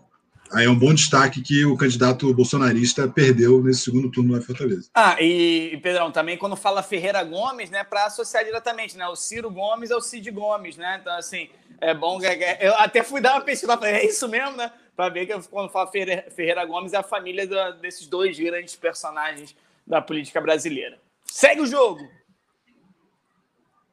aí 0.51 0.65
é 0.65 0.69
um 0.69 0.77
bom 0.77 0.93
destaque 0.93 1.41
que 1.41 1.63
o 1.63 1.77
candidato 1.77 2.33
bolsonarista 2.33 3.07
perdeu 3.07 3.63
nesse 3.63 3.81
segundo 3.81 4.11
turno 4.11 4.35
na 4.35 4.41
Fortaleza. 4.41 4.89
Ah, 4.93 5.15
e, 5.21 5.79
Pedrão, 5.81 6.11
também 6.11 6.37
quando 6.37 6.57
fala 6.57 6.83
Ferreira 6.83 7.23
Gomes, 7.23 7.69
né, 7.69 7.85
para 7.85 8.07
associar 8.07 8.43
diretamente, 8.43 8.97
né, 8.97 9.07
o 9.07 9.15
Ciro 9.15 9.49
Gomes 9.49 9.91
é 9.91 9.95
o 9.95 10.01
Cid 10.01 10.29
Gomes, 10.31 10.75
né, 10.75 10.97
então 10.99 11.15
assim, 11.15 11.47
é 11.79 11.93
bom, 11.93 12.19
eu 12.59 12.73
até 12.79 13.01
fui 13.01 13.21
dar 13.21 13.35
uma 13.35 13.41
pesquisa, 13.41 13.79
é 13.83 14.05
isso 14.05 14.27
mesmo, 14.27 14.57
né, 14.57 14.69
para 14.97 15.13
ver 15.13 15.27
que 15.27 15.39
quando 15.49 15.69
fala 15.69 15.91
Ferreira 15.91 16.65
Gomes 16.65 16.91
é 16.91 16.97
a 16.97 17.03
família 17.03 17.45
da, 17.47 17.69
desses 17.69 18.07
dois 18.07 18.37
grandes 18.37 18.75
personagens 18.75 19.55
da 19.85 20.01
política 20.01 20.41
brasileira. 20.41 20.97
Segue 21.23 21.61
o 21.61 21.67
jogo! 21.67 22.01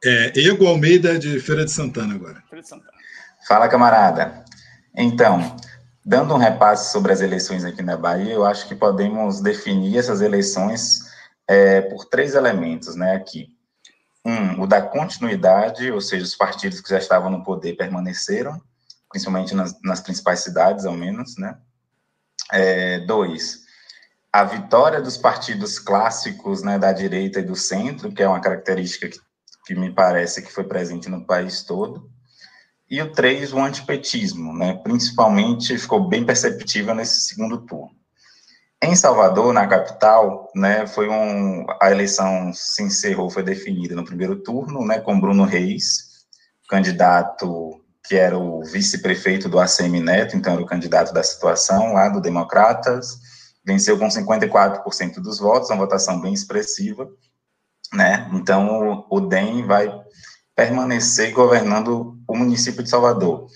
É, 0.03 0.33
Ego 0.35 0.67
Almeida 0.67 1.19
de 1.19 1.39
Feira 1.41 1.67
de 1.67 1.71
Santana 1.71 2.15
agora. 2.15 2.43
Feira 2.49 2.63
de 2.63 2.69
Santana. 2.69 2.93
Fala, 3.47 3.69
camarada. 3.69 4.45
Então, 4.97 5.55
dando 6.03 6.35
um 6.35 6.39
repasse 6.39 6.91
sobre 6.91 7.13
as 7.13 7.21
eleições 7.21 7.65
aqui 7.67 7.83
na 7.83 7.99
Bahia, 7.99 8.33
eu 8.33 8.45
acho 8.45 8.67
que 8.67 8.75
podemos 8.75 9.43
definir 9.43 9.99
essas 9.99 10.23
eleições 10.23 11.01
é, 11.47 11.83
por 11.83 12.07
três 12.07 12.35
elementos, 12.35 12.97
né, 12.97 13.15
aqui. 13.15 13.49
Um, 14.25 14.63
o 14.63 14.67
da 14.67 14.81
continuidade, 14.81 15.91
ou 15.91 16.01
seja, 16.01 16.25
os 16.25 16.35
partidos 16.35 16.81
que 16.81 16.89
já 16.89 16.97
estavam 16.97 17.31
no 17.31 17.45
poder 17.45 17.77
permaneceram 17.77 18.59
principalmente 19.15 19.55
nas, 19.55 19.81
nas 19.81 20.01
principais 20.01 20.41
cidades, 20.41 20.85
ao 20.85 20.93
menos, 20.93 21.37
né? 21.39 21.57
É, 22.53 22.99
dois, 23.07 23.61
a 24.33 24.43
vitória 24.43 25.01
dos 25.01 25.17
partidos 25.17 25.79
clássicos, 25.79 26.65
né, 26.65 26.81
da 26.81 26.93
direita 26.93 27.39
e 27.39 27.45
do 27.45 27.55
centro, 27.55 28.11
que 28.11 28.25
é 28.25 28.29
uma 28.29 28.41
característica 28.41 29.09
que, 29.09 29.21
que 29.67 29.75
me 29.77 29.93
parece 29.93 30.43
que 30.43 30.53
foi 30.53 30.65
presente 30.65 31.09
no 31.09 31.25
país 31.25 31.63
todo. 31.63 32.11
E 32.91 33.01
o 33.01 33.13
três, 33.13 33.53
o 33.53 33.61
antipetismo, 33.61 34.53
né, 34.53 34.75
principalmente 34.83 35.79
ficou 35.79 36.09
bem 36.09 36.27
perceptível 36.27 36.93
nesse 36.93 37.21
segundo 37.21 37.59
turno. 37.59 37.95
Em 38.83 38.97
Salvador, 38.97 39.53
na 39.53 39.69
capital, 39.69 40.51
né, 40.57 40.89
foi 40.89 41.09
um, 41.09 41.65
a 41.81 41.93
eleição 41.93 42.53
se 42.53 42.83
encerrou, 42.83 43.31
foi 43.31 43.45
definida 43.45 43.95
no 43.95 44.05
primeiro 44.05 44.43
turno, 44.43 44.85
né, 44.85 44.99
com 44.99 45.21
Bruno 45.21 45.45
Reis, 45.45 46.27
candidato 46.69 47.74
que 48.05 48.17
era 48.17 48.39
o 48.39 48.63
vice-prefeito 48.63 49.49
do 49.49 49.59
ACM 49.59 50.01
Neto, 50.01 50.37
então 50.37 50.53
era 50.53 50.63
o 50.63 50.67
candidato 50.67 51.13
da 51.13 51.23
situação 51.23 51.95
lá 51.95 52.11
do 52.11 52.21
Democratas, 52.21 53.19
venceu 53.65 53.99
com 53.99 54.07
54% 54.07 55.15
dos 55.21 55.39
votos, 55.39 55.71
uma 55.71 55.79
votação 55.79 56.21
bem 56.21 56.35
expressiva, 56.35 57.09
né? 57.95 58.29
Então 58.35 59.07
o, 59.09 59.21
DEM 59.21 59.67
vai 59.67 59.91
permanecer 60.55 61.33
governando 61.33 62.19
o 62.29 62.37
município 62.37 62.83
de 62.83 62.91
Salvador. 62.91 63.47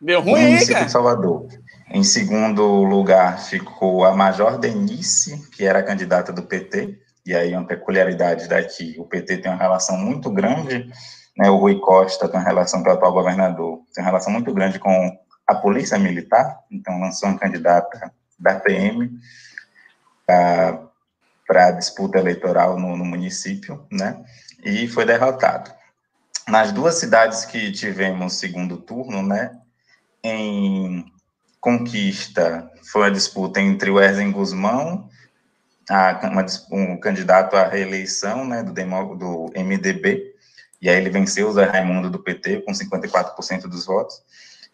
Deu 0.00 0.20
ruim, 0.20 0.32
o 0.32 0.48
município 0.48 0.84
de 0.84 0.90
Salvador. 0.90 1.48
Em 1.90 2.02
segundo 2.02 2.62
lugar 2.84 3.38
ficou 3.38 4.04
a 4.04 4.14
Major 4.14 4.58
Denise, 4.58 5.48
que 5.50 5.64
era 5.64 5.80
a 5.80 5.82
candidata 5.82 6.32
do 6.32 6.42
PT, 6.42 6.98
e 7.26 7.34
aí 7.34 7.52
uma 7.52 7.66
peculiaridade 7.66 8.48
daqui, 8.48 8.94
o 8.98 9.04
PT 9.04 9.38
tem 9.38 9.50
uma 9.50 9.60
relação 9.60 9.98
muito 9.98 10.30
grande, 10.30 10.88
né, 11.36 11.50
o 11.50 11.56
Rui 11.56 11.80
Costa 11.80 12.28
tem 12.28 12.38
uma 12.38 12.46
relação 12.46 12.82
com 12.82 12.88
o 12.88 12.92
atual 12.92 13.12
governador, 13.12 13.80
tem 13.92 14.02
uma 14.04 14.10
relação 14.10 14.32
muito 14.32 14.54
grande 14.54 14.78
com 14.78 15.18
a 15.46 15.54
polícia 15.56 15.98
militar, 15.98 16.60
então 16.70 17.00
lançou 17.00 17.28
uma 17.28 17.38
candidata 17.38 18.12
da 18.38 18.60
PM 18.60 19.10
para 20.24 20.88
a 21.48 21.70
disputa 21.72 22.18
eleitoral 22.18 22.78
no, 22.78 22.96
no 22.96 23.04
município, 23.04 23.84
né, 23.90 24.24
e 24.64 24.86
foi 24.86 25.04
derrotado. 25.04 25.72
Nas 26.46 26.70
duas 26.70 26.94
cidades 26.94 27.44
que 27.44 27.72
tivemos 27.72 28.34
segundo 28.34 28.76
turno, 28.76 29.20
né, 29.20 29.50
em 30.22 31.04
Conquista, 31.60 32.70
foi 32.92 33.08
a 33.08 33.10
disputa 33.10 33.60
entre 33.60 33.90
o 33.90 34.00
Erzen 34.00 34.30
Guzmão 34.30 35.08
a, 35.88 36.20
uma, 36.30 36.44
um 36.70 36.98
candidato 36.98 37.56
à 37.56 37.66
reeleição 37.66 38.44
né, 38.44 38.62
do, 38.62 38.72
demo, 38.72 39.14
do 39.14 39.52
MDB, 39.56 40.34
e 40.80 40.88
aí 40.88 40.96
ele 40.96 41.10
venceu 41.10 41.48
o 41.48 41.52
Zé 41.52 41.64
Raimundo 41.64 42.10
do 42.10 42.18
PT 42.18 42.62
com 42.62 42.72
54% 42.72 43.62
dos 43.62 43.86
votos. 43.86 44.22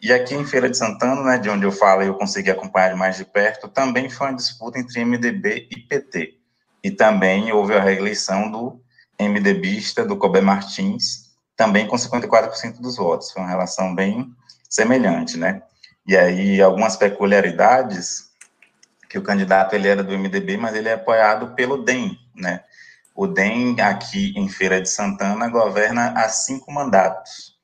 E 0.01 0.11
aqui 0.11 0.35
em 0.35 0.45
Feira 0.45 0.69
de 0.69 0.77
Santana, 0.77 1.23
né, 1.23 1.37
de 1.37 1.49
onde 1.49 1.65
eu 1.65 1.71
falo 1.71 2.03
e 2.03 2.07
eu 2.07 2.15
consegui 2.15 2.51
acompanhar 2.51 2.95
mais 2.95 3.15
de 3.15 3.23
perto, 3.23 3.69
também 3.69 4.09
foi 4.09 4.27
uma 4.27 4.35
disputa 4.35 4.77
entre 4.77 5.03
MDB 5.05 5.67
e 5.71 5.79
PT. 5.79 6.37
E 6.83 6.91
também 6.91 7.51
houve 7.53 7.73
a 7.73 7.81
reeleição 7.81 8.51
do 8.51 8.81
MDBista, 9.17 10.03
do 10.03 10.17
Cobé 10.17 10.41
Martins, 10.41 11.31
também 11.55 11.87
com 11.87 11.95
54% 11.95 12.81
dos 12.81 12.97
votos. 12.97 13.31
Foi 13.31 13.41
uma 13.41 13.49
relação 13.49 13.95
bem 13.95 14.29
semelhante, 14.69 15.37
né? 15.37 15.61
E 16.05 16.17
aí, 16.17 16.61
algumas 16.61 16.97
peculiaridades 16.97 18.32
que 19.13 19.19
o 19.19 19.21
candidato 19.21 19.75
ele 19.75 19.87
era 19.87 20.03
do 20.03 20.17
MDB, 20.17 20.57
mas 20.57 20.75
ele 20.75 20.89
é 20.89 20.93
apoiado 20.93 21.53
pelo 21.53 21.77
DEM, 21.77 22.17
né? 22.35 22.63
O 23.13 23.27
DEM 23.27 23.79
aqui 23.79 24.33
em 24.35 24.49
Feira 24.49 24.81
de 24.81 24.89
Santana 24.89 25.47
governa 25.49 26.13
há 26.17 26.27
cinco 26.29 26.71
mandatos 26.71 27.55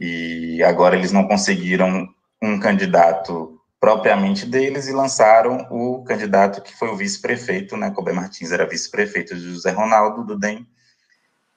e 0.00 0.62
agora 0.64 0.96
eles 0.96 1.12
não 1.12 1.28
conseguiram 1.28 2.08
um 2.40 2.58
candidato 2.58 3.60
propriamente 3.78 4.46
deles 4.46 4.88
e 4.88 4.92
lançaram 4.92 5.66
o 5.70 6.02
candidato 6.04 6.62
que 6.62 6.74
foi 6.74 6.88
o 6.88 6.96
vice-prefeito, 6.96 7.76
né? 7.76 7.90
Colbert 7.90 8.14
Martins 8.14 8.50
era 8.50 8.64
vice-prefeito 8.64 9.34
de 9.34 9.42
José 9.42 9.70
Ronaldo 9.72 10.24
do 10.24 10.38
DEM 10.38 10.66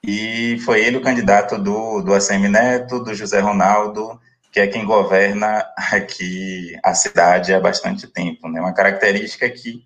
e 0.02 0.58
foi 0.62 0.84
ele 0.84 0.98
o 0.98 1.02
candidato 1.02 1.56
do, 1.56 2.02
do 2.02 2.12
ACM 2.12 2.50
Neto, 2.50 3.02
do 3.02 3.14
José 3.14 3.40
Ronaldo 3.40 4.20
que 4.52 4.60
é 4.60 4.66
quem 4.66 4.84
governa 4.84 5.66
aqui 5.90 6.78
a 6.82 6.94
cidade 6.94 7.54
há 7.54 7.58
bastante 7.58 8.06
tempo. 8.06 8.48
Né? 8.48 8.60
Uma 8.60 8.74
característica 8.74 9.48
que, 9.48 9.82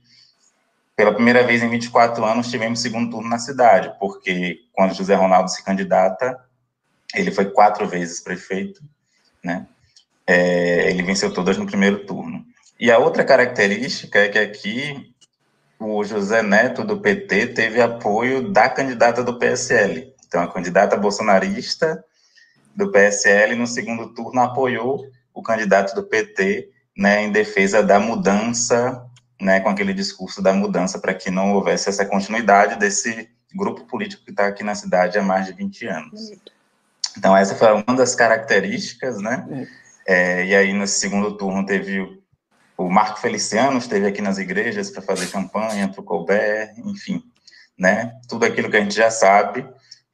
pela 0.96 1.14
primeira 1.14 1.44
vez 1.44 1.62
em 1.62 1.70
24 1.70 2.24
anos, 2.24 2.50
tivemos 2.50 2.80
segundo 2.80 3.12
turno 3.12 3.28
na 3.28 3.38
cidade, 3.38 3.94
porque 4.00 4.58
quando 4.72 4.94
José 4.94 5.14
Ronaldo 5.14 5.50
se 5.50 5.64
candidata, 5.64 6.36
ele 7.14 7.30
foi 7.30 7.44
quatro 7.50 7.86
vezes 7.86 8.20
prefeito, 8.20 8.82
né? 9.42 9.66
É, 10.26 10.90
ele 10.90 11.04
venceu 11.04 11.32
todas 11.32 11.56
no 11.56 11.66
primeiro 11.66 12.04
turno. 12.04 12.44
E 12.80 12.90
a 12.90 12.98
outra 12.98 13.24
característica 13.24 14.18
é 14.18 14.28
que 14.28 14.38
aqui 14.38 15.14
o 15.78 16.02
José 16.02 16.42
Neto 16.42 16.82
do 16.82 16.98
PT 16.98 17.48
teve 17.48 17.80
apoio 17.80 18.50
da 18.50 18.68
candidata 18.68 19.22
do 19.22 19.38
PSL, 19.38 20.12
Então, 20.26 20.42
a 20.42 20.52
candidata 20.52 20.96
bolsonarista 20.96 22.04
do 22.76 22.92
PSL, 22.92 23.56
no 23.56 23.66
segundo 23.66 24.12
turno, 24.12 24.40
apoiou 24.40 25.06
o 25.32 25.42
candidato 25.42 25.94
do 25.94 26.04
PT 26.04 26.70
né, 26.96 27.24
em 27.24 27.32
defesa 27.32 27.82
da 27.82 27.98
mudança, 27.98 29.04
né, 29.40 29.60
com 29.60 29.68
aquele 29.68 29.92
discurso 29.92 30.42
da 30.42 30.52
mudança, 30.52 30.98
para 30.98 31.14
que 31.14 31.30
não 31.30 31.54
houvesse 31.54 31.88
essa 31.88 32.04
continuidade 32.04 32.78
desse 32.78 33.28
grupo 33.54 33.84
político 33.84 34.24
que 34.24 34.30
está 34.30 34.46
aqui 34.46 34.62
na 34.62 34.74
cidade 34.74 35.18
há 35.18 35.22
mais 35.22 35.46
de 35.46 35.52
20 35.52 35.86
anos. 35.86 36.32
Então, 37.16 37.36
essa 37.36 37.54
foi 37.54 37.72
uma 37.72 37.96
das 37.96 38.14
características, 38.14 39.20
né? 39.20 39.66
É, 40.06 40.44
e 40.44 40.54
aí, 40.54 40.72
no 40.72 40.86
segundo 40.86 41.36
turno, 41.36 41.64
teve 41.64 42.20
o 42.76 42.90
Marco 42.90 43.18
Feliciano, 43.18 43.78
esteve 43.78 44.06
aqui 44.06 44.20
nas 44.20 44.38
igrejas 44.38 44.90
para 44.90 45.00
fazer 45.00 45.28
campanha 45.28 45.88
para 45.88 46.00
o 46.00 46.04
Colbert, 46.04 46.74
enfim, 46.84 47.22
né? 47.78 48.12
Tudo 48.28 48.44
aquilo 48.44 48.70
que 48.70 48.76
a 48.76 48.80
gente 48.80 48.94
já 48.94 49.10
sabe. 49.10 49.66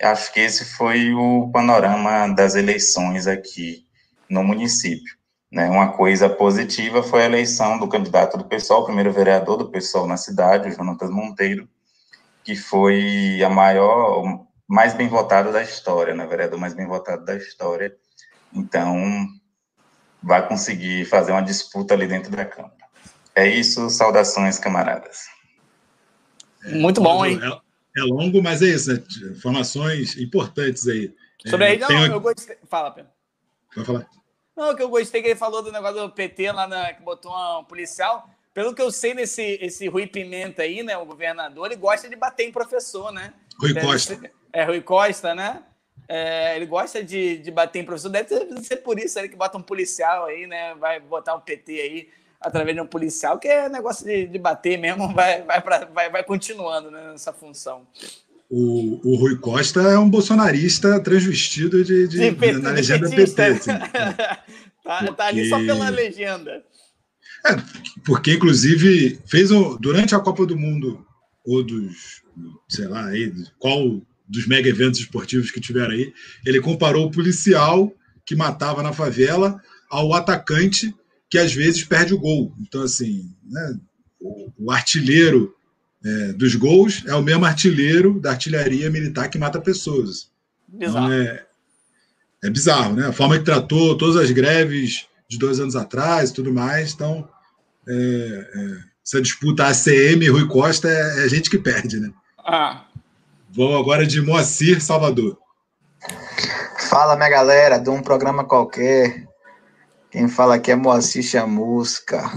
Acho 0.03 0.33
que 0.33 0.41
esse 0.41 0.65
foi 0.65 1.13
o 1.15 1.51
panorama 1.53 2.29
das 2.35 2.55
eleições 2.55 3.27
aqui 3.27 3.87
no 4.29 4.43
município. 4.43 5.17
Né? 5.51 5.69
Uma 5.69 5.93
coisa 5.93 6.29
positiva 6.29 7.03
foi 7.03 7.23
a 7.23 7.27
eleição 7.27 7.79
do 7.79 7.89
candidato 7.89 8.37
do 8.37 8.45
PSOL, 8.45 8.83
o 8.83 8.85
primeiro 8.87 9.13
vereador 9.13 9.59
do 9.59 9.71
PSOL 9.71 10.07
na 10.07 10.17
cidade, 10.17 10.69
o 10.69 10.73
Jonatas 10.73 11.11
Monteiro, 11.11 11.69
que 12.43 12.57
foi 12.57 13.43
a 13.45 13.51
maior, 13.51 14.45
mais 14.67 14.95
bem 14.95 15.09
votado 15.09 15.53
da 15.53 15.63
história, 15.63 16.15
né? 16.15 16.27
vereador 16.27 16.59
mais 16.59 16.75
bem 16.75 16.87
votado 16.87 17.25
da 17.25 17.37
história. 17.37 17.95
Então, 18.53 19.27
vai 20.23 20.47
conseguir 20.49 21.05
fazer 21.05 21.33
uma 21.33 21.43
disputa 21.43 21.95
ali 21.95 22.07
dentro 22.07 22.31
da 22.31 22.45
Câmara. 22.45 22.75
É 23.35 23.47
isso, 23.47 23.89
saudações, 23.91 24.59
camaradas. 24.59 25.27
Muito 26.65 27.01
bom, 27.01 27.25
hein? 27.25 27.39
É, 27.97 28.01
é 28.01 28.05
longo, 28.05 28.43
mas 28.43 28.63
é 28.63 28.67
isso, 28.67 28.93
né? 28.93 29.03
informações 29.31 30.17
importantes 30.19 30.87
aí. 30.89 31.15
Sobre 31.47 31.67
é, 31.67 31.69
aí, 31.71 31.79
não, 31.79 31.89
tenho... 31.89 32.13
eu 32.13 32.21
gostei. 32.21 32.57
Fala, 32.69 32.91
Pedro. 32.91 33.11
Pode 33.75 33.87
falar. 33.87 34.07
Não, 34.57 34.77
que 34.77 34.83
eu 34.83 34.89
gostei 34.89 35.23
que 35.23 35.29
ele 35.29 35.39
falou 35.39 35.63
do 35.63 35.73
negócio 35.73 36.01
do 36.01 36.11
PT 36.11 36.53
lá 36.53 36.67
na, 36.67 36.93
que 36.93 37.03
botou 37.03 37.33
um 37.33 37.65
policial. 37.65 38.29
Pelo 38.53 38.75
que 38.75 38.83
eu 38.83 38.91
sei 38.91 39.15
nesse 39.15 39.59
esse 39.63 39.89
Rui 39.89 40.07
Pimenta 40.07 40.63
aí, 40.63 40.83
né, 40.83 40.97
o 40.97 41.07
governador, 41.07 41.67
ele 41.67 41.77
gosta 41.77 42.09
de 42.09 42.15
bater 42.15 42.47
em 42.47 42.53
professor, 42.53 43.11
né? 43.11 43.33
Rui 43.59 43.73
Costa. 43.75 44.15
Ser, 44.15 44.33
é, 44.53 44.65
Rui 44.65 44.83
Costa, 44.83 45.35
né? 45.35 45.63
É, 46.07 46.55
ele 46.57 46.67
gosta 46.67 47.03
de, 47.03 47.39
de 47.39 47.51
bater 47.51 47.81
em 47.81 47.85
professor. 47.85 48.11
Deve 48.11 48.29
ser 48.63 48.77
por 48.77 48.99
isso 48.99 49.19
ele 49.19 49.31
que 49.31 49.37
bota 49.37 49.57
um 49.57 49.63
policial 49.63 50.27
aí, 50.27 50.47
né? 50.47 50.75
Vai 50.75 51.01
botar 51.01 51.35
um 51.35 51.41
PT 51.41 51.73
aí 51.81 52.09
através 52.43 52.77
de 52.77 52.83
um 52.83 52.87
policial, 52.87 53.39
que 53.39 53.49
é 53.49 53.69
negócio 53.69 54.05
de, 54.05 54.27
de 54.27 54.39
bater 54.39 54.79
mesmo, 54.79 55.09
vai, 55.15 55.43
vai, 55.43 55.61
pra, 55.61 55.85
vai, 55.87 56.11
vai 56.11 56.25
continuando 56.25 56.91
né, 56.91 57.11
nessa 57.13 57.33
função. 57.33 57.87
O, 58.51 59.01
o, 59.03 59.17
Rui 59.17 59.37
Costa 59.39 59.81
é 59.81 59.99
um 59.99 60.11
bolsonarista 60.11 61.01
transvestido 61.01 61.83
de, 61.83 62.07
de, 62.07 62.31
de 62.31 62.53
na 62.59 62.71
legenda 62.71 63.09
PT. 63.09 63.43
Assim. 63.43 63.71
tá, 64.85 64.99
porque... 64.99 65.15
tá, 65.15 65.27
ali 65.27 65.49
só 65.49 65.59
pela 65.59 65.89
legenda. 65.89 66.63
É, 67.47 67.57
porque, 68.05 68.35
inclusive, 68.35 69.19
fez 69.27 69.51
um, 69.51 69.77
durante 69.79 70.15
a 70.15 70.21
Copa 70.21 70.45
do 70.45 70.57
Mundo, 70.57 71.05
ou 71.47 71.63
dos, 71.63 72.23
sei 72.69 72.87
lá, 72.87 73.07
aí, 73.07 73.33
qual 73.59 74.03
dos 74.29 74.47
mega 74.47 74.69
eventos 74.69 75.01
esportivos 75.01 75.51
que 75.51 75.61
tiveram 75.61 75.93
aí, 75.93 76.13
ele 76.47 76.61
comparou 76.61 77.07
o 77.07 77.11
policial 77.11 77.93
que 78.25 78.37
matava 78.37 78.83
na 78.83 78.93
favela 78.93 79.61
ao 79.91 80.15
atacante 80.15 80.95
que 81.33 81.39
às 81.39 81.55
vezes 81.55 81.83
perde 81.83 82.13
o 82.13 82.19
gol. 82.19 82.53
Então, 82.61 82.83
assim, 82.83 83.35
né, 83.43 83.75
o, 84.21 84.53
o 84.59 84.71
artilheiro 84.71 85.57
é, 86.05 86.35
dos 86.35 86.55
gols 86.55 87.03
é 87.07 87.15
o 87.15 87.23
mesmo 87.23 87.47
artilheiro 87.47 88.21
da 88.21 88.33
artilharia 88.33 88.91
militar 88.91 89.31
que 89.31 89.39
mata 89.39 89.59
pessoas. 89.59 90.31
Bizarro. 90.69 91.11
Então, 91.11 91.11
é, 91.11 91.47
é 92.45 92.51
bizarro, 92.51 92.95
né? 92.95 93.07
A 93.07 93.15
forma 93.15 93.39
que 93.39 93.47
tratou 93.47 93.97
todas 93.97 94.17
as 94.17 94.31
greves 94.31 95.07
de 95.27 95.39
dois 95.39 95.59
anos 95.59 95.75
atrás 95.75 96.29
e 96.29 96.35
tudo 96.35 96.53
mais. 96.53 96.93
Então, 96.93 97.27
é, 97.89 97.93
é, 97.95 98.79
essa 99.03 99.23
disputa 99.23 99.69
ACM 99.69 100.23
e 100.23 100.29
Rui 100.29 100.47
Costa 100.47 100.87
é, 100.87 101.21
é, 101.21 101.25
a 101.25 101.29
gente 101.29 101.49
que 101.49 101.57
perde, 101.57 101.99
né? 101.99 102.13
Ah. 102.41 102.85
Vou 103.49 103.75
agora 103.79 104.07
de 104.07 104.21
Moacir, 104.21 104.83
Salvador. 104.83 105.39
Fala, 106.91 107.17
minha 107.17 107.31
galera, 107.31 107.79
de 107.79 107.89
um 107.89 108.03
programa 108.03 108.45
qualquer. 108.45 109.32
Quem 110.13 110.29
fala 110.29 110.57
aqui 110.57 110.71
é 110.71 110.77
Moacir 110.77 111.23
Chamusca. 111.23 112.31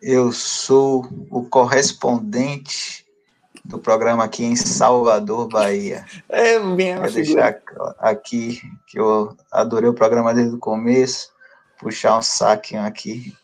Eu 0.00 0.30
sou 0.30 1.04
o 1.28 1.42
correspondente 1.42 3.04
do 3.64 3.80
programa 3.80 4.22
aqui 4.22 4.44
em 4.44 4.54
Salvador, 4.54 5.48
Bahia. 5.48 6.06
É 6.28 6.56
mesmo. 6.60 7.00
Quero 7.00 7.14
deixar 7.14 7.60
aqui 7.98 8.62
que 8.86 9.00
eu 9.00 9.36
adorei 9.50 9.90
o 9.90 9.92
programa 9.92 10.32
desde 10.32 10.54
o 10.54 10.60
começo, 10.60 11.32
puxar 11.80 12.16
um 12.16 12.22
saquinho 12.22 12.84
aqui, 12.84 13.36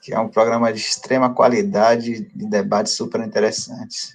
que 0.00 0.14
é 0.14 0.20
um 0.20 0.28
programa 0.28 0.72
de 0.72 0.78
extrema 0.78 1.34
qualidade 1.34 2.30
e 2.32 2.46
debates 2.46 2.92
super 2.92 3.20
interessantes. 3.22 4.14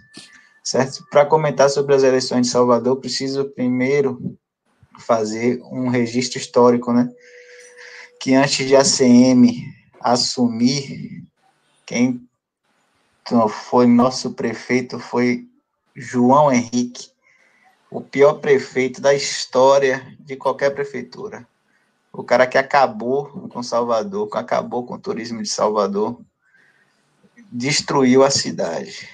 Certo? 0.64 1.06
Para 1.12 1.26
comentar 1.26 1.70
sobre 1.70 1.94
as 1.94 2.02
eleições 2.04 2.48
de 2.48 2.54
Salvador, 2.54 2.96
preciso 2.96 3.44
primeiro 3.44 4.38
fazer 5.00 5.62
um 5.70 5.90
registro 5.90 6.40
histórico, 6.40 6.94
né? 6.94 7.10
Que 8.20 8.34
antes 8.34 8.68
de 8.68 8.76
a 8.76 8.84
CM 8.84 9.64
assumir 10.02 11.24
quem 11.86 12.28
foi 13.50 13.88
nosso 13.88 14.34
prefeito 14.34 15.00
foi 15.00 15.48
João 15.96 16.52
Henrique, 16.52 17.10
o 17.90 18.02
pior 18.02 18.36
prefeito 18.36 19.00
da 19.00 19.14
história 19.14 20.16
de 20.20 20.36
qualquer 20.36 20.72
prefeitura. 20.72 21.48
O 22.12 22.24
cara 22.24 22.46
que 22.48 22.58
acabou 22.58 23.26
com 23.50 23.64
Salvador, 23.64 24.30
que 24.30 24.38
acabou 24.38 24.86
com 24.86 24.96
o 24.96 25.00
turismo 25.00 25.42
de 25.42 25.50
Salvador, 25.50 26.20
destruiu 27.52 28.24
a 28.24 28.30
cidade. 28.30 29.10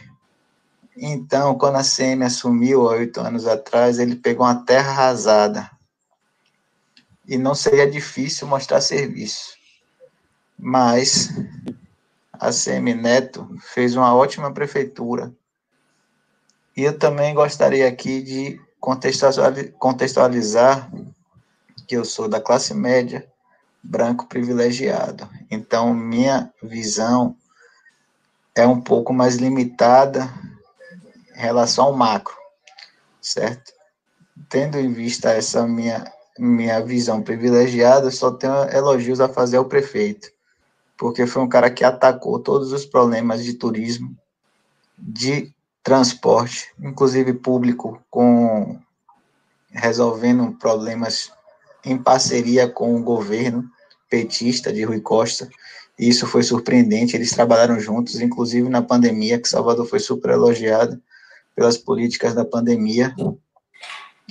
Então, 0.96 1.58
quando 1.58 1.78
a 1.78 1.84
CM 1.84 2.24
assumiu 2.24 2.88
há 2.90 2.94
oito 2.94 3.20
anos 3.20 3.48
atrás, 3.48 3.98
ele 3.98 4.16
pegou 4.16 4.46
uma 4.46 4.64
terra 4.64 4.92
arrasada. 4.92 5.72
E 7.32 7.38
não 7.38 7.56
seria 7.56 7.90
difícil 7.90 8.46
mostrar 8.46 8.82
serviço. 8.82 9.56
Mas 10.60 11.30
a 12.34 12.52
Semineto 12.52 13.48
fez 13.74 13.96
uma 13.96 14.14
ótima 14.14 14.52
prefeitura. 14.54 15.32
E 16.76 16.84
eu 16.84 17.00
também 17.00 17.34
gostaria 17.34 17.88
aqui 17.88 18.22
de 18.22 18.62
contextualizar 19.80 20.92
que 21.88 21.96
eu 21.96 22.04
sou 22.04 22.28
da 22.28 22.42
classe 22.42 22.74
média, 22.74 23.26
branco 23.82 24.28
privilegiado. 24.28 25.30
Então, 25.50 25.94
minha 25.94 26.54
visão 26.62 27.38
é 28.54 28.68
um 28.68 28.82
pouco 28.82 29.14
mais 29.14 29.38
limitada 29.38 30.30
em 31.34 31.40
relação 31.40 31.86
ao 31.86 31.94
macro, 31.94 32.36
certo? 33.22 33.72
Tendo 34.50 34.78
em 34.78 34.92
vista 34.92 35.30
essa 35.32 35.66
minha, 35.66 36.12
minha 36.44 36.80
visão 36.82 37.22
privilegiada, 37.22 38.10
só 38.12 38.32
tenho 38.32 38.64
elogios 38.72 39.20
a 39.22 39.30
fazer 39.30 39.58
ao 39.58 39.66
prefeito 39.66 40.32
porque 41.02 41.26
foi 41.26 41.42
um 41.42 41.50
cara 41.50 41.72
que 41.72 41.84
atacou 41.84 42.38
todos 42.38 42.72
os 42.72 42.86
problemas 42.86 43.44
de 43.44 43.56
turismo, 43.56 44.16
de 44.96 45.52
transporte, 45.82 46.72
inclusive 46.80 47.34
público, 47.34 48.00
com 48.08 48.80
resolvendo 49.72 50.56
problemas 50.60 51.32
em 51.84 51.98
parceria 51.98 52.70
com 52.70 52.96
o 52.96 53.02
governo 53.02 53.68
petista 54.08 54.72
de 54.72 54.84
Rui 54.84 55.02
Costa. 55.02 55.50
E 55.98 56.08
isso 56.08 56.28
foi 56.28 56.44
surpreendente, 56.44 57.16
eles 57.16 57.32
trabalharam 57.32 57.80
juntos, 57.80 58.22
inclusive 58.22 58.70
na 58.70 58.84
pandemia, 58.84 59.42
que 59.42 59.50
Salvador 59.50 59.88
foi 59.88 60.00
super 60.00 60.30
elogiado 60.30 61.02
pelas 61.56 61.80
políticas 61.80 62.36
da 62.36 62.46
pandemia. 62.46 63.12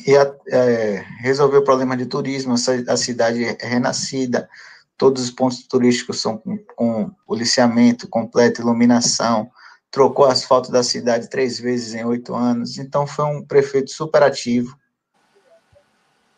E 0.06 0.14
é, 0.48 0.97
resolveu 1.20 1.60
o 1.60 1.64
problema 1.64 1.97
de 1.97 2.06
turismo, 2.06 2.55
a 2.55 2.97
cidade 2.97 3.56
renascida, 3.60 4.48
todos 4.97 5.24
os 5.24 5.31
pontos 5.31 5.66
turísticos 5.66 6.20
são 6.20 6.39
com, 6.39 6.59
com 6.59 7.10
policiamento 7.27 8.09
completo, 8.09 8.60
iluminação, 8.60 9.51
trocou 9.90 10.24
asfalto 10.24 10.70
da 10.70 10.82
cidade 10.82 11.28
três 11.28 11.59
vezes 11.59 11.94
em 11.94 12.05
oito 12.05 12.35
anos, 12.35 12.78
então 12.78 13.06
foi 13.06 13.24
um 13.24 13.44
prefeito 13.44 13.90
super 13.90 14.22
ativo, 14.22 14.78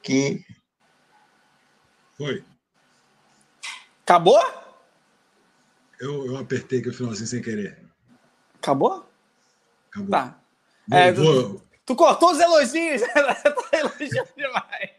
que... 0.03 0.45
Foi. 2.17 2.45
Acabou? 4.05 4.41
Eu, 6.01 6.27
eu 6.27 6.37
apertei 6.37 6.81
aqui 6.81 6.89
o 6.89 6.95
finalzinho 6.95 7.29
sem 7.29 7.41
querer. 7.41 7.79
Acabou? 8.55 9.09
Acabou. 9.91 10.11
Tá. 10.11 10.41
Vou, 10.89 10.99
é, 10.99 11.13
vou... 11.13 11.63
Tu, 11.85 11.97
cortou 11.97 12.31
os 12.31 12.41
elogios, 12.41 13.03
tá 13.13 13.79
elogiando 13.79 14.29
demais. 14.37 14.91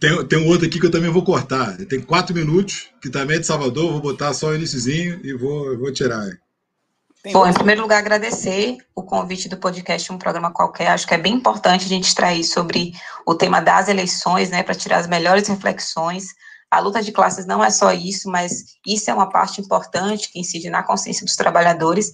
Tem, 0.00 0.26
tem 0.26 0.38
um 0.38 0.48
outro 0.48 0.66
aqui 0.66 0.80
que 0.80 0.86
eu 0.86 0.90
também 0.90 1.10
vou 1.10 1.22
cortar. 1.22 1.76
Tem 1.86 2.00
quatro 2.00 2.34
minutos, 2.34 2.90
que 3.00 3.10
também 3.10 3.36
é 3.36 3.40
de 3.40 3.46
Salvador, 3.46 3.92
vou 3.92 4.00
botar 4.00 4.32
só 4.34 4.48
o 4.48 4.54
iníciozinho 4.54 5.20
e 5.22 5.32
vou, 5.34 5.78
vou 5.78 5.92
tirar. 5.92 6.26
Tem 7.22 7.32
Bom, 7.32 7.46
em 7.46 7.52
primeiro 7.52 7.82
lugar, 7.82 7.98
agradecer 7.98 8.78
o 8.96 9.02
convite 9.04 9.48
do 9.48 9.56
podcast 9.56 10.12
Um 10.12 10.18
Programa 10.18 10.52
Qualquer. 10.52 10.88
Acho 10.88 11.06
que 11.06 11.14
é 11.14 11.18
bem 11.18 11.34
importante 11.34 11.84
a 11.84 11.88
gente 11.88 12.08
extrair 12.08 12.42
sobre 12.42 12.92
o 13.24 13.32
tema 13.32 13.60
das 13.60 13.88
eleições, 13.88 14.50
né, 14.50 14.64
para 14.64 14.74
tirar 14.74 14.98
as 14.98 15.06
melhores 15.06 15.46
reflexões. 15.46 16.24
A 16.68 16.80
luta 16.80 17.00
de 17.00 17.12
classes 17.12 17.46
não 17.46 17.62
é 17.62 17.70
só 17.70 17.92
isso, 17.92 18.28
mas 18.28 18.74
isso 18.84 19.08
é 19.08 19.14
uma 19.14 19.28
parte 19.28 19.60
importante 19.60 20.32
que 20.32 20.40
incide 20.40 20.68
na 20.68 20.82
consciência 20.82 21.24
dos 21.24 21.36
trabalhadores. 21.36 22.10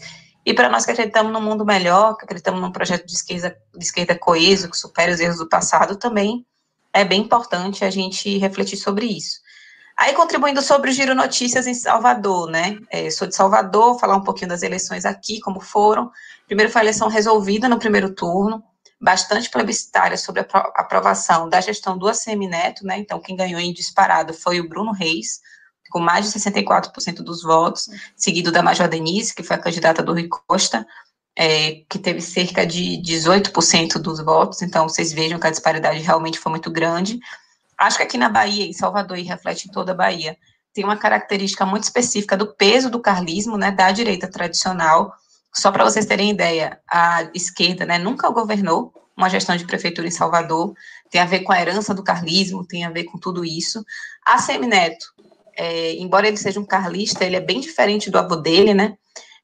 E 0.48 0.54
para 0.54 0.70
nós 0.70 0.86
que 0.86 0.92
acreditamos 0.92 1.30
num 1.30 1.42
mundo 1.42 1.62
melhor, 1.62 2.16
que 2.16 2.24
acreditamos 2.24 2.58
num 2.58 2.72
projeto 2.72 3.04
de 3.04 3.12
esquerda, 3.12 3.54
de 3.76 3.84
esquerda 3.84 4.18
coeso, 4.18 4.70
que 4.70 4.78
supere 4.78 5.12
os 5.12 5.20
erros 5.20 5.36
do 5.36 5.46
passado, 5.46 5.94
também 5.94 6.46
é 6.90 7.04
bem 7.04 7.20
importante 7.20 7.84
a 7.84 7.90
gente 7.90 8.38
refletir 8.38 8.78
sobre 8.78 9.04
isso. 9.04 9.40
Aí, 9.94 10.14
contribuindo 10.14 10.62
sobre 10.62 10.88
o 10.88 10.92
Giro 10.94 11.14
Notícias 11.14 11.66
em 11.66 11.74
Salvador, 11.74 12.50
né? 12.50 12.78
É, 12.90 13.10
sou 13.10 13.28
de 13.28 13.34
Salvador, 13.34 14.00
falar 14.00 14.16
um 14.16 14.24
pouquinho 14.24 14.48
das 14.48 14.62
eleições 14.62 15.04
aqui, 15.04 15.38
como 15.38 15.60
foram. 15.60 16.10
Primeiro 16.46 16.72
foi 16.72 16.80
a 16.80 16.84
eleição 16.84 17.08
resolvida 17.08 17.68
no 17.68 17.78
primeiro 17.78 18.14
turno, 18.14 18.64
bastante 18.98 19.50
plebiscitária 19.50 20.16
sobre 20.16 20.40
a 20.40 20.58
aprovação 20.76 21.46
da 21.46 21.60
gestão 21.60 21.98
do 21.98 22.08
ACM 22.08 22.48
Neto, 22.48 22.86
né? 22.86 22.96
Então, 22.96 23.20
quem 23.20 23.36
ganhou 23.36 23.60
em 23.60 23.70
disparado 23.70 24.32
foi 24.32 24.60
o 24.60 24.66
Bruno 24.66 24.92
Reis, 24.92 25.42
com 25.88 26.00
mais 26.00 26.30
de 26.30 26.38
64% 26.38 27.22
dos 27.22 27.42
votos, 27.42 27.88
seguido 28.16 28.52
da 28.52 28.62
Major 28.62 28.88
Denise, 28.88 29.34
que 29.34 29.42
foi 29.42 29.56
a 29.56 29.60
candidata 29.60 30.02
do 30.02 30.12
Rui 30.12 30.28
Costa, 30.28 30.86
é, 31.36 31.82
que 31.88 31.98
teve 31.98 32.20
cerca 32.20 32.66
de 32.66 33.00
18% 33.00 33.98
dos 33.98 34.20
votos. 34.20 34.60
Então, 34.62 34.88
vocês 34.88 35.12
vejam 35.12 35.38
que 35.38 35.46
a 35.46 35.50
disparidade 35.50 36.00
realmente 36.00 36.38
foi 36.38 36.50
muito 36.50 36.70
grande. 36.70 37.20
Acho 37.78 37.98
que 37.98 38.02
aqui 38.02 38.18
na 38.18 38.28
Bahia, 38.28 38.66
em 38.66 38.72
Salvador, 38.72 39.16
e 39.18 39.22
reflete 39.22 39.68
em 39.68 39.70
toda 39.70 39.92
a 39.92 39.94
Bahia, 39.94 40.36
tem 40.74 40.84
uma 40.84 40.96
característica 40.96 41.64
muito 41.64 41.84
específica 41.84 42.36
do 42.36 42.54
peso 42.54 42.90
do 42.90 43.00
carlismo, 43.00 43.56
né, 43.56 43.70
da 43.70 43.90
direita 43.92 44.28
tradicional. 44.28 45.12
Só 45.54 45.70
para 45.70 45.84
vocês 45.84 46.06
terem 46.06 46.30
ideia, 46.30 46.80
a 46.90 47.28
esquerda 47.34 47.86
né, 47.86 47.98
nunca 47.98 48.28
governou 48.30 48.92
uma 49.16 49.28
gestão 49.28 49.56
de 49.56 49.64
prefeitura 49.64 50.06
em 50.06 50.12
Salvador, 50.12 50.74
tem 51.10 51.20
a 51.20 51.26
ver 51.26 51.40
com 51.40 51.52
a 51.52 51.60
herança 51.60 51.92
do 51.92 52.04
carlismo, 52.04 52.64
tem 52.64 52.84
a 52.84 52.90
ver 52.90 53.04
com 53.04 53.18
tudo 53.18 53.44
isso. 53.44 53.84
A 54.24 54.38
Semineto, 54.38 55.06
é, 55.58 55.94
embora 55.94 56.28
ele 56.28 56.36
seja 56.36 56.60
um 56.60 56.64
carlista, 56.64 57.24
ele 57.24 57.34
é 57.34 57.40
bem 57.40 57.58
diferente 57.58 58.10
do 58.10 58.16
avô 58.16 58.36
dele, 58.36 58.72
né? 58.72 58.96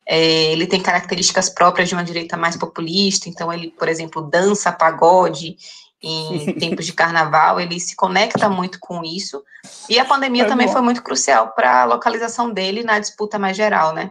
É, 0.07 0.53
ele 0.53 0.66
tem 0.66 0.81
características 0.81 1.51
próprias 1.51 1.89
de 1.89 1.95
uma 1.95 2.05
direita 2.05 2.36
mais 2.36 2.57
populista, 2.57 3.28
então 3.28 3.53
ele, 3.53 3.70
por 3.73 3.89
exemplo, 3.89 4.23
dança 4.23 4.70
pagode, 4.70 5.57
em 6.01 6.53
tempos 6.55 6.86
de 6.86 6.93
carnaval, 6.93 7.59
ele 7.59 7.81
se 7.81 7.97
conecta 7.97 8.49
muito 8.49 8.78
com 8.78 9.03
isso. 9.03 9.43
E 9.89 9.99
a 9.99 10.05
pandemia 10.05 10.45
é 10.45 10.47
também 10.47 10.69
bom. 10.69 10.73
foi 10.73 10.82
muito 10.82 11.03
crucial 11.03 11.53
para 11.53 11.82
a 11.82 11.85
localização 11.85 12.53
dele 12.53 12.85
na 12.85 13.01
disputa 13.01 13.39
mais 13.39 13.57
geral, 13.57 13.93
né? 13.93 14.11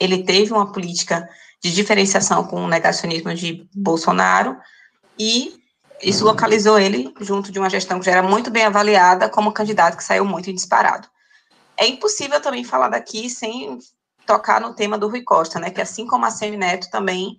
Ele 0.00 0.24
teve 0.24 0.52
uma 0.52 0.72
política 0.72 1.28
de 1.62 1.72
diferenciação 1.72 2.44
com 2.44 2.64
o 2.64 2.68
negacionismo 2.68 3.34
de 3.34 3.68
Bolsonaro 3.74 4.56
e 5.18 5.57
isso 6.02 6.24
localizou 6.24 6.78
ele 6.78 7.12
junto 7.20 7.50
de 7.50 7.58
uma 7.58 7.70
gestão 7.70 7.98
que 7.98 8.06
já 8.06 8.12
era 8.12 8.22
muito 8.22 8.50
bem 8.50 8.64
avaliada 8.64 9.28
como 9.28 9.52
candidato 9.52 9.96
que 9.96 10.04
saiu 10.04 10.24
muito 10.24 10.52
disparado. 10.52 11.08
É 11.76 11.86
impossível 11.86 12.40
também 12.40 12.64
falar 12.64 12.88
daqui 12.88 13.30
sem 13.30 13.78
tocar 14.26 14.60
no 14.60 14.74
tema 14.74 14.98
do 14.98 15.08
Rui 15.08 15.22
Costa, 15.22 15.58
né? 15.58 15.70
Que 15.70 15.80
assim 15.80 16.06
como 16.06 16.26
a 16.26 16.30
Semi 16.30 16.56
Neto 16.56 16.90
também 16.90 17.38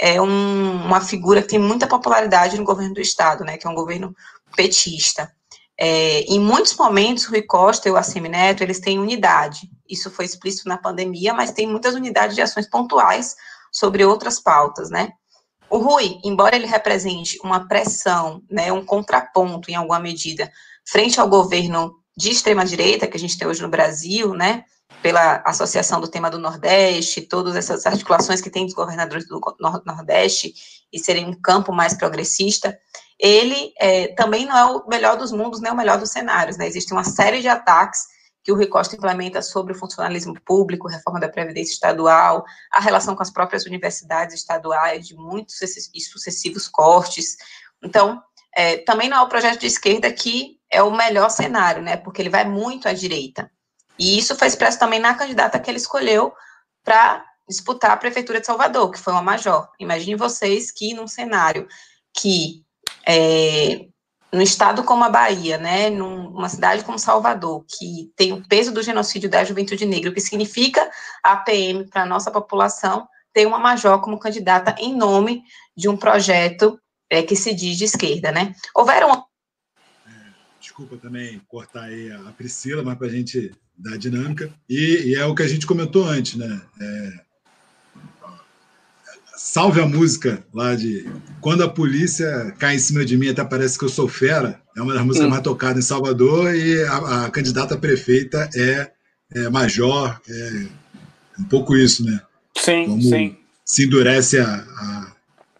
é, 0.00 0.20
um, 0.20 0.86
uma 0.86 1.00
figura 1.00 1.42
que 1.42 1.48
tem 1.48 1.58
muita 1.58 1.86
popularidade 1.86 2.58
no 2.58 2.64
governo 2.64 2.94
do 2.94 3.00
estado, 3.00 3.44
né? 3.44 3.58
Que 3.58 3.66
é 3.66 3.70
um 3.70 3.74
governo 3.74 4.14
petista. 4.56 5.30
É, 5.78 6.20
em 6.22 6.40
muitos 6.40 6.76
momentos, 6.76 7.24
Rui 7.24 7.42
Costa 7.42 7.88
e 7.88 7.92
o 7.92 7.96
Assemi 7.96 8.28
Neto, 8.28 8.62
eles 8.62 8.80
têm 8.80 8.98
unidade. 8.98 9.70
Isso 9.88 10.10
foi 10.10 10.24
explícito 10.24 10.68
na 10.68 10.76
pandemia, 10.76 11.32
mas 11.32 11.52
tem 11.52 11.66
muitas 11.66 11.94
unidades 11.94 12.34
de 12.34 12.42
ações 12.42 12.68
pontuais 12.68 13.34
sobre 13.72 14.04
outras 14.04 14.40
pautas, 14.40 14.90
né? 14.90 15.12
O 15.70 15.78
Rui, 15.78 16.18
embora 16.24 16.56
ele 16.56 16.66
represente 16.66 17.38
uma 17.44 17.68
pressão, 17.68 18.42
né, 18.50 18.72
um 18.72 18.84
contraponto 18.84 19.70
em 19.70 19.76
alguma 19.76 20.00
medida, 20.00 20.50
frente 20.84 21.20
ao 21.20 21.28
governo 21.28 21.94
de 22.16 22.30
extrema 22.30 22.64
direita 22.64 23.06
que 23.06 23.16
a 23.16 23.20
gente 23.20 23.38
tem 23.38 23.46
hoje 23.46 23.62
no 23.62 23.68
Brasil, 23.68 24.34
né, 24.34 24.64
pela 25.00 25.42
associação 25.46 26.00
do 26.00 26.08
tema 26.08 26.28
do 26.28 26.38
Nordeste, 26.38 27.22
todas 27.22 27.54
essas 27.54 27.86
articulações 27.86 28.40
que 28.40 28.50
tem 28.50 28.66
dos 28.66 28.74
governadores 28.74 29.26
do 29.26 29.40
Nordeste 29.86 30.52
e 30.92 30.98
serem 30.98 31.26
um 31.26 31.40
campo 31.40 31.72
mais 31.72 31.94
progressista, 31.94 32.76
ele 33.18 33.72
é, 33.78 34.08
também 34.08 34.46
não 34.46 34.56
é 34.56 34.64
o 34.64 34.86
melhor 34.88 35.16
dos 35.16 35.30
mundos, 35.30 35.60
nem 35.60 35.70
o 35.70 35.76
melhor 35.76 35.98
dos 35.98 36.10
cenários, 36.10 36.56
né? 36.56 36.66
Existe 36.66 36.92
uma 36.92 37.04
série 37.04 37.40
de 37.40 37.48
ataques 37.48 38.00
que 38.42 38.50
o 38.50 38.54
Rui 38.54 38.66
Costa 38.66 38.96
implementa 38.96 39.42
sobre 39.42 39.72
o 39.72 39.76
funcionalismo 39.76 40.34
público, 40.40 40.88
reforma 40.88 41.20
da 41.20 41.28
Previdência 41.28 41.72
Estadual, 41.72 42.44
a 42.72 42.80
relação 42.80 43.14
com 43.14 43.22
as 43.22 43.30
próprias 43.30 43.66
universidades 43.66 44.34
estaduais, 44.34 45.06
de 45.06 45.14
muitos 45.14 45.60
e 45.60 46.00
sucessivos 46.00 46.66
cortes. 46.66 47.36
Então, 47.82 48.22
é, 48.56 48.78
também 48.78 49.08
não 49.08 49.18
é 49.18 49.22
o 49.22 49.28
projeto 49.28 49.60
de 49.60 49.66
esquerda 49.66 50.10
que 50.12 50.58
é 50.70 50.82
o 50.82 50.90
melhor 50.90 51.28
cenário, 51.30 51.82
né? 51.82 51.96
Porque 51.96 52.22
ele 52.22 52.30
vai 52.30 52.44
muito 52.44 52.88
à 52.88 52.92
direita. 52.92 53.50
E 53.98 54.18
isso 54.18 54.34
foi 54.34 54.48
expresso 54.48 54.78
também 54.78 54.98
na 54.98 55.14
candidata 55.14 55.58
que 55.58 55.70
ele 55.70 55.78
escolheu 55.78 56.32
para 56.82 57.24
disputar 57.48 57.90
a 57.90 57.96
prefeitura 57.96 58.40
de 58.40 58.46
Salvador, 58.46 58.90
que 58.90 58.98
foi 58.98 59.12
uma 59.12 59.22
major. 59.22 59.68
Imagine 59.78 60.14
vocês 60.14 60.70
que 60.70 60.94
num 60.94 61.06
cenário 61.06 61.68
que 62.14 62.64
é, 63.06 63.86
no 64.32 64.40
estado 64.42 64.84
como 64.84 65.04
a 65.04 65.08
Bahia, 65.08 65.58
né, 65.58 65.90
numa 65.90 66.48
cidade 66.48 66.84
como 66.84 66.98
Salvador, 66.98 67.64
que 67.66 68.12
tem 68.16 68.32
o 68.32 68.46
peso 68.46 68.72
do 68.72 68.82
genocídio 68.82 69.28
da 69.28 69.44
juventude 69.44 69.84
negra, 69.84 70.10
o 70.10 70.14
que 70.14 70.20
significa 70.20 70.88
a 71.22 71.36
PM 71.36 71.84
para 71.88 72.02
a 72.02 72.06
nossa 72.06 72.30
população, 72.30 73.08
ter 73.32 73.46
uma 73.46 73.58
major 73.58 74.00
como 74.00 74.18
candidata 74.18 74.74
em 74.78 74.96
nome 74.96 75.42
de 75.76 75.88
um 75.88 75.96
projeto 75.96 76.78
é, 77.08 77.22
que 77.22 77.34
se 77.34 77.54
diz 77.54 77.76
de 77.76 77.84
esquerda, 77.84 78.30
né? 78.30 78.54
Houveram 78.74 79.24
desculpa 80.80 80.96
também 80.96 81.40
cortar 81.48 81.84
aí 81.84 82.10
a 82.12 82.32
Priscila, 82.32 82.82
mas 82.82 82.96
para 82.96 83.06
a 83.06 83.10
gente 83.10 83.52
dar 83.76 83.98
dinâmica. 83.98 84.52
E, 84.68 85.08
e, 85.08 85.14
é 85.14 85.24
o 85.26 85.34
que 85.34 85.42
a 85.42 85.48
gente 85.48 85.66
comentou 85.66 86.04
antes, 86.04 86.36
né? 86.36 86.60
É, 86.80 87.12
salve 89.42 89.80
a 89.80 89.86
música 89.86 90.44
lá 90.52 90.74
de 90.74 91.08
Quando 91.40 91.64
a 91.64 91.68
Polícia 91.68 92.54
Cai 92.58 92.76
em 92.76 92.78
Cima 92.78 93.04
de 93.04 93.16
Mim, 93.16 93.30
até 93.30 93.42
parece 93.42 93.78
que 93.78 93.84
eu 93.84 93.88
sou 93.88 94.06
fera. 94.06 94.60
É 94.76 94.82
uma 94.82 94.92
das 94.92 95.02
músicas 95.02 95.26
hum. 95.26 95.30
mais 95.30 95.42
tocadas 95.42 95.84
em 95.84 95.86
Salvador 95.86 96.54
e 96.54 96.82
a, 96.84 97.24
a 97.24 97.30
candidata 97.30 97.76
prefeita 97.76 98.48
é, 98.54 98.90
é 99.34 99.48
Major. 99.48 100.20
É 100.28 100.66
um 101.38 101.44
pouco 101.44 101.74
isso, 101.74 102.04
né? 102.04 102.20
Sim, 102.56 102.84
Como 102.86 103.02
sim. 103.02 103.36
Se 103.64 103.86
endurece 103.86 104.38
a, 104.38 104.46
a, 104.46 105.12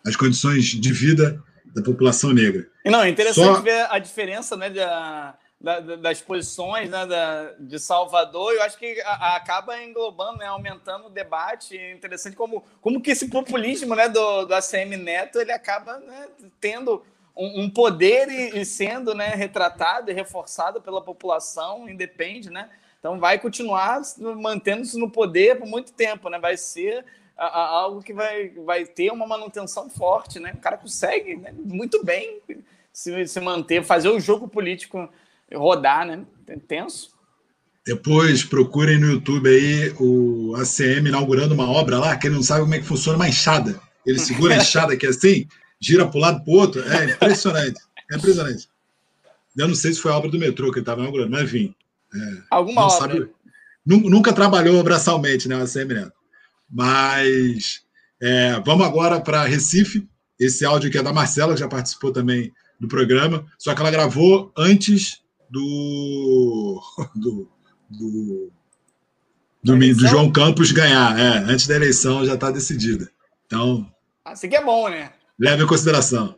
as 0.06 0.14
condições 0.14 0.64
de 0.64 0.92
vida 0.92 1.42
da 1.74 1.82
população 1.82 2.32
negra. 2.32 2.66
Não, 2.84 3.02
é 3.02 3.08
interessante 3.08 3.56
Só... 3.56 3.60
ver 3.62 3.86
a 3.90 3.98
diferença 3.98 4.56
né, 4.56 4.68
da, 4.68 5.34
da, 5.60 5.78
das 5.80 6.22
posições 6.22 6.88
né, 6.88 7.04
da, 7.04 7.52
de 7.58 7.78
Salvador. 7.78 8.54
Eu 8.54 8.62
acho 8.62 8.78
que 8.78 9.00
a, 9.02 9.10
a 9.10 9.36
acaba 9.36 9.82
englobando, 9.82 10.38
né, 10.38 10.46
aumentando 10.46 11.06
o 11.06 11.10
debate. 11.10 11.76
É 11.76 11.92
interessante 11.92 12.34
como, 12.34 12.64
como 12.80 13.00
que 13.00 13.10
esse 13.10 13.28
populismo 13.28 13.94
né, 13.94 14.08
do, 14.08 14.46
do 14.46 14.54
ACM 14.54 14.96
Neto 14.96 15.38
ele 15.38 15.52
acaba 15.52 15.98
né, 15.98 16.28
tendo 16.58 17.04
um, 17.36 17.64
um 17.64 17.70
poder 17.70 18.28
e, 18.28 18.60
e, 18.60 18.64
sendo 18.64 19.14
né, 19.14 19.34
retratado 19.34 20.10
e 20.10 20.14
reforçado 20.14 20.80
pela 20.80 21.02
população, 21.02 21.88
independe, 21.88 22.48
né? 22.50 22.70
Então 22.98 23.18
vai 23.18 23.38
continuar 23.38 24.02
mantendo-se 24.18 24.98
no 24.98 25.10
poder 25.10 25.58
por 25.58 25.66
muito 25.66 25.92
tempo, 25.92 26.28
né? 26.28 26.38
Vai 26.38 26.56
ser 26.56 27.04
a, 27.36 27.46
a, 27.46 27.66
algo 27.68 28.02
que 28.02 28.12
vai, 28.12 28.50
vai 28.50 28.84
ter 28.84 29.10
uma 29.10 29.26
manutenção 29.26 29.88
forte, 29.88 30.38
né? 30.38 30.52
O 30.54 30.58
cara 30.58 30.76
consegue 30.76 31.36
né, 31.36 31.50
muito 31.52 32.04
bem 32.04 32.42
se, 32.92 33.26
se 33.26 33.40
manter, 33.40 33.82
fazer 33.82 34.10
o 34.10 34.20
jogo 34.20 34.46
político 34.46 35.08
rodar, 35.54 36.06
né? 36.06 36.24
Tenso. 36.66 37.10
Depois 37.86 38.44
procurem 38.44 38.98
no 38.98 39.06
YouTube 39.06 39.48
aí 39.48 39.94
o 39.98 40.54
ACM 40.56 41.08
inaugurando 41.08 41.54
uma 41.54 41.68
obra 41.68 41.98
lá, 41.98 42.16
que 42.16 42.26
ele 42.26 42.34
não 42.34 42.42
sabe 42.42 42.62
como 42.62 42.74
é 42.74 42.78
que 42.78 42.86
funciona 42.86 43.16
uma 43.16 43.28
enxada. 43.28 43.80
Ele 44.04 44.18
segura 44.18 44.54
a 44.54 44.58
enxada 44.62 44.92
aqui 44.92 45.06
assim, 45.06 45.46
gira 45.80 46.06
para 46.06 46.18
o 46.18 46.20
lado 46.20 46.44
para 46.44 46.52
o 46.52 46.56
outro. 46.56 46.82
É 46.82 47.04
impressionante. 47.04 47.80
É 48.10 48.16
impressionante. 48.16 48.68
Eu 49.56 49.68
não 49.68 49.74
sei 49.74 49.92
se 49.92 50.00
foi 50.00 50.12
a 50.12 50.16
obra 50.16 50.30
do 50.30 50.38
metrô 50.38 50.70
que 50.70 50.78
ele 50.78 50.82
estava 50.82 51.00
inaugurando, 51.00 51.30
mas 51.30 51.42
enfim. 51.42 51.74
É, 52.14 52.42
Alguma 52.50 52.82
obra. 52.82 52.98
Sabe, 52.98 53.30
nunca 53.84 54.32
trabalhou 54.32 54.82
braçalmente, 54.82 55.48
né, 55.48 55.56
o 55.56 55.62
ACM 55.62 55.94
Neto. 55.94 56.12
Mas 56.70 57.82
é, 58.20 58.60
vamos 58.64 58.86
agora 58.86 59.20
para 59.20 59.44
Recife. 59.44 60.06
Esse 60.38 60.64
áudio 60.64 60.88
aqui 60.88 60.98
é 60.98 61.02
da 61.02 61.12
Marcela, 61.12 61.54
que 61.54 61.60
já 61.60 61.68
participou 61.68 62.12
também 62.12 62.52
do 62.78 62.88
programa, 62.88 63.44
só 63.58 63.74
que 63.74 63.80
ela 63.80 63.90
gravou 63.90 64.50
antes 64.56 65.20
do, 65.52 66.80
do, 67.14 67.48
do, 67.90 68.52
do, 69.62 69.76
do 69.76 70.06
João 70.06 70.30
Campos 70.30 70.72
ganhar. 70.72 71.18
É, 71.18 71.38
antes 71.38 71.66
da 71.66 71.76
eleição 71.76 72.24
já 72.24 72.34
está 72.34 72.50
decidida. 72.50 73.10
Então. 73.46 73.86
Assim 74.24 74.48
que 74.48 74.56
é 74.56 74.64
bom, 74.64 74.88
né? 74.88 75.10
Leve 75.38 75.64
em 75.64 75.66
consideração. 75.66 76.36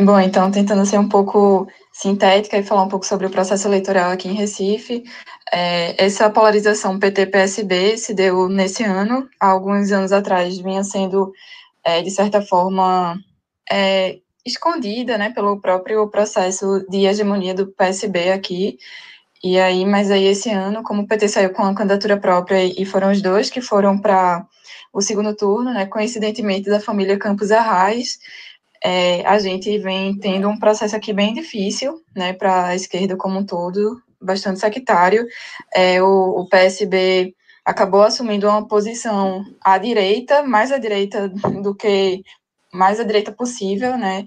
Bom, 0.00 0.18
então, 0.20 0.50
tentando 0.50 0.86
ser 0.86 0.98
um 0.98 1.08
pouco 1.08 1.66
sintética 1.92 2.56
e 2.56 2.62
falar 2.62 2.84
um 2.84 2.88
pouco 2.88 3.04
sobre 3.04 3.26
o 3.26 3.30
processo 3.30 3.66
eleitoral 3.66 4.12
aqui 4.12 4.28
em 4.28 4.34
Recife. 4.34 5.02
É, 5.52 6.04
essa 6.04 6.30
polarização 6.30 7.00
PT-PSB 7.00 7.96
se 7.96 8.14
deu 8.14 8.48
nesse 8.48 8.84
ano, 8.84 9.28
há 9.40 9.48
alguns 9.48 9.90
anos 9.90 10.12
atrás 10.12 10.56
vinha 10.58 10.84
sendo, 10.84 11.32
é, 11.84 12.00
de 12.00 12.10
certa 12.12 12.40
forma, 12.40 13.18
é, 13.68 14.20
escondida, 14.48 15.16
né, 15.18 15.30
pelo 15.30 15.60
próprio 15.60 16.08
processo 16.08 16.84
de 16.88 17.06
hegemonia 17.06 17.54
do 17.54 17.68
PSB 17.68 18.32
aqui, 18.32 18.78
e 19.42 19.58
aí, 19.58 19.84
mas 19.84 20.10
aí 20.10 20.24
esse 20.24 20.50
ano, 20.50 20.82
como 20.82 21.02
o 21.02 21.06
PT 21.06 21.28
saiu 21.28 21.50
com 21.50 21.62
a 21.62 21.74
candidatura 21.74 22.16
própria 22.18 22.64
e 22.64 22.84
foram 22.84 23.12
os 23.12 23.22
dois 23.22 23.50
que 23.50 23.60
foram 23.60 23.98
para 24.00 24.44
o 24.92 25.00
segundo 25.00 25.34
turno, 25.36 25.72
né, 25.72 25.86
coincidentemente 25.86 26.68
da 26.68 26.80
família 26.80 27.18
Campos 27.18 27.52
Arraes, 27.52 28.18
é, 28.82 29.24
a 29.26 29.38
gente 29.38 29.76
vem 29.78 30.16
tendo 30.18 30.48
um 30.48 30.58
processo 30.58 30.94
aqui 30.96 31.12
bem 31.12 31.34
difícil, 31.34 32.02
né, 32.16 32.32
para 32.32 32.68
a 32.68 32.74
esquerda 32.74 33.16
como 33.16 33.38
um 33.38 33.46
todo, 33.46 34.00
bastante 34.20 34.60
sectário. 34.60 35.26
É, 35.74 36.02
o, 36.02 36.40
o, 36.40 36.48
PSB 36.48 37.34
acabou 37.64 38.02
assumindo 38.02 38.48
uma 38.48 38.66
posição 38.66 39.44
à 39.60 39.78
direita, 39.78 40.42
mais 40.42 40.72
à 40.72 40.78
direita 40.78 41.28
do 41.28 41.74
que 41.74 42.22
mais 42.72 43.00
à 43.00 43.04
direita 43.04 43.32
possível, 43.32 43.96
né, 43.96 44.26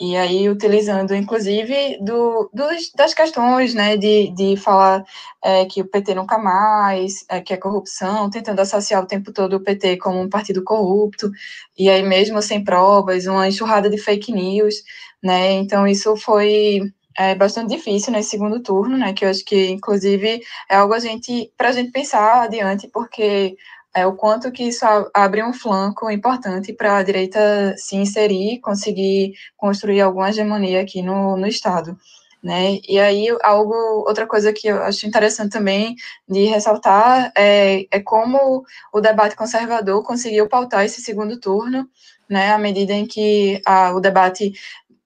e 0.00 0.16
aí, 0.16 0.48
utilizando, 0.48 1.14
inclusive, 1.14 1.98
do, 2.00 2.48
dos, 2.54 2.90
das 2.96 3.12
questões, 3.12 3.74
né, 3.74 3.98
de, 3.98 4.30
de 4.34 4.56
falar 4.56 5.04
é, 5.44 5.66
que 5.66 5.82
o 5.82 5.86
PT 5.86 6.14
nunca 6.14 6.38
mais, 6.38 7.22
é, 7.28 7.42
que 7.42 7.52
é 7.52 7.56
corrupção, 7.58 8.30
tentando 8.30 8.60
associar 8.60 9.02
o 9.02 9.06
tempo 9.06 9.30
todo 9.30 9.56
o 9.56 9.60
PT 9.60 9.98
como 9.98 10.18
um 10.18 10.28
partido 10.28 10.64
corrupto, 10.64 11.30
e 11.78 11.90
aí 11.90 12.02
mesmo 12.02 12.40
sem 12.40 12.64
provas, 12.64 13.26
uma 13.26 13.46
enxurrada 13.46 13.90
de 13.90 13.98
fake 13.98 14.32
news, 14.32 14.76
né, 15.22 15.52
então 15.52 15.86
isso 15.86 16.16
foi 16.16 16.80
é, 17.18 17.34
bastante 17.34 17.76
difícil 17.76 18.10
nesse 18.10 18.30
segundo 18.30 18.62
turno, 18.62 18.96
né, 18.96 19.12
que 19.12 19.26
eu 19.26 19.28
acho 19.28 19.44
que, 19.44 19.68
inclusive, 19.68 20.40
é 20.70 20.76
algo 20.76 20.94
a 20.94 20.98
gente, 20.98 21.52
para 21.58 21.68
a 21.68 21.72
gente 21.72 21.90
pensar 21.92 22.44
adiante, 22.44 22.88
porque 22.88 23.54
é, 23.94 24.06
o 24.06 24.14
quanto 24.14 24.52
que 24.52 24.64
isso 24.64 24.84
abre 25.12 25.42
um 25.42 25.52
flanco 25.52 26.10
importante 26.10 26.72
para 26.72 26.98
a 26.98 27.02
direita 27.02 27.74
se 27.76 27.96
inserir, 27.96 28.60
conseguir 28.60 29.34
construir 29.56 30.00
alguma 30.00 30.30
hegemonia 30.30 30.80
aqui 30.80 31.02
no, 31.02 31.36
no 31.36 31.46
Estado. 31.46 31.96
Né? 32.42 32.78
E 32.88 32.98
aí, 32.98 33.28
algo, 33.42 33.74
outra 34.06 34.26
coisa 34.26 34.52
que 34.52 34.68
eu 34.68 34.82
acho 34.82 35.06
interessante 35.06 35.52
também 35.52 35.94
de 36.26 36.44
ressaltar 36.46 37.30
é, 37.36 37.86
é 37.90 38.00
como 38.00 38.64
o 38.92 39.00
debate 39.00 39.36
conservador 39.36 40.02
conseguiu 40.02 40.48
pautar 40.48 40.84
esse 40.84 41.02
segundo 41.02 41.38
turno, 41.38 41.86
né, 42.28 42.52
à 42.52 42.58
medida 42.58 42.94
em 42.94 43.06
que 43.06 43.60
a, 43.66 43.92
o 43.92 44.00
debate 44.00 44.54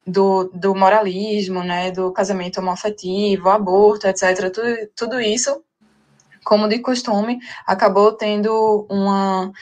do, 0.07 0.45
do 0.55 0.75
moralismo, 0.75 1.65
né, 1.65 1.91
do 1.91 2.13
casamento 2.13 2.61
homoafetivo, 2.61 3.49
aborto, 3.49 4.07
etc., 4.07 4.51
tudo, 4.53 4.89
tudo 4.95 5.21
isso 5.21 5.61
como 6.45 6.69
de 6.69 6.79
costume, 6.79 7.39
acabou 7.67 8.13
tendo 8.13 8.87
uma, 8.91 9.53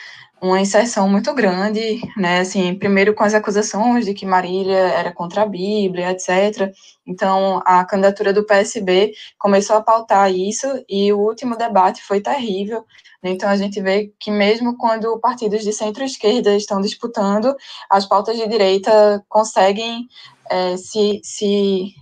uma 0.43 0.61
inserção 0.61 1.09
muito 1.09 1.33
grande, 1.33 2.01
né, 2.17 2.41
assim, 2.41 2.75
primeiro 2.75 3.15
com 3.15 3.23
as 3.23 3.33
acusações 3.33 4.05
de 4.05 4.13
que 4.13 4.27
Marília 4.27 4.77
era 4.77 5.13
contra 5.13 5.43
a 5.43 5.47
Bíblia, 5.47 6.11
etc. 6.11 6.73
Então, 7.07 7.63
a 7.65 7.85
candidatura 7.85 8.33
do 8.33 8.45
PSB 8.45 9.13
começou 9.39 9.77
a 9.77 9.83
pautar 9.83 10.33
isso 10.33 10.67
e 10.89 11.13
o 11.13 11.19
último 11.21 11.57
debate 11.57 12.03
foi 12.03 12.21
terrível. 12.21 12.85
Então, 13.23 13.49
a 13.49 13.57
gente 13.57 13.81
vê 13.81 14.13
que 14.19 14.33
mesmo 14.33 14.77
quando 14.77 15.19
partidos 15.21 15.63
de 15.63 15.73
centro-esquerda 15.73 16.57
estão 16.57 16.81
disputando, 16.81 17.55
as 17.89 18.05
pautas 18.05 18.37
de 18.37 18.49
direita 18.49 19.25
conseguem 19.29 20.09
é, 20.51 20.77
se, 20.77 21.21
se 21.23 21.95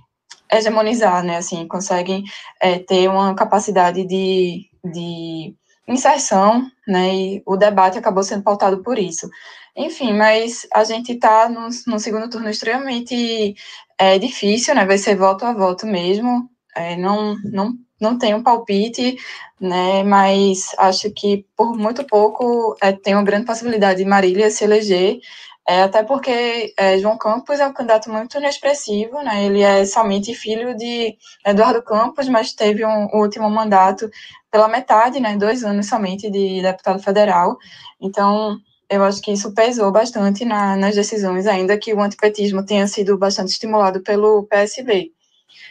hegemonizar, 0.51 1.23
né, 1.23 1.37
assim, 1.37 1.69
conseguem 1.69 2.25
é, 2.59 2.79
ter 2.79 3.09
uma 3.09 3.35
capacidade 3.35 4.03
de 4.07 4.70
de 4.85 5.55
inserção, 5.89 6.71
né, 6.87 7.15
e 7.15 7.43
o 7.47 7.57
debate 7.57 7.99
acabou 7.99 8.23
sendo 8.23 8.43
pautado 8.45 8.83
por 8.83 8.99
isso. 8.99 9.29
Enfim, 9.77 10.13
mas 10.13 10.67
a 10.73 10.85
gente 10.85 11.13
está 11.13 11.49
no, 11.49 11.69
no, 11.87 11.99
segundo 11.99 12.29
turno 12.29 12.49
extremamente 12.49 13.55
é, 13.99 14.19
difícil, 14.19 14.75
né, 14.75 14.85
vai 14.85 14.99
ser 14.99 15.17
voto 15.17 15.45
a 15.45 15.53
voto 15.53 15.87
mesmo, 15.87 16.49
é, 16.77 16.97
não, 16.97 17.37
não, 17.45 17.75
não 18.01 18.19
tem 18.19 18.35
um 18.35 18.43
palpite, 18.43 19.17
né, 19.61 20.03
mas 20.05 20.75
acho 20.79 21.11
que 21.13 21.45
por 21.57 21.77
muito 21.77 22.05
pouco 22.05 22.77
é, 22.81 22.93
tem 22.93 23.15
uma 23.15 23.25
grande 23.25 23.47
possibilidade 23.47 24.03
de 24.03 24.09
Marília 24.09 24.51
se 24.51 24.65
eleger, 24.65 25.21
é, 25.69 25.83
até 25.83 26.03
porque 26.03 26.75
é, 26.77 26.99
João 26.99 27.17
Campos 27.17 27.61
é 27.61 27.67
um 27.67 27.73
candidato 27.73 28.11
muito 28.11 28.37
inexpressivo, 28.39 29.23
né? 29.23 29.45
Ele 29.45 29.63
é 29.63 29.85
somente 29.85 30.35
filho 30.35 30.77
de 30.77 31.17
Eduardo 31.47 31.81
Campos, 31.83 32.29
mas 32.29 32.53
teve 32.53 32.85
um, 32.85 33.09
um 33.15 33.21
último 33.21 33.49
mandato 33.49 34.11
pela 34.51 34.69
metade, 34.69 35.21
né? 35.21 35.37
Dois 35.37 35.65
anos 35.65 35.87
somente 35.87 36.31
de 36.31 36.63
deputado 36.63 37.03
federal. 37.03 37.57
Então, 38.01 38.59
eu 38.89 39.05
acho 39.05 39.23
que 39.23 39.33
isso 39.33 39.55
pesou 39.55 39.93
bastante 39.93 40.45
na, 40.45 40.77
nas 40.77 40.95
decisões, 40.95 41.47
ainda 41.47 41.79
que 41.79 41.95
o 41.95 42.01
antipetismo 42.01 42.65
tenha 42.65 42.87
sido 42.87 43.17
bastante 43.17 43.51
estimulado 43.51 44.03
pelo 44.03 44.45
PSB. 44.45 45.13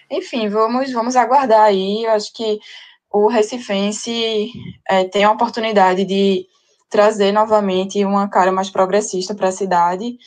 Enfim, 0.09 0.47
vamos, 0.49 0.91
vamos 0.91 1.15
aguardar 1.15 1.63
aí. 1.63 2.05
Eu 2.05 2.11
acho 2.11 2.33
que 2.33 2.59
o 3.11 3.27
Recifense 3.27 4.51
é, 4.87 5.03
tem 5.05 5.23
a 5.23 5.31
oportunidade 5.31 6.05
de 6.05 6.45
trazer 6.89 7.31
novamente 7.31 8.03
uma 8.05 8.27
cara 8.27 8.51
mais 8.51 8.69
progressista 8.69 9.35
para 9.35 9.49
a 9.49 9.51
cidade, 9.51 10.17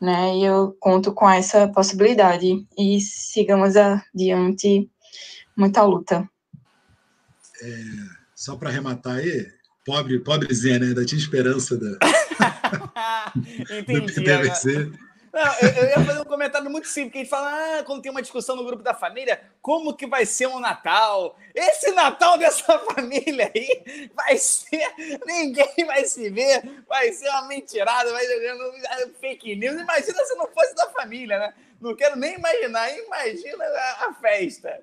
né? 0.00 0.36
E 0.36 0.44
eu 0.44 0.76
conto 0.78 1.12
com 1.12 1.28
essa 1.28 1.68
possibilidade 1.68 2.64
e 2.78 3.00
sigamos 3.00 3.76
adiante 3.76 4.88
muita 5.56 5.82
luta. 5.82 6.28
É, 7.62 7.84
só 8.34 8.56
para 8.56 8.70
arrematar 8.70 9.16
aí, 9.16 9.46
pobre, 9.84 10.18
pobrezinha, 10.18 10.78
né? 10.78 10.86
Ainda 10.86 11.04
tinha 11.04 11.20
esperança 11.20 11.78
da, 11.78 11.96
Entendi, 13.78 14.20
do. 14.20 14.98
Não, 15.32 15.54
eu, 15.62 15.68
eu, 15.68 15.88
ia 15.88 16.04
fazer 16.04 16.20
um 16.20 16.26
comentário 16.26 16.70
muito 16.70 16.86
simples, 16.86 17.12
que 17.12 17.18
a 17.18 17.20
gente 17.22 17.30
fala, 17.30 17.78
ah, 17.78 17.82
quando 17.84 18.02
tem 18.02 18.10
uma 18.10 18.20
discussão 18.20 18.54
no 18.54 18.66
grupo 18.66 18.82
da 18.82 18.92
família, 18.92 19.40
como 19.62 19.96
que 19.96 20.06
vai 20.06 20.26
ser 20.26 20.46
um 20.46 20.60
Natal? 20.60 21.38
Esse 21.54 21.90
Natal 21.92 22.36
dessa 22.36 22.78
família 22.92 23.50
aí 23.54 24.10
vai 24.14 24.36
ser, 24.36 24.92
ninguém 25.24 25.86
vai 25.86 26.04
se 26.04 26.28
ver, 26.28 26.84
vai 26.86 27.10
ser 27.12 27.30
uma 27.30 27.46
mentirada, 27.46 28.12
vai 28.12 28.26
ser 28.26 29.14
fake 29.22 29.56
news. 29.56 29.80
Imagina 29.80 30.22
se 30.22 30.34
não 30.34 30.48
fosse 30.48 30.74
da 30.74 30.90
família, 30.90 31.38
né? 31.38 31.54
Não 31.80 31.96
quero 31.96 32.14
nem 32.14 32.34
imaginar, 32.34 32.94
imagina 32.94 33.64
a, 33.64 34.08
a 34.08 34.14
festa. 34.20 34.82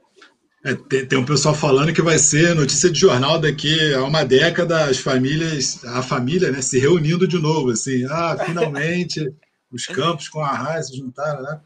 É, 0.63 0.75
tem, 0.75 1.05
tem, 1.05 1.17
um 1.17 1.25
pessoal 1.25 1.55
falando 1.55 1.93
que 1.93 2.01
vai 2.01 2.17
ser 2.17 2.53
notícia 2.53 2.89
de 2.89 2.99
jornal 2.99 3.39
daqui 3.39 3.93
a 3.93 4.03
uma 4.03 4.25
década, 4.25 4.85
as 4.85 4.97
famílias, 4.97 5.83
a 5.85 6.01
família, 6.01 6.51
né, 6.51 6.61
se 6.61 6.77
reunindo 6.77 7.25
de 7.25 7.39
novo, 7.39 7.71
assim, 7.71 8.03
ah, 8.09 8.37
finalmente 8.45 9.25
os 9.71 9.85
campos 9.85 10.27
com 10.27 10.41
a 10.41 10.49
Arraia 10.49 10.83
se 10.83 10.97
juntaram, 10.97 11.43
né? 11.43 11.59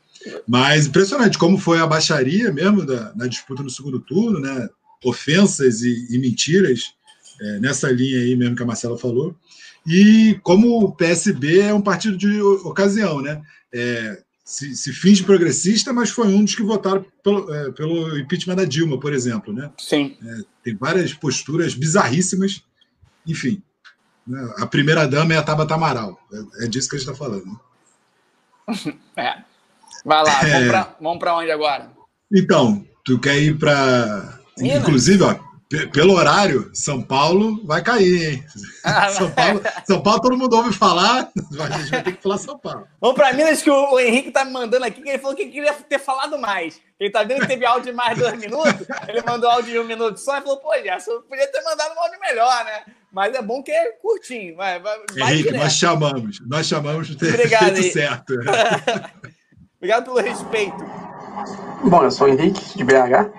Mas 0.48 0.88
impressionante 0.88 1.38
como 1.38 1.58
foi 1.58 1.80
a 1.80 1.88
baixaria 1.88 2.52
mesmo 2.52 2.86
da, 2.86 3.14
na 3.16 3.28
disputa 3.28 3.64
no 3.64 3.70
segundo 3.70 4.00
turno, 4.00 4.40
né? 4.40 4.70
Ofensas 5.04 5.82
e, 5.82 6.08
e 6.10 6.18
mentiras 6.18 6.94
é, 7.42 7.60
nessa 7.60 7.92
linha 7.92 8.20
aí 8.20 8.36
mesmo 8.36 8.56
que 8.56 8.64
a 8.64 8.66
Marcela 8.66 8.98
falou. 8.98 9.36
E 9.86 10.40
como 10.44 10.80
o 10.80 10.92
PSB 10.96 11.60
é 11.60 11.74
um 11.74 11.82
partido 11.82 12.16
de 12.16 12.42
ocasião, 12.42 13.22
né? 13.22 13.42
É, 13.74 14.22
se, 14.44 14.76
se 14.76 14.92
finge 14.92 15.24
progressista, 15.24 15.94
mas 15.94 16.10
foi 16.10 16.28
um 16.28 16.44
dos 16.44 16.56
que 16.56 16.64
votaram 16.64 17.06
pelo, 17.24 17.54
é, 17.54 17.72
pelo 17.72 18.18
impeachment 18.18 18.56
da 18.56 18.66
Dilma, 18.66 19.00
por 19.00 19.14
exemplo, 19.14 19.54
né? 19.54 19.72
Sim. 19.78 20.18
É, 20.22 20.42
tem 20.64 20.76
várias 20.76 21.14
posturas 21.14 21.74
bizarríssimas. 21.74 22.64
Enfim, 23.26 23.64
né? 24.28 24.54
a 24.58 24.66
primeira 24.66 25.08
dama 25.08 25.34
é 25.34 25.38
a 25.38 25.44
Tabata 25.44 25.76
Amaral. 25.76 26.20
É, 26.60 26.66
é 26.66 26.68
disso 26.68 26.90
que 26.90 26.96
a 26.96 27.00
gente 27.00 27.10
está 27.10 27.18
falando. 27.18 27.46
Né? 27.46 27.56
É. 29.16 29.44
Vai 30.06 30.24
lá, 30.24 30.48
é... 30.48 30.96
vamos 31.00 31.20
para 31.20 31.38
onde 31.38 31.52
agora? 31.52 31.92
Então, 32.34 32.86
tu 33.06 33.20
quer 33.20 33.38
ir 33.42 33.58
para. 33.58 34.40
Inclusive, 34.58 35.24
ó, 35.24 35.40
pelo 35.92 36.14
horário, 36.14 36.70
São 36.74 37.02
Paulo 37.02 37.66
vai 37.66 37.82
cair, 37.82 38.34
hein? 38.34 38.46
Ah, 38.84 39.10
São, 39.10 39.32
Paulo, 39.32 39.62
São 39.86 40.02
Paulo 40.02 40.22
todo 40.22 40.38
mundo 40.38 40.56
ouve 40.56 40.74
falar, 40.74 41.32
a 41.60 41.78
gente 41.80 41.90
vai 41.90 42.04
ter 42.04 42.16
que 42.16 42.22
falar 42.22 42.38
São 42.38 42.58
Paulo. 42.58 42.88
Vamos 43.02 43.16
para 43.16 43.34
Minas, 43.34 43.62
que 43.62 43.70
o 43.70 44.00
Henrique 44.00 44.32
tá 44.32 44.46
me 44.46 44.52
mandando 44.52 44.86
aqui, 44.86 45.02
que 45.02 45.10
ele 45.10 45.20
falou 45.20 45.36
que 45.36 45.48
queria 45.48 45.74
ter 45.74 46.00
falado 46.00 46.38
mais. 46.38 46.80
Ele 47.00 47.10
tá 47.10 47.24
vendo 47.24 47.42
que 47.42 47.48
teve 47.48 47.66
áudio 47.66 47.92
de 47.92 47.98
mais 47.98 48.18
dois 48.18 48.38
minutos, 48.40 48.88
ele 49.08 49.22
mandou 49.26 49.50
áudio 49.50 49.72
de 49.72 49.80
um 49.80 49.86
minuto 49.86 50.18
só 50.18 50.38
e 50.38 50.42
falou, 50.42 50.58
pô, 50.58 50.74
Gerson, 50.82 51.22
podia 51.22 51.48
ter 51.48 51.62
mandado 51.64 51.96
um 51.96 52.00
áudio 52.00 52.20
melhor, 52.20 52.66
né? 52.66 52.84
Mas 53.12 53.36
é 53.36 53.42
bom 53.42 53.62
que 53.62 53.72
é 53.72 53.92
curtinho. 54.02 54.56
Vai, 54.56 54.80
vai, 54.80 54.98
Henrique, 55.16 55.52
nós 55.52 55.74
chamamos. 55.74 56.40
Nós 56.48 56.68
chamamos 56.68 57.08
de 57.08 57.16
ter 57.16 57.30
Obrigado, 57.34 57.76
feito 57.76 57.94
certo. 57.94 58.34
Obrigado 59.78 60.06
pelo 60.06 60.18
respeito. 60.18 60.78
Bom, 61.84 62.04
eu 62.04 62.12
sou 62.12 62.28
o 62.28 62.30
Henrique, 62.32 62.78
de 62.78 62.84
BH. 62.84 63.30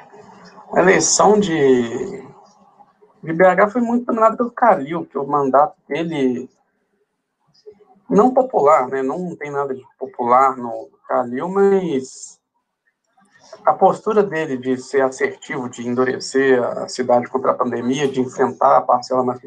A 0.74 0.80
eleição 0.80 1.38
de, 1.38 2.22
de 3.22 3.32
BH 3.32 3.70
foi 3.72 3.80
muito 3.80 4.06
dominada 4.06 4.36
pelo 4.36 4.50
Calil, 4.50 5.06
que 5.06 5.16
o 5.16 5.26
mandato 5.26 5.76
dele 5.88 6.48
não 8.08 8.32
popular, 8.32 8.88
né? 8.88 9.02
Não 9.02 9.34
tem 9.36 9.50
nada 9.50 9.74
de 9.74 9.84
popular 9.98 10.56
no 10.56 10.90
Calil, 11.08 11.48
mas 11.48 12.40
a 13.64 13.72
postura 13.72 14.22
dele 14.22 14.56
de 14.56 14.76
ser 14.76 15.02
assertivo, 15.02 15.68
de 15.68 15.86
endurecer 15.86 16.62
a 16.62 16.88
cidade 16.88 17.28
contra 17.28 17.52
a 17.52 17.54
pandemia, 17.54 18.08
de 18.08 18.20
enfrentar 18.20 18.76
a 18.76 18.82
parcela 18.82 19.24
mais 19.24 19.40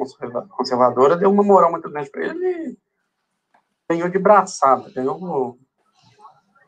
conservadora, 0.49 1.17
deu 1.17 1.29
uma 1.29 1.43
moral 1.43 1.71
muito 1.71 1.89
grande 1.89 2.09
para 2.09 2.25
ele 2.25 2.77
ganhou 3.89 4.09
de 4.09 4.19
braçada, 4.19 4.91
ganhou 4.91 5.57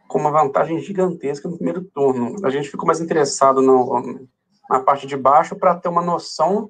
com 0.07 0.17
uma 0.17 0.31
vantagem 0.31 0.79
gigantesca 0.79 1.49
no 1.49 1.57
primeiro 1.57 1.83
turno. 1.83 2.35
A 2.45 2.49
gente 2.49 2.69
ficou 2.69 2.87
mais 2.87 3.01
interessado 3.01 3.61
no, 3.61 4.27
na 4.69 4.79
parte 4.79 5.07
de 5.07 5.17
baixo 5.17 5.55
para 5.55 5.75
ter 5.75 5.89
uma 5.89 6.01
noção 6.01 6.69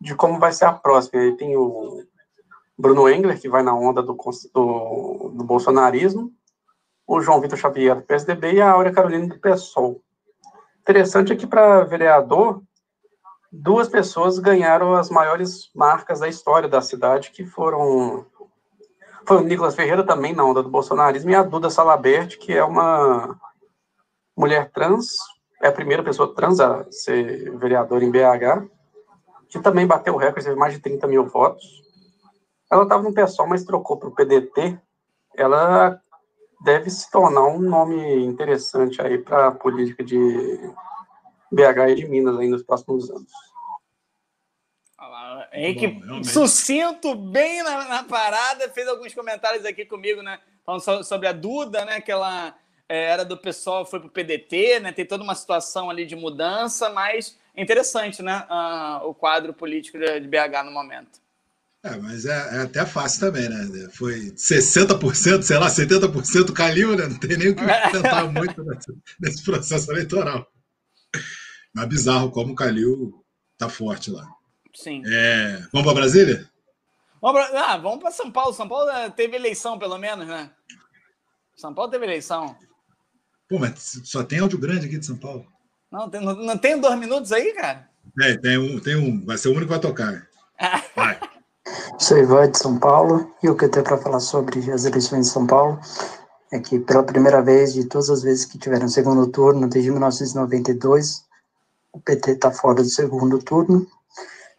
de 0.00 0.14
como 0.14 0.38
vai 0.38 0.52
ser 0.52 0.66
a 0.66 0.72
próxima. 0.72 1.20
Aí 1.20 1.36
tem 1.36 1.56
o 1.56 2.04
Bruno 2.78 3.08
Engler, 3.08 3.40
que 3.40 3.48
vai 3.48 3.62
na 3.62 3.74
onda 3.74 4.02
do, 4.02 4.16
do, 4.54 5.32
do 5.34 5.44
bolsonarismo, 5.44 6.32
o 7.06 7.20
João 7.20 7.40
Vitor 7.40 7.58
Xavier 7.58 7.96
do 7.96 8.02
PSDB 8.02 8.54
e 8.54 8.60
a 8.60 8.70
Áurea 8.70 8.92
Carolina 8.92 9.26
do 9.26 9.38
PSOL. 9.38 10.00
Interessante 10.80 11.32
é 11.32 11.36
que 11.36 11.46
para 11.46 11.84
vereador, 11.84 12.62
duas 13.50 13.88
pessoas 13.88 14.38
ganharam 14.38 14.94
as 14.94 15.10
maiores 15.10 15.70
marcas 15.74 16.20
da 16.20 16.28
história 16.28 16.68
da 16.68 16.80
cidade, 16.80 17.30
que 17.30 17.44
foram 17.44 18.26
foi 19.26 19.36
o 19.36 19.44
Nicolas 19.44 19.76
Ferreira 19.76 20.04
também 20.04 20.34
na 20.34 20.44
onda 20.44 20.62
do 20.62 20.68
bolsonarismo 20.68 21.30
e 21.30 21.34
a 21.34 21.44
Duda 21.44 21.70
Salabert, 21.70 22.38
que 22.38 22.52
é 22.52 22.64
uma 22.64 23.38
mulher 24.36 24.70
trans, 24.72 25.12
é 25.62 25.68
a 25.68 25.72
primeira 25.72 26.02
pessoa 26.02 26.34
trans 26.34 26.58
a 26.58 26.84
ser 26.90 27.56
vereadora 27.56 28.04
em 28.04 28.10
BH, 28.10 28.68
que 29.48 29.60
também 29.60 29.86
bateu 29.86 30.14
o 30.14 30.16
recorde, 30.16 30.44
teve 30.44 30.58
mais 30.58 30.74
de 30.74 30.80
30 30.80 31.06
mil 31.06 31.24
votos. 31.26 31.64
Ela 32.70 32.82
estava 32.82 33.02
no 33.02 33.14
PSOL, 33.14 33.46
mas 33.46 33.64
trocou 33.64 33.96
para 33.96 34.08
o 34.08 34.14
PDT. 34.14 34.78
Ela 35.36 36.00
deve 36.64 36.90
se 36.90 37.08
tornar 37.10 37.44
um 37.44 37.60
nome 37.60 38.24
interessante 38.24 39.00
aí 39.00 39.18
para 39.18 39.48
a 39.48 39.52
política 39.52 40.02
de 40.02 40.18
BH 41.52 41.90
e 41.90 41.94
de 41.94 42.08
Minas 42.08 42.38
aí 42.38 42.48
nos 42.48 42.62
próximos 42.62 43.08
anos. 43.10 43.30
Henrique, 45.52 45.88
Bom, 45.88 46.24
sucinto, 46.24 47.14
bem 47.14 47.62
na, 47.62 47.84
na, 47.88 48.04
parada, 48.04 48.68
fez 48.70 48.88
alguns 48.88 49.12
comentários 49.12 49.64
aqui 49.64 49.84
comigo, 49.84 50.22
né? 50.22 50.40
Falando 50.64 51.04
sobre 51.04 51.28
a 51.28 51.32
Duda, 51.32 51.84
né? 51.84 52.00
Que 52.00 52.10
ela 52.10 52.54
era 52.94 53.24
do 53.24 53.36
pessoal, 53.36 53.86
foi 53.86 54.00
para 54.00 54.08
o 54.08 54.10
PDT, 54.10 54.80
né? 54.80 54.92
Tem 54.92 55.06
toda 55.06 55.22
uma 55.22 55.34
situação 55.34 55.88
ali 55.88 56.04
de 56.04 56.16
mudança, 56.16 56.90
mas 56.90 57.38
é 57.54 57.62
interessante, 57.62 58.22
né? 58.22 58.46
Uh, 58.50 59.08
o 59.08 59.14
quadro 59.14 59.52
político 59.52 59.98
de, 59.98 60.20
BH 60.20 60.64
no 60.64 60.70
momento. 60.70 61.20
É, 61.84 61.96
mas 61.96 62.26
é, 62.26 62.30
é, 62.30 62.62
até 62.62 62.86
fácil 62.86 63.20
também, 63.20 63.48
né? 63.48 63.88
Foi 63.92 64.30
60%, 64.32 65.42
sei 65.42 65.58
lá, 65.58 65.68
70% 65.68 66.52
caiu, 66.52 66.96
né? 66.96 67.06
Não 67.06 67.18
tem 67.18 67.36
nem 67.36 67.48
o 67.48 67.56
que 67.56 67.62
tentar 67.90 68.24
muito 68.24 68.62
nesse, 68.62 68.92
nesse, 69.20 69.42
processo 69.42 69.90
eleitoral. 69.90 70.46
Mas 71.74 71.88
bizarro 71.88 72.30
como 72.30 72.52
o 72.52 72.56
Calil 72.56 73.24
tá 73.58 73.68
forte 73.68 74.10
lá. 74.10 74.28
Sim. 74.74 75.02
É, 75.06 75.66
vamos 75.72 75.86
para 75.86 76.00
Brasília? 76.00 76.48
Vamos 77.22 78.00
para 78.00 78.08
ah, 78.08 78.12
São 78.12 78.30
Paulo. 78.32 78.52
São 78.52 78.68
Paulo 78.68 78.90
eh, 78.90 79.10
teve 79.10 79.36
eleição, 79.36 79.78
pelo 79.78 79.96
menos, 79.96 80.26
né? 80.26 80.50
São 81.54 81.72
Paulo 81.72 81.90
teve 81.90 82.04
eleição. 82.04 82.56
Pô, 83.52 83.58
mas 83.58 84.00
só 84.04 84.24
tem 84.24 84.38
áudio 84.38 84.58
grande 84.58 84.86
aqui 84.86 84.96
de 84.96 85.04
São 85.04 85.14
Paulo. 85.14 85.44
Não, 85.90 86.08
tem, 86.08 86.24
não, 86.24 86.34
não 86.34 86.56
tem 86.56 86.80
dois 86.80 86.98
minutos 86.98 87.30
aí, 87.32 87.52
cara? 87.52 87.86
É, 88.22 88.34
tem 88.38 88.56
um, 88.56 88.80
tem 88.80 88.96
um. 88.96 89.22
Vai 89.26 89.36
ser 89.36 89.48
o 89.48 89.50
único 89.50 89.66
que 89.66 89.72
vai 89.72 89.78
tocar. 89.78 90.26
Vai. 90.96 91.20
Sou 91.98 92.16
Ivan 92.16 92.50
de 92.50 92.56
São 92.56 92.78
Paulo 92.78 93.30
e 93.42 93.50
o 93.50 93.54
que 93.54 93.66
eu 93.66 93.70
tenho 93.70 93.84
para 93.84 93.98
falar 93.98 94.20
sobre 94.20 94.58
as 94.70 94.86
eleições 94.86 95.26
de 95.26 95.32
São 95.32 95.46
Paulo 95.46 95.78
é 96.50 96.58
que 96.60 96.80
pela 96.80 97.02
primeira 97.02 97.42
vez 97.42 97.74
de 97.74 97.84
todas 97.84 98.08
as 98.08 98.22
vezes 98.22 98.46
que 98.46 98.56
tiveram 98.56 98.88
segundo 98.88 99.26
turno 99.26 99.68
desde 99.68 99.90
1992, 99.90 101.22
o 101.92 102.00
PT 102.00 102.30
está 102.30 102.50
fora 102.50 102.82
do 102.82 102.88
segundo 102.88 103.38
turno 103.38 103.86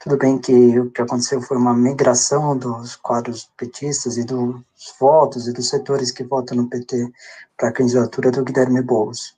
tudo 0.03 0.17
bem 0.17 0.37
que 0.37 0.77
o 0.77 0.91
que 0.91 1.01
aconteceu 1.01 1.41
foi 1.41 1.55
uma 1.55 1.73
migração 1.73 2.57
dos 2.57 2.97
quadros 2.97 3.49
petistas 3.55 4.17
e 4.17 4.25
dos 4.25 4.61
votos 4.99 5.47
e 5.47 5.53
dos 5.53 5.69
setores 5.69 6.11
que 6.11 6.25
votam 6.25 6.57
no 6.57 6.67
PT 6.67 7.09
para 7.57 7.69
a 7.69 7.71
candidatura 7.71 8.29
do 8.29 8.43
Guilherme 8.43 8.81
Boulos. 8.81 9.33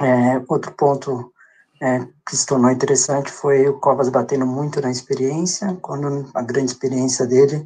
É, 0.00 0.42
outro 0.48 0.72
ponto 0.72 1.32
é, 1.80 2.00
que 2.26 2.36
se 2.36 2.44
tornou 2.44 2.68
interessante 2.68 3.30
foi 3.30 3.68
o 3.68 3.74
Covas 3.74 4.08
batendo 4.08 4.44
muito 4.44 4.80
na 4.80 4.90
experiência, 4.90 5.78
quando 5.80 6.28
a 6.34 6.42
grande 6.42 6.72
experiência 6.72 7.24
dele, 7.24 7.64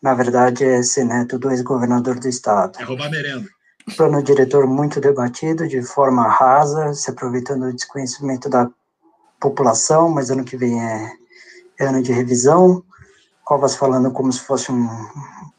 na 0.00 0.14
verdade, 0.14 0.64
é 0.64 0.84
ser 0.84 1.04
neto 1.04 1.36
do 1.36 1.50
ex-governador 1.50 2.20
do 2.20 2.28
estado. 2.28 2.78
É 2.78 2.84
roubar 2.84 3.10
merenda. 3.10 3.48
Plano 3.96 4.22
diretor 4.22 4.68
muito 4.68 5.00
debatido, 5.00 5.66
de 5.66 5.82
forma 5.82 6.28
rasa, 6.28 6.94
se 6.94 7.10
aproveitando 7.10 7.66
do 7.66 7.72
desconhecimento 7.72 8.48
da 8.48 8.70
população, 9.40 10.08
mas 10.08 10.30
ano 10.30 10.44
que 10.44 10.56
vem 10.56 10.80
é 10.80 11.23
ano 11.80 12.02
de 12.02 12.12
revisão, 12.12 12.84
Covas 13.44 13.76
falando 13.76 14.10
como 14.10 14.32
se 14.32 14.40
fosse 14.40 14.72
um 14.72 14.88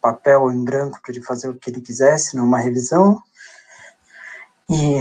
papel 0.01 0.51
em 0.51 0.63
branco 0.63 0.99
para 1.01 1.11
ele 1.13 1.21
fazer 1.23 1.49
o 1.49 1.55
que 1.55 1.69
ele 1.69 1.81
quisesse 1.81 2.35
numa 2.35 2.57
revisão, 2.57 3.21
e 4.69 4.99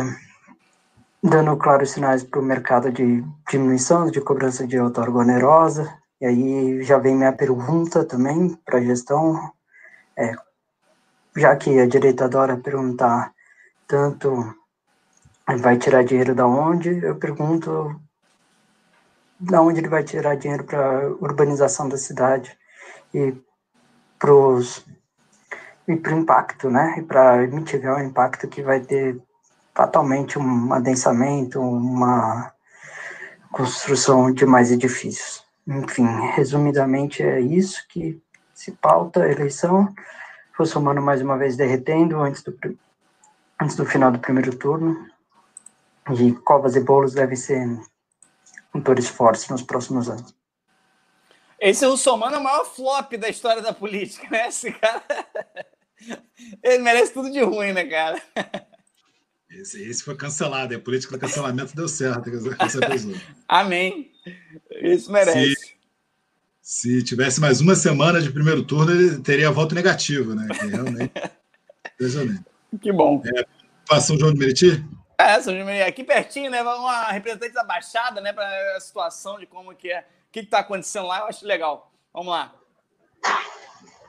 dando 1.23 1.57
claros 1.57 1.91
sinais 1.91 2.23
para 2.23 2.41
o 2.41 2.45
mercado 2.45 2.93
de 2.93 3.24
diminuição 3.51 4.11
de 4.11 4.20
cobrança 4.20 4.66
de 4.66 4.78
outorga 4.78 5.20
onerosa, 5.20 5.99
e 6.20 6.27
aí 6.27 6.82
já 6.82 6.99
vem 6.99 7.16
minha 7.16 7.32
pergunta 7.32 8.05
também 8.05 8.55
para 8.65 8.78
a 8.78 8.82
gestão, 8.82 9.51
é, 10.16 10.35
já 11.36 11.57
que 11.57 11.78
a 11.81 11.86
direita 11.86 12.27
adora 12.27 12.57
perguntar 12.57 13.32
tanto 13.86 14.55
vai 15.61 15.77
tirar 15.78 16.05
dinheiro 16.05 16.35
da 16.35 16.47
onde, 16.47 16.91
eu 17.05 17.16
pergunto 17.16 18.01
da 19.45 19.61
onde 19.61 19.81
ele 19.81 19.89
vai 19.89 20.03
tirar 20.03 20.37
dinheiro 20.37 20.65
para 20.65 21.09
urbanização 21.21 21.89
da 21.89 21.97
cidade 21.97 22.57
e 23.12 23.35
para 24.19 24.33
o 24.33 24.61
impacto, 26.11 26.71
né? 26.71 26.97
E 26.99 27.03
para 27.03 27.47
mitigar 27.47 27.99
o 27.99 28.03
impacto 28.03 28.49
que 28.49 28.62
vai 28.62 28.81
ter 28.81 29.21
fatalmente 29.75 30.39
um 30.39 30.73
adensamento, 30.73 31.61
uma 31.61 32.53
construção 33.51 34.33
de 34.33 34.47
mais 34.47 34.71
edifícios. 34.71 35.45
Enfim, 35.66 36.07
resumidamente 36.35 37.23
é 37.23 37.41
isso 37.41 37.87
que 37.89 38.21
se 38.55 38.73
pauta 38.73 39.25
a 39.25 39.31
eleição. 39.31 39.93
Vou 40.57 40.66
somando 40.66 41.03
mais 41.03 41.21
uma 41.21 41.37
vez 41.37 41.57
derretendo 41.57 42.21
antes 42.21 42.43
do, 42.43 42.57
antes 43.61 43.77
do 43.77 43.85
final 43.85 44.11
do 44.11 44.19
primeiro 44.19 44.55
turno. 44.57 45.07
E 46.11 46.33
Covas 46.33 46.77
e 46.77 46.81
Bolos 46.81 47.15
devem 47.15 47.37
ser 47.37 47.66
motores 48.74 49.09
fortes 49.09 49.48
nos 49.48 49.62
próximos 49.62 50.09
anos. 50.09 50.34
Esse 51.60 51.86
Russomano 51.86 52.36
é 52.36 52.38
o 52.38 52.42
maior 52.42 52.64
flop 52.64 53.12
da 53.14 53.28
história 53.28 53.62
da 53.62 53.72
política, 53.72 54.28
né? 54.30 54.48
Esse 54.48 54.72
cara. 54.72 55.02
Ele 56.62 56.78
merece 56.82 57.12
tudo 57.12 57.30
de 57.30 57.40
ruim, 57.40 57.72
né, 57.72 57.84
cara? 57.86 58.20
Esse, 59.48 59.82
esse 59.88 60.02
foi 60.02 60.16
cancelado, 60.16 60.74
a 60.74 60.80
política 60.80 61.16
do 61.16 61.20
cancelamento 61.20 61.74
deu 61.74 61.88
certo 61.88 62.28
essa 62.59 62.80
pessoa. 62.86 63.14
Amém. 63.48 64.10
Isso 64.82 65.10
merece. 65.12 65.55
Se, 66.60 66.98
se, 66.98 67.02
tivesse 67.05 67.40
mais 67.40 67.60
uma 67.60 67.76
semana 67.76 68.20
de 68.20 68.32
primeiro 68.32 68.64
turno, 68.64 68.90
ele 68.90 69.20
teria 69.20 69.51
voto 69.51 69.74
negativo, 69.74 70.34
né? 70.34 70.48
Que 70.48 70.66
realmente. 70.66 71.12
que 72.82 72.92
bom. 72.92 73.22
É, 73.24 73.46
passou 73.86 74.16
o 74.16 74.18
João 74.18 74.32
de 74.32 74.40
Meriti? 74.40 74.84
É, 75.19 75.41
São 75.41 75.55
aqui 75.86 76.03
pertinho, 76.03 76.51
né? 76.51 76.62
Uma 76.62 77.12
representante 77.12 77.53
da 77.53 77.62
Baixada, 77.62 78.20
né? 78.20 78.32
Para 78.32 78.77
a 78.77 78.81
situação 78.81 79.39
de 79.39 79.47
como 79.47 79.74
que 79.74 79.91
é, 79.91 80.01
o 80.01 80.32
que 80.32 80.41
está 80.41 80.59
acontecendo 80.59 81.07
lá, 81.07 81.20
eu 81.20 81.27
acho 81.27 81.47
legal. 81.47 81.93
Vamos 82.12 82.32
lá. 82.32 82.53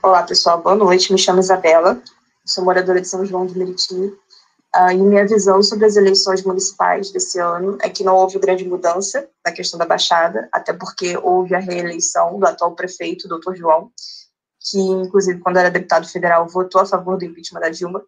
Olá, 0.01 0.23
pessoal, 0.23 0.61
boa 0.61 0.75
noite. 0.75 1.11
Me 1.11 1.17
chamo 1.17 1.39
Isabela, 1.39 2.01
sou 2.45 2.63
moradora 2.63 2.99
de 2.99 3.07
São 3.07 3.25
João 3.25 3.45
de 3.45 3.57
Meriti. 3.57 3.93
Uh, 4.75 4.91
e 4.91 4.97
minha 4.97 5.25
visão 5.25 5.63
sobre 5.63 5.85
as 5.85 5.95
eleições 5.95 6.43
municipais 6.43 7.09
desse 7.11 7.39
ano 7.39 7.77
é 7.81 7.89
que 7.89 8.03
não 8.03 8.15
houve 8.15 8.37
grande 8.39 8.67
mudança 8.67 9.29
na 9.45 9.51
questão 9.51 9.79
da 9.79 9.85
Baixada, 9.85 10.49
até 10.51 10.73
porque 10.73 11.17
houve 11.17 11.55
a 11.55 11.59
reeleição 11.59 12.37
do 12.37 12.45
atual 12.45 12.75
prefeito, 12.75 13.27
doutor 13.27 13.55
João, 13.55 13.89
que, 14.59 14.77
inclusive, 14.77 15.39
quando 15.39 15.57
era 15.57 15.71
deputado 15.71 16.07
federal, 16.07 16.47
votou 16.47 16.81
a 16.81 16.85
favor 16.85 17.17
do 17.17 17.23
impeachment 17.23 17.61
da 17.61 17.69
Dilma. 17.69 18.03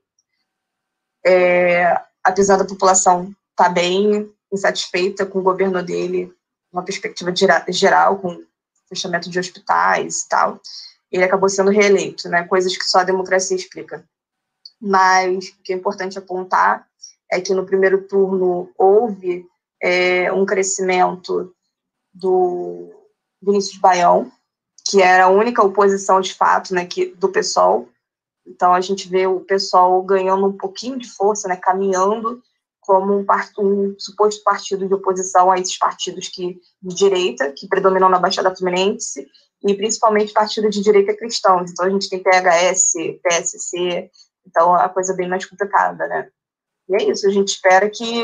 É, 1.26 2.00
apesar 2.28 2.58
da 2.58 2.66
população 2.66 3.34
estar 3.52 3.66
tá 3.66 3.70
bem 3.70 4.32
insatisfeita 4.52 5.26
com 5.26 5.40
o 5.40 5.44
governo 5.44 5.82
dele, 5.82 6.34
uma 6.72 6.84
perspectiva 6.84 7.34
geral, 7.70 8.18
com 8.18 8.44
fechamento 8.88 9.30
de 9.30 9.40
hospitais 9.40 10.22
e 10.22 10.30
tal, 10.30 10.62
ele 11.12 11.24
acabou 11.24 11.50
sendo 11.50 11.72
reeleito, 11.72 12.30
né? 12.30 12.44
Coisas 12.44 12.78
que 12.78 12.86
só 12.86 13.00
a 13.00 13.04
democracia 13.04 13.56
explica. 13.56 14.04
Mas 14.80 15.50
o 15.50 15.64
que 15.64 15.74
é 15.74 15.76
importante 15.76 16.18
apontar 16.18 16.86
é 17.32 17.42
que 17.42 17.54
no 17.54 17.66
primeiro 17.66 18.04
turno 18.04 18.70
houve 18.78 19.46
é, 19.82 20.32
um 20.32 20.46
crescimento 20.46 21.54
do 22.14 22.90
Vinícius 23.42 23.80
Baião, 23.80 24.32
que 24.90 25.02
era 25.02 25.26
a 25.26 25.30
única 25.30 25.64
oposição 25.64 26.22
de 26.22 26.34
fato, 26.34 26.74
né, 26.74 26.86
que, 26.86 27.08
do 27.16 27.30
PSOL, 27.30 27.90
então 28.48 28.74
a 28.74 28.82
gente 28.82 29.08
vê 29.08 29.28
o 29.28 29.42
pessoal 29.42 30.02
ganhando 30.02 30.48
um 30.48 30.58
pouquinho 30.58 30.98
de 30.98 31.10
força, 31.10 31.48
né, 31.48 31.58
caminhando 31.58 32.42
como 32.82 33.18
um, 33.18 33.26
um, 33.60 33.96
suposto 34.00 34.42
partido 34.44 34.88
de 34.88 34.94
oposição 34.94 35.52
a 35.52 35.60
esses 35.60 35.78
partidos 35.78 36.30
que, 36.30 36.58
de 36.82 36.96
direita 36.96 37.52
que 37.52 37.68
predominam 37.68 38.08
na 38.08 38.18
Baixada 38.18 38.56
Fluminense 38.56 39.28
e 39.62 39.74
principalmente 39.76 40.32
partidos 40.32 40.74
de 40.74 40.82
direita 40.82 41.16
cristãos. 41.16 41.70
Então 41.70 41.86
a 41.86 41.90
gente 41.90 42.10
tem 42.10 42.24
PHS, 42.24 42.94
PSC, 43.22 44.10
então 44.46 44.74
a 44.74 44.88
coisa 44.88 45.12
é 45.12 45.16
bem 45.16 45.28
mais 45.28 45.46
complicada, 45.46 46.08
né? 46.08 46.30
E 46.90 46.96
é 46.96 47.10
isso, 47.10 47.28
a 47.28 47.32
gente 47.32 47.50
espera 47.50 47.90
que 47.90 48.24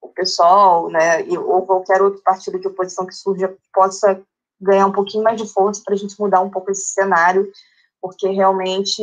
o 0.00 0.08
pessoal, 0.08 0.88
né, 0.88 1.22
ou 1.38 1.66
qualquer 1.66 2.00
outro 2.00 2.22
partido 2.22 2.58
de 2.58 2.68
oposição 2.68 3.06
que 3.06 3.14
surja 3.14 3.54
possa 3.72 4.20
ganhar 4.58 4.86
um 4.86 4.92
pouquinho 4.92 5.24
mais 5.24 5.40
de 5.40 5.46
força 5.46 5.82
para 5.84 5.94
a 5.94 5.96
gente 5.96 6.18
mudar 6.18 6.40
um 6.40 6.50
pouco 6.50 6.70
esse 6.70 6.86
cenário, 6.86 7.50
porque 8.04 8.28
realmente 8.28 9.02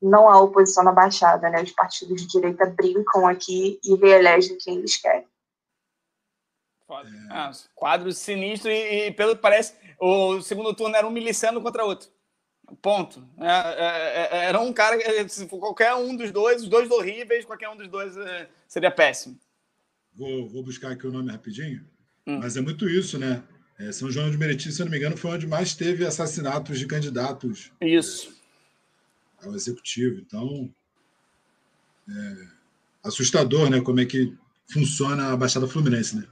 não 0.00 0.28
há 0.28 0.40
oposição 0.40 0.84
na 0.84 0.92
Baixada, 0.92 1.50
né? 1.50 1.60
Os 1.60 1.72
partidos 1.72 2.22
de 2.22 2.28
direita 2.28 2.66
brincam 2.66 3.26
aqui 3.26 3.80
e 3.84 3.96
reelegem 3.96 4.56
quem 4.58 4.76
eles 4.76 4.96
querem. 4.96 5.26
Ah, 7.28 7.50
quadro 7.74 8.12
sinistro 8.12 8.70
e, 8.70 9.08
e, 9.08 9.10
pelo 9.10 9.34
que 9.34 9.42
parece, 9.42 9.74
o 9.98 10.40
segundo 10.40 10.72
turno 10.72 10.94
era 10.94 11.04
um 11.04 11.10
miliciano 11.10 11.60
contra 11.60 11.84
outro. 11.84 12.08
Ponto. 12.80 13.26
É, 13.40 13.48
é, 13.48 14.28
é 14.36 14.44
era 14.44 14.60
um 14.60 14.72
cara, 14.72 14.96
se 15.28 15.48
for 15.48 15.58
qualquer 15.58 15.92
um 15.96 16.16
dos 16.16 16.30
dois, 16.30 16.62
os 16.62 16.68
dois 16.68 16.88
horríveis, 16.92 17.44
qualquer 17.44 17.70
um 17.70 17.76
dos 17.76 17.88
dois 17.88 18.16
é, 18.16 18.48
seria 18.68 18.90
péssimo. 18.92 19.36
Vou, 20.14 20.48
vou 20.48 20.62
buscar 20.62 20.92
aqui 20.92 21.08
o 21.08 21.12
nome 21.12 21.32
rapidinho, 21.32 21.84
hum. 22.24 22.38
mas 22.38 22.56
é 22.56 22.60
muito 22.60 22.88
isso, 22.88 23.18
né? 23.18 23.42
É, 23.78 23.90
São 23.92 24.10
João 24.10 24.30
de 24.30 24.36
Meriti, 24.36 24.70
se 24.70 24.80
eu 24.80 24.86
não 24.86 24.90
me 24.90 24.98
engano, 24.98 25.16
foi 25.16 25.32
onde 25.32 25.46
mais 25.46 25.74
teve 25.74 26.04
assassinatos 26.04 26.78
de 26.78 26.86
candidatos. 26.86 27.72
Isso 27.80 28.42
ao 29.44 29.54
executivo. 29.54 30.20
Então, 30.24 30.70
é 32.08 32.36
assustador, 33.04 33.68
né? 33.68 33.80
Como 33.80 34.00
é 34.00 34.04
que 34.04 34.32
funciona 34.72 35.32
a 35.32 35.36
Baixada 35.36 35.66
Fluminense, 35.66 36.16
né? 36.16 36.24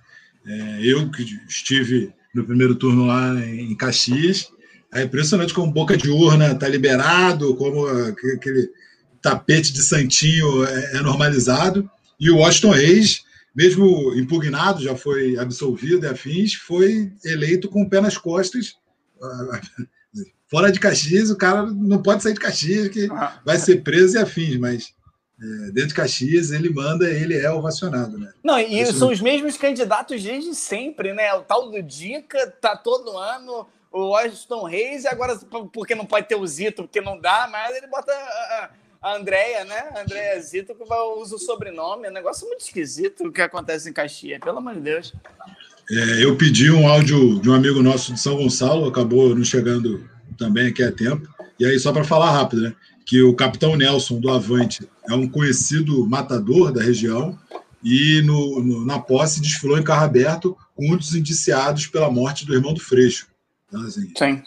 É, 0.47 0.81
eu 0.83 1.11
que 1.11 1.23
estive 1.49 2.13
no 2.35 2.45
primeiro 2.45 2.75
turno 2.77 3.07
lá 3.07 3.35
em 3.45 3.77
Caxias, 3.77 4.51
é 4.93 5.03
impressionante 5.03 5.53
como 5.53 5.73
boca 5.73 5.97
de 5.97 6.09
urna 6.09 6.53
está 6.53 6.69
liberado, 6.69 7.55
como 7.57 7.87
aquele 7.87 8.71
tapete 9.21 9.73
de 9.73 9.83
santinho 9.83 10.65
é, 10.65 10.97
é 10.97 11.03
normalizado. 11.03 11.91
E 12.19 12.31
o 12.31 12.39
Washington 12.39 12.71
Reis, 12.71 13.25
mesmo 13.55 14.15
impugnado, 14.15 14.83
já 14.83 14.97
foi 14.97 15.37
absolvido 15.39 16.07
e 16.07 16.09
afins, 16.09 16.55
foi 16.55 17.13
eleito 17.25 17.69
com 17.69 17.83
o 17.83 17.89
pé 17.89 18.01
nas 18.01 18.17
costas 18.17 18.77
Fora 20.49 20.73
de 20.73 20.81
Caxias, 20.81 21.31
o 21.31 21.37
cara 21.37 21.65
não 21.67 22.03
pode 22.03 22.23
sair 22.23 22.35
de 22.35 22.41
Caxias, 22.41 22.89
que 22.89 23.09
ah. 23.13 23.41
vai 23.45 23.57
ser 23.57 23.83
preso 23.83 24.17
e 24.17 24.21
afins, 24.21 24.57
mas 24.57 24.93
é, 25.41 25.71
dentro 25.71 25.91
de 25.91 25.95
Caxias 25.95 26.51
ele 26.51 26.71
manda, 26.71 27.09
ele 27.09 27.37
é 27.37 27.51
ovacionado, 27.51 28.19
né? 28.19 28.33
Não, 28.43 28.59
e 28.59 28.81
Isso... 28.81 28.99
são 28.99 29.11
os 29.11 29.21
mesmos 29.21 29.57
candidatos 29.57 30.23
desde 30.23 30.53
sempre, 30.55 31.13
né? 31.13 31.33
O 31.35 31.43
tal 31.43 31.71
do 31.71 31.81
Dica 31.81 32.53
tá 32.61 32.77
todo 32.77 33.17
ano, 33.17 33.69
o 33.93 34.09
Washington 34.09 34.65
Reis, 34.65 35.05
e 35.05 35.09
agora 35.09 35.39
porque 35.73 35.95
não 35.95 36.05
pode 36.05 36.27
ter 36.27 36.35
o 36.35 36.47
Zito, 36.47 36.83
porque 36.83 37.01
não 37.01 37.21
dá, 37.21 37.49
mas 37.51 37.77
ele 37.77 37.87
bota 37.87 38.11
a, 38.11 38.71
a 39.03 39.17
Andréia, 39.17 39.65
né? 39.65 39.89
A 39.95 40.03
Andréia 40.03 40.41
Zito, 40.41 40.75
que 40.75 40.83
usa 40.83 41.37
o 41.37 41.39
sobrenome. 41.39 42.07
É 42.07 42.11
um 42.11 42.15
negócio 42.15 42.47
muito 42.47 42.61
esquisito 42.61 43.27
o 43.27 43.33
que 43.33 43.41
acontece 43.41 43.89
em 43.89 43.93
Caxias, 43.93 44.41
pelo 44.41 44.59
amor 44.59 44.75
de 44.75 44.81
Deus. 44.81 45.13
É, 45.91 46.25
eu 46.25 46.37
pedi 46.37 46.71
um 46.71 46.87
áudio 46.87 47.41
de 47.41 47.49
um 47.49 47.55
amigo 47.55 47.83
nosso 47.83 48.13
de 48.13 48.21
São 48.21 48.37
Gonçalo, 48.37 48.87
acabou 48.87 49.35
não 49.35 49.43
chegando 49.43 50.09
também 50.37 50.69
aqui 50.69 50.83
a 50.83 50.93
tempo. 50.93 51.27
E 51.59 51.65
aí, 51.65 51.79
só 51.79 51.93
para 51.93 52.05
falar 52.05 52.31
rápido, 52.31 52.63
né? 52.63 52.75
Que 53.07 53.23
o 53.23 53.35
capitão 53.35 53.75
Nelson 53.75 54.21
do 54.21 54.31
Avante 54.31 54.89
é 55.09 55.15
um 55.15 55.29
conhecido 55.29 56.07
matador 56.07 56.71
da 56.71 56.83
região 56.83 57.39
e 57.83 58.21
no, 58.23 58.63
no, 58.63 58.87
na 58.87 58.99
posse 58.99 59.41
desfilou 59.41 59.79
em 59.79 59.83
carro 59.83 60.05
aberto 60.05 60.57
com 60.77 60.87
muitos 60.87 61.15
indiciados 61.15 61.87
pela 61.87 62.11
morte 62.11 62.47
do 62.47 62.55
irmão 62.55 62.75
do 62.75 62.81
Freixo. 62.81 63.27
Então, 63.67 63.81
assim, 63.83 64.13
Sim. 64.17 64.43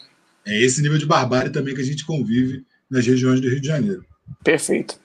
É 0.46 0.62
esse 0.62 0.80
nível 0.80 0.98
de 0.98 1.06
barbárie 1.06 1.50
também 1.50 1.74
que 1.74 1.80
a 1.80 1.84
gente 1.84 2.06
convive 2.06 2.64
nas 2.88 3.06
regiões 3.06 3.40
do 3.40 3.48
Rio 3.48 3.60
de 3.60 3.66
Janeiro. 3.66 4.04
Perfeito. 4.44 5.00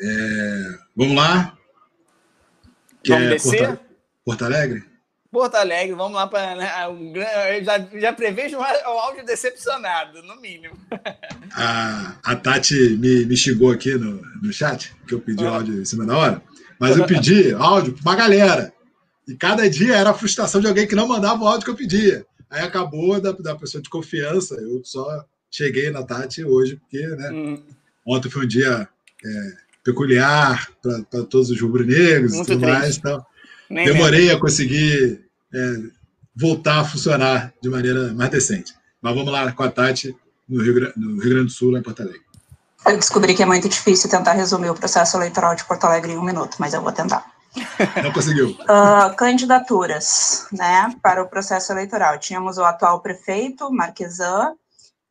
É, 0.00 0.78
vamos 0.96 1.16
lá? 1.16 1.56
Quer 3.02 3.14
vamos 3.14 3.28
descer? 3.30 3.66
Porto, 3.66 3.80
Porto 4.24 4.44
Alegre? 4.44 4.84
Porto 5.30 5.54
Alegre, 5.54 5.94
vamos 5.94 6.16
lá 6.16 6.26
para. 6.26 6.56
Né, 6.56 6.68
já, 7.62 7.78
já 8.00 8.12
prevejo 8.12 8.58
o 8.58 8.62
áudio 8.62 9.24
decepcionado, 9.24 10.22
no 10.22 10.40
mínimo. 10.40 10.76
A, 11.52 12.16
a 12.22 12.36
Tati 12.36 12.96
me, 12.96 13.26
me 13.26 13.36
xingou 13.36 13.72
aqui 13.72 13.94
no, 13.94 14.22
no 14.40 14.52
chat, 14.52 14.94
que 15.04 15.14
eu 15.14 15.20
pedi 15.20 15.42
o 15.42 15.48
áudio 15.48 15.82
em 15.82 15.84
cima 15.84 16.06
da 16.06 16.16
hora, 16.16 16.42
mas 16.78 16.96
eu 16.96 17.04
pedi 17.04 17.52
áudio 17.52 17.92
para 17.92 18.02
uma 18.02 18.14
galera. 18.14 18.72
E 19.26 19.34
cada 19.34 19.68
dia 19.68 19.96
era 19.96 20.10
a 20.10 20.14
frustração 20.14 20.60
de 20.60 20.68
alguém 20.68 20.86
que 20.86 20.94
não 20.94 21.08
mandava 21.08 21.42
o 21.42 21.48
áudio 21.48 21.64
que 21.64 21.70
eu 21.72 21.76
pedia. 21.76 22.24
Aí 22.48 22.62
acabou 22.62 23.20
da, 23.20 23.32
da 23.32 23.56
pessoa 23.56 23.82
de 23.82 23.90
confiança, 23.90 24.54
eu 24.60 24.80
só 24.84 25.24
cheguei 25.50 25.90
na 25.90 26.04
Tati 26.04 26.44
hoje, 26.44 26.76
porque 26.76 27.04
né, 27.04 27.30
hum. 27.32 27.62
Ontem 28.06 28.30
foi 28.30 28.44
um 28.44 28.48
dia 28.48 28.88
é, 29.24 29.52
peculiar 29.84 30.68
para 30.82 31.24
todos 31.24 31.50
os 31.50 31.60
rubro-negros 31.60 32.34
e 32.34 32.44
tudo 32.44 32.60
triste. 32.60 32.66
mais. 32.66 32.96
Então, 32.96 33.26
Demorei 33.68 34.22
mesmo. 34.22 34.36
a 34.36 34.40
conseguir 34.40 35.24
é, 35.54 35.76
voltar 36.34 36.80
a 36.80 36.84
funcionar 36.84 37.52
de 37.62 37.68
maneira 37.68 38.12
mais 38.14 38.30
decente. 38.30 38.74
Mas 39.00 39.14
vamos 39.14 39.32
lá 39.32 39.50
com 39.52 39.62
a 39.62 39.70
Tati 39.70 40.16
no 40.48 40.62
Rio, 40.62 40.92
no 40.96 41.20
Rio 41.20 41.30
Grande 41.30 41.46
do 41.46 41.50
Sul, 41.50 41.70
lá 41.70 41.78
em 41.78 41.82
Porto 41.82 42.02
Alegre. 42.02 42.20
Eu 42.86 42.96
descobri 42.96 43.34
que 43.34 43.42
é 43.42 43.46
muito 43.46 43.68
difícil 43.68 44.10
tentar 44.10 44.32
resumir 44.32 44.70
o 44.70 44.74
processo 44.74 45.16
eleitoral 45.16 45.54
de 45.54 45.64
Porto 45.64 45.84
Alegre 45.84 46.12
em 46.12 46.18
um 46.18 46.24
minuto, 46.24 46.56
mas 46.58 46.74
eu 46.74 46.82
vou 46.82 46.92
tentar. 46.92 47.30
Não 48.02 48.12
conseguiu. 48.12 48.50
Uh, 48.50 49.14
candidaturas, 49.16 50.46
né, 50.52 50.94
para 51.02 51.22
o 51.22 51.28
processo 51.28 51.72
eleitoral. 51.72 52.18
Tínhamos 52.18 52.58
o 52.58 52.64
atual 52.64 53.00
prefeito, 53.00 53.70
Marquesan, 53.70 54.54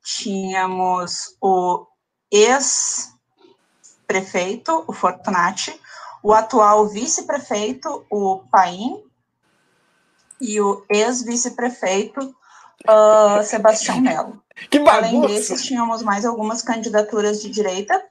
tínhamos 0.03 1.35
o 1.39 1.85
ex-prefeito, 2.31 4.83
o 4.87 4.93
Fortunati, 4.93 5.77
o 6.21 6.33
atual 6.33 6.87
vice-prefeito, 6.87 8.05
o 8.09 8.43
Paim, 8.51 9.03
e 10.41 10.59
o 10.61 10.85
ex-vice-prefeito, 10.89 12.35
uh, 12.87 13.43
Sebastião 13.43 13.99
Melo. 13.99 14.41
Que 14.69 14.79
bagunça! 14.79 15.07
Além 15.07 15.21
desses, 15.21 15.63
tínhamos 15.63 16.03
mais 16.03 16.25
algumas 16.25 16.61
candidaturas 16.61 17.41
de 17.41 17.49
direita. 17.49 18.01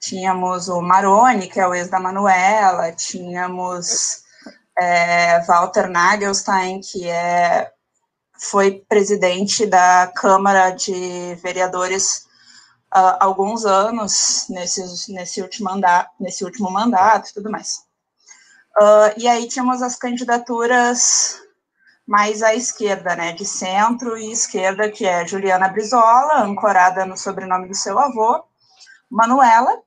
Tínhamos 0.00 0.68
o 0.68 0.80
Maroni, 0.80 1.46
que 1.46 1.60
é 1.60 1.66
o 1.66 1.74
ex 1.74 1.88
da 1.88 2.00
Manuela, 2.00 2.90
tínhamos 2.92 4.22
é, 4.76 5.40
Walter 5.46 5.88
Nagelstein, 5.88 6.80
que 6.80 7.08
é, 7.08 7.70
foi 8.36 8.84
presidente 8.88 9.64
da 9.64 10.10
Câmara 10.14 10.70
de 10.70 11.36
Vereadores 11.42 12.26
uh, 12.94 13.16
alguns 13.18 13.64
anos 13.64 14.46
nesse, 14.48 15.12
nesse, 15.12 15.40
último 15.40 15.70
mandato, 15.70 16.10
nesse 16.20 16.44
último 16.44 16.70
mandato 16.70 17.30
e 17.30 17.34
tudo 17.34 17.50
mais. 17.50 17.84
Uh, 18.78 19.12
e 19.16 19.28
aí 19.28 19.48
tínhamos 19.48 19.82
as 19.82 19.96
candidaturas 19.96 21.40
mais 22.06 22.42
à 22.42 22.54
esquerda, 22.54 23.14
né, 23.14 23.32
de 23.32 23.44
centro 23.44 24.16
e 24.16 24.32
esquerda, 24.32 24.90
que 24.90 25.06
é 25.06 25.26
Juliana 25.26 25.68
Brizola, 25.68 26.42
ancorada 26.42 27.06
no 27.06 27.16
sobrenome 27.16 27.68
do 27.68 27.74
seu 27.74 27.98
avô, 27.98 28.44
Manuela, 29.10 29.80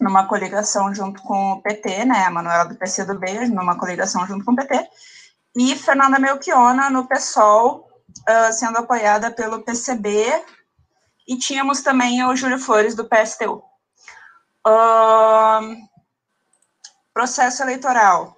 numa 0.00 0.26
coligação 0.26 0.94
junto 0.94 1.22
com 1.22 1.52
o 1.52 1.62
PT, 1.62 2.06
né, 2.06 2.24
a 2.24 2.30
Manuela 2.30 2.64
do 2.64 2.74
PCdoB, 2.74 3.48
numa 3.48 3.78
coligação 3.78 4.26
junto 4.26 4.44
com 4.44 4.52
o 4.52 4.56
PT, 4.56 4.88
e 5.56 5.76
Fernanda 5.76 6.18
Melchiona 6.18 6.88
no 6.88 7.06
PSOL, 7.06 7.86
uh, 8.08 8.52
sendo 8.52 8.78
apoiada 8.78 9.30
pelo 9.30 9.62
PCB 9.62 10.42
e 11.30 11.38
tínhamos 11.38 11.80
também 11.80 12.24
o 12.24 12.34
Júlio 12.34 12.58
Flores, 12.58 12.96
do 12.96 13.08
PSTU. 13.08 13.62
Uh, 14.66 15.76
processo 17.14 17.62
eleitoral. 17.62 18.36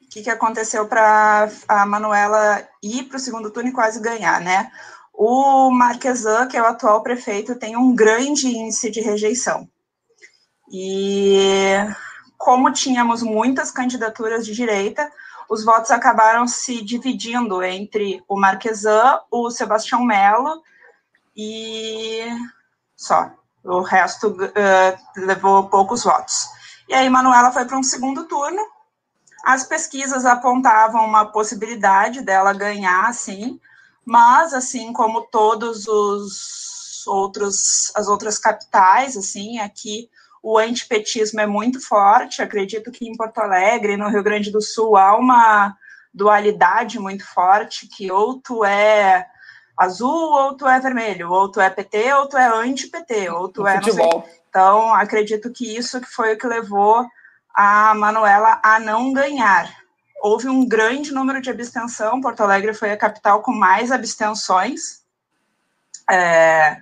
O 0.00 0.08
que, 0.08 0.22
que 0.22 0.30
aconteceu 0.30 0.86
para 0.86 1.50
a 1.66 1.84
Manuela 1.84 2.64
ir 2.80 3.02
para 3.04 3.16
o 3.16 3.20
segundo 3.20 3.50
turno 3.50 3.70
e 3.70 3.72
quase 3.72 4.00
ganhar, 4.00 4.40
né? 4.40 4.70
O 5.12 5.72
Marquesan, 5.72 6.46
que 6.46 6.56
é 6.56 6.62
o 6.62 6.66
atual 6.66 7.02
prefeito, 7.02 7.58
tem 7.58 7.76
um 7.76 7.96
grande 7.96 8.46
índice 8.46 8.92
de 8.92 9.00
rejeição. 9.00 9.68
E 10.72 11.74
como 12.38 12.72
tínhamos 12.72 13.24
muitas 13.24 13.72
candidaturas 13.72 14.46
de 14.46 14.54
direita, 14.54 15.10
os 15.48 15.64
votos 15.64 15.90
acabaram 15.90 16.46
se 16.46 16.80
dividindo 16.80 17.60
entre 17.60 18.22
o 18.28 18.38
Marquesan, 18.38 19.18
o 19.32 19.50
Sebastião 19.50 20.04
Melo 20.04 20.62
e 21.36 22.26
só. 22.96 23.30
O 23.62 23.82
resto 23.82 24.28
uh, 24.28 25.20
levou 25.26 25.68
poucos 25.68 26.04
votos. 26.04 26.48
E 26.88 26.94
aí, 26.94 27.08
Manuela 27.10 27.52
foi 27.52 27.64
para 27.64 27.78
um 27.78 27.82
segundo 27.82 28.24
turno. 28.24 28.60
As 29.44 29.64
pesquisas 29.64 30.24
apontavam 30.24 31.04
uma 31.04 31.26
possibilidade 31.26 32.22
dela 32.22 32.52
ganhar, 32.52 33.12
sim, 33.14 33.60
mas 34.04 34.52
assim 34.52 34.92
como 34.92 35.22
todos 35.22 35.86
os 35.86 37.06
outros 37.06 37.90
as 37.94 38.08
outras 38.08 38.38
capitais, 38.38 39.16
assim, 39.16 39.58
aqui 39.58 40.10
o 40.42 40.58
antipetismo 40.58 41.40
é 41.40 41.46
muito 41.46 41.80
forte. 41.80 42.42
Acredito 42.42 42.90
que 42.90 43.06
em 43.06 43.16
Porto 43.16 43.38
Alegre, 43.38 43.96
no 43.96 44.08
Rio 44.08 44.22
Grande 44.22 44.50
do 44.50 44.60
Sul, 44.60 44.96
há 44.96 45.16
uma 45.16 45.76
dualidade 46.12 46.98
muito 46.98 47.24
forte, 47.26 47.86
que 47.86 48.10
ou 48.10 48.40
tu 48.40 48.64
é 48.64 49.26
azul 49.80 50.32
ou 50.32 50.54
tu 50.54 50.68
é 50.68 50.78
vermelho, 50.78 51.30
ou 51.30 51.50
tu 51.50 51.58
é 51.58 51.70
PT 51.70 52.12
ou 52.12 52.28
tu 52.28 52.36
é 52.36 52.46
anti-PT, 52.46 53.30
ou 53.30 53.48
tu 53.48 53.66
é 53.66 53.76
Futebol. 53.76 54.28
Então, 54.50 54.94
acredito 54.94 55.50
que 55.50 55.76
isso 55.76 56.00
que 56.00 56.06
foi 56.06 56.34
o 56.34 56.38
que 56.38 56.46
levou 56.46 57.06
a 57.54 57.94
Manuela 57.94 58.60
a 58.62 58.78
não 58.78 59.10
ganhar. 59.12 59.74
Houve 60.22 60.48
um 60.48 60.68
grande 60.68 61.12
número 61.12 61.40
de 61.40 61.48
abstenção, 61.48 62.20
Porto 62.20 62.42
Alegre 62.42 62.74
foi 62.74 62.92
a 62.92 62.96
capital 62.96 63.40
com 63.40 63.52
mais 63.52 63.90
abstenções, 63.90 65.02
é, 66.10 66.76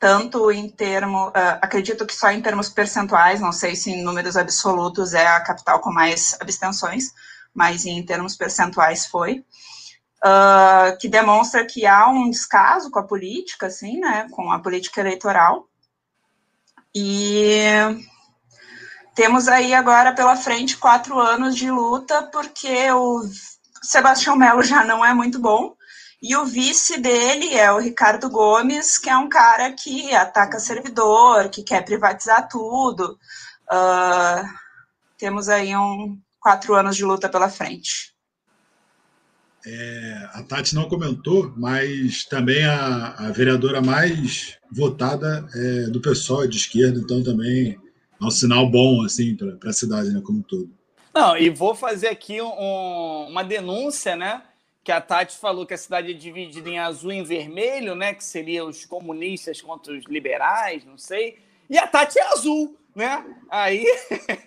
tanto 0.00 0.50
em 0.50 0.68
termos, 0.68 1.28
uh, 1.28 1.58
acredito 1.62 2.04
que 2.04 2.14
só 2.14 2.32
em 2.32 2.42
termos 2.42 2.68
percentuais, 2.68 3.40
não 3.40 3.52
sei 3.52 3.76
se 3.76 3.90
em 3.90 4.02
números 4.02 4.36
absolutos 4.36 5.14
é 5.14 5.26
a 5.26 5.40
capital 5.40 5.78
com 5.78 5.92
mais 5.92 6.36
abstenções, 6.40 7.12
mas 7.54 7.86
em 7.86 8.04
termos 8.04 8.34
percentuais 8.34 9.06
foi, 9.06 9.44
uh, 10.24 10.96
que 10.98 11.08
demonstra 11.08 11.64
que 11.64 11.86
há 11.86 12.08
um 12.08 12.30
descaso 12.30 12.90
com 12.90 12.98
a 12.98 13.06
política, 13.06 13.66
assim, 13.66 13.98
né, 13.98 14.28
com 14.30 14.50
a 14.52 14.58
política 14.58 15.00
eleitoral, 15.00 15.66
e 16.94 17.62
temos 19.14 19.48
aí 19.48 19.74
agora 19.74 20.14
pela 20.14 20.36
frente 20.36 20.76
quatro 20.76 21.18
anos 21.18 21.56
de 21.56 21.70
luta, 21.70 22.22
porque 22.32 22.90
o 22.90 23.22
Sebastião 23.82 24.36
Melo 24.36 24.62
já 24.62 24.84
não 24.84 25.04
é 25.04 25.12
muito 25.14 25.38
bom, 25.38 25.74
e 26.22 26.36
o 26.36 26.44
vice 26.44 26.98
dele 27.00 27.54
é 27.54 27.72
o 27.72 27.78
Ricardo 27.78 28.28
Gomes, 28.28 28.98
que 28.98 29.08
é 29.08 29.16
um 29.16 29.28
cara 29.28 29.72
que 29.72 30.14
ataca 30.14 30.58
servidor, 30.58 31.48
que 31.48 31.62
quer 31.62 31.82
privatizar 31.82 32.46
tudo. 32.46 33.18
Uh, 33.72 34.46
temos 35.16 35.48
aí 35.48 35.74
um 35.74 36.18
quatro 36.38 36.74
anos 36.74 36.94
de 36.94 37.04
luta 37.04 37.26
pela 37.26 37.48
frente. 37.48 38.14
É, 39.66 40.28
a 40.32 40.42
Tati 40.42 40.74
não 40.74 40.88
comentou, 40.88 41.52
mas 41.56 42.24
também 42.24 42.64
a, 42.64 43.14
a 43.18 43.30
vereadora 43.30 43.80
mais 43.80 44.58
votada 44.70 45.46
é 45.54 45.82
do 45.90 46.00
pessoal, 46.00 46.44
é 46.44 46.46
de 46.46 46.56
esquerda, 46.56 46.98
então 46.98 47.22
também 47.22 47.78
é 48.20 48.24
um 48.24 48.30
sinal 48.30 48.70
bom 48.70 49.02
assim 49.04 49.36
para 49.36 49.70
a 49.70 49.72
cidade, 49.72 50.10
né, 50.10 50.22
como 50.24 50.38
um 50.38 50.42
todo. 50.42 50.70
Não, 51.12 51.36
e 51.36 51.50
vou 51.50 51.74
fazer 51.74 52.08
aqui 52.08 52.40
um, 52.40 53.26
uma 53.28 53.42
denúncia, 53.42 54.14
né? 54.14 54.42
Que 54.82 54.92
a 54.92 55.00
Tati 55.00 55.36
falou 55.36 55.66
que 55.66 55.74
a 55.74 55.78
cidade 55.78 56.12
é 56.12 56.14
dividida 56.14 56.68
em 56.68 56.78
azul 56.78 57.12
e 57.12 57.16
em 57.16 57.24
vermelho, 57.24 57.94
né? 57.94 58.14
Que 58.14 58.24
seria 58.24 58.64
os 58.64 58.84
comunistas 58.84 59.60
contra 59.60 59.92
os 59.92 60.04
liberais, 60.06 60.84
não 60.84 60.96
sei. 60.96 61.38
E 61.68 61.76
a 61.76 61.86
Tati 61.86 62.18
é 62.18 62.32
azul, 62.32 62.76
né? 62.94 63.24
Aí. 63.50 63.84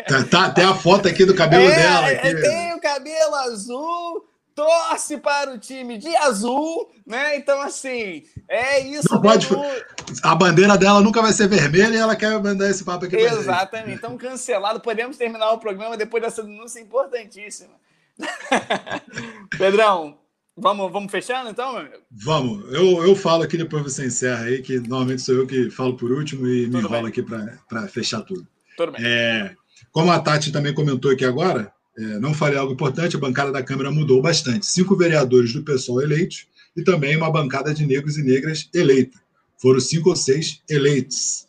Tá, 0.07 0.23
tá, 0.23 0.49
tem 0.52 0.65
a 0.65 0.73
foto 0.73 1.07
aqui 1.07 1.26
do 1.26 1.35
cabelo 1.35 1.65
é, 1.65 1.76
dela. 1.76 2.07
Aqui. 2.07 2.41
Tem 2.41 2.73
o 2.73 2.81
cabelo 2.81 3.35
azul, 3.35 4.26
torce 4.55 5.17
para 5.17 5.53
o 5.53 5.57
time 5.57 5.97
de 5.97 6.15
azul, 6.15 6.89
né? 7.05 7.35
Então, 7.35 7.61
assim, 7.61 8.23
é 8.47 8.80
isso. 8.80 9.07
Não 9.11 9.21
pode... 9.21 9.47
A 10.21 10.35
bandeira 10.35 10.77
dela 10.77 11.01
nunca 11.01 11.21
vai 11.21 11.34
ser 11.34 11.47
vermelha 11.47 11.95
e 11.95 11.97
ela 11.97 12.15
quer 12.15 12.41
mandar 12.41 12.69
esse 12.69 12.84
papo 12.84 13.05
aqui 13.05 13.15
Exatamente. 13.15 13.97
Então, 13.97 14.17
cancelado. 14.17 14.80
Podemos 14.80 15.17
terminar 15.17 15.51
o 15.51 15.59
programa 15.59 15.97
depois 15.97 16.23
dessa 16.23 16.43
denúncia 16.43 16.80
importantíssima. 16.80 17.73
Pedrão, 19.57 20.17
vamos, 20.55 20.91
vamos 20.91 21.11
fechando 21.11 21.49
então, 21.49 21.73
meu 21.73 21.81
amigo? 21.81 22.03
Vamos. 22.11 22.73
Eu, 22.73 23.03
eu 23.03 23.15
falo 23.15 23.43
aqui, 23.43 23.57
depois 23.57 23.84
você 23.84 24.05
encerra 24.05 24.45
aí, 24.45 24.61
que 24.61 24.80
normalmente 24.80 25.23
sou 25.23 25.35
eu 25.35 25.47
que 25.47 25.71
falo 25.71 25.97
por 25.97 26.11
último 26.11 26.47
e 26.47 26.65
tudo 26.65 26.77
me 26.77 26.84
enrolo 26.84 27.07
aqui 27.07 27.23
para 27.23 27.88
fechar 27.88 28.21
tudo. 28.21 28.47
Tudo 28.77 28.91
bem. 28.91 29.01
É, 29.03 29.55
como 29.91 30.11
a 30.11 30.19
Tati 30.19 30.51
também 30.51 30.73
comentou 30.73 31.11
aqui 31.11 31.25
agora, 31.25 31.73
é, 31.98 32.20
não 32.20 32.34
falei 32.34 32.57
algo 32.57 32.74
importante, 32.74 33.15
a 33.15 33.20
bancada 33.20 33.52
da 33.52 33.61
Câmara 33.61 33.91
mudou 33.91 34.22
bastante. 34.22 34.65
Cinco 34.65 34.95
vereadores 34.95 35.53
do 35.53 35.64
pessoal 35.64 36.02
eleitos 36.02 36.48
e 36.76 36.84
também 36.84 37.15
uma 37.15 37.32
bancada 37.32 37.74
de 37.74 37.86
negros 37.86 38.18
e 38.18 38.24
negras 38.24 38.68
eleita. 38.74 39.20
Foram 39.61 39.80
cinco 39.80 40.10
ou 40.10 40.15
seis 40.15 40.61
eleitos. 40.70 41.48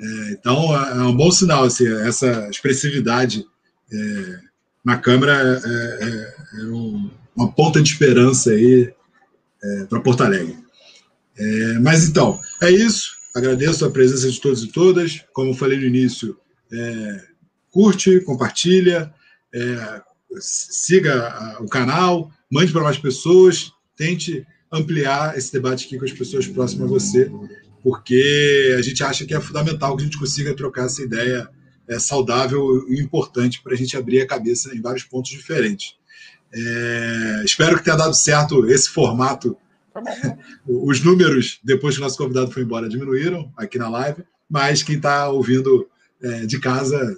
É, 0.00 0.30
então, 0.32 0.76
é, 0.76 0.92
é 0.92 1.02
um 1.02 1.14
bom 1.14 1.30
sinal 1.30 1.64
assim, 1.64 1.86
essa 1.86 2.48
expressividade 2.48 3.44
é, 3.92 4.38
na 4.84 4.96
Câmara 4.96 5.60
é, 5.64 6.04
é, 6.04 6.60
é 6.60 6.64
um, 6.66 7.10
uma 7.36 7.52
ponta 7.52 7.82
de 7.82 7.90
esperança 7.90 8.50
aí 8.50 8.92
para 9.90 10.00
Porto 10.00 10.22
Alegre. 10.22 10.56
mas 11.82 12.08
então, 12.08 12.40
é 12.62 12.70
isso. 12.70 13.18
Agradeço 13.34 13.84
a 13.84 13.90
presença 13.90 14.30
de 14.30 14.40
todos 14.40 14.64
e 14.64 14.68
todas. 14.68 15.22
Como 15.34 15.52
falei 15.52 15.76
no 15.76 15.84
início, 15.84 16.34
curte, 17.70 18.20
compartilha, 18.20 19.12
é, 19.54 20.02
siga 20.38 21.56
o 21.60 21.68
canal, 21.68 22.30
mande 22.50 22.72
para 22.72 22.82
mais 22.82 22.98
pessoas, 22.98 23.72
tente 23.96 24.46
ampliar 24.72 25.36
esse 25.36 25.52
debate 25.52 25.86
aqui 25.86 25.98
com 25.98 26.04
as 26.04 26.12
pessoas 26.12 26.46
próximas 26.46 26.88
a 26.88 26.92
você, 26.92 27.30
porque 27.82 28.74
a 28.78 28.82
gente 28.82 29.02
acha 29.02 29.24
que 29.24 29.34
é 29.34 29.40
fundamental 29.40 29.96
que 29.96 30.02
a 30.02 30.06
gente 30.06 30.18
consiga 30.18 30.54
trocar 30.54 30.86
essa 30.86 31.02
ideia 31.02 31.48
é, 31.88 31.98
saudável 31.98 32.86
e 32.88 33.00
importante 33.00 33.62
para 33.62 33.74
a 33.74 33.76
gente 33.76 33.96
abrir 33.96 34.20
a 34.20 34.26
cabeça 34.26 34.74
em 34.74 34.80
vários 34.80 35.04
pontos 35.04 35.30
diferentes. 35.30 35.96
É, 36.52 37.42
espero 37.44 37.76
que 37.76 37.84
tenha 37.84 37.96
dado 37.96 38.14
certo 38.14 38.66
esse 38.66 38.88
formato. 38.88 39.56
Os 40.66 41.02
números, 41.02 41.60
depois 41.64 41.94
que 41.94 42.00
o 42.00 42.04
nosso 42.04 42.16
convidado 42.16 42.50
foi 42.50 42.62
embora, 42.62 42.88
diminuíram 42.88 43.52
aqui 43.56 43.76
na 43.76 43.88
live, 43.88 44.22
mas 44.48 44.82
quem 44.82 44.96
está 44.96 45.28
ouvindo 45.28 45.88
é, 46.22 46.46
de 46.46 46.58
casa, 46.58 47.16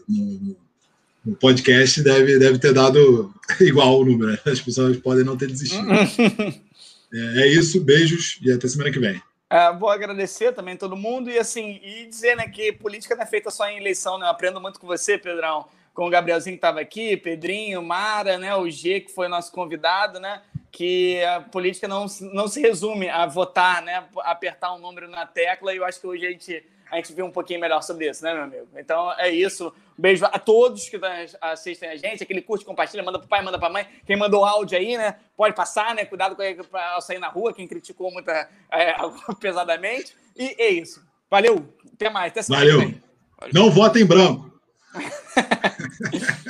o 1.25 1.37
podcast 1.37 2.03
deve, 2.03 2.39
deve 2.39 2.59
ter 2.59 2.73
dado 2.73 3.33
igual 3.61 4.01
o 4.01 4.05
número. 4.05 4.33
Né? 4.33 4.39
As 4.45 4.61
pessoas 4.61 4.97
podem 4.99 5.25
não 5.25 5.37
ter 5.37 5.47
desistido. 5.47 5.87
é, 5.93 7.43
é, 7.43 7.47
isso, 7.47 7.83
beijos 7.83 8.39
e 8.43 8.53
até 8.53 8.69
semana 8.69 8.91
que 8.91 8.99
vem. 8.99 9.21
É, 9.49 9.73
vou 9.73 9.91
agradecer 9.91 10.53
também 10.53 10.77
todo 10.77 10.97
mundo 10.97 11.31
e 11.31 11.39
assim 11.39 11.79
e 11.85 12.07
dizer 12.07 12.37
né, 12.37 12.49
que 12.49 12.73
política 12.73 13.15
não 13.15 13.23
é 13.23 13.27
feita 13.27 13.51
só 13.51 13.69
em 13.69 13.79
eleição. 13.79 14.19
Né? 14.19 14.27
Eu 14.27 14.31
aprendo 14.31 14.61
muito 14.61 14.81
com 14.81 14.87
você, 14.87 15.19
Pedrão, 15.19 15.67
com 15.95 16.07
o 16.07 16.11
Gabrielzinho 16.11 16.57
que 16.57 16.59
estava 16.59 16.81
aqui, 16.81 17.17
Pedrinho, 17.17 17.83
Mara, 17.83 18.39
né, 18.39 18.57
o 18.57 18.69
G 18.69 19.01
que 19.01 19.13
foi 19.13 19.29
nosso 19.29 19.53
convidado, 19.53 20.19
né? 20.19 20.41
Que 20.71 21.23
a 21.23 21.43
política 21.43 21.87
não, 21.87 22.07
não 22.33 22.49
se 22.49 22.63
resume 22.63 23.11
a 23.11 23.27
votar, 23.27 23.83
né? 23.83 24.05
Apertar 24.21 24.75
um 24.75 24.79
número 24.79 25.07
na 25.07 25.27
tecla. 25.27 25.75
E 25.75 25.77
eu 25.77 25.85
acho 25.85 26.01
que 26.01 26.07
hoje 26.07 26.27
a 26.27 26.31
gente 26.31 26.65
a 26.93 26.97
gente 26.97 27.15
vê 27.15 27.23
um 27.23 27.31
pouquinho 27.31 27.59
melhor 27.59 27.83
sobre 27.83 28.11
isso, 28.11 28.23
né, 28.23 28.35
meu 28.35 28.43
amigo? 28.43 28.69
Então 28.77 29.11
é 29.19 29.31
isso. 29.31 29.73
beijo 29.97 30.27
a 30.27 30.39
todos 30.39 30.91
que 30.91 31.01
assistem 31.41 31.89
a 31.89 31.97
gente. 31.97 32.23
Aquele 32.23 32.43
curte, 32.43 32.67
compartilha, 32.67 33.03
manda 33.03 33.19
pro 33.19 33.27
pai, 33.27 33.43
manda 33.43 33.59
pra 33.59 33.71
mãe. 33.71 33.87
Quem 34.07 34.15
mandou 34.15 34.45
áudio 34.45 34.77
aí, 34.77 34.99
né? 34.99 35.17
Pode 35.35 35.55
passar, 35.57 35.95
né? 35.95 36.05
Cuidado 36.05 36.37
com 36.37 36.43
ao 36.77 37.01
sair 37.01 37.19
na 37.19 37.29
rua, 37.29 37.55
quem 37.55 37.67
criticou 37.67 38.13
muito 38.13 38.31
é, 38.31 38.47
pesadamente. 39.41 40.15
E 40.37 40.55
é 40.59 40.69
isso. 40.69 41.03
Valeu. 41.31 41.67
Até 41.95 42.11
mais. 42.11 42.31
Até 42.31 42.43
Valeu. 42.43 42.81
Valeu. 42.81 42.95
Não 43.55 43.71
votem 43.71 44.05
branco. 44.05 44.53